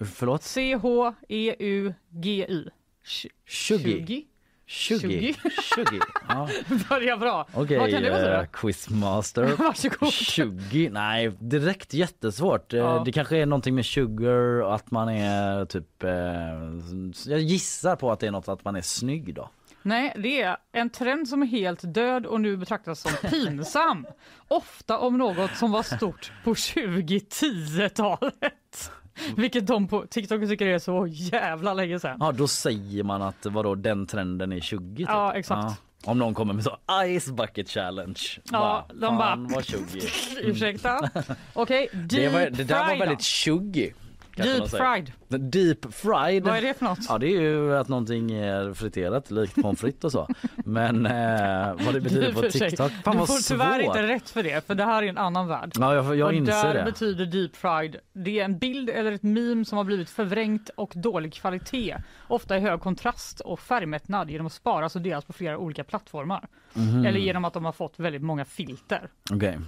Förlåt? 0.00 0.42
C-H-E-U-G-Y. 0.42 1.94
20. 3.04 3.30
20. 3.46 4.24
20. 4.66 5.34
Ja. 6.28 6.48
Börjar 6.88 7.16
bra. 7.16 7.46
Okej, 7.54 7.78
Vad 7.78 7.90
kan 7.90 8.02
det 8.02 8.36
eh, 8.38 8.44
quizmaster. 8.52 9.42
Varsågod. 9.58 10.12
20, 10.12 10.90
nej 10.90 11.32
direkt 11.38 11.94
jättesvårt. 11.94 12.72
Eh, 12.72 12.78
Ja. 12.78 13.02
Det 13.04 13.12
kanske 13.12 13.36
är 13.36 13.46
någonting 13.46 13.74
med 13.74 13.86
sugar 13.86 14.62
och 14.62 14.74
att 14.74 14.90
man 14.90 15.08
är 15.08 15.64
typ, 15.64 16.02
eh, 16.04 16.10
jag 17.32 17.40
gissar 17.40 17.96
på 17.96 18.12
att 18.12 18.20
det 18.20 18.26
är 18.26 18.30
något 18.30 18.48
att 18.48 18.64
man 18.64 18.76
är 18.76 18.82
snygg 18.82 19.34
då. 19.34 19.50
Nej, 19.82 20.14
det 20.18 20.42
är 20.42 20.56
en 20.72 20.90
trend 20.90 21.28
som 21.28 21.42
är 21.42 21.46
helt 21.46 21.94
död 21.94 22.26
och 22.26 22.40
nu 22.40 22.56
betraktas 22.56 23.00
som 23.00 23.12
pinsam. 23.30 24.06
Ofta 24.48 24.98
om 24.98 25.18
något 25.18 25.56
som 25.56 25.72
var 25.72 25.82
stort 25.82 26.32
på 26.44 26.54
2010-talet. 26.54 28.90
Vilket 29.36 29.66
de 29.66 29.88
på 29.88 30.06
TikTok 30.06 30.40
tycker 30.48 30.66
är 30.66 30.78
så 30.78 31.06
jävla 31.10 31.74
länge 31.74 32.00
sedan. 32.00 32.16
Ja 32.20 32.32
då 32.32 32.48
säger 32.48 33.02
man 33.02 33.22
att 33.22 33.46
vadå 33.46 33.74
den 33.74 34.06
trenden 34.06 34.52
är 34.52 34.60
20 34.60 34.96
typ. 34.96 35.08
Ja, 35.08 35.32
exakt. 35.34 35.82
Om 36.04 36.18
någon 36.18 36.34
kommer 36.34 36.54
med 36.54 36.64
så 36.64 36.76
ice 37.20 37.30
bucket 37.30 37.68
challenge. 37.70 38.20
Ja, 38.52 38.86
de 38.94 39.00
bara- 39.00 39.18
"Fan, 39.28 39.48
var 39.48 39.62
20. 39.62 39.80
Ursäkta? 40.42 41.10
Okej, 41.52 41.88
deep 41.92 42.08
Det, 42.10 42.28
var, 42.28 42.40
det 42.50 42.64
där 42.64 42.78
var 42.86 42.98
väldigt 42.98 43.18
då. 43.18 43.22
20. 43.22 43.92
Deep 44.36 44.68
fried. 44.70 45.12
Deep 45.52 45.94
fried. 45.94 46.44
Vad 46.44 46.56
är 46.56 46.62
det 46.62 46.74
för 46.74 46.84
något? 46.84 46.98
Ja 47.08 47.18
det 47.18 47.26
är 47.26 47.40
ju 47.40 47.76
att 47.76 47.88
någonting 47.88 48.30
är 48.32 48.74
friterat 48.74 49.30
likt 49.30 49.54
pommes 49.62 49.80
frites 49.80 50.04
och 50.04 50.12
så. 50.12 50.28
Men 50.56 51.06
eh, 51.06 51.84
vad 51.84 51.94
det 51.94 52.00
betyder 52.00 52.32
på 52.32 52.42
TikTok. 52.42 52.92
Fan 53.04 53.16
du 53.16 53.26
får 53.26 53.48
tyvärr 53.48 53.82
svårt. 53.82 53.96
inte 53.96 54.02
rätt 54.02 54.30
för 54.30 54.42
det, 54.42 54.66
för 54.66 54.74
det 54.74 54.84
här 54.84 55.02
är 55.02 55.06
en 55.06 55.18
annan 55.18 55.48
värld. 55.48 55.72
Ja 55.78 55.94
jag, 55.94 56.16
jag 56.16 56.26
och 56.28 56.34
inser 56.34 56.52
där 56.52 56.74
det. 56.74 56.84
betyder 56.84 57.26
deep 57.26 57.56
fried, 57.56 57.96
det 58.12 58.40
är 58.40 58.44
en 58.44 58.58
bild 58.58 58.90
eller 58.90 59.12
ett 59.12 59.22
meme 59.22 59.64
som 59.64 59.78
har 59.78 59.84
blivit 59.84 60.10
förvrängt 60.10 60.70
och 60.74 60.92
dålig 60.94 61.34
kvalitet. 61.34 61.96
Ofta 62.28 62.56
i 62.56 62.60
hög 62.60 62.80
kontrast 62.80 63.40
och 63.40 63.60
färgmättnad 63.60 64.30
genom 64.30 64.46
att 64.46 64.52
sparas 64.52 64.96
och 64.96 65.02
delas 65.02 65.24
på 65.24 65.32
flera 65.32 65.58
olika 65.58 65.84
plattformar. 65.84 66.48
Mhm. 66.72 67.06
Eller 67.06 67.20
genom 67.20 67.44
att 67.44 67.52
de 67.52 67.64
har 67.64 67.72
fått 67.72 67.98
väldigt 67.98 68.22
många 68.22 68.44
filter. 68.44 69.08
Okej. 69.32 69.58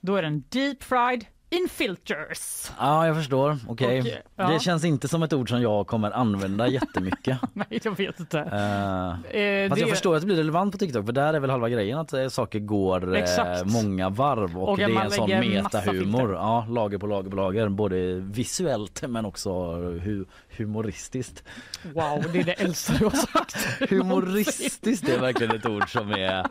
Då 0.00 0.16
är 0.16 0.22
den 0.22 0.44
deep 0.48 0.82
fried 0.82 1.24
in 1.56 1.68
filters. 1.68 2.70
Ja 2.78 3.06
jag 3.06 3.16
förstår. 3.16 3.56
Okej. 3.68 4.00
Och, 4.00 4.06
ja. 4.36 4.48
Det 4.48 4.60
känns 4.60 4.84
inte 4.84 5.08
som 5.08 5.22
ett 5.22 5.32
ord 5.32 5.48
som 5.48 5.62
jag 5.62 5.86
kommer 5.86 6.10
använda 6.10 6.68
jättemycket. 6.68 7.38
Nej, 7.52 7.80
jag 7.82 7.96
vet 7.96 8.20
inte. 8.20 8.38
Eh, 8.40 9.40
Eh, 9.40 9.68
Fast 9.68 9.80
jag 9.80 9.88
det- 9.88 9.92
förstår 9.92 10.14
att 10.14 10.20
det 10.22 10.26
blir 10.26 10.36
relevant 10.36 10.72
på 10.72 10.78
TikTok 10.78 11.06
för 11.06 11.12
där 11.12 11.34
är 11.34 11.40
väl 11.40 11.50
halva 11.50 11.68
grejen 11.68 11.98
att 11.98 12.12
eh, 12.12 12.28
saker 12.28 12.58
går 12.58 13.16
eh, 13.16 13.24
många 13.64 14.08
varv 14.08 14.58
och, 14.58 14.68
Och 14.68 14.76
det 14.78 14.82
är 14.84 14.88
en 15.04 15.10
sån 15.10 15.30
metahumor. 15.30 16.32
Ja, 16.34 16.66
lager 16.70 16.98
på 16.98 17.06
lager 17.06 17.30
på 17.30 17.36
lager. 17.36 17.68
Både 17.68 18.14
visuellt 18.14 19.02
men 19.08 19.24
också 19.24 19.72
hu 19.80 20.24
humoristiskt. 20.58 21.44
Wow, 21.82 22.24
det 22.32 22.40
är 22.40 22.44
det 22.44 22.52
äldsta 22.52 22.92
du 22.98 23.04
har 23.04 23.10
sagt. 23.10 23.56
Humoristiskt 23.90 25.08
är 25.08 25.18
verkligen 25.18 25.56
ett 25.56 25.66
ord 25.66 25.92
som 25.92 26.10
är 26.12 26.46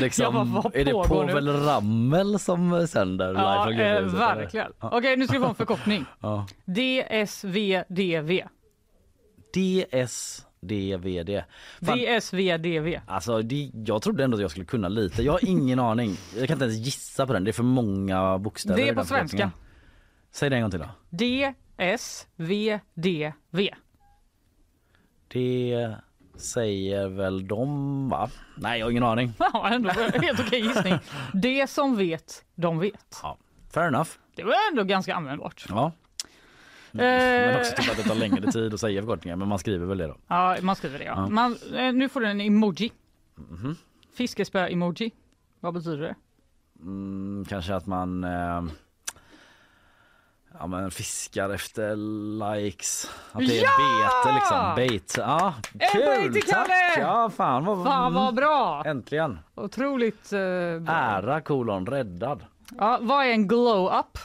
liksom, 0.00 0.54
bara, 0.54 0.70
är 0.74 0.84
det? 0.84 0.92
Povel 0.92 1.48
Ramel 1.48 2.38
som 2.38 2.86
sänder 2.88 3.28
live 3.28 3.40
Ja, 3.42 3.64
Gubbhuset, 3.64 3.96
eller? 3.96 4.08
verkligen. 4.18 4.72
Ja. 4.80 4.90
Okej, 4.92 5.16
nu 5.16 5.26
ska 5.26 5.38
vi 5.38 5.44
få 5.44 5.48
en 5.48 5.54
förkortning. 5.64 6.04
Ja. 6.20 6.46
DSVDV. 6.64 8.40
DSDVD. 9.54 11.42
Fan, 11.82 11.98
DSVDV. 11.98 13.00
Alltså 13.06 13.42
det, 13.42 13.70
jag 13.74 14.02
trodde 14.02 14.24
ändå 14.24 14.36
att 14.36 14.40
jag 14.40 14.50
skulle 14.50 14.66
kunna 14.66 14.88
lite. 14.88 15.22
Jag 15.22 15.32
har 15.32 15.48
ingen 15.48 15.78
aning. 15.78 16.16
Jag 16.38 16.46
kan 16.48 16.54
inte 16.54 16.64
ens 16.64 16.78
gissa 16.78 17.26
på 17.26 17.32
den. 17.32 17.44
Det 17.44 17.50
är 17.50 17.52
för 17.52 17.62
många 17.62 18.38
bokstäver. 18.38 18.76
Det 18.76 18.88
är 18.88 18.94
på 18.94 19.04
svenska. 19.04 19.50
Säg 20.32 20.50
det 20.50 20.56
en 20.56 20.62
gång 20.62 20.70
till 20.70 20.80
då. 20.80 20.88
DSVDV. 21.76 23.68
Det 25.28 25.96
säger 26.36 27.08
väl 27.08 27.46
de 27.48 28.08
va? 28.08 28.30
Nej 28.56 28.78
jag 28.78 28.86
har 28.86 28.90
ingen 28.90 29.02
aning. 29.02 29.32
Ja, 29.38 29.68
ändå 29.68 29.90
helt 29.90 30.40
okej 30.40 30.60
gissning. 30.60 30.94
Det 31.32 31.66
som 31.70 31.96
vet, 31.96 32.44
de 32.54 32.78
vet. 32.78 33.20
Ja, 33.22 33.38
fair 33.74 33.86
enough. 33.88 34.10
Det 34.36 34.44
var 34.44 34.54
ändå 34.70 34.84
ganska 34.84 35.14
användbart. 35.14 35.66
Ja. 35.68 35.92
Eh, 36.92 36.98
Men 36.98 37.56
också 37.56 37.76
typ 37.82 37.90
att 37.90 37.96
det 37.96 38.02
tar 38.02 38.14
längre 38.14 38.52
tid 38.52 38.74
att 38.74 38.80
säga 38.80 39.02
förkortningar 39.02 39.36
men 39.36 39.48
man 39.48 39.58
skriver 39.58 39.86
väl 39.86 39.98
det 39.98 40.06
då. 40.06 40.16
Ja, 40.26 40.56
man 40.62 40.76
skriver 40.76 40.98
det 40.98 41.04
ja. 41.04 41.12
Ja. 41.16 41.28
Man, 41.28 41.56
eh, 41.76 41.92
nu 41.92 42.08
får 42.08 42.20
du 42.20 42.26
en 42.26 42.40
emoji. 42.40 42.92
Mhm. 43.34 43.76
Fiskespö-emoji. 44.14 45.10
Vad 45.60 45.74
betyder 45.74 46.02
det? 46.02 46.14
Mm, 46.80 47.44
kanske 47.48 47.74
att 47.74 47.86
man 47.86 48.24
eh, 48.24 48.62
ja, 50.58 50.66
men 50.66 50.90
fiskar 50.90 51.50
efter 51.50 51.96
likes. 52.56 53.10
Att 53.32 53.46
det 53.46 53.58
är 53.58 53.62
Ja! 53.64 54.10
bete 54.24 54.34
liksom. 54.34 54.74
Bait. 54.76 55.14
Ja, 55.18 55.54
kul! 55.92 56.32
till 56.32 56.42
Tack! 56.42 56.66
Kalle! 56.68 57.06
Ja, 57.06 57.30
fan 57.36 57.64
vad, 57.64 57.84
Fan 57.84 58.14
vad 58.14 58.34
bra! 58.34 58.82
Äntligen! 58.86 59.38
Otroligt 59.54 60.32
eh, 60.32 60.38
bra. 60.80 60.94
Ära 60.94 61.40
kolon 61.40 61.86
räddad. 61.86 62.44
Ja, 62.78 62.98
vad 63.00 63.26
är 63.26 63.30
en 63.30 63.48
glow-up? 63.48 64.18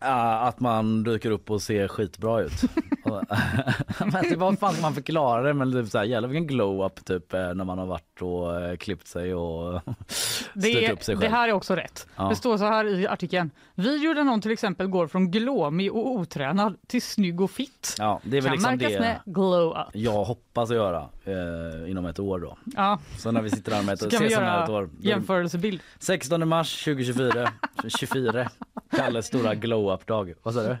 Att 0.00 0.60
man 0.60 1.02
dyker 1.02 1.30
upp 1.30 1.50
och 1.50 1.62
ser 1.62 1.88
skitbra 1.88 2.40
ut. 2.40 2.52
men 4.12 4.24
typ, 4.24 4.38
vad 4.38 4.58
fan 4.58 4.72
ska 4.72 4.82
man 4.82 4.94
förklara 4.94 5.42
det? 5.42 5.54
Men 5.54 5.72
typ 5.72 5.90
så 5.90 5.98
här, 5.98 6.04
jävlar 6.04 6.28
vilken 6.28 6.46
glow-up 6.46 7.04
typ 7.04 7.34
eh, 7.34 7.54
när 7.54 7.64
man 7.64 7.78
har 7.78 7.86
varit 7.86 8.22
och 8.22 8.62
eh, 8.62 8.76
klippt 8.76 9.06
sig 9.06 9.34
och 9.34 9.82
Det, 10.54 10.60
styrt 10.62 10.90
upp 10.90 11.04
sig 11.04 11.14
själv. 11.14 11.20
det 11.20 11.36
här 11.36 11.48
är 11.48 11.52
också 11.52 11.76
rätt. 11.76 12.06
Ja. 12.16 12.28
Det 12.28 12.36
står 12.36 12.58
så 12.58 12.64
här 12.64 12.84
i 12.84 13.06
artikeln. 13.06 13.50
Video 13.74 14.14
där 14.14 14.24
någon 14.24 14.40
till 14.40 14.50
exempel 14.50 14.86
går 14.86 15.06
från 15.06 15.30
glåmig 15.30 15.92
och 15.92 16.10
otränad 16.10 16.76
till 16.86 17.02
snygg 17.02 17.40
och 17.40 17.50
fit. 17.50 17.94
Ja, 17.98 18.20
det 18.24 18.36
är 18.36 18.40
väl 18.40 18.50
kan 18.50 18.52
liksom 18.52 18.70
märkas 18.70 18.92
det 18.92 19.00
med 19.00 19.20
glow-up. 19.24 19.86
jag 19.92 20.24
hoppas 20.24 20.70
att 20.70 20.76
göra 20.76 21.08
eh, 21.28 21.90
inom 21.90 22.06
ett 22.06 22.18
år 22.18 22.38
då. 22.38 22.58
Ja. 22.76 22.98
Så 23.18 23.30
när 23.30 23.42
vi 23.42 23.50
sitter 23.50 23.72
här 23.72 23.82
med 23.82 23.92
ett 23.92 24.12
ses 24.12 24.36
om 24.38 24.44
ett 24.44 24.68
år. 24.68 24.90
Jämförelsebild. 25.00 25.80
16 25.98 26.48
mars 26.48 26.84
2024. 26.84 27.52
24. 27.98 28.50
Kalles 28.90 29.26
stora 29.26 29.54
glow-up-dag. 29.54 30.34
Vad 30.42 30.54
sa 30.54 30.62
du? 30.62 30.76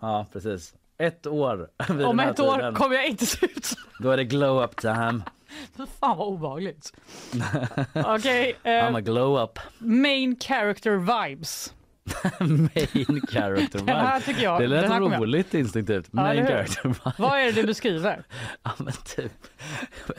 Ja, 0.00 0.26
precis. 0.32 0.74
Ett 0.98 1.26
år. 1.26 1.68
Om 1.88 2.20
ett 2.20 2.40
år 2.40 2.56
tiden. 2.56 2.74
kommer 2.74 2.96
jag 2.96 3.06
inte 3.06 3.26
se 3.26 3.46
ut. 3.46 3.68
Då 4.00 4.10
är 4.10 4.16
det 4.16 4.24
glow-up 4.24 4.76
time. 4.76 5.22
Fy 5.76 5.86
fan 6.00 6.18
vad 6.18 6.28
obehagligt. 6.28 6.92
Okej, 7.94 8.56
eh, 8.62 8.70
I'm 8.70 8.96
a 8.96 9.00
glow-up. 9.00 9.58
main 9.78 10.36
character 10.40 10.96
vibes. 10.96 11.74
Main 12.40 13.20
character 13.28 13.78
Den 13.78 13.88
här 13.88 14.20
tycker 14.20 14.42
jag- 14.42 14.60
Det 14.60 14.66
lät 14.66 14.88
kommer 14.88 15.10
jag- 15.12 15.22
roligt 15.22 15.54
instinktivt. 15.54 16.12
Main 16.12 16.46
character 16.46 16.82
vibe. 16.88 17.12
Vad 17.18 17.40
är 17.40 17.44
det 17.44 17.52
det 17.52 17.66
beskriver? 17.66 18.24
Ja 18.62 18.70
men 18.78 18.92
typ, 19.16 19.32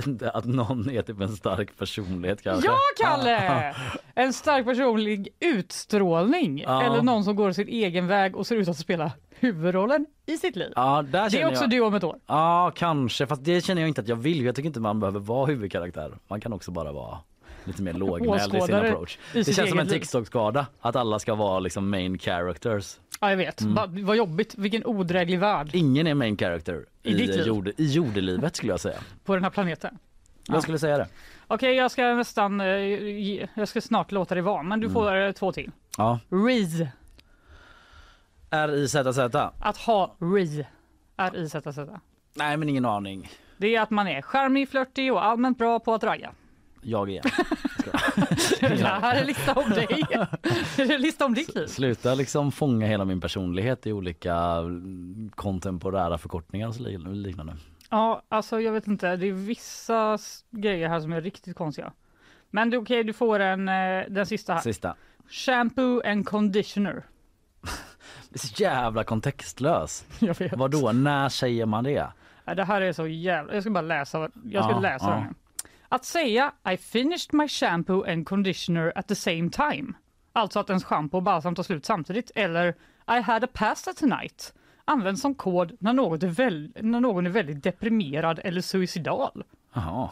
inte, 0.08 0.30
att 0.32 0.46
någon 0.46 0.90
är 0.90 1.02
typ 1.02 1.22
en 1.22 1.36
stark 1.36 1.78
personlighet 1.78 2.42
kanske. 2.42 2.68
Ja, 2.68 2.78
Kalle! 3.04 3.76
En 4.16 4.34
stark 4.34 4.66
personlig 4.66 5.28
utstrålning. 5.40 6.62
Ja. 6.68 6.84
Eller 6.84 7.02
någon 7.02 7.24
som 7.24 7.36
går 7.36 7.52
sin 7.52 7.68
egen 7.68 8.08
väg 8.08 8.36
och 8.36 8.48
ser 8.48 8.56
ut 8.56 8.68
att 8.68 8.78
spela 8.78 9.12
huvudrollen 9.40 10.06
i 10.26 10.38
sitt 10.38 10.56
liv. 10.56 10.72
Ja, 10.76 11.02
där 11.02 11.30
det 11.30 11.42
är 11.42 11.48
också 11.48 11.64
jag... 11.64 11.70
du 11.70 11.80
om 11.82 11.94
ett 11.96 12.04
år. 12.04 12.18
Ja, 12.28 12.72
kanske. 12.76 13.28
Fast 13.28 13.44
det 13.46 13.62
känner 13.66 13.82
jag 13.82 13.88
inte 13.88 14.02
att 14.02 14.08
jag 14.08 14.16
vill. 14.16 14.46
Jag 14.46 14.56
tycker 14.56 14.68
inte 14.68 14.80
man 14.80 15.00
behöver 15.00 15.20
vara 15.20 15.46
huvudkaraktär. 15.46 16.18
Man 16.28 16.42
kan 16.42 16.54
också 16.54 16.72
bara 16.72 16.92
vara 16.92 17.18
lite 17.66 17.82
mer 17.82 17.94
lågmäld 17.94 18.56
i 18.56 18.62
sin 18.62 18.76
approach. 18.76 19.18
i 19.34 19.44
Det 19.44 19.54
känns 19.54 19.70
som 19.70 19.80
en. 19.80 19.88
TikTok-skada. 19.88 20.66
Att 20.82 20.96
alla 20.96 21.20
ska 21.20 21.36
vara 21.36 21.60
liksom 21.60 21.90
main 21.90 22.18
characters. 22.20 22.98
Ja, 23.22 23.30
jag 23.30 23.38
vet. 23.38 23.62
Mm. 23.62 23.74
Va, 23.76 23.86
vad 23.90 24.18
jobbigt. 24.18 24.56
Vilken 24.58 24.86
odräglig 24.86 25.40
värld 25.40 25.70
Ingen 25.74 26.08
är 26.08 26.14
main 26.14 26.38
character 26.38 26.86
I 27.04 27.14
liv? 27.14 27.42
jord, 27.48 27.68
i 27.78 27.86
jordelivet 27.92 28.56
skulle 28.56 28.74
jag 28.74 28.80
säga. 28.80 28.98
på 29.26 29.34
den 29.34 29.44
här 29.44 29.52
planeten. 29.52 29.98
Jag 30.48 30.62
skulle 30.64 30.80
säga 30.80 30.98
det. 30.98 31.08
Okej, 31.48 31.76
jag 31.76 31.92
ska 31.92 32.04
nästan... 32.14 32.62
eh, 32.62 32.68
Jag 33.56 33.68
ska 33.68 33.82
snart 33.82 34.12
låta 34.12 34.36
det 34.36 34.42
vara, 34.42 34.64
men 34.64 34.80
du 34.80 34.86
Mm. 34.86 34.94
får 34.94 35.16
eh, 35.16 35.32
två 35.32 35.52
till. 35.52 35.72
Ja. 35.98 36.20
Riz. 36.30 36.82
R-I-Z-Z. 38.50 39.52
Att 39.60 39.78
ha 39.78 40.16
ri. 40.20 40.66
R-I-Z-Z. 41.18 42.00
Nej 42.34 42.58
men 42.58 42.70
ingen 42.70 42.86
aning. 42.86 43.30
Det 43.58 43.76
är 43.76 43.82
att 43.82 43.90
man 43.90 44.08
är 44.08 44.22
charmig, 44.22 44.70
flörtig 44.70 45.14
och 45.14 45.26
allmänt 45.26 45.58
bra 45.58 45.80
på 45.80 45.94
att 45.94 46.04
ragga. 46.04 46.32
Jag 46.88 47.10
är. 47.10 47.22
Det 48.70 48.86
här 48.86 49.16
är 49.16 49.22
en 49.22 49.28
lista 49.28 49.54
om 49.54 49.70
dig. 49.70 49.88
Är 50.78 50.88
det 50.88 50.96
en 50.96 51.02
lista 51.02 51.26
om 51.26 51.34
ditt 51.34 51.56
liv? 51.56 51.68
Sluta 51.68 52.16
liksom 52.16 52.52
fånga 52.52 52.88
hela 52.88 53.06
min 53.06 53.22
personlighet 53.22 53.88
i 53.88 53.92
olika 53.92 54.36
mm, 54.36 55.32
kontemporära 55.36 56.18
förkortningar 56.18 56.68
och 56.68 57.16
liknande. 57.16 57.58
Ja, 57.90 58.22
alltså 58.30 58.62
jag 58.62 58.72
vet 58.72 58.88
inte. 58.88 59.16
Det 59.16 59.28
är 59.28 59.32
vissa 59.32 60.18
grejer 60.52 60.90
här 60.90 61.00
som 61.00 61.14
är 61.14 61.22
riktigt 61.22 61.56
konstiga. 61.58 61.94
Men 62.52 62.70
det 62.70 62.78
är 62.78 62.82
okej, 62.82 63.04
du 63.04 63.14
får 63.14 63.40
en, 63.40 63.70
eh, 63.70 64.04
den 64.10 64.26
sista 64.26 64.54
här. 64.54 64.62
Sista. 64.62 64.96
Shampoo 65.30 66.02
and 66.06 66.26
conditioner. 66.26 67.06
Det 68.30 68.36
är 68.36 68.48
så 68.48 68.64
jävla 68.64 69.04
kontextlös. 69.04 70.06
Jag 70.20 70.40
vet. 70.40 70.58
Vadå, 70.58 70.92
när 70.92 71.30
säger 71.30 71.66
man 71.66 71.84
det? 71.84 72.08
Det 72.56 72.64
här 72.64 72.82
är 72.82 72.94
så 72.94 73.08
jävla... 73.08 73.54
Jag 73.54 73.64
ska 73.64 73.72
bara 73.72 73.82
läsa. 73.82 74.20
Jag 74.44 74.64
ska 74.64 74.74
Ja, 74.74 74.80
läsa 74.80 75.06
ja. 75.06 75.16
den. 75.16 75.36
Att 75.90 76.06
säga 76.06 76.52
I 76.74 76.78
finished 76.78 77.34
my 77.34 77.48
shampoo 77.48 78.04
and 78.04 78.28
conditioner 78.28 78.94
at 78.96 79.08
the 79.08 79.16
same 79.16 79.50
time. 79.50 79.94
Alltså 80.34 80.60
att 80.60 80.70
ens 80.70 80.84
schampo 80.84 81.18
och 81.18 81.24
balsam 81.24 81.56
tar 81.56 81.64
slut 81.64 81.86
samtidigt. 81.86 82.32
Eller 82.36 82.76
I 83.18 83.22
had 83.22 83.44
a 83.44 83.48
pasta 83.54 83.94
tonight. 83.94 84.54
Används 84.86 85.22
som 85.22 85.36
kod 85.36 85.78
när, 85.80 85.94
något 85.94 86.24
är 86.24 86.28
väl, 86.28 86.72
när 86.82 87.00
någon 87.00 87.26
är 87.26 87.30
väldigt 87.30 87.64
deprimerad 87.64 88.40
eller 88.44 88.62
suicidal. 88.62 89.44
Jaha. 89.74 90.10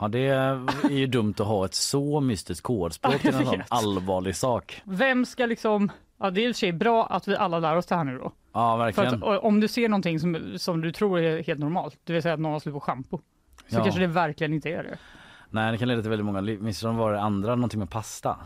Ja 0.00 0.08
det 0.08 0.26
är 0.26 0.90
ju 0.90 1.06
dumt 1.06 1.34
att 1.38 1.46
ha 1.46 1.64
ett 1.64 1.74
så 1.74 2.20
mystiskt 2.20 2.62
kodspråk 2.62 3.18
till 3.20 3.34
en 3.34 3.46
sån 3.46 3.62
allvarlig 3.68 4.36
sak. 4.36 4.82
Vem 4.84 5.24
ska 5.24 5.46
liksom... 5.46 5.90
Ja, 6.20 6.30
det 6.30 6.40
är 6.40 6.48
i 6.48 6.50
och 6.50 6.54
för 6.54 6.58
sig 6.58 6.72
bra 6.72 7.06
att 7.06 7.28
vi 7.28 7.36
alla 7.36 7.58
lär 7.58 7.76
oss 7.76 7.86
det 7.86 7.96
här 7.96 8.04
nu 8.04 8.18
då. 8.18 8.32
Ja 8.52 8.76
verkligen. 8.76 9.14
att, 9.14 9.42
om 9.42 9.60
du 9.60 9.68
ser 9.68 9.88
någonting 9.88 10.20
som, 10.20 10.54
som 10.58 10.80
du 10.80 10.92
tror 10.92 11.18
är 11.18 11.42
helt 11.42 11.60
normalt, 11.60 11.98
det 12.04 12.12
vill 12.12 12.22
säga 12.22 12.34
att 12.34 12.40
någon 12.40 12.52
har 12.52 12.60
slut 12.60 12.74
på 12.74 12.80
schampo, 12.80 13.20
så 13.68 13.76
Ja. 13.78 13.82
kanske 13.82 14.00
det 14.00 14.06
verkligen 14.06 14.52
inte 14.54 14.68
är 14.70 14.82
det. 14.82 14.98
Nej 15.50 15.72
det 15.72 15.78
kan 15.78 15.88
leda 15.88 16.00
till 16.02 16.10
väldigt 16.10 16.26
många 16.26 16.40
liv. 16.40 16.74
Du 16.82 16.88
var 16.88 17.12
det 17.12 17.20
andra 17.20 17.54
någonting 17.54 17.78
med 17.80 17.90
pasta? 17.90 18.36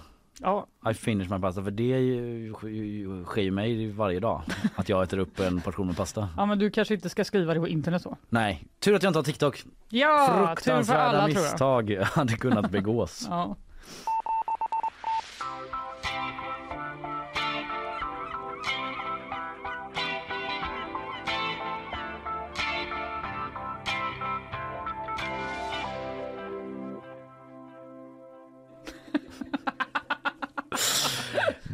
Ja, 0.41 0.67
I 0.91 0.95
finish 0.95 1.31
my 1.31 1.39
pasta 1.39 1.63
för 1.65 1.71
det 1.71 1.93
är 1.93 1.99
ju- 1.99 2.53
sk- 2.53 3.25
sker 3.25 3.43
ju 3.43 3.51
mig 3.51 3.91
varje 3.93 4.21
dag. 4.21 4.43
Att 4.77 4.89
jag 4.89 5.03
äter 5.03 5.19
upp 5.19 5.41
en 5.41 5.61
portion 5.61 5.87
med 5.87 5.97
pasta. 5.97 6.29
ja, 6.37 6.47
men 6.47 6.59
du 6.59 6.71
kanske 6.71 6.95
inte 6.95 7.09
ska 7.09 7.25
skriva 7.25 7.55
det 7.55 7.61
på 7.61 7.69
internet 7.69 8.03
så. 8.03 8.17
Nej, 8.29 8.67
tur 8.81 8.95
att 8.95 9.03
jag 9.03 9.11
inte 9.11 9.19
har 9.19 9.25
TikTok. 9.25 9.63
Ja, 9.89 10.27
tur 10.29 10.35
för 10.37 10.47
Fruktansvärda 10.47 11.03
alla 11.03 11.19
tror 11.29 11.31
jag. 11.31 11.43
misstag 11.43 11.99
hade 12.03 12.33
kunnat 12.37 12.71
begås. 12.71 13.27
Ja. 13.31 13.57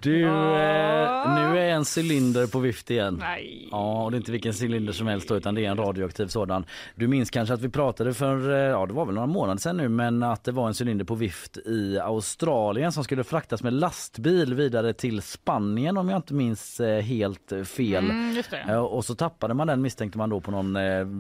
Du, 0.03 0.23
eh, 0.25 0.31
nu 1.35 1.59
är 1.59 1.69
en 1.71 1.85
cylinder 1.99 2.47
på 2.47 2.59
vift 2.59 2.91
igen. 2.91 3.17
Nej. 3.21 3.69
Ja, 3.71 4.03
och 4.05 4.11
det 4.11 4.15
är 4.17 4.19
inte 4.19 4.33
vilken 4.33 4.53
cylinder 4.63 4.93
som 4.93 5.07
helst 5.07 5.29
då, 5.29 5.37
utan 5.37 5.55
det 5.55 5.65
är 5.67 5.71
en 5.71 5.77
radioaktiv 5.77 6.27
sådan. 6.27 6.65
Du 6.95 7.09
minns 7.09 7.31
kanske 7.31 7.55
att 7.55 7.61
vi 7.63 7.69
pratade 7.69 8.15
för, 8.15 8.51
eh, 8.51 8.57
ja 8.57 8.87
det 8.87 8.93
var 8.93 9.05
väl 9.07 9.15
några 9.15 9.27
månader 9.27 9.61
sedan 9.61 9.77
nu, 9.77 9.89
men 9.89 10.23
att 10.23 10.45
det 10.45 10.53
var 10.53 10.69
en 10.69 10.75
cylinder 10.81 11.05
på 11.05 11.15
vift 11.15 11.57
i 11.57 11.99
Australien 11.99 12.93
som 12.93 13.05
skulle 13.05 13.25
fraktas 13.25 13.63
med 13.63 13.73
lastbil 13.73 14.55
vidare 14.55 14.93
till 14.93 15.23
Spanien 15.23 15.97
om 15.97 16.09
jag 16.09 16.19
inte 16.19 16.35
minns 16.35 16.81
eh, 16.81 17.01
helt 17.03 17.53
fel. 17.65 18.11
Mm. 18.11 18.43
Eh, 18.69 18.79
Och 18.79 19.05
så 19.05 19.15
tappade 19.15 19.55
man 19.55 19.67
den 19.67 19.83
misstänkte 19.83 20.19
man 20.19 20.31
då 20.31 20.41
på 20.41 20.51
någon 20.51 20.77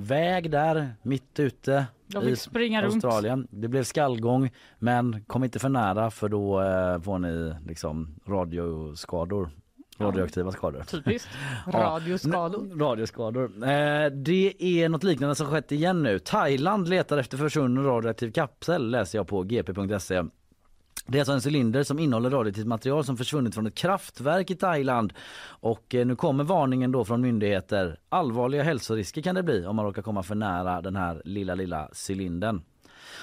väg 0.06 0.50
där 0.50 0.90
mitt 1.02 1.40
ute 1.40 1.86
De 2.08 2.22
fick 2.22 2.38
springa 2.38 2.82
runt. 2.82 2.94
Australien. 3.04 3.48
Det 3.50 3.68
blev 3.68 3.82
skallgång 3.84 4.50
men 4.78 5.24
kom 5.26 5.44
inte 5.44 5.58
för 5.58 5.68
nära 5.68 6.10
för 6.10 6.28
då 6.28 6.60
eh, 6.62 7.00
får 7.00 7.18
ni 7.18 7.54
liksom 7.66 8.14
radioskador. 8.28 9.50
Radioaktiva 10.00 10.52
skador. 10.52 10.82
Typiskt. 10.82 11.28
Ja. 11.72 11.78
Radioskador. 11.78 12.60
N- 12.72 12.80
Radioskador. 12.80 13.44
Eh, 13.62 14.10
det 14.12 14.62
är 14.64 14.88
något 14.88 15.02
liknande 15.04 15.34
som 15.34 15.46
skett 15.46 15.72
igen 15.72 16.02
nu. 16.02 16.18
Thailand 16.18 16.88
letar 16.88 17.18
efter 17.18 17.36
försvunnen 17.38 17.84
radioaktiv 17.84 18.32
kapsel 18.32 18.90
läser 18.90 19.18
jag 19.18 19.26
på 19.28 19.42
gp.se. 19.42 20.22
Det 21.06 21.18
är 21.18 21.20
alltså 21.20 21.32
en 21.32 21.52
cylinder 21.54 21.82
som 21.82 21.98
innehåller 21.98 22.30
radioaktivt 22.30 22.66
material 22.66 23.04
som 23.04 23.16
försvunnit 23.16 23.54
från 23.54 23.66
ett 23.66 23.74
kraftverk 23.74 24.50
i 24.50 24.54
Thailand. 24.54 25.12
Och 25.46 25.94
eh, 25.94 26.06
nu 26.06 26.16
kommer 26.16 26.44
varningen 26.44 26.92
då 26.92 27.04
från 27.04 27.20
myndigheter. 27.20 27.98
Allvarliga 28.08 28.62
hälsorisker 28.62 29.22
kan 29.22 29.34
det 29.34 29.42
bli 29.42 29.66
om 29.66 29.76
man 29.76 29.84
råkar 29.84 30.02
komma 30.02 30.22
för 30.22 30.34
nära 30.34 30.82
den 30.82 30.96
här 30.96 31.22
lilla, 31.24 31.54
lilla 31.54 31.90
cylindern. 32.08 32.62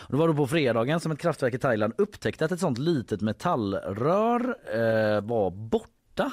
Och 0.05 0.11
det 0.11 0.17
var 0.17 0.27
då 0.27 0.33
på 0.33 0.47
fredagen 0.47 0.99
som 0.99 1.11
ett 1.11 1.19
kraftverk 1.19 1.53
i 1.53 1.57
Thailand 1.57 1.93
upptäckte 1.97 2.45
att 2.45 2.51
ett 2.51 2.59
sånt 2.59 2.77
litet 2.77 3.21
metallrör 3.21 4.57
eh, 4.73 5.21
var 5.21 5.51
borta 5.51 6.31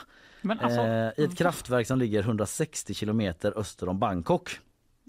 alltså, 0.49 0.81
eh, 0.81 1.11
i 1.17 1.25
ett 1.25 1.39
kraftverk 1.39 1.87
som 1.87 1.99
ligger 1.99 2.21
160 2.21 2.95
kilometer 2.95 3.59
öster 3.59 3.89
om 3.89 3.99
Bangkok. 3.99 4.59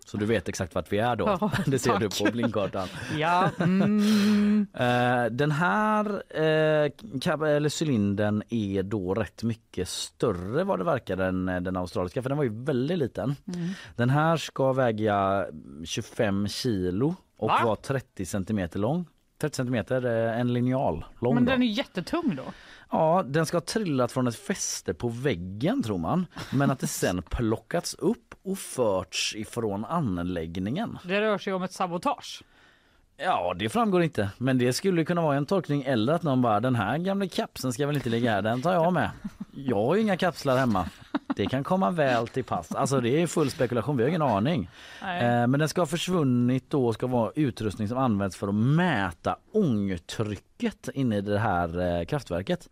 Så 0.09 0.17
du 0.17 0.25
vet 0.25 0.49
exakt 0.49 0.75
vart 0.75 0.91
vi 0.91 0.97
är 0.99 1.15
då. 1.15 1.25
Ja, 1.41 1.51
det 1.65 1.79
ser 1.79 1.99
du 1.99 2.09
tack. 2.09 2.19
på 2.25 2.31
blinkkartan. 2.31 2.87
ja. 3.17 3.49
Mm. 3.59 4.03
Eh, 4.73 5.25
den 5.25 5.51
här 5.51 6.23
eh, 6.29 6.91
eller 7.49 7.83
cylindern 7.83 8.43
är 8.49 8.83
då 8.83 9.13
rätt 9.13 9.43
mycket 9.43 9.89
större 9.89 10.63
vad 10.63 10.79
det 10.79 10.83
verkar 10.83 11.17
än 11.17 11.49
eh, 11.49 11.61
den 11.61 11.77
australiska 11.77 12.21
för 12.21 12.29
den 12.29 12.37
var 12.37 12.43
ju 12.43 12.63
väldigt 12.63 12.97
liten. 12.97 13.35
Mm. 13.53 13.69
Den 13.95 14.09
här 14.09 14.37
ska 14.37 14.73
väga 14.73 15.45
25 15.85 16.47
kilo 16.47 17.15
och 17.37 17.47
Va? 17.47 17.61
vara 17.63 17.75
30 17.75 18.25
centimeter 18.25 18.79
lång. 18.79 19.05
30 19.41 19.55
centimeter, 19.55 20.05
en 20.05 20.53
linjal 20.53 21.05
lång 21.19 21.35
Men 21.35 21.45
den 21.45 21.63
är 21.63 21.67
jättetung 21.67 22.35
då. 22.35 22.43
Ja, 22.93 23.23
den 23.25 23.45
ska 23.45 23.57
ha 23.57 23.61
trillat 23.61 24.11
från 24.11 24.27
ett 24.27 24.35
fäste 24.35 24.93
på 24.93 25.09
väggen 25.09 25.83
tror 25.83 25.97
man. 25.97 26.25
Men 26.51 26.71
att 26.71 26.79
det 26.79 26.87
sen 26.87 27.21
plockats 27.29 27.93
upp 27.93 28.35
och 28.43 28.57
förts 28.57 29.35
ifrån 29.35 29.85
anläggningen. 29.85 30.97
Det 31.03 31.21
rör 31.21 31.37
sig 31.37 31.53
om 31.53 31.63
ett 31.63 31.71
sabotage. 31.71 32.43
Ja, 33.17 33.53
det 33.59 33.69
framgår 33.69 34.03
inte. 34.03 34.29
Men 34.37 34.57
det 34.57 34.73
skulle 34.73 35.05
kunna 35.05 35.21
vara 35.21 35.37
en 35.37 35.45
tolkning 35.45 35.83
eller 35.83 36.13
att 36.13 36.23
någon 36.23 36.41
bara 36.41 36.59
den 36.59 36.75
här 36.75 36.97
gamla 36.97 37.27
kapseln 37.27 37.73
ska 37.73 37.87
väl 37.87 37.95
inte 37.95 38.09
ligga 38.09 38.31
här, 38.31 38.41
den 38.41 38.61
tar 38.61 38.73
jag 38.73 38.93
med. 38.93 39.11
Jag 39.51 39.75
har 39.85 39.95
ju 39.95 40.01
inga 40.01 40.17
kapslar 40.17 40.57
hemma. 40.57 40.89
Det 41.35 41.45
kan 41.45 41.63
komma 41.63 41.91
väl 41.91 42.27
till 42.27 42.43
pass. 42.43 42.75
Alltså 42.75 43.01
det 43.01 43.21
är 43.21 43.27
full 43.27 43.51
spekulation, 43.51 43.97
vi 43.97 44.03
har 44.03 44.09
ingen 44.09 44.21
aning. 44.21 44.69
Nej. 45.01 45.23
Eh, 45.23 45.47
men 45.47 45.59
den 45.59 45.69
ska 45.69 45.81
ha 45.81 45.85
försvunnit 45.85 46.69
då 46.69 46.87
och 46.87 46.93
ska 46.93 47.07
vara 47.07 47.31
utrustning 47.35 47.87
som 47.87 47.97
används 47.97 48.37
för 48.37 48.47
att 48.47 48.55
mäta 48.55 49.37
ångtrycket 49.53 50.89
inne 50.93 51.17
i 51.17 51.21
det 51.21 51.39
här 51.39 51.99
eh, 51.99 52.05
kraftverket. 52.05 52.69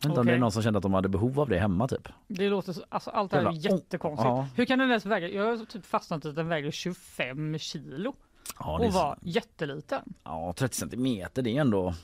Jag 0.00 0.08
vet 0.08 0.10
inte 0.10 0.20
om 0.20 0.26
det 0.26 0.32
är 0.32 0.38
någon 0.38 0.52
som 0.52 0.62
kände 0.62 0.76
att 0.76 0.82
de 0.82 0.94
hade 0.94 1.08
behov 1.08 1.40
av 1.40 1.48
det 1.48 1.58
hemma 1.58 1.88
typ. 1.88 2.08
Det 2.28 2.48
låter 2.48 2.72
så, 2.72 2.82
alltså 2.88 3.10
allt 3.10 3.30
det 3.30 3.36
här 3.36 3.46
är 3.46 3.52
jättekonstigt. 3.52 4.26
Ja. 4.28 4.46
Hur 4.56 4.64
kan 4.64 4.78
den 4.78 4.88
ens 4.88 5.06
väga? 5.06 5.28
Jag 5.28 5.44
har 5.44 5.64
typ 5.64 5.86
fastnat 5.86 6.24
i 6.24 6.28
att 6.28 6.34
den 6.36 6.48
väger 6.48 6.70
25 6.70 7.58
kilo 7.58 8.14
Ja, 8.58 8.78
och 8.78 8.92
var 8.92 9.18
jätteliten. 9.22 10.02
Ja, 10.24 10.54
30 10.56 10.76
centimeter 10.76 11.42
det 11.42 11.56
är 11.56 11.60
ändå... 11.60 11.94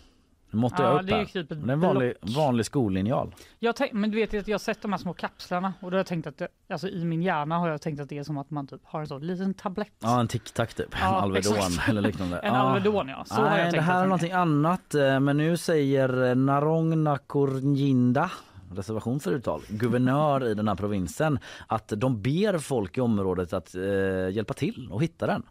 Måttar 0.53 0.85
jag 0.85 0.95
Ja, 0.97 1.01
upp 1.01 1.07
det 1.07 1.13
är 1.13 1.17
här. 1.19 1.25
typ 1.25 1.53
ett 1.53 1.63
Det 1.67 1.69
är 1.71 1.73
en 1.73 1.81
vanlig, 1.81 2.15
vanlig 2.21 2.67
skollinjal. 2.67 3.35
Jag 3.59 3.77
tänk, 3.77 3.93
men 3.93 4.11
du 4.11 4.17
vet 4.17 4.35
att 4.35 4.49
jag 4.49 4.55
har 4.55 4.59
sett 4.59 4.83
de 4.83 4.93
här 4.93 4.99
små 4.99 5.13
kapslarna 5.15 5.73
och 5.81 5.91
då 5.91 5.95
har 5.95 5.99
jag 5.99 6.07
tänkt 6.07 6.27
att 6.27 6.39
det, 6.39 6.49
alltså 6.71 6.89
i 6.89 7.05
min 7.05 7.23
hjärna 7.23 7.59
har 7.59 7.69
jag 7.69 7.81
tänkt 7.83 8.01
att 8.01 8.09
det 8.09 8.19
är 8.19 8.23
som 8.25 8.39
att 8.39 8.51
man 8.51 8.67
typ 8.67 8.81
har 8.85 9.01
en 9.01 9.07
sån 9.07 9.27
liten 9.27 9.55
tablett. 9.55 9.93
Ja, 9.99 10.21
en 10.21 10.29
tic-tac 10.29 10.67
typ. 10.77 10.89
Ja, 11.01 11.09
en 11.09 11.15
Alvedon 11.15 11.57
exakt. 11.57 11.89
eller 11.89 12.01
liknande. 12.03 12.39
En 12.39 12.55
ja. 12.55 12.61
Alvedon 12.61 13.09
ja, 13.09 13.25
så 13.25 13.35
har 13.35 13.43
jag 13.43 13.51
Nej, 13.51 13.63
tänkt 13.63 13.75
det 13.75 13.81
här 13.83 14.01
är 14.01 14.05
någonting 14.05 14.33
annat. 14.33 14.95
eh, 14.95 15.21
Men 15.21 15.37
nu 15.37 15.57
säger 15.57 16.23
eh, 16.29 16.35
Narong 16.35 17.03
Nakornjinda 17.05 18.31
reservation 18.75 19.21
för 19.21 19.33
uttal, 19.33 19.61
guvernör 19.69 20.47
i 20.49 20.55
den 20.55 20.69
här 20.69 20.75
provinsen 20.75 21.39
att 21.67 21.93
de 21.97 22.23
ber 22.23 22.59
folk 22.59 22.99
i 22.99 23.01
området 23.01 23.53
att 23.53 23.75
eh, 23.75 23.83
hjälpa 24.31 24.55
till 24.55 24.89
och 24.93 25.03
hitta 25.03 25.27
den. 25.27 25.43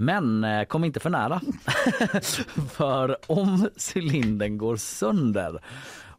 Men 0.00 0.44
eh, 0.44 0.64
kom 0.64 0.84
inte 0.84 1.00
för 1.00 1.10
nära. 1.10 1.40
för 2.72 3.16
om 3.26 3.68
cylindern 3.94 4.58
går 4.58 4.76
sönder 4.76 5.60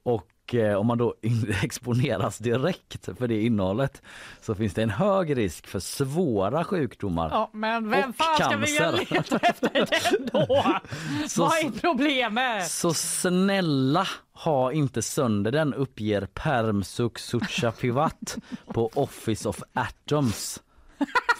och 0.03 0.55
eh, 0.55 0.73
om 0.75 0.87
man 0.87 0.97
då 0.97 1.15
exponeras 1.63 2.37
direkt 2.37 3.09
för 3.17 3.27
det 3.27 3.41
innehållet 3.41 4.01
så 4.41 4.55
finns 4.55 4.73
det 4.73 4.83
en 4.83 4.89
hög 4.89 5.37
risk 5.37 5.67
för 5.67 5.79
svåra 5.79 6.63
sjukdomar. 6.63 7.29
Ja, 7.31 7.49
men 7.53 7.89
vem 7.89 8.09
Och 8.09 8.15
fan 8.15 8.35
ska 8.35 8.57
vi 8.57 8.77
cancer. 8.77 9.15
leta 9.15 9.37
efter 9.41 9.71
den 9.73 10.29
då? 10.33 10.63
Så- 11.27 11.41
Vad 11.43 11.57
är 11.57 11.79
problemet? 11.81 12.67
Så 12.71 12.93
snälla 12.93 14.07
ha 14.33 14.71
inte 14.71 15.01
sönder 15.01 15.51
den 15.51 15.73
uppger 15.73 16.25
Perm 16.33 16.83
Suksutjapivat 16.83 18.37
på 18.67 18.89
Office 18.93 19.49
of 19.49 19.61
Atoms 19.73 20.59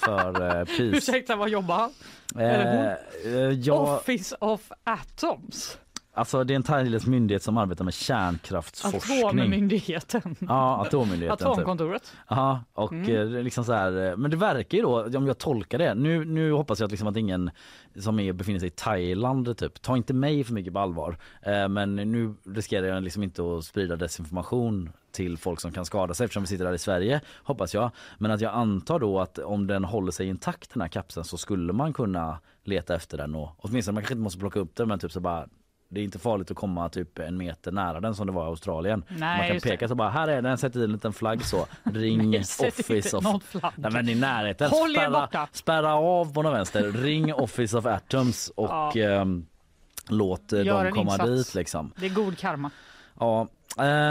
för 0.06 0.60
eh, 0.60 0.66
pris. 0.66 0.94
Ursäkta, 0.94 1.36
vad 1.36 1.50
jobbar 1.50 1.76
han? 1.76 1.92
Eh, 2.40 2.92
eh, 2.92 3.82
Office 3.82 4.36
of 4.40 4.72
Atoms. 4.84 5.78
Alltså 6.14 6.44
det 6.44 6.54
är 6.54 6.56
en 6.56 6.64
thailändsk 6.64 7.08
myndighet 7.08 7.44
som 7.44 7.58
arbetar 7.58 7.86
med 7.86 7.94
kärnkraftsforskning. 7.94 9.24
Atommyndigheten. 9.26 10.36
Ja, 10.40 10.82
atommyndigheten. 10.86 11.38
typ. 11.38 11.48
Atomkontoret. 11.48 12.14
Ja, 12.28 12.64
och 12.74 12.92
Mm. 12.94 13.36
eh, 13.36 13.44
liksom 13.44 13.64
så 13.66 13.74
här, 13.74 14.10
eh, 14.12 14.18
men 14.18 14.32
det 14.32 14.38
verkar 14.38 14.78
ju 14.78 14.82
då, 14.84 15.18
om 15.18 15.28
jag 15.28 15.38
tolkar 15.38 15.78
det, 15.78 15.94
nu, 15.96 16.26
nu 16.26 16.52
hoppas 16.52 16.80
jag 16.80 16.86
att, 16.86 16.92
liksom 16.92 17.08
att 17.08 17.18
ingen 17.18 17.52
som 18.00 18.20
är, 18.20 18.34
befinner 18.34 18.60
sig 18.60 18.68
i 18.68 18.72
Thailand 18.72 19.58
typ, 19.58 19.82
ta 19.82 19.98
inte 19.98 20.14
mig 20.14 20.44
för 20.44 20.54
mycket 20.54 20.74
på 20.74 20.80
allvar. 20.80 21.18
Eh, 21.42 21.68
men 21.68 21.96
nu 21.96 22.34
riskerar 22.46 22.88
jag 22.88 23.04
liksom 23.04 23.24
inte 23.24 23.42
att 23.58 23.64
sprida 23.64 23.96
desinformation 23.96 24.90
till 25.12 25.38
folk 25.38 25.60
som 25.60 25.72
kan 25.72 25.86
skada 25.86 26.14
sig 26.14 26.24
eftersom 26.26 26.44
vi 26.44 26.48
sitter 26.48 26.66
här 26.66 26.74
i 26.74 26.78
Sverige, 26.78 27.22
hoppas 27.44 27.74
jag. 27.74 27.92
Men 28.18 28.32
att 28.32 28.42
jag 28.42 28.54
antar 28.54 29.00
då 29.00 29.20
att 29.20 29.38
om 29.40 29.68
den 29.68 29.84
håller 29.84 30.12
sig 30.12 30.28
intakt 30.28 30.74
den 30.74 30.82
här 30.82 30.88
kapseln 30.90 31.24
så 31.24 31.38
skulle 31.38 31.74
man 31.74 31.94
kunna 31.94 32.40
leta 32.64 32.96
efter 32.96 33.18
den 33.18 33.36
och 33.36 33.50
åtminstone 33.58 33.94
man 33.94 34.02
kanske 34.04 34.14
inte 34.14 34.24
måste 34.24 34.40
plocka 34.40 34.60
upp 34.60 34.76
den 34.76 34.88
men 34.88 35.00
typ 35.00 35.12
så 35.12 35.20
bara 35.20 35.48
det 35.94 36.00
är 36.00 36.04
inte 36.04 36.20
farligt 36.20 36.52
att 36.52 36.58
komma 36.58 36.90
typ 36.90 37.20
en 37.20 37.38
meter 37.38 37.72
nära 37.72 38.00
den 38.00 38.16
som 38.16 38.28
det 38.28 38.34
var 38.34 38.44
i 38.46 38.48
Australien. 38.48 39.04
Nej, 39.08 39.38
man 39.38 39.48
kan 39.48 39.56
det. 39.56 39.62
peka 39.62 39.88
så 39.88 39.96
bara 39.96 40.10
här 40.10 40.28
är 40.28 40.42
den, 40.42 40.58
sätt 40.58 40.76
i 40.76 40.84
en 40.84 40.92
liten 40.92 41.14
flagg 41.14 41.46
så. 41.46 41.66
Ring 41.84 42.30
Nej, 42.32 42.40
Office 42.68 43.18
of... 43.18 43.24
någon. 43.24 43.42
Nej 43.76 43.92
men 43.92 44.10
i 44.10 44.16
närheten. 44.16 44.70
Håll 44.70 44.90
er 44.92 45.00
spärra, 45.00 45.10
borta. 45.22 45.48
spärra 45.52 45.96
av 45.96 46.34
på 46.34 46.42
den 46.42 46.52
vänster. 46.54 46.92
Ring 46.92 47.34
Office 47.34 47.78
of 47.78 47.86
Atoms 47.86 48.52
och 48.56 48.70
Ja. 48.70 48.92
ehm, 48.96 49.46
låt 50.10 50.54
eh, 50.54 50.64
Gör 50.66 50.84
dem 50.84 50.94
komma 50.94 51.12
insats. 51.14 51.30
dit 51.30 51.56
liksom. 51.56 51.92
Det 51.98 52.06
är 52.06 52.10
god 52.10 52.38
karma. 52.38 52.72
Ja, 53.20 53.48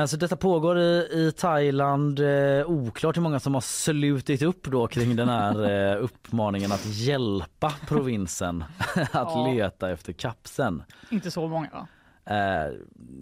så 0.06 0.16
detta 0.16 0.36
pågår 0.36 0.78
i, 0.78 1.08
i 1.12 1.32
Thailand. 1.36 2.20
Eh, 2.20 2.66
oklart 2.66 3.16
hur 3.16 3.22
många 3.22 3.40
som 3.40 3.54
har 3.54 3.60
slutit 3.60 4.42
upp 4.42 4.64
då 4.66 4.86
kring 4.86 5.16
den 5.16 5.28
här 5.28 5.70
eh, 5.96 6.02
uppmaningen 6.04 6.72
att 6.72 6.86
hjälpa 6.86 7.70
provinsen 7.88 8.64
att 8.96 9.10
Ja. 9.12 9.50
leta 9.54 9.90
efter 9.90 10.12
kapseln. 10.12 10.82
Inte 11.10 11.30
så 11.30 11.48
många 11.48 11.68
va? 11.72 11.86
Eh, 12.24 12.72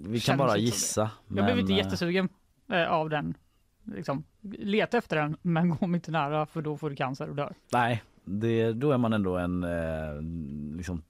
vi 0.05 0.21
kan 0.21 0.21
Känns 0.21 0.39
bara 0.39 0.51
inte 0.51 0.61
gissa. 0.61 1.11
Jag 1.29 1.45
blev 1.45 1.59
inte 1.59 1.73
men, 1.73 1.81
eh, 1.81 1.85
jättesugen 1.85 2.29
eh, 2.73 2.87
av 2.87 3.11
den. 3.11 3.35
Liksom, 3.85 4.25
leta 4.59 4.99
efter 4.99 5.17
den 5.17 5.37
men 5.43 5.69
gå 5.81 5.87
inte 5.87 6.11
nära 6.11 6.47
för 6.47 6.63
då 6.63 6.77
får 6.77 6.91
du 6.91 6.97
cancer 6.97 7.29
och 7.29 7.37
dör. 7.37 7.55
Nej, 7.73 8.03
det, 8.25 8.73
då 8.73 8.93
är 8.93 8.99
man 8.99 9.13
ändå 9.13 9.37
en 9.37 9.65
eh, 9.65 10.23
liksom 10.77 11.03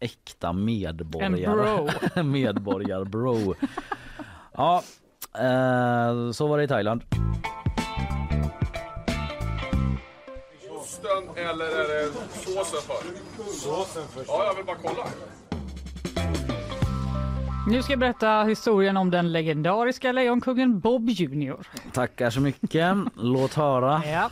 äkta 0.00 0.52
medborgare. 0.52 1.44
En 1.44 1.52
bro. 2.14 2.22
Medborgar-bro. 2.22 3.54
Ja, 4.56 4.82
eh, 5.38 6.30
så 6.32 6.46
var 6.46 6.58
det 6.58 6.64
i 6.64 6.68
Thailand. 6.68 7.02
Osten 10.70 11.36
eller 11.36 11.64
är 11.66 11.88
det 11.88 12.12
såsen 12.44 12.80
först? 12.82 13.62
Såsen 13.62 14.02
först. 14.14 14.28
Ja, 14.28 14.44
jag 14.44 14.54
vill 14.54 14.64
bara 14.64 14.76
kolla. 14.82 15.06
Nu 17.68 17.82
ska 17.82 17.92
jag 17.92 18.00
berätta 18.00 18.42
historien 18.42 18.96
om 18.96 19.10
den 19.10 19.32
legendariska 19.32 20.12
lejonkungen 20.12 20.80
Bob 20.80 21.08
Jr. 21.10 21.56
Tackar 21.92 22.30
så 22.30 22.40
mycket. 22.40 22.96
Låt 23.16 23.54
höra. 23.54 24.02
Ja. 24.06 24.30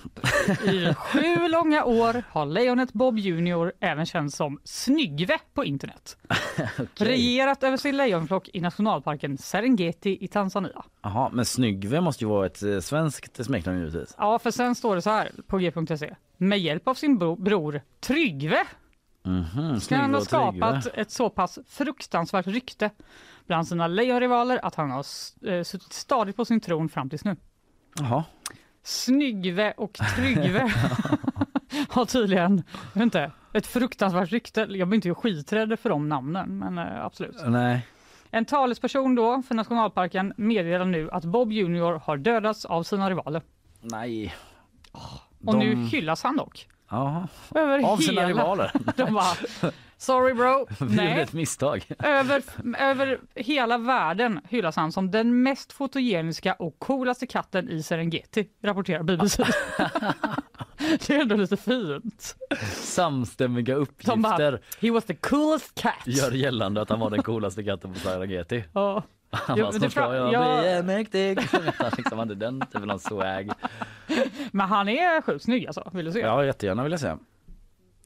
I 0.73 0.95
sju 0.95 1.49
långa 1.49 1.85
år 1.85 2.23
har 2.31 2.47
lejonet 2.47 2.93
Bob 2.93 3.19
Jr 3.19 3.73
även 3.81 4.07
känts 4.07 4.37
som 4.37 4.61
Snyggve 4.65 5.39
på 5.55 5.65
internet. 5.65 6.17
Regerat 6.97 7.63
över 7.63 7.77
sin 7.77 7.97
lejonflock 7.97 8.49
i 8.53 8.61
nationalparken 8.61 9.39
Serengeti 9.39 10.25
i 10.25 10.29
Tanzania. 10.29 10.85
Jaha, 11.03 11.31
men 11.33 11.45
Snyggve 11.45 12.01
måste 12.01 12.25
ju 12.25 12.29
vara 12.29 12.47
ett 12.47 12.63
eh, 12.63 12.79
svenskt 12.81 13.45
smeknamn 13.45 13.79
givetvis. 13.79 14.15
Ja, 14.19 14.39
för 14.39 14.51
sen 14.51 14.75
står 14.75 14.95
det 14.97 15.03
så 15.03 15.11
här 15.11 15.31
på 15.47 15.59
g.se. 15.59 16.15
Med 16.37 16.59
hjälp 16.59 16.89
av 16.89 16.95
sin 16.95 17.19
bro- 17.19 17.37
bror 17.37 17.81
Tryggve 18.01 18.65
Mhm, 19.25 19.81
ska 19.81 19.97
han 19.97 20.21
Snyggve 20.23 20.37
ha 20.37 20.49
och 20.49 20.53
Tryggve. 20.53 20.81
skapat 20.81 20.87
ett 20.99 21.11
så 21.11 21.31
pass 21.31 21.59
fruktansvärt 21.69 22.47
rykte 22.47 22.91
bland 23.47 23.69
sina 23.69 23.87
lejonrivaler 23.87 24.61
att 24.63 24.75
han 24.75 24.91
har 24.91 25.05
eh, 25.49 25.63
suttit 25.63 25.93
stadigt 25.93 26.37
på 26.37 26.45
sin 26.45 26.61
tron 26.61 26.89
fram 26.89 27.11
tills 27.11 27.25
nu. 27.25 27.37
Jaha. 27.99 28.25
Snyggve 28.83 29.73
och 29.73 29.93
Tryggve 30.17 30.61
har 31.89 32.05
tydligen, 32.05 32.63
inte, 32.97 33.33
ett 33.53 33.67
fruktansvärt 33.67 34.31
rykte. 34.33 34.61
Jag 34.61 34.89
blir 34.89 34.97
inte 34.97 35.15
skiträdd 35.15 35.79
för 35.81 35.91
de 35.91 36.09
namnen, 36.09 36.59
men 36.59 36.79
eh, 36.79 37.05
absolut. 37.05 37.37
Nej. 37.47 37.87
En 38.31 38.45
talesperson 38.45 39.15
då 39.15 39.43
för 39.43 39.55
nationalparken 39.55 40.33
meddelar 40.37 40.85
nu 40.85 41.11
att 41.11 41.25
Bob 41.25 41.53
Jr 41.53 41.99
har 42.05 42.17
dödats 42.17 42.65
av 42.65 42.83
sina 42.83 43.11
rivaler. 43.11 43.43
Nej. 43.81 44.35
Och 45.47 45.59
nu 45.59 45.75
hyllas 45.77 46.23
han 46.23 46.37
dock. 46.37 46.69
Över 47.55 47.83
Av 47.83 47.97
sina 47.97 48.21
hela... 48.21 48.29
rivaler. 48.29 48.73
De 48.97 49.15
bara, 49.15 49.73
sorry 49.99 50.35
bro. 50.35 50.67
Nej. 50.87 51.21
ett 51.21 51.33
misstag. 51.33 51.87
Över, 51.99 52.43
över 52.79 53.19
hela 53.35 53.79
världen 53.79 54.41
hyllas 54.49 54.77
han 54.77 54.93
som 54.93 55.11
den 55.11 55.43
mest 55.43 55.73
fotogeniska 55.73 56.53
och 56.53 56.79
coolaste 56.79 57.27
katten 57.27 57.69
i 57.71 57.83
Serengeti, 57.83 58.49
rapporterar 58.63 59.03
BBC. 59.03 59.43
det 60.79 61.11
är 61.11 61.21
ändå 61.21 61.37
lite 61.37 61.57
fint. 61.57 62.37
Samstämmiga 62.73 63.75
De 63.75 64.23
bara, 64.23 64.33
uppgifter 64.33 64.61
he 64.81 64.91
was 64.91 65.05
the 65.05 65.15
coolest 65.15 65.75
cat. 65.75 65.93
gör 66.07 66.33
gällande 66.33 66.83
att 66.83 66.89
han 66.89 67.01
var 67.01 67.11
den 67.11 67.23
coolaste 67.23 67.65
katten 67.65 67.93
på 67.93 67.99
Serengeti. 67.99 68.65
Ja. 68.73 69.03
Han 69.31 69.61
bara, 69.61 69.73
snart 69.73 69.91
ska 69.91 70.15
jag 70.15 70.33
ja. 70.33 70.61
bli 70.61 70.83
mäktig. 70.83 71.39
Han 71.79 71.91
liksom 71.97 72.19
hade 72.19 72.35
den 72.35 72.61
typen 72.61 72.91
av 72.91 72.99
swag. 72.99 73.51
Men 74.53 74.69
han 74.69 74.89
är 74.89 75.23
sjukt 75.23 75.45
snygg 75.45 75.67
alltså, 75.67 75.91
vill 75.93 76.05
du 76.05 76.13
se? 76.13 76.19
Ja, 76.21 76.45
jättegärna 76.45 76.83
vill 76.83 76.93
jag 76.93 77.01
säga. 77.01 77.19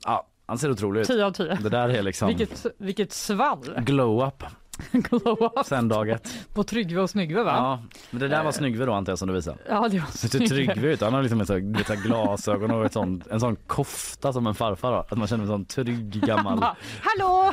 Ja, 0.05 0.27
han 0.47 0.59
ser 0.59 0.71
otrolig 0.71 1.01
ut. 1.01 1.07
10 1.07 1.25
av 1.25 1.31
10. 1.33 1.55
Det 1.63 1.69
där 1.69 1.89
är 1.89 2.03
liksom 2.03 2.29
Vilket, 2.29 2.67
vilket 2.79 3.13
svall 3.13 3.75
glow-up. 3.81 4.45
Glow 4.93 5.43
up 5.43 5.67
Sen 5.67 5.89
dag 5.89 6.09
ett. 6.09 6.49
på 6.55 6.65
Tryggve 6.65 7.01
och 7.01 7.11
Snyggve 7.11 7.43
va? 7.43 7.53
Ja, 7.57 7.83
men 8.11 8.21
det 8.21 8.29
där 8.29 8.45
var 8.45 8.53
Snyggve 8.53 8.85
då 8.85 8.93
antar 8.93 9.13
jag 9.13 9.19
som 9.19 9.29
du 9.29 9.35
visade. 9.35 9.59
Ja, 9.69 9.89
det 9.89 9.99
var 9.99 10.07
Ser 10.07 10.41
inte 10.41 10.55
Tryggve 10.55 10.89
ut? 10.89 11.01
Han 11.01 11.15
har 11.15 11.23
liksom 11.23 11.39
vet, 11.39 11.49
så 11.49 11.55
här 11.55 12.03
glasögon 12.03 12.71
och 12.71 12.85
ett 12.85 12.93
sånt, 12.93 13.27
en 13.27 13.41
sån 13.41 13.57
kofta 13.57 14.33
som 14.33 14.47
en 14.47 14.55
farfar 14.55 14.93
har. 14.93 15.01
Att 15.11 15.19
man 15.19 15.29
känner 15.29 15.45
sig 15.45 15.53
som 15.53 15.65
trygg 15.65 16.11
gammal. 16.27 16.65
Hallå! 17.01 17.53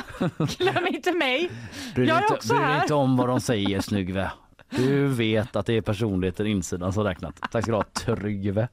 Glöm 0.58 0.86
inte 0.86 1.12
mig! 1.12 1.50
Bryr 1.94 2.08
jag 2.08 2.18
är 2.18 2.22
inte, 2.22 2.34
också 2.34 2.54
bryr 2.54 2.62
här. 2.62 2.82
inte 2.82 2.94
om 2.94 3.16
vad 3.16 3.28
de 3.28 3.40
säger 3.40 3.80
Snyggve. 3.80 4.30
Du 4.70 5.06
vet 5.06 5.56
att 5.56 5.66
det 5.66 5.74
är 5.74 5.80
personligheten 5.80 6.46
insidan 6.46 6.92
som 6.92 7.04
räknat. 7.04 7.40
Tack 7.50 7.62
ska 7.62 7.72
du 7.72 7.76
ha 7.76 7.84
Tryggve. 7.94 8.68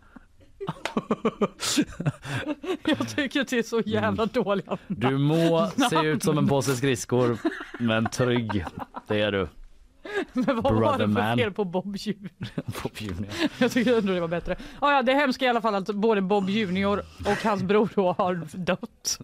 Jag 2.86 3.10
tycker 3.16 3.46
det 3.50 3.60
är 3.60 3.64
så 3.64 3.82
jävla 3.86 4.26
dåliga 4.26 4.78
Du 4.88 5.18
må 5.18 5.72
se 5.90 6.00
ut 6.00 6.24
som 6.24 6.38
en 6.38 6.48
påse 6.48 6.76
skridskor 6.76 7.38
men 7.80 8.06
trygg, 8.10 8.66
det 9.08 9.22
är 9.22 9.32
du. 9.32 9.48
Men 10.34 10.46
vad 10.46 10.64
var 10.64 10.72
Brother 10.74 10.98
det 10.98 11.14
för 11.14 11.22
man. 11.22 11.38
fel 11.38 11.52
på 11.52 11.66
Bob 11.66 11.96
Jr? 11.96 12.30
Bob 12.84 12.92
Junior. 12.98 13.28
Jag 13.60 13.72
tycker 13.72 13.98
ändå 13.98 14.14
det 14.14 14.20
var 14.22 14.28
bättre. 14.28 14.56
Ah, 14.80 14.92
ja, 14.92 15.02
det 15.02 15.14
hemska 15.14 15.46
är 15.46 15.48
i 15.48 15.50
alla 15.50 15.62
fall 15.62 15.76
att 15.76 15.88
både 15.88 16.22
Bob 16.22 16.50
Jr 16.50 17.00
och 17.26 17.44
hans 17.44 17.64
bror 17.64 17.90
då 17.96 18.12
har 18.12 18.48
dött. 18.54 19.20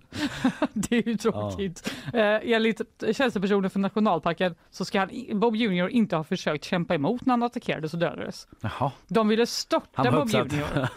det 0.74 0.96
är 0.96 1.08
ju 1.08 1.18
tråkigt. 1.18 1.94
Eh, 2.14 2.24
enligt 2.24 2.82
tjänstepersoner 3.12 3.70
för 3.70 3.80
nationalparken 3.80 4.56
så 4.72 4.86
ska 4.86 5.00
han, 5.00 5.10
Bob 5.40 5.56
Jr 5.56 5.88
inte 5.88 6.16
ha 6.16 6.24
försökt 6.24 6.64
kämpa 6.64 6.96
emot 6.96 7.26
när 7.26 7.34
han 7.34 7.44
attackerades 7.44 7.94
och 7.94 8.00
dödades. 8.00 8.48
Jaha. 8.62 8.92
De 9.08 9.28
ville 9.28 9.46
störta 9.46 9.88
Han 9.94 10.06
var 10.06 10.26
Bob 10.26 10.28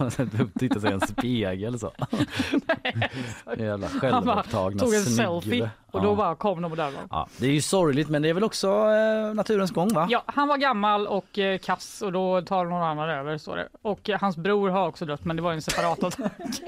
uppsatt, 0.05 0.59
tittade 0.59 0.81
sig 0.81 0.91
i 0.91 0.95
en 0.95 1.01
spegel 1.01 1.79
så. 1.79 1.93
Jävla 3.59 3.89
Han 3.89 4.25
bara 4.25 4.43
självupptagna 4.43 4.79
tog 4.79 4.95
en 4.95 5.03
selfie 5.05 5.71
och 5.93 6.03
då 6.03 6.15
bara 6.15 6.35
kom 6.35 6.63
de 6.63 6.71
och 6.71 6.77
dödade 6.77 6.97
honom. 6.97 7.09
Ja, 7.11 7.29
det 7.37 7.47
är 7.47 7.51
ju 7.51 7.61
sorgligt 7.61 8.09
men 8.09 8.23
det 8.23 8.29
är 8.29 8.35
väl 8.35 8.45
också 8.45 8.69
eh, 8.69 9.35
naturens 9.35 9.71
gång 9.71 9.95
va? 9.95 10.07
Ja, 10.11 10.23
han 10.27 10.49
var 10.49 10.57
gammal 10.57 11.07
och 11.07 11.39
eh, 11.39 11.59
kass 11.59 12.03
och 12.03 12.13
då 12.13 12.43
tar 12.43 12.65
någon 12.65 12.83
annan 12.83 13.11
över 13.11 13.39
står 13.39 13.57
det. 13.57 13.69
Och 13.83 14.11
eh, 14.11 14.21
hans 14.21 14.37
bror 14.37 14.69
har 14.69 14.89
också 14.89 15.05
dött 15.07 15.25
men 15.25 15.37
det 15.37 15.43
var 15.43 15.53
en 15.53 15.63
separat 15.63 16.05
attack. 16.05 16.33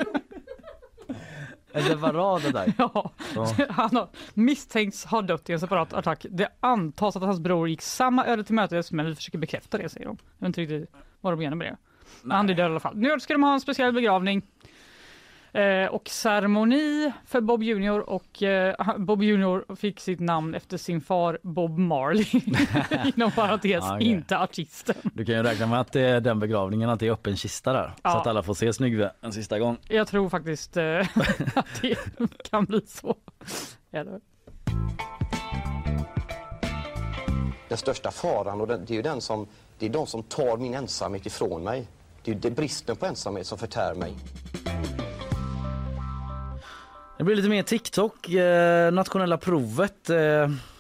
En 1.77 1.83
separat 1.83 2.53
där. 2.53 2.73
ja. 2.79 3.11
Ja. 3.35 3.55
Han 3.71 3.97
har 3.97 4.09
misstänkts 4.35 5.05
ha 5.05 5.23
dött 5.23 5.51
i 5.51 5.53
en 5.53 5.61
separat 5.61 5.93
attack. 5.93 6.27
Det 6.31 6.49
antas 6.61 7.17
att 7.17 7.23
hans 7.23 7.41
bror 7.41 7.69
gick 7.69 7.83
samma 7.83 8.27
öde 8.27 8.45
till 8.45 8.55
mötes 8.55 8.93
men 8.93 9.07
vi 9.07 9.15
försöker 9.15 9.39
bekräfta 9.39 9.79
det 9.79 9.89
säger 9.89 10.07
de. 10.07 10.17
Jag 10.39 10.47
vet 10.47 10.47
inte 10.47 10.61
riktigt 10.61 10.91
vad 11.21 11.33
de 11.33 11.39
menar 11.39 11.57
med 11.57 11.67
det. 11.67 11.77
Men 12.23 12.37
han 12.37 12.51
är 12.51 12.55
död 12.55 12.67
i 12.67 12.71
alla 12.71 12.81
fall. 12.81 12.97
Nu 12.97 13.21
ska 13.21 13.35
de 13.35 13.43
ha 13.43 13.55
en 13.55 13.61
speciell 13.61 13.93
begravning. 13.93 14.43
Eh, 15.55 15.87
och 15.87 16.09
ceremoni 16.09 17.13
för 17.27 17.41
Bob 17.41 17.63
Junior 17.63 18.11
och 18.11 18.43
eh, 18.43 18.97
Bob 18.99 19.23
Junior 19.23 19.77
fick 19.77 20.01
sitt 20.01 20.21
namn 20.21 20.55
efter 20.55 20.77
sin 20.77 21.01
far 21.01 21.39
Bob 21.43 21.79
Marley. 21.79 22.27
Inom 23.17 23.33
parentes, 23.33 23.85
okej. 23.91 24.07
inte 24.07 24.39
artisten. 24.39 24.97
Du 25.03 25.25
kan 25.25 25.35
ju 25.35 25.43
räkna 25.43 25.67
med 25.67 25.81
att 25.81 25.93
det 25.93 26.01
är 26.01 26.21
den 26.21 26.41
begravningen, 26.41 26.91
att 26.91 27.01
det 27.01 27.07
är 27.07 27.13
öppen 27.13 27.37
kista 27.37 27.73
där. 27.73 27.95
Ja. 28.03 28.11
Så 28.11 28.19
att 28.19 28.27
alla 28.27 28.43
får 28.43 28.55
se 28.55 28.73
Snyggve 28.73 29.11
en 29.21 29.33
sista 29.33 29.59
gång. 29.59 29.77
Jag 29.89 30.07
tror 30.07 30.29
faktiskt 30.29 30.77
eh, 30.77 30.99
att 31.55 31.67
det 31.83 31.99
kan 32.51 32.65
bli 32.65 32.81
så. 32.87 33.17
Eller? 33.93 34.21
Den 37.69 37.79
största 37.79 38.11
faran, 38.11 38.61
och 38.61 38.67
den, 38.67 38.85
det 38.85 38.93
är 38.93 38.97
ju 38.97 39.03
den 39.03 39.21
som, 39.21 39.47
det 39.79 39.87
är 39.87 39.91
de 39.91 40.07
som 40.07 40.23
tar 40.23 40.57
min 40.57 40.75
ensamhet 40.75 41.27
ifrån 41.27 41.65
mig. 41.65 41.89
Det 42.23 42.31
är 42.31 42.35
det 42.35 42.51
bristen 42.51 42.97
på 42.97 43.07
ensamhet 43.07 43.47
som 43.47 43.59
förtär 43.59 43.95
mig. 43.95 44.15
Det 47.25 47.27
blir 47.27 47.37
lite 47.37 47.49
mer 47.49 47.63
TikTok, 47.63 48.29
eh, 48.31 48.93
nationella 48.93 49.39
provet. 49.39 50.11
Eh, 50.11 50.17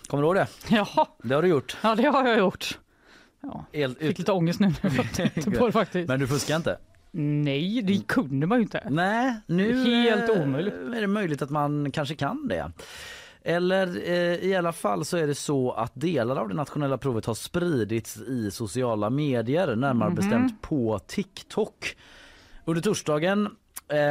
kommer 0.06 0.22
du 0.22 0.26
ihåg 0.26 0.34
det? 0.34 0.46
Ja. 0.68 1.16
Det 1.22 1.34
har 1.34 1.42
du 1.42 1.48
gjort. 1.48 1.76
Ja, 1.82 1.94
det 1.94 2.02
har 2.02 2.28
jag 2.28 2.38
gjort. 2.38 2.78
Ja. 3.42 3.64
El, 3.72 3.94
Fick 3.94 4.18
lite 4.18 4.32
ångest 4.32 4.60
nu 4.60 4.72
på 5.58 5.66
det 5.66 5.72
faktiskt. 5.72 6.08
Men 6.08 6.20
du 6.20 6.26
fuskar 6.26 6.56
inte? 6.56 6.78
Nej, 7.10 7.82
det 7.82 8.06
kunde 8.08 8.46
man 8.46 8.58
ju 8.58 8.62
inte. 8.62 8.86
Nej, 8.90 9.34
nu 9.46 9.84
Helt 9.84 10.36
eh, 10.36 10.42
omöjligt. 10.42 10.74
är 10.74 11.00
det 11.00 11.06
möjligt 11.06 11.42
att 11.42 11.50
man 11.50 11.90
kanske 11.90 12.14
kan 12.14 12.48
det. 12.48 12.72
Eller 13.42 14.08
eh, 14.10 14.34
i 14.50 14.54
alla 14.56 14.72
fall 14.72 15.04
så 15.04 15.16
är 15.16 15.26
det 15.26 15.34
så 15.34 15.72
att 15.72 15.92
delar 15.94 16.36
av 16.36 16.48
det 16.48 16.54
nationella 16.54 16.98
provet 16.98 17.26
har 17.26 17.34
spridits 17.34 18.16
i 18.16 18.50
sociala 18.50 19.10
medier, 19.10 19.76
närmare 19.76 20.08
Mhm. 20.08 20.16
bestämt 20.16 20.62
på 20.62 20.98
TikTok. 21.06 21.96
Under 22.64 22.82
torsdagen, 22.82 23.48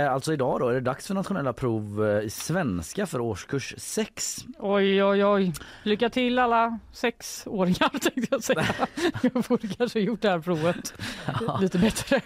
alltså 0.10 0.34
idag 0.34 0.60
då, 0.60 0.70
är 0.70 0.74
det 0.74 0.82
dags 0.82 1.08
för 1.08 1.14
nationella 1.14 1.54
prov 1.54 2.06
eh, 2.06 2.24
i 2.24 2.30
svenska 2.30 3.06
för 3.06 3.20
årskurs 3.20 3.74
6. 3.78 4.38
Oj, 4.60 5.04
oj, 5.04 5.26
oj. 5.26 5.54
Lycka 5.84 6.10
till 6.10 6.40
alla 6.40 6.80
sexåringar 6.91 7.90
tänkte 8.00 8.28
jag 8.32 8.44
säga. 8.44 8.66
Jag 9.22 9.44
borde 9.44 9.68
kanske 9.68 10.00
gjort 10.00 10.22
det 10.22 10.30
här 10.30 10.40
provet 10.40 10.94
lite 11.62 11.78
bättre. 11.78 12.22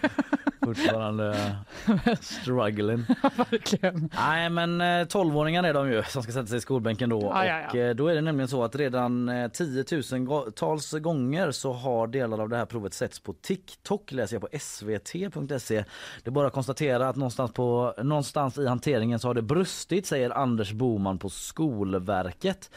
Fortfarande 0.74 1.56
struggling. 2.20 3.04
Verkligen. 3.36 4.10
Nej 4.16 4.50
men 4.50 4.80
eh, 4.80 4.84
12-åringar 4.84 5.64
är 5.64 5.74
de 5.74 5.92
ju 5.92 6.02
som 6.02 6.22
ska 6.22 6.32
sätta 6.32 6.46
sig 6.46 6.58
i 6.58 6.60
skolbänken 6.60 7.08
då. 7.08 7.20
Ja, 7.22 7.46
ja, 7.46 7.60
ja. 7.60 7.68
Och 7.68 7.74
eh, 7.74 7.94
då 7.94 8.08
är 8.08 8.14
det 8.14 8.20
nämligen 8.20 8.48
så 8.48 8.64
att 8.64 8.76
redan 8.76 9.28
eh, 9.28 9.48
10 9.48 9.84
000 10.12 10.52
tals 10.52 10.92
gånger 10.92 11.50
så 11.50 11.72
har 11.72 12.06
delar 12.06 12.38
av 12.38 12.48
det 12.48 12.56
här 12.56 12.66
provet 12.66 12.94
setts 12.94 13.20
på 13.20 13.32
TikTok 13.32 14.12
läser 14.12 14.36
jag 14.36 14.50
på 14.50 14.58
svt.se. 14.58 15.84
Det 16.22 16.28
är 16.28 16.30
bara 16.30 16.46
att 16.46 16.52
konstatera 16.52 17.08
att 17.08 17.16
någonstans, 17.16 17.52
på, 17.52 17.94
någonstans 18.02 18.58
i 18.58 18.66
hanteringen 18.66 19.18
så 19.18 19.28
har 19.28 19.34
det 19.34 19.42
brustit 19.42 20.06
säger 20.06 20.30
Anders 20.30 20.72
Boman 20.72 21.18
på 21.18 21.28
Skolverket. 21.28 22.70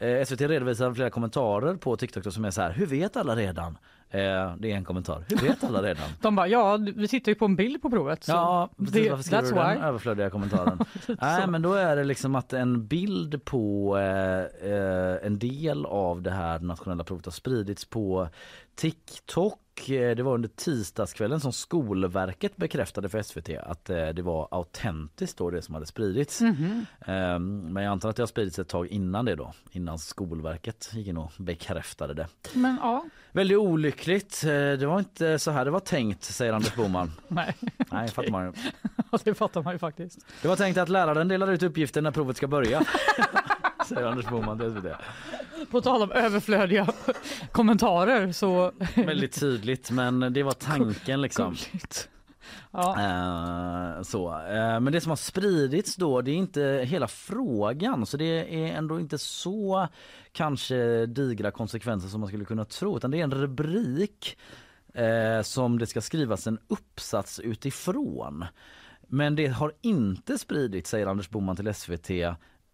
Eh, 0.00 0.24
SVT 0.24 0.40
redovisar 0.40 0.94
flera 0.94 1.10
kommentarer 1.10 1.74
på 1.74 1.96
TikTok 1.96 2.32
som 2.32 2.44
är 2.44 2.50
så 2.50 2.62
här, 2.62 2.70
hur 2.70 2.86
vet 2.86 3.16
alla 3.16 3.36
redan? 3.36 3.78
Eh, 4.14 4.54
det 4.58 4.72
är 4.72 4.76
en 4.76 4.84
kommentar, 4.84 5.24
hur 5.28 5.36
vet 5.36 5.64
alla 5.64 5.82
redan? 5.82 6.08
De 6.20 6.36
bara, 6.36 6.48
ja, 6.48 6.76
vi 6.96 7.08
tittar 7.08 7.32
ju 7.32 7.36
på 7.36 7.44
en 7.44 7.56
bild 7.56 7.82
på 7.82 7.90
provet. 7.90 8.24
Så 8.24 8.32
Ja, 8.32 8.68
precis. 8.78 8.92
det, 8.94 9.10
Varför 9.10 9.22
skriver 9.24 9.42
du 9.42 9.50
den 9.50 9.78
why. 9.80 9.86
överflödiga 9.86 10.30
kommentaren? 10.30 10.78
Nej, 11.20 11.46
men 11.46 11.62
då 11.62 11.72
är 11.74 11.96
det 11.96 12.04
liksom 12.04 12.34
att 12.34 12.52
en 12.52 12.86
bild 12.86 13.44
på 13.44 13.96
eh, 13.98 14.70
eh, 14.72 15.26
en 15.26 15.38
del 15.38 15.86
av 15.86 16.22
det 16.22 16.30
här 16.30 16.58
nationella 16.58 17.04
provet 17.04 17.24
har 17.24 17.32
spridits 17.32 17.84
på 17.84 18.28
TikTok. 18.74 19.88
Eh, 19.88 20.16
Det 20.16 20.22
var 20.22 20.34
under 20.34 20.48
tisdagskvällen 20.48 21.40
som 21.40 21.52
Skolverket 21.52 22.56
bekräftade 22.56 23.08
för 23.08 23.22
SVT 23.22 23.48
att 23.66 23.84
det 23.84 24.22
var 24.22 24.48
autentiskt 24.50 25.38
då 25.38 25.50
det 25.50 25.62
som 25.62 25.74
hade 25.74 25.86
spridits. 25.86 26.40
Mhm. 26.40 26.86
Eh, 27.06 27.38
Men 27.38 27.76
jag 27.76 27.90
antar 27.92 28.08
att 28.08 28.16
det 28.16 28.22
har 28.22 28.26
spridits 28.26 28.58
ett 28.58 28.68
tag 28.68 28.86
innan 28.86 29.24
det 29.24 29.34
då, 29.34 29.52
innan 29.72 29.98
Skolverket 29.98 30.90
gick 30.94 31.06
in 31.06 31.16
och 31.16 31.32
bekräftade 31.38 32.14
det. 32.14 32.26
Men 32.54 32.78
ja, 32.82 33.04
Väldigt 33.34 33.58
olyckligt. 33.58 34.44
Eh, 34.44 34.50
Det 34.50 34.86
var 34.86 34.98
inte 34.98 35.38
så 35.38 35.50
här 35.50 35.64
det 35.64 35.70
var 35.70 35.80
tänkt, 35.80 36.24
säger 36.24 36.52
Anders 36.52 36.74
Boman. 36.74 37.12
nej. 37.28 37.54
Nej, 37.92 38.08
fattar 38.08 38.30
man 38.30 38.44
ju. 38.44 38.52
det 39.24 39.34
fattar 39.34 39.62
man 39.62 39.72
ju 39.72 39.78
faktiskt. 39.78 40.18
Det 40.42 40.48
var 40.48 40.56
tänkt 40.56 40.76
att 40.78 40.88
läraren 40.88 41.28
delar 41.28 41.52
ut 41.52 41.62
uppgifter 41.62 42.02
när 42.02 42.10
provet 42.10 42.36
ska 42.36 42.46
börja. 42.46 42.82
Säger 43.88 44.06
Anders 44.06 44.26
Boman 44.28 44.58
till 44.58 44.70
SVT. 44.70 44.86
På 45.70 45.80
tal 45.80 46.02
om 46.02 46.12
överflödiga 46.12 46.86
kommentarer 47.52 48.32
så... 48.32 48.72
Väldigt 48.94 49.40
tydligt 49.40 49.90
men 49.90 50.32
det 50.32 50.42
var 50.42 50.52
tanken 50.52 51.22
liksom. 51.22 51.44
Gulligt. 51.50 52.08
Ja. 52.70 52.96
Eh, 53.96 54.02
så. 54.02 54.32
Eh, 54.32 54.80
men 54.80 54.92
det 54.92 55.00
som 55.00 55.10
har 55.10 55.16
spridits 55.16 55.96
då 55.96 56.20
det 56.20 56.30
är 56.30 56.34
inte 56.36 56.84
hela 56.88 57.08
frågan 57.08 58.06
så 58.06 58.16
det 58.16 58.54
är 58.64 58.76
ändå 58.76 59.00
inte 59.00 59.18
så 59.18 59.88
kanske 60.34 61.06
digra 61.06 61.50
konsekvenser 61.50 62.08
som 62.08 62.20
man 62.20 62.28
skulle 62.28 62.44
kunna 62.44 62.64
tro 62.64 62.96
utan 62.96 63.10
det 63.10 63.20
är 63.20 63.24
en 63.24 63.34
rubrik 63.34 64.38
eh, 64.94 65.42
som 65.42 65.78
det 65.78 65.86
ska 65.86 66.00
skrivas 66.00 66.46
en 66.46 66.58
uppsats 66.68 67.40
utifrån. 67.40 68.44
Men 69.08 69.36
det 69.36 69.46
har 69.46 69.72
inte 69.80 70.38
spridits 70.38 70.90
säger 70.90 71.06
Anders 71.06 71.30
Boman 71.30 71.56
till 71.56 71.74
SVT 71.74 72.10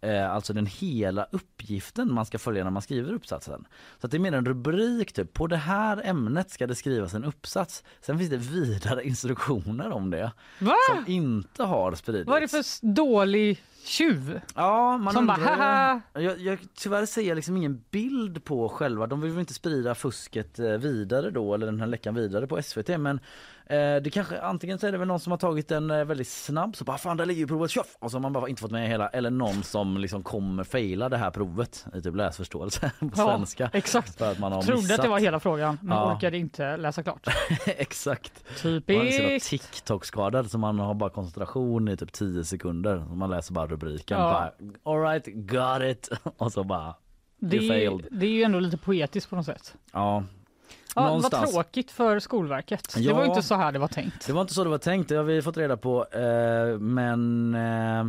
eh, 0.01 0.31
alltså 0.31 0.53
den 0.53 0.65
hela 0.65 1.27
uppgiften 1.31 2.13
man 2.13 2.25
ska 2.25 2.39
följa 2.39 2.63
när 2.63 2.71
man 2.71 2.81
skriver 2.81 3.13
uppsatsen. 3.13 3.67
Så 3.99 4.07
att 4.07 4.11
det 4.11 4.17
är 4.17 4.19
mer 4.19 4.33
en 4.33 4.45
rubrik 4.45 5.13
typ, 5.13 5.33
på 5.33 5.47
det 5.47 5.57
här 5.57 6.01
ämnet 6.05 6.49
ska 6.49 6.67
det 6.67 6.75
skrivas 6.75 7.13
en 7.13 7.23
uppsats. 7.23 7.83
Sen 8.01 8.17
finns 8.17 8.29
det 8.29 8.37
vidare 8.37 9.03
instruktioner 9.03 9.91
om 9.91 10.09
det 10.09 10.31
Va? 10.59 10.75
som 10.89 11.13
inte 11.13 11.63
har 11.63 11.95
spridits. 11.95 12.27
Vad 12.27 12.37
är 12.37 12.41
det 12.41 12.47
för 12.47 12.93
dålig 12.93 13.63
tjuv? 13.85 14.41
Ja, 14.55 14.97
man 14.97 15.13
Som 15.13 15.27
bara, 15.27 15.37
undrar 15.37 15.55
haha. 15.55 16.01
Jag, 16.13 16.39
jag, 16.39 16.59
tyvärr 16.75 17.05
ser 17.05 17.21
jag 17.21 17.35
liksom 17.35 17.57
ingen 17.57 17.83
bild 17.91 18.43
på 18.43 18.69
själva. 18.69 19.07
De 19.07 19.21
vill 19.21 19.31
väl 19.31 19.39
inte 19.39 19.53
sprida 19.53 19.95
fusket 19.95 20.59
eh, 20.59 20.71
vidare 20.71 21.31
då 21.31 21.53
eller 21.53 21.65
den 21.65 21.79
här 21.79 21.87
läckan 21.87 22.15
vidare 22.15 22.47
på 22.47 22.61
SVT 22.61 22.87
men 22.87 23.19
det 24.03 24.13
kanske 24.13 24.41
antingen 24.41 24.79
så 24.79 24.87
är 24.87 24.91
det 24.91 24.97
väl 24.97 25.07
någon 25.07 25.19
som 25.19 25.31
har 25.31 25.37
tagit 25.37 25.71
en 25.71 25.91
eh, 25.91 26.05
väldigt 26.05 26.27
snabb 26.27 26.75
så 26.75 26.83
bara 26.83 26.97
fan 26.97 27.17
där 27.17 27.25
ligger 27.25 27.39
ju 27.41 27.47
provet 27.47 27.71
tjoff 27.71 27.95
och 27.99 28.11
så 28.11 28.17
har 28.17 28.21
man 28.21 28.33
bara 28.33 28.49
inte 28.49 28.61
fått 28.61 28.71
med 28.71 28.87
hela 28.89 29.07
eller 29.07 29.29
någon 29.29 29.63
som 29.63 29.97
liksom 29.97 30.23
kommer 30.23 30.63
faila 30.63 31.09
det 31.09 31.17
här 31.17 31.31
provet 31.31 31.85
i 31.95 32.01
typ 32.01 32.15
läsförståelse 32.15 32.91
på 32.99 33.09
Ja, 33.15 33.27
svenska. 33.27 33.69
exakt. 33.73 34.17
För 34.17 34.31
att 34.31 34.39
man 34.39 34.51
har 34.51 34.61
Trodde 34.61 34.81
missat. 34.81 34.99
att 34.99 35.03
det 35.05 35.09
var 35.09 35.19
hela 35.19 35.39
frågan 35.39 35.77
men 35.81 35.97
Ja. 35.97 36.15
orkade 36.15 36.37
inte 36.37 36.77
läsa 36.77 37.03
klart. 37.03 37.27
Exakt. 37.65 38.43
Typiskt. 38.61 39.49
TikTok-skadad 39.49 40.51
så 40.51 40.57
man 40.57 40.79
har 40.79 40.93
bara 40.93 41.09
koncentration 41.09 41.87
i 41.87 41.97
typ 41.97 42.11
10 42.13 42.43
sekunder. 42.43 42.97
Man 42.99 43.29
läser 43.29 43.53
bara 43.53 43.67
rubriken. 43.67 44.19
Ja. 44.19 44.51
Bara, 44.83 44.95
All 44.95 45.01
right, 45.03 45.25
got 45.25 45.81
it. 45.81 46.09
Och 46.37 46.51
så 46.51 46.63
bara 46.63 46.95
Det 47.39 47.57
är, 47.57 48.19
det 48.19 48.25
är 48.25 48.29
ju 48.31 48.43
ändå 48.43 48.59
lite 48.59 48.77
poetiskt 48.77 49.29
på 49.29 49.35
något 49.35 49.45
sätt. 49.45 49.75
Ja. 49.93 50.23
Ja, 50.95 51.19
vad 51.23 51.51
tråkigt 51.51 51.91
för 51.91 52.19
Skolverket. 52.19 52.93
Det 52.95 53.01
Ja. 53.01 53.15
var 53.15 53.23
ju 53.23 53.29
inte 53.29 53.41
så 53.41 53.55
här 53.55 53.71
det 53.71 53.79
var 53.79 53.87
tänkt. 53.87 54.27
Det 54.27 54.33
var 54.33 54.41
inte 54.41 54.53
så 54.53 54.63
det 54.63 54.69
var 54.69 54.77
tänkt, 54.77 55.09
det 55.09 55.15
har 55.15 55.23
vi 55.23 55.41
fått 55.41 55.57
reda 55.57 55.77
på. 55.77 56.05
Eh, 56.11 56.79
men 56.79 57.53
eh, 57.55 58.05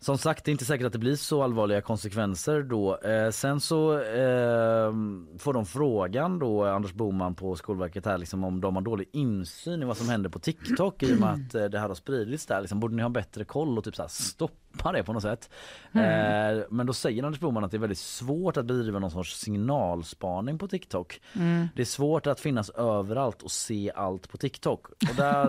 som 0.00 0.18
sagt, 0.18 0.44
det 0.44 0.50
är 0.50 0.52
inte 0.52 0.64
säkert 0.64 0.86
att 0.86 0.92
det 0.92 0.98
blir 0.98 1.16
så 1.16 1.42
allvarliga 1.42 1.80
konsekvenser 1.80 2.62
då. 2.62 2.96
Eh, 2.98 3.30
sen 3.30 3.60
så 3.60 3.98
får 5.38 5.52
de 5.52 5.66
frågan 5.66 6.38
då, 6.38 6.64
Anders 6.64 6.92
Boman 6.92 7.34
på 7.34 7.56
Skolverket 7.56 8.06
här, 8.06 8.18
liksom, 8.18 8.44
om 8.44 8.60
de 8.60 8.74
har 8.76 8.82
dålig 8.82 9.08
insyn 9.12 9.82
i 9.82 9.84
vad 9.84 9.96
som 9.96 10.08
händer 10.08 10.30
på 10.30 10.38
TikTok 10.38 11.02
i 11.02 11.14
och 11.14 11.20
med 11.20 11.30
att 11.32 11.72
det 11.72 11.78
här 11.78 11.88
har 11.88 11.94
spridits 11.94 12.46
där. 12.46 12.60
Liksom, 12.60 12.80
borde 12.80 12.94
ni 12.96 13.02
ha 13.02 13.08
bättre 13.08 13.44
koll 13.44 13.78
och 13.78 13.84
typ 13.84 13.96
så 13.96 14.02
här, 14.02 14.08
stoppa 14.72 14.92
det 14.92 15.02
på 15.02 15.12
något 15.12 15.22
sätt? 15.22 15.50
Mm. 15.92 16.58
Eh, 16.58 16.64
men 16.70 16.86
då 16.86 16.92
säger 16.92 17.24
Anders 17.24 17.40
Boman 17.40 17.64
att 17.64 17.70
det 17.70 17.76
är 17.76 17.78
väldigt 17.78 17.98
svårt 17.98 18.56
att 18.56 18.66
bedriva 18.66 18.98
någon 18.98 19.10
sorts 19.10 19.36
signalspaning 19.38 20.58
på 20.58 20.68
TikTok. 20.68 21.20
Mm. 21.36 21.68
Det 21.76 21.82
är 21.82 21.86
svårt 21.86 22.26
att 22.26 22.40
finnas 22.40 22.70
överallt 22.70 23.42
och 23.42 23.50
se 23.50 23.92
allt 23.94 24.28
på 24.28 24.36
TikTok. 24.36 24.86
Och 24.86 25.16
där 25.16 25.46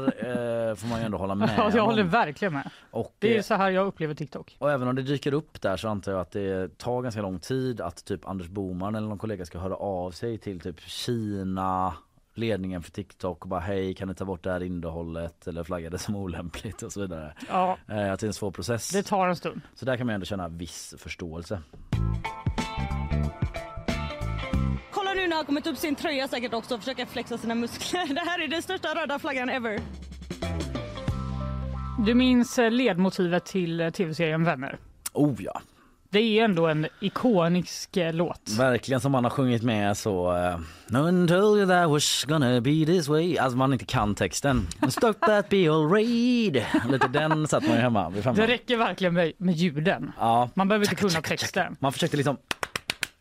eh, 0.69 0.75
får 0.75 0.87
man 0.87 0.99
ju 0.99 1.05
ändå 1.05 1.17
hålla 1.17 1.35
med 1.35 1.49
Ja, 1.57 1.71
jag 1.75 1.85
håller 1.85 2.03
verkligen 2.03 2.53
med. 2.53 2.69
Och, 2.91 3.15
Det 3.19 3.33
är 3.33 3.37
eh, 3.37 3.41
så 3.41 3.53
här 3.53 3.69
jag 3.69 3.87
upplever 3.87 4.13
TikTok. 4.13 4.55
och 4.59 4.71
även 4.71 4.87
om 4.87 4.95
det 4.95 5.01
dyker 5.01 5.33
upp 5.33 5.61
där 5.61 5.77
så 5.77 5.87
antar 5.87 6.11
jag 6.11 6.21
att 6.21 6.31
det 6.31 6.77
tar 6.77 7.01
ganska 7.01 7.21
lång 7.21 7.39
tid 7.39 7.81
att 7.81 8.05
typ 8.05 8.27
Anders 8.27 8.47
Boman 8.47 8.95
eller 8.95 9.07
någon 9.07 9.17
kollega 9.17 9.45
ska 9.45 9.59
höra 9.59 9.75
av 9.75 10.11
sig 10.11 10.37
till 10.37 10.59
typ 10.59 10.79
Kina 10.79 11.93
ledningen 12.33 12.83
för 12.83 12.91
TikTok 12.91 13.43
och 13.43 13.49
bara 13.49 13.59
hej 13.59 13.93
kan 13.93 14.07
ni 14.07 14.15
ta 14.15 14.25
bort 14.25 14.43
det 14.43 14.51
här 14.51 14.63
innehållet 14.63 15.47
eller 15.47 15.63
flagga 15.63 15.89
det 15.89 15.97
som 15.97 16.15
olämpligt 16.15 16.81
och 16.81 16.91
så 16.93 17.01
vidare. 17.01 17.33
Ja, 17.49 17.77
Eh, 17.89 18.11
att 18.13 18.19
det 18.19 18.25
är 18.25 18.27
en 18.27 18.33
svår 18.33 18.51
process. 18.51 18.89
det 18.89 19.03
tar 19.03 19.27
en 19.27 19.35
stund. 19.35 19.61
Så 19.75 19.85
där 19.85 19.97
kan 19.97 20.05
man 20.07 20.13
ändå 20.13 20.25
känna 20.25 20.47
viss 20.47 20.93
förståelse. 20.97 21.61
Kolla 24.91 25.13
nu 25.13 25.27
när 25.27 25.35
han 25.35 25.45
kommit 25.45 25.67
upp 25.67 25.77
sin 25.77 25.95
tröja 25.95 26.27
säkert 26.27 26.53
också 26.53 26.73
och 26.75 26.79
försöker 26.79 27.05
flexa 27.05 27.37
sina 27.37 27.55
muskler. 27.55 28.07
Det 28.15 28.21
här 28.21 28.39
är 28.43 28.47
den 28.47 28.61
största 28.61 28.95
röda 28.95 29.19
flaggan 29.19 29.49
ever. 29.49 29.79
Du 32.05 32.13
minns 32.13 32.59
eh, 32.59 32.71
ledmotivet 32.71 33.45
till 33.45 33.81
eh, 33.81 33.89
tv-serien 33.89 34.43
Vänner? 34.43 34.77
Oh 35.13 35.35
ja. 35.43 35.61
Det 36.13 36.39
är 36.39 36.43
ändå 36.43 36.67
en 36.67 36.87
ikonisk 36.99 37.97
eh, 37.97 38.13
låt. 38.13 38.49
Verkligen 38.57 39.01
som 39.01 39.11
man 39.11 39.23
har 39.23 39.31
sjungit 39.31 39.63
med 39.63 39.97
så 39.97 40.37
uh, 40.37 40.59
No 40.87 40.97
one 40.97 41.27
told 41.27 41.57
you 41.59 41.67
that 41.67 41.89
was 41.89 42.25
gonna 42.27 42.61
be 42.61 42.85
this 42.85 43.07
way 43.07 43.37
Alltså 43.37 43.57
man 43.57 43.73
inte 43.73 43.85
kan 43.85 44.15
texten 44.15 44.67
Stop 44.89 45.13
that 45.13 45.49
be 45.49 45.71
all 45.71 45.89
raid 45.89 46.65
Lite 46.89 47.07
den 47.07 47.47
satt 47.47 47.63
man 47.67 47.75
ju 47.75 47.81
hemma 47.81 48.09
vid 48.09 48.23
femman. 48.23 48.35
Det 48.35 48.47
räcker 48.47 48.77
verkligen 48.77 49.13
med, 49.13 49.31
med 49.37 49.55
ljuden. 49.55 50.11
Ja. 50.19 50.49
Man 50.53 50.67
behöver 50.67 50.85
inte 50.85 50.95
kunna 50.95 51.21
texten. 51.21 51.75
Man 51.79 51.93
försökte 51.93 52.17
liksom 52.17 52.37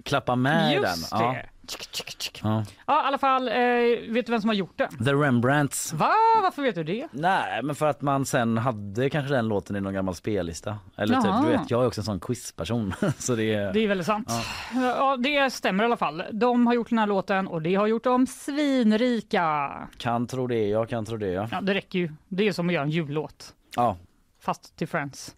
klappa 0.05 0.37
med 0.37 0.75
Just 0.75 1.11
den. 1.11 1.21
det. 1.21 1.47
Ja. 2.43 2.65
Ja, 2.87 3.05
i 3.05 3.07
alla 3.07 3.19
fall, 3.19 3.49
eh, 3.49 3.55
vet 4.09 4.27
du 4.27 4.33
vem 4.33 4.41
som 4.41 4.49
har 4.49 4.55
gjort 4.55 4.79
den? 4.79 5.05
The 5.05 5.13
Rembrandts. 5.13 5.93
Va? 5.93 6.13
Varför 6.43 6.63
vet 6.63 6.75
du 6.75 6.85
det? 6.85 7.09
Nej, 7.13 7.63
men 7.63 7.75
för 7.75 7.87
att 7.87 8.03
man 8.03 8.25
sen 8.25 8.59
hade 8.59 9.11
kanske 9.11 9.35
den 9.35 9.49
låten 9.49 9.77
i 9.77 9.81
någon 9.81 9.95
gammal 9.95 10.15
spellista. 10.15 10.79
Eller 10.97 11.17
typ, 11.17 11.25
Jaha. 11.25 11.43
du 11.43 11.49
vet, 11.49 11.71
jag 11.71 11.83
är 11.83 11.87
också 11.87 12.01
en 12.01 12.05
sån 12.05 12.21
quizperson. 12.21 12.95
så 13.19 13.35
det 13.35 13.55
är... 13.55 13.73
Det 13.73 13.81
är 13.81 13.89
väldigt 13.89 14.07
sant. 14.07 14.29
Ja. 14.75 14.81
Ja. 14.81 15.17
det 15.17 15.51
stämmer 15.51 15.85
i 15.85 15.87
alla 15.87 15.97
fall. 15.97 16.23
De 16.33 16.67
har 16.67 16.75
gjort 16.75 16.89
den 16.89 16.99
här 16.99 17.07
låten 17.07 17.49
och 17.49 17.63
det 17.63 17.75
har 17.75 17.87
gjort 17.87 18.05
dem 18.05 18.27
svinrika. 18.27 19.71
Kan 19.97 20.27
tro 20.27 20.47
det, 20.47 20.69
jag 20.69 20.89
kan 20.89 21.05
tro 21.05 21.17
det. 21.17 21.31
Ja. 21.31 21.49
Ja, 21.51 21.61
det 21.61 21.75
räcker 21.75 21.99
ju. 21.99 22.13
Det 22.29 22.49
är 22.49 22.53
som 22.53 22.69
att 22.69 22.75
göra 22.75 22.85
en 22.85 22.91
jullåt, 22.91 23.55
ja. 23.77 23.97
fast 24.41 24.77
till 24.77 24.89
Friends. 24.89 25.37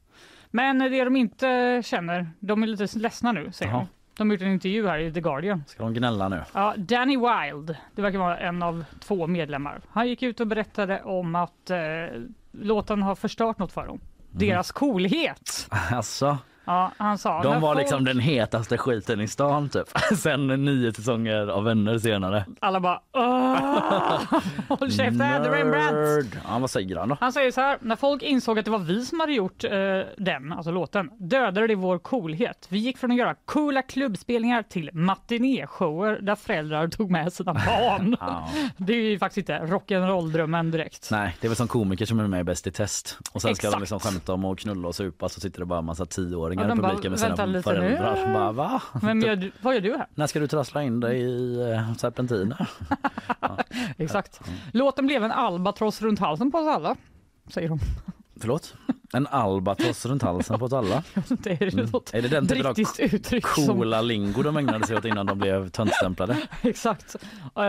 Men 0.51 0.79
det 0.79 1.05
de 1.05 1.17
inte 1.17 1.83
känner, 1.85 2.31
de 2.41 2.63
är 2.63 2.67
lite 2.67 2.99
ledsna 2.99 3.33
nu 3.33 3.53
säger 3.53 3.73
Jaha. 3.73 3.81
de. 3.81 3.89
De 4.17 4.31
har 4.31 4.35
gjort 4.35 4.43
en 4.43 4.53
intervju 4.53 4.87
här 4.89 4.99
i 4.99 5.13
The 5.13 5.21
Guardian. 5.21 5.65
Ska 5.67 5.83
de 5.83 5.95
gnälla 5.95 6.29
nu? 6.29 6.43
Ja, 6.53 6.75
Danny 6.77 7.17
Wild, 7.17 7.77
det 7.95 8.03
verkar 8.03 8.19
vara 8.19 8.39
en 8.39 8.63
av 8.63 8.85
två 9.01 9.27
medlemmar. 9.27 9.81
Han 9.91 10.09
gick 10.09 10.23
ut 10.23 10.41
och 10.41 10.47
berättade 10.47 11.03
om 11.03 11.35
att 11.35 11.71
eh, 11.71 11.79
låten 12.53 13.03
har 13.03 13.15
förstört 13.15 13.59
något 13.59 13.73
för 13.73 13.87
dem. 13.87 14.01
Deras 14.31 14.73
coolhet. 14.73 15.69
Alltså, 15.91 16.39
Ja, 16.65 16.93
han 16.97 17.19
sa. 17.19 17.43
de 17.43 17.61
var 17.61 17.61
folk- 17.61 17.79
liksom 17.79 18.05
den 18.05 18.19
hetaste 18.21 18.79
skiten 18.79 19.21
i 19.21 19.29
stan 19.29 19.69
typ. 19.69 19.89
Sen 20.19 20.47
nio 20.47 20.93
säsonger 20.93 21.47
av 21.47 21.65
Vänner 21.65 21.99
senare. 21.99 22.45
Alla 22.61 22.81
bara! 22.81 23.01
Håll 24.69 24.91
käften, 24.93 25.45
Rembrandt! 25.45 25.93
Nerd. 25.95 26.41
Ja, 26.49 26.59
vad 26.59 26.71
säger 26.71 26.97
han 26.97 27.09
då? 27.09 27.17
Han 27.21 27.33
säger 27.33 27.51
så 27.51 27.61
här, 27.61 27.79
när 27.81 27.97
folk 27.97 28.23
insåg 28.23 28.59
att 28.59 28.65
det 28.65 28.71
var 28.71 28.79
vi 28.79 29.05
som 29.07 29.21
hade 29.21 29.33
gjort 29.33 29.65
eh, 29.65 29.71
den, 30.19 30.53
alltså 30.53 30.71
låten, 30.71 31.11
dödade 31.19 31.67
det 31.67 31.75
vår 31.75 31.99
coolhet. 31.99 32.67
Vi 32.69 32.79
gick 32.79 32.99
från 32.99 33.11
att 33.11 33.17
göra 33.17 33.35
coola 33.45 33.83
klubbspelningar 33.83 34.63
till 34.63 34.91
matinéshower 34.93 36.19
där 36.23 36.35
föräldrar 36.35 36.89
tog 36.89 37.11
med 37.11 37.33
sina 37.33 37.55
barn. 37.55 38.17
Ja. 38.25 38.49
Det 38.77 38.93
är 38.93 38.97
ju 39.03 39.19
faktiskt 39.19 39.39
inte 39.51 39.67
rock'n'roll-drömmen 39.67 40.71
direkt. 40.71 41.09
Nej, 41.11 41.37
det 41.41 41.47
är 41.47 41.49
väl 41.49 41.57
som 41.57 41.69
komiker 41.69 42.07
som 42.07 42.21
är 42.21 42.27
med 42.27 42.41
i 42.41 42.45
Bäst 42.45 42.67
i 42.67 42.71
test. 42.71 43.19
Och 43.33 43.43
sen 43.43 43.55
ska 43.55 43.67
Exakt. 43.67 43.73
de 43.73 43.81
liksom 43.81 44.01
skämta 44.01 44.33
om 44.33 44.45
att 44.45 44.59
knulla 44.59 44.89
och 44.89 44.95
supa 44.95 45.29
så 45.29 45.41
sitter 45.41 45.61
det 45.61 45.67
bara 45.67 45.79
en 45.79 45.85
massa 45.85 46.07
tioåringar 46.07 46.54
Ja, 46.59 46.73
i 46.73 46.77
publiken 46.77 47.11
med 47.11 47.19
sina 47.21 47.29
"Vänta 47.29 47.47
lite 47.47 47.63
föräldrar. 47.63 48.27
nu." 48.27 48.33
Bara, 48.35 48.53
va? 48.53 48.83
Men 49.03 49.23
gör 49.23 49.37
du, 49.37 49.53
vad 49.63 49.75
gör 49.75 49.81
du 49.81 49.91
här? 49.97 50.07
När 50.15 50.27
ska 50.27 50.39
du 50.41 50.47
trassla 50.47 50.83
in 50.83 51.01
dig 51.01 51.21
i 51.21 51.61
eh, 51.73 51.95
serpentiner? 51.95 52.69
Exakt. 53.99 54.41
Låten 54.73 55.07
blev 55.07 55.25
en 55.25 55.33
albatross 55.33 56.03
runt 56.03 56.19
halsen 56.19 56.51
på 56.51 56.59
oss 56.59 56.69
alla, 56.69 56.97
säger 57.51 57.69
de. 57.69 57.79
Förlåt? 58.41 58.75
En 59.13 59.27
albatross 59.27 60.07
runt 60.07 60.23
halsen 60.23 60.59
på 60.59 60.65
oss 60.65 60.73
alla? 60.73 61.03
Det 61.29 61.51
är 61.51 61.75
Mm. 61.75 61.89
Är 62.13 62.23
det 62.23 62.29
den 62.29 62.47
typen 62.49 62.67
av 62.67 62.77
uttryck 62.99 63.47
som 63.47 63.67
coola 63.67 64.01
lingo 64.03 64.43
de 64.43 64.57
ägnade 64.57 64.87
sig 64.87 64.97
åt 64.97 65.05
innan 65.05 65.27
de 65.27 65.39
blev 65.39 65.69
töntstämplade? 65.69 66.37
Exakt. 66.63 67.17
Eh, 67.57 67.63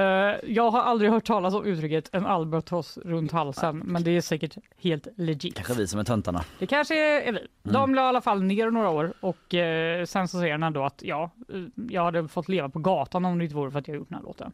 jag 0.53 0.71
har 0.71 0.81
aldrig 0.81 1.11
hört 1.11 1.25
talas 1.25 1.53
om 1.53 1.65
uttrycket 1.65 2.09
en 2.11 2.25
albatross 2.25 2.97
runt 3.03 3.31
halsen, 3.31 3.77
men 3.85 4.03
det 4.03 4.11
är 4.11 4.21
säkert 4.21 4.57
helt 4.77 5.07
legit. 5.17 5.55
Kanske 5.55 5.73
vi 5.73 5.87
som 5.87 5.99
är 5.99 6.03
töntarna. 6.03 6.43
Det 6.59 6.67
kanske 6.67 7.21
är 7.27 7.31
vi. 7.31 7.39
De 7.63 7.75
Mm. 7.83 7.95
la 7.95 8.01
i 8.01 8.05
alla 8.05 8.21
fall 8.21 8.43
ner 8.43 8.69
några 8.69 8.89
år 8.89 9.13
och 9.19 9.53
eh, 9.53 10.05
sen 10.05 10.27
så 10.27 10.39
säger 10.39 10.51
han 10.51 10.63
ändå 10.63 10.83
att 10.83 10.99
ja, 11.05 11.31
eh, 11.53 11.61
jag 11.89 12.03
hade 12.03 12.27
fått 12.27 12.49
leva 12.49 12.69
på 12.69 12.79
gatan 12.79 13.25
om 13.25 13.37
det 13.37 13.43
inte 13.43 13.55
vore 13.55 13.71
för 13.71 13.79
att 13.79 13.87
jag 13.87 13.97
gjort 13.97 14.09
den 14.09 14.17
här 14.17 14.23
låten. 14.23 14.51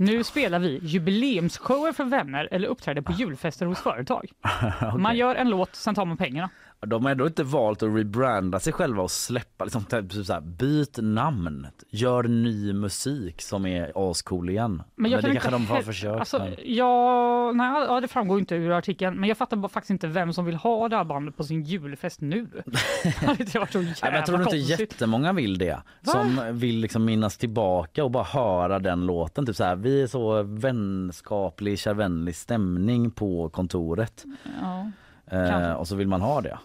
Nu 0.00 0.24
spelar 0.24 0.58
vi 0.58 0.80
jubileumsshower 0.82 1.92
för 1.92 2.04
vänner 2.04 2.48
eller 2.50 2.68
uppträder 2.68 3.02
på 3.02 3.12
julfester 3.12 3.66
hos 3.66 3.82
företag. 3.82 4.30
Man 4.98 5.16
gör 5.16 5.34
en 5.34 5.50
låt, 5.50 5.76
sen 5.76 5.94
tar 5.94 6.04
man 6.04 6.16
pengarna. 6.16 6.50
De 6.86 7.04
har 7.04 7.12
ändå 7.12 7.26
inte 7.26 7.44
valt 7.44 7.82
att 7.82 7.96
rebranda 7.96 8.60
sig 8.60 8.72
själva 8.72 9.02
och 9.02 9.10
släppa, 9.10 9.64
liksom, 9.64 9.84
typ 9.84 10.12
så 10.12 10.32
här, 10.32 10.40
byt 10.40 10.98
namn, 11.02 11.66
gör 11.90 12.22
ny 12.22 12.72
musik 12.72 13.42
som 13.42 13.66
är 13.66 14.10
ascool 14.10 14.50
igen. 14.50 14.82
Men 14.94 15.10
jag 15.10 15.22
det 15.22 15.22
kan 15.22 15.32
kanske 15.32 15.56
inte 15.56 15.72
de 15.72 15.74
har 15.74 15.82
försökt. 15.82 16.20
Alltså, 16.20 16.38
men... 16.38 16.54
ja, 16.64 17.52
nej, 17.52 17.84
ja, 17.88 18.00
det 18.00 18.08
framgår 18.08 18.38
inte 18.38 18.54
ur 18.54 18.70
artikeln, 18.70 19.20
men 19.20 19.28
jag 19.28 19.38
fattar 19.38 19.68
faktiskt 19.68 19.90
inte 19.90 20.06
vem 20.06 20.32
som 20.32 20.44
vill 20.44 20.54
ha 20.54 20.88
det 20.88 20.96
här 20.96 21.04
bandet 21.04 21.36
på 21.36 21.44
sin 21.44 21.62
julfest 21.62 22.20
nu. 22.20 22.46
det 23.02 23.26
hade 23.26 23.42
inte 23.42 23.58
varit 23.58 23.72
så 23.72 23.78
jävla 23.78 23.94
Nej, 24.02 24.10
men 24.10 24.14
jag 24.14 24.26
tror 24.26 24.40
inte 24.40 24.56
jättemånga 24.56 25.32
vill 25.32 25.58
det. 25.58 25.82
Va? 26.00 26.12
Som 26.12 26.58
vill 26.58 26.80
liksom 26.80 27.04
minnas 27.04 27.36
tillbaka 27.36 28.04
och 28.04 28.10
bara 28.10 28.24
höra 28.24 28.78
den 28.78 29.06
låten. 29.06 29.46
Typ 29.46 29.56
så 29.56 29.64
här, 29.64 29.76
vi 29.76 30.02
är 30.02 30.06
så 30.06 30.42
vänskaplig, 30.42 31.78
kärvänlig 31.78 32.36
stämning 32.36 33.10
på 33.10 33.48
kontoret. 33.48 34.24
Ja. 34.60 34.90
Eh, 35.30 35.72
och 35.72 35.88
så 35.88 35.96
vill 35.96 36.08
man 36.08 36.20
ha 36.20 36.40
det. 36.40 36.58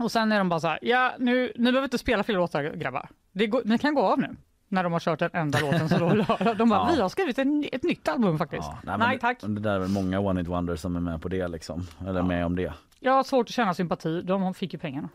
Och 0.00 0.12
sen 0.12 0.32
är 0.32 0.38
de 0.38 0.48
bara 0.48 0.60
så 0.60 0.68
här, 0.68 0.78
ja 0.82 1.12
nu, 1.18 1.52
ni 1.56 1.64
behöver 1.72 1.84
inte 1.84 1.98
spela 1.98 2.22
fler 2.22 2.34
låtar 2.34 2.62
grabbar. 2.62 3.08
Det 3.32 3.46
går, 3.46 3.62
ni 3.64 3.78
kan 3.78 3.94
gå 3.94 4.02
av 4.02 4.18
nu. 4.18 4.36
När 4.68 4.82
de 4.82 4.92
har 4.92 5.00
kört 5.00 5.18
den 5.18 5.30
enda 5.32 5.60
låten 5.60 5.88
som 5.88 5.98
de 6.00 6.10
vill 6.12 6.22
höra. 6.28 6.54
De 6.54 6.68
bara, 6.68 6.80
Ja. 6.88 6.94
vi 6.94 7.00
har 7.00 7.08
skrivit 7.08 7.38
en, 7.38 7.64
ett 7.72 7.82
nytt 7.82 8.08
album 8.08 8.38
faktiskt. 8.38 8.68
Nej, 8.84 8.98
Nej, 8.98 9.08
men 9.08 9.18
tack. 9.18 9.40
Det, 9.40 9.48
det 9.54 9.60
där 9.60 9.74
är 9.74 9.78
väl 9.78 9.88
många 9.88 10.20
One 10.20 10.40
It 10.40 10.46
Wonders 10.48 10.80
som 10.80 10.96
är 10.96 11.00
med 11.00 11.22
på 11.22 11.28
det 11.28 11.48
liksom. 11.48 11.86
Eller 12.06 12.22
med 12.22 12.46
om 12.46 12.56
det. 12.56 12.72
Jag 13.00 13.12
har 13.12 13.22
svårt 13.24 13.46
att 13.48 13.54
känna 13.54 13.74
sympati, 13.74 14.22
de 14.22 14.54
fick 14.54 14.72
ju 14.72 14.78
pengarna. 14.78 15.08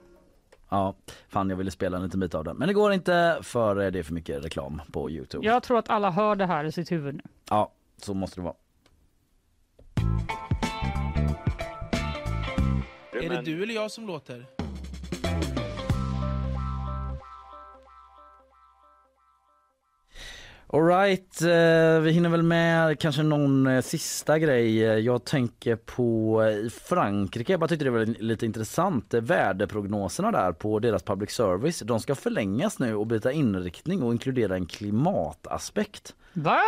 Ja, 0.70 0.95
fan 1.30 1.49
jag 1.49 1.57
ville 1.57 1.72
spela 1.72 1.98
en 1.98 2.03
liten 2.03 2.20
bit 2.20 2.36
av 2.36 2.44
den. 2.44 2.57
Men 2.57 2.68
det 2.68 2.74
går 2.74 2.94
inte 2.94 3.38
för 3.41 3.91
det 3.91 3.99
är 3.99 4.03
för 4.03 4.14
mycket 4.14 4.45
reklam 4.45 4.82
på 4.91 5.10
Youtube. 5.10 5.45
Jag 5.48 5.64
tror 5.64 5.80
att 5.80 5.90
alla 5.90 6.12
hör 6.12 6.36
det 6.36 6.45
här 6.45 6.64
i 6.66 6.72
sitt 6.72 6.91
huvud 6.91 7.16
nu. 7.16 7.22
Ja, 7.49 7.72
så 7.98 8.14
måste 8.14 8.40
det 8.40 8.44
vara. 8.44 8.56
Är 13.24 13.30
det 13.30 13.41
du 13.41 13.64
eller 13.64 13.74
jag 13.74 13.91
som 13.91 14.07
låter? 14.07 14.45
Alright, 20.68 21.42
eh, 21.42 22.00
vi 22.02 22.12
hinner 22.12 22.30
väl 22.30 22.44
med 22.44 23.00
kanske 23.00 23.24
någon 23.24 23.68
eh, 23.68 23.82
sista 23.82 24.40
grej. 24.40 24.84
Eh, 24.86 24.94
Jag 24.98 25.24
tänker 25.26 25.76
på 25.76 26.42
eh, 26.44 26.70
Frankrike, 26.70 27.54
jag 27.54 27.60
bara 27.60 27.68
tyckte 27.68 27.86
det 27.86 27.92
var 27.92 28.06
lite 28.06 28.46
intressant. 28.46 29.14
Väderprognoserna 29.14 30.32
där 30.32 30.52
på 30.52 30.80
deras 30.80 31.04
public 31.04 31.32
service, 31.32 31.80
de 31.80 32.00
ska 32.00 32.16
förlängas 32.16 32.80
nu 32.80 32.96
och 32.96 33.08
byta 33.08 33.32
inriktning 33.32 34.04
och 34.04 34.12
inkludera 34.14 34.56
en 34.56 34.66
klimataspekt. 34.66 36.16
Va? 36.34 36.60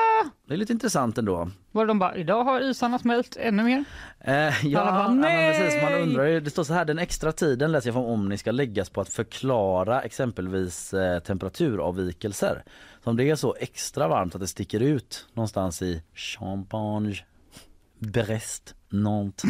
Det 0.47 0.53
är 0.53 0.57
lite 0.57 0.73
intressant 0.73 1.17
ändå. 1.17 1.49
Var 1.71 1.85
de 1.85 1.99
bara, 1.99 2.15
idag 2.15 2.43
har 2.43 2.61
isarna 2.61 2.99
smält 2.99 3.37
ännu 3.39 3.63
mer? 3.63 3.83
Eh, 4.19 4.65
ja, 4.67 4.85
bara, 4.85 5.13
"Nej!" 5.13 5.59
precis, 5.59 5.81
man 5.83 5.93
undrar 5.93 6.25
ju, 6.25 6.39
det 6.39 6.49
står 6.49 6.63
så 6.63 6.73
här, 6.73 6.85
den 6.85 6.99
extra 6.99 7.31
tiden 7.31 7.71
läser 7.71 7.87
jag 7.87 7.93
från 7.95 8.05
Omni 8.05 8.37
ska 8.37 8.51
läggas 8.51 8.89
på 8.89 9.01
att 9.01 9.09
förklara 9.09 10.01
exempelvis 10.01 10.93
eh, 10.93 11.19
temperaturavvikelser. 11.19 12.63
Om 13.07 13.17
det 13.17 13.29
är 13.29 13.35
så 13.35 13.55
extra 13.59 14.07
varmt 14.07 14.35
att 14.35 14.41
det 14.41 14.47
sticker 14.47 14.79
ut 14.79 15.27
någonstans 15.33 15.81
i 15.81 16.03
Champagne, 16.13 17.15
Brest, 17.99 18.75
Nantes, 18.89 19.49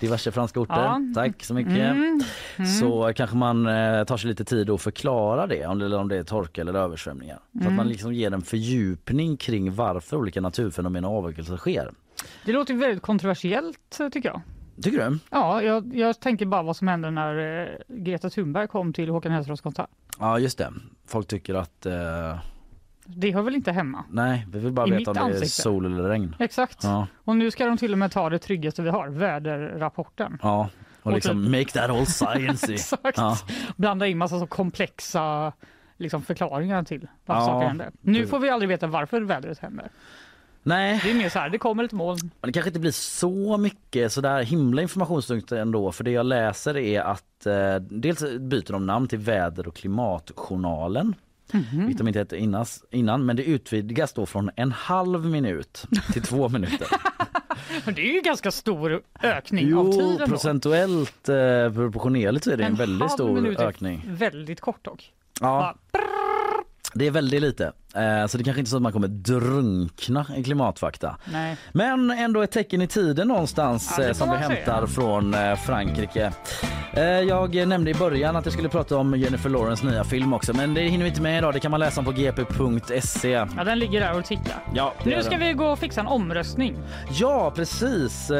diverse 0.00 0.32
franska 0.32 0.60
orter. 0.60 0.74
Ja. 0.74 1.00
Tack 1.14 1.44
så 1.44 1.54
mycket. 1.54 1.72
Mm, 1.72 2.20
mm. 2.56 2.66
Så 2.66 3.12
kanske 3.16 3.36
man 3.36 3.66
eh, 3.66 4.04
tar 4.04 4.16
sig 4.16 4.28
lite 4.28 4.44
tid 4.44 4.70
att 4.70 4.82
förklara 4.82 5.46
det, 5.46 5.66
om 5.66 5.78
det, 5.78 5.84
eller 5.84 5.98
om 5.98 6.08
det 6.08 6.16
är 6.16 6.24
torka 6.24 6.60
eller 6.60 6.74
översvämningar. 6.74 7.38
Så 7.52 7.58
att 7.58 7.64
Mm. 7.64 7.76
man 7.76 7.88
liksom 7.88 8.12
ger 8.14 8.32
en 8.32 8.42
fördjupning 8.42 9.36
kring 9.36 9.74
varför 9.74 10.16
olika 10.16 10.40
naturfenomen 10.40 11.04
och 11.04 11.16
avvikelser 11.18 11.56
sker. 11.56 11.90
Det 12.44 12.52
låter 12.52 12.74
väldigt 12.74 13.02
kontroversiellt 13.02 13.98
tycker 14.12 14.28
jag. 14.28 14.40
Tycker 14.82 15.10
du? 15.10 15.18
Ja, 15.30 15.62
jag, 15.62 15.96
jag 15.96 16.20
tänker 16.20 16.46
bara 16.46 16.62
vad 16.62 16.76
som 16.76 16.88
hände 16.88 17.10
när 17.10 17.62
eh, 17.62 17.68
Greta 17.88 18.30
Thunberg 18.30 18.68
kom 18.68 18.92
till 18.92 19.08
Håkan 19.08 19.32
Hellströms 19.32 19.60
konsert. 19.60 19.90
Ja 20.18 20.38
just 20.38 20.58
det. 20.58 20.72
Folk 21.06 21.28
tycker 21.28 21.54
att 21.54 21.86
eh, 21.86 22.38
Det 23.06 23.32
hör 23.32 23.42
väl 23.42 23.54
inte 23.54 23.72
hemma? 23.72 24.04
nej, 24.10 24.46
vi 24.52 24.58
vill 24.58 24.72
bara 24.72 24.86
I 24.86 24.90
veta 24.90 25.10
om 25.10 25.14
det 25.14 25.20
är 25.20 25.24
ansikte. 25.24 25.48
sol 25.62 25.86
eller 25.86 26.08
regn. 26.08 26.36
Exakt. 26.38 26.84
Ja, 26.84 27.06
Och 27.24 27.36
nu 27.36 27.50
ska 27.50 27.66
de 27.66 27.76
till 27.76 27.92
och 27.92 27.98
med 27.98 28.12
ta 28.12 28.30
det 28.30 28.38
tryggaste 28.38 28.82
vi 28.82 28.88
har, 28.90 29.08
väderrapporten. 29.08 30.38
ja. 30.42 30.68
Och 31.02 31.06
Och 31.10 31.14
liksom 31.14 31.42
typ- 31.44 31.50
make 31.50 31.70
that 31.86 31.90
all 31.96 32.06
science. 32.06 32.72
Exakt. 32.74 33.18
Ja. 33.18 33.38
Blanda 33.76 34.06
in 34.06 34.18
massa 34.18 34.38
så 34.40 34.46
komplexa 34.46 35.52
liksom, 35.96 36.22
förklaringar 36.22 36.82
till 36.82 37.08
varför 37.26 37.40
Ja, 37.42 37.46
saker 37.46 37.66
händer. 37.68 37.90
Nu 38.00 38.26
får 38.26 38.38
vi 38.38 38.50
aldrig 38.50 38.68
veta 38.68 38.86
varför 38.86 39.20
vädret 39.20 39.58
händer. 39.58 39.88
Nej, 40.62 41.00
Det 41.04 41.10
är 41.10 41.14
mer 41.14 41.28
så 41.28 41.38
här, 41.38 41.48
det 41.48 41.58
kommer 41.58 41.84
ett 41.84 41.92
moln. 41.92 42.18
men 42.40 42.48
det 42.48 42.52
kanske 42.52 42.68
inte 42.68 42.80
blir 42.80 42.90
så 42.90 43.56
mycket 43.56 44.12
så 44.12 44.20
där 44.20 44.42
himla 44.42 44.82
informationstungt 44.82 45.52
ändå. 45.52 45.92
För 45.92 46.04
det 46.04 46.10
jag 46.10 46.26
läser 46.26 46.76
är 46.76 47.00
att 47.00 47.46
eh, 47.46 47.74
dels 47.76 48.20
byter 48.40 48.72
de 48.72 48.86
namn 48.86 49.08
till 49.08 49.18
väder 49.18 49.68
och 49.68 49.76
klimatjournalen. 49.76 51.14
De 51.96 52.08
inte 52.08 52.18
hette 52.18 52.36
innan, 52.36 52.66
innan, 52.90 53.26
men 53.26 53.36
det 53.36 53.44
utvidgas 53.44 54.12
då 54.12 54.26
från 54.26 54.50
en 54.56 54.72
halv 54.72 55.26
minut 55.26 55.86
till 56.12 56.22
två 56.22 56.48
minuter. 56.58 56.86
Det 57.94 58.02
är 58.10 58.12
ju 58.14 58.20
ganska 58.20 58.50
stor 58.50 59.02
ökning 59.22 59.74
av 59.74 59.86
Jo, 59.86 59.92
tiden 59.92 60.18
då. 60.18 60.26
procentuellt 60.26 61.28
eh, 61.28 61.72
proportionerligt 61.74 62.44
så 62.44 62.50
är 62.50 62.56
det 62.56 62.64
en, 62.64 62.70
En 62.72 62.78
väldigt 62.78 63.10
stor 63.10 63.60
ökning. 63.60 64.02
Väldigt 64.06 64.60
kort 64.60 64.84
dock. 64.84 65.12
Ja. 65.40 65.74
Det 66.94 67.06
är 67.06 67.10
väldigt 67.10 67.40
lite. 67.42 67.72
Eh, 67.96 68.26
Så 68.26 68.38
det 68.38 68.44
kanske 68.44 68.60
inte 68.60 68.68
är 68.68 68.70
så 68.70 68.76
att 68.76 68.82
man 68.82 68.92
kommer 68.92 69.08
drunkna 69.08 70.26
i 70.36 70.44
klimatfakta. 70.44 71.16
Nej. 71.32 71.56
Men 71.72 72.10
ändå 72.10 72.42
ett 72.42 72.50
tecken 72.52 72.82
i 72.82 72.86
tiden 72.86 73.28
någonstans 73.28 73.94
Ja, 73.98 74.04
eh, 74.04 74.12
som 74.12 74.30
vi 74.30 74.36
hämtar 74.36 74.86
från 74.86 75.34
eh, 75.34 75.54
Frankrike. 75.56 76.32
Jag 77.28 77.54
nämnde 77.68 77.90
i 77.90 77.94
början 77.94 78.36
att 78.36 78.44
jag 78.46 78.52
skulle 78.52 78.68
prata 78.68 78.96
om 78.96 79.14
Jennifer 79.18 79.50
Lawrence 79.50 79.86
nya 79.86 80.04
film 80.04 80.32
också 80.32 80.52
men 80.56 80.74
det 80.74 80.80
hinner 80.80 81.04
vi 81.04 81.08
inte 81.10 81.22
med 81.22 81.38
idag. 81.38 81.54
Det 81.54 81.60
kan 81.60 81.70
man 81.70 81.80
läsa 81.80 82.02
på 82.02 82.10
gp.se. 82.12 83.28
Ja, 83.56 83.64
den 83.64 83.78
ligger 83.78 84.00
där 84.00 84.18
och 84.18 84.24
tittar. 84.24 84.54
Ja, 84.74 84.92
Nu 85.04 85.22
ska 85.22 85.36
vi 85.36 85.52
gå 85.52 85.66
och 85.66 85.78
fixa 85.78 86.00
en 86.00 86.06
omröstning 86.06 86.76
Ja 87.10 87.52
precis. 87.56 88.30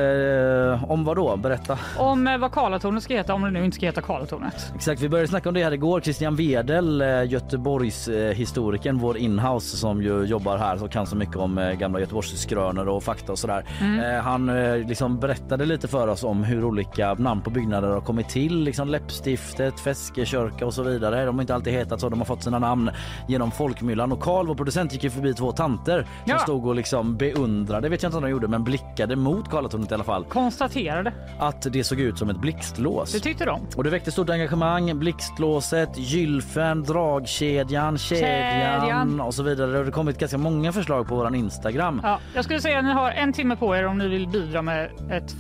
Om 0.89 1.05
vad 1.05 1.17
då? 1.17 1.37
Berätta. 1.37 1.79
om 1.97 2.37
vad 2.41 2.53
Karlatornet 2.53 3.03
ska 3.03 3.15
heta, 3.15 3.35
om 3.35 3.43
det 3.43 3.51
nu 3.51 3.65
inte 3.65 3.75
ska 3.75 3.87
heta 3.87 4.01
Karlatornet. 4.03 4.73
Exakt, 4.75 5.01
vi 5.03 5.09
började 5.09 5.29
snacka 5.29 5.49
om 5.49 5.55
det 5.55 5.65
här 5.65 5.73
igår. 5.73 6.01
Christian 6.01 6.37
Wedel, 6.37 7.05
Göteborgs 7.29 8.09
historikern, 8.35 8.99
vår 8.99 9.17
inhouse 9.45 9.77
som 9.77 10.03
ju 10.03 10.25
jobbar 10.25 10.57
här 10.59 10.83
och 10.85 10.91
kan 10.91 11.07
så 11.07 11.17
mycket 11.17 11.37
om 11.37 11.59
eh, 11.59 11.73
gamla 11.73 12.01
Göteborgsskrönor 12.01 12.89
och 12.89 13.03
fakta 13.03 13.33
och 13.33 13.39
sådär. 13.39 13.65
Mm. 13.81 14.01
Eh, 14.17 14.23
Han 14.23 14.49
eh, 14.49 14.77
liksom 14.77 15.19
berättade 15.21 15.65
lite 15.67 15.89
för 15.89 16.09
oss 16.09 16.25
om 16.25 16.45
hur 16.45 16.65
olika 16.65 17.15
namn 17.15 17.41
på 17.43 17.51
byggnader 17.51 17.89
har 17.89 18.01
kommit 18.01 18.29
till. 18.29 18.61
Liksom 18.65 18.89
Läppstiftet, 18.89 19.81
Feskekörka 19.81 20.67
och 20.67 20.75
så 20.75 20.83
vidare. 20.83 21.25
De 21.25 21.35
har 21.35 21.43
inte 21.43 21.55
alltid 21.55 21.73
hetat 21.73 22.01
så. 22.01 22.09
De 22.09 22.19
har 22.21 22.27
fått 22.27 22.43
sina 22.43 22.59
namn 22.59 22.91
genom 23.29 23.51
folkmyllan. 23.51 24.13
Och 24.13 24.21
Karl, 24.21 24.47
vår 24.47 24.55
producent, 24.55 24.93
gick 24.93 25.05
ju 25.05 25.11
förbi 25.11 25.35
två 25.35 25.53
tanter 25.53 26.03
som 26.03 26.09
Ja. 26.33 26.39
stod 26.39 26.67
och 26.67 26.75
liksom 26.75 27.17
beundrade, 27.17 27.89
vet 27.89 28.03
jag 28.03 28.09
inte 28.09 28.17
om 28.17 28.23
de 28.23 28.31
gjorde, 28.31 28.49
men 28.49 28.65
blickade 28.65 29.17
mot 29.17 29.51
Karlatornet 29.51 29.91
i 29.91 29.95
alla 29.95 30.05
fall. 30.05 30.25
Konstaterade. 30.25 31.13
Att 31.39 31.63
det 31.73 31.85
såg 31.85 32.01
ut 32.01 32.19
som 32.19 32.31
ett 32.31 32.41
blixtlås. 32.41 33.13
Det 33.13 33.21
tyckte 33.21 33.45
de. 33.45 33.61
Och 33.77 33.85
det 33.85 33.91
väckte 33.91 34.11
stort 34.13 34.31
engagemang. 34.31 34.99
Blixtlåset, 34.99 35.91
gylfen, 35.99 36.83
dragkedjan, 36.83 37.99
kedjan, 37.99 38.81
Kedjan 38.81 39.21
och 39.35 39.37
så 39.37 39.43
vidare. 39.43 39.71
Det 39.71 39.79
har 39.79 39.91
kommit 39.91 40.19
ganska 40.19 40.39
många 40.39 40.73
förslag 40.73 41.09
på 41.09 41.15
våran 41.15 41.35
Instagram. 41.35 42.01
Ja, 42.03 42.21
jag 42.35 42.45
skulle 42.45 42.61
säga 42.61 42.79
att 42.79 42.85
ni 42.85 42.93
har 42.93 43.11
en 43.11 43.33
timme 43.33 43.57
på 43.57 43.77
er 43.77 43.87
om 43.87 43.99
ni 43.99 44.09
vill 44.09 44.29
bidra 44.29 44.63
med 44.63 44.91
ett 45.11 45.37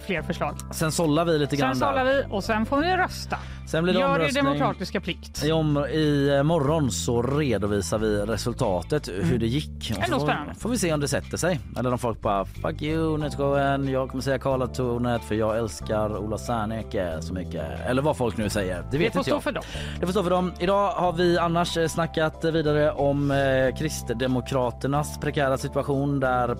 fler 0.00 0.22
förslag. 0.22 0.56
Sen 0.70 0.92
sållar 0.92 1.24
vi 1.24 1.38
lite 1.38 1.56
grann 1.56 1.74
Sen 1.76 1.88
sållar 1.88 2.04
vi 2.04 2.24
och 2.30 2.44
sen 2.44 2.66
får 2.66 2.80
ni 2.80 2.96
rösta. 2.96 3.38
Sen 3.66 3.84
blir 3.84 3.94
det 3.94 4.00
Gör 4.00 4.20
er 4.20 4.32
demokratiska 4.32 5.00
plikt. 5.00 5.44
I, 5.44 5.52
om, 5.52 5.86
I 5.86 6.34
eh, 6.36 6.42
morgon 6.42 6.90
så 6.90 7.22
redovisar 7.22 7.98
vi 7.98 8.16
resultatet, 8.16 9.08
hur 9.08 9.38
det 9.38 9.46
gick. 9.46 9.92
Och 9.96 10.02
Mm. 10.12 10.20
Så 10.20 10.26
får, 10.26 10.54
får 10.60 10.68
vi 10.68 10.78
se 10.78 10.92
om 10.92 11.00
det 11.00 11.08
sätter 11.08 11.36
sig. 11.36 11.60
Eller 11.78 11.92
om 11.92 11.98
folk 11.98 12.20
bara 12.20 12.44
fuck 12.44 12.82
you 12.82 13.18
Nötskogen, 13.18 13.88
jag 13.88 14.08
kommer 14.08 14.22
säga 14.22 14.38
Karlatornet 14.38 15.24
för 15.24 15.34
jag 15.34 15.58
älskar 15.58 16.16
Ola 16.16 16.38
Serneke 16.38 17.16
så 17.20 17.34
mycket. 17.34 17.64
Eller 17.86 18.02
vad 18.02 18.16
folk 18.16 18.36
nu 18.36 18.48
säger. 18.50 18.84
Det 18.90 18.98
vet 18.98 19.12
får 19.12 19.20
inte 19.20 19.30
stå 19.30 19.36
jag. 19.36 19.42
för 19.42 19.52
dem. 19.52 19.62
Det 20.00 20.06
får 20.06 20.12
stå 20.12 20.22
för 20.22 20.30
dem. 20.30 20.52
Idag 20.60 20.90
har 20.90 21.12
vi 21.12 21.38
annars 21.38 21.76
eh, 21.76 21.88
snackat 21.88 22.44
vidare 22.44 22.92
om 22.92 23.30
eh, 23.30 23.76
Kristdemokraternas 23.78 25.20
prekära 25.20 25.58
situation 25.58 26.20
där 26.20 26.54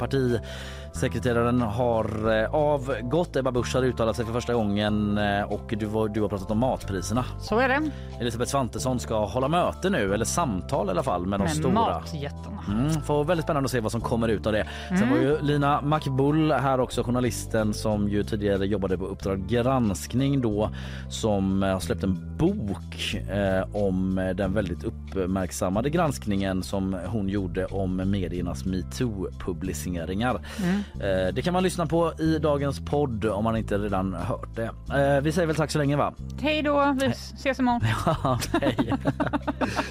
partisekreteraren 0.93 1.61
har 1.61 2.33
eh, 2.43 2.55
avgått. 2.55 3.37
Ebba 3.37 3.51
Busch 3.53 3.75
har 3.75 3.83
uttalat 3.83 4.17
sig 4.17 4.25
för 4.25 4.33
första 4.33 4.55
gången 4.55 5.19
eh, 5.19 5.43
och 5.43 5.75
du, 5.79 5.87
var- 5.87 6.09
du 6.09 6.21
har 6.23 6.29
pratat 6.29 6.51
om 6.51 6.59
matpriserna. 6.59 7.25
Så 7.41 7.59
är 7.59 7.69
det. 7.69 7.91
Elisabeth 8.21 8.51
Svantesson 8.51 9.01
ska 9.01 9.25
hålla 9.25 9.49
möte 9.49 9.91
nu, 9.91 10.15
eller 10.15 10.25
samtal 10.25 10.87
i 10.87 10.91
alla 10.91 11.03
fall, 11.03 11.27
med 11.27 11.41
de 11.41 11.45
Med 11.45 11.53
stora. 11.57 11.73
matjättarna. 11.73 12.59
Mm, 12.69 12.91
får 13.03 13.25
väldigt 13.25 13.45
spännande 13.45 13.67
att 13.67 13.71
se 13.71 13.81
vad 13.81 13.93
som 13.93 14.01
kommer 14.01 14.29
ut 14.29 14.47
av 14.47 14.53
det. 14.53 14.67
Sen 14.89 14.97
Mm. 14.97 15.11
var 15.11 15.17
ju 15.17 15.39
Lina 15.43 15.81
Makbull 15.81 16.53
här 16.53 16.81
också, 16.81 17.03
journalisten 17.03 17.75
som 17.75 18.09
ju 18.09 18.25
tidigare 18.25 18.67
jobbade 18.67 18.99
på 18.99 19.05
Uppdrag 19.07 19.47
granskning 19.49 20.41
då 20.41 20.71
som 21.11 21.63
eh, 21.63 21.69
har 21.73 21.81
släppt 21.81 22.05
en 22.05 22.37
bok 22.39 23.17
eh, 23.31 23.77
om 23.77 24.33
den 24.37 24.53
väldigt 24.55 24.85
uppmärksammade 24.85 25.91
granskningen 25.91 26.63
som 26.63 26.97
hon 27.07 27.29
gjorde 27.29 27.67
om 27.67 27.97
mediernas 28.11 28.65
metoo-publiceringar. 28.65 30.41
Mm. 30.63 30.82
Eh, 30.95 31.35
det 31.35 31.43
kan 31.43 31.53
man 31.53 31.63
lyssna 31.63 31.87
på 31.87 32.13
i 32.19 32.39
dagens 32.39 32.81
podd 32.81 33.25
om 33.25 33.45
man 33.45 33.57
inte 33.57 33.79
redan 33.79 34.15
hört 34.15 34.57
det. 34.57 34.71
Eh, 35.17 35.21
vi 35.23 35.33
säger 35.33 35.47
väl 35.47 35.57
tack 35.57 35.71
så 35.71 35.79
länge 35.79 35.97
va? 35.97 36.15
Hej 36.41 36.63
då, 36.63 36.97
vi 37.01 37.07
ses 37.07 37.59
imorgon. 37.59 37.81
Ja, 38.07 38.39
hej. 38.61 38.93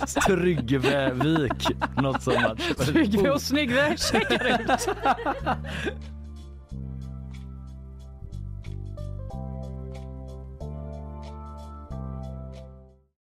Tryggve 0.28 1.12
Wik, 1.14 1.68
något 1.98 2.22
sånt. 2.24 2.78
Tryggve 2.78 3.30
och 3.30 3.42
Snyggve 3.42 3.98
checkar 3.98 4.62
ut. 4.62 4.88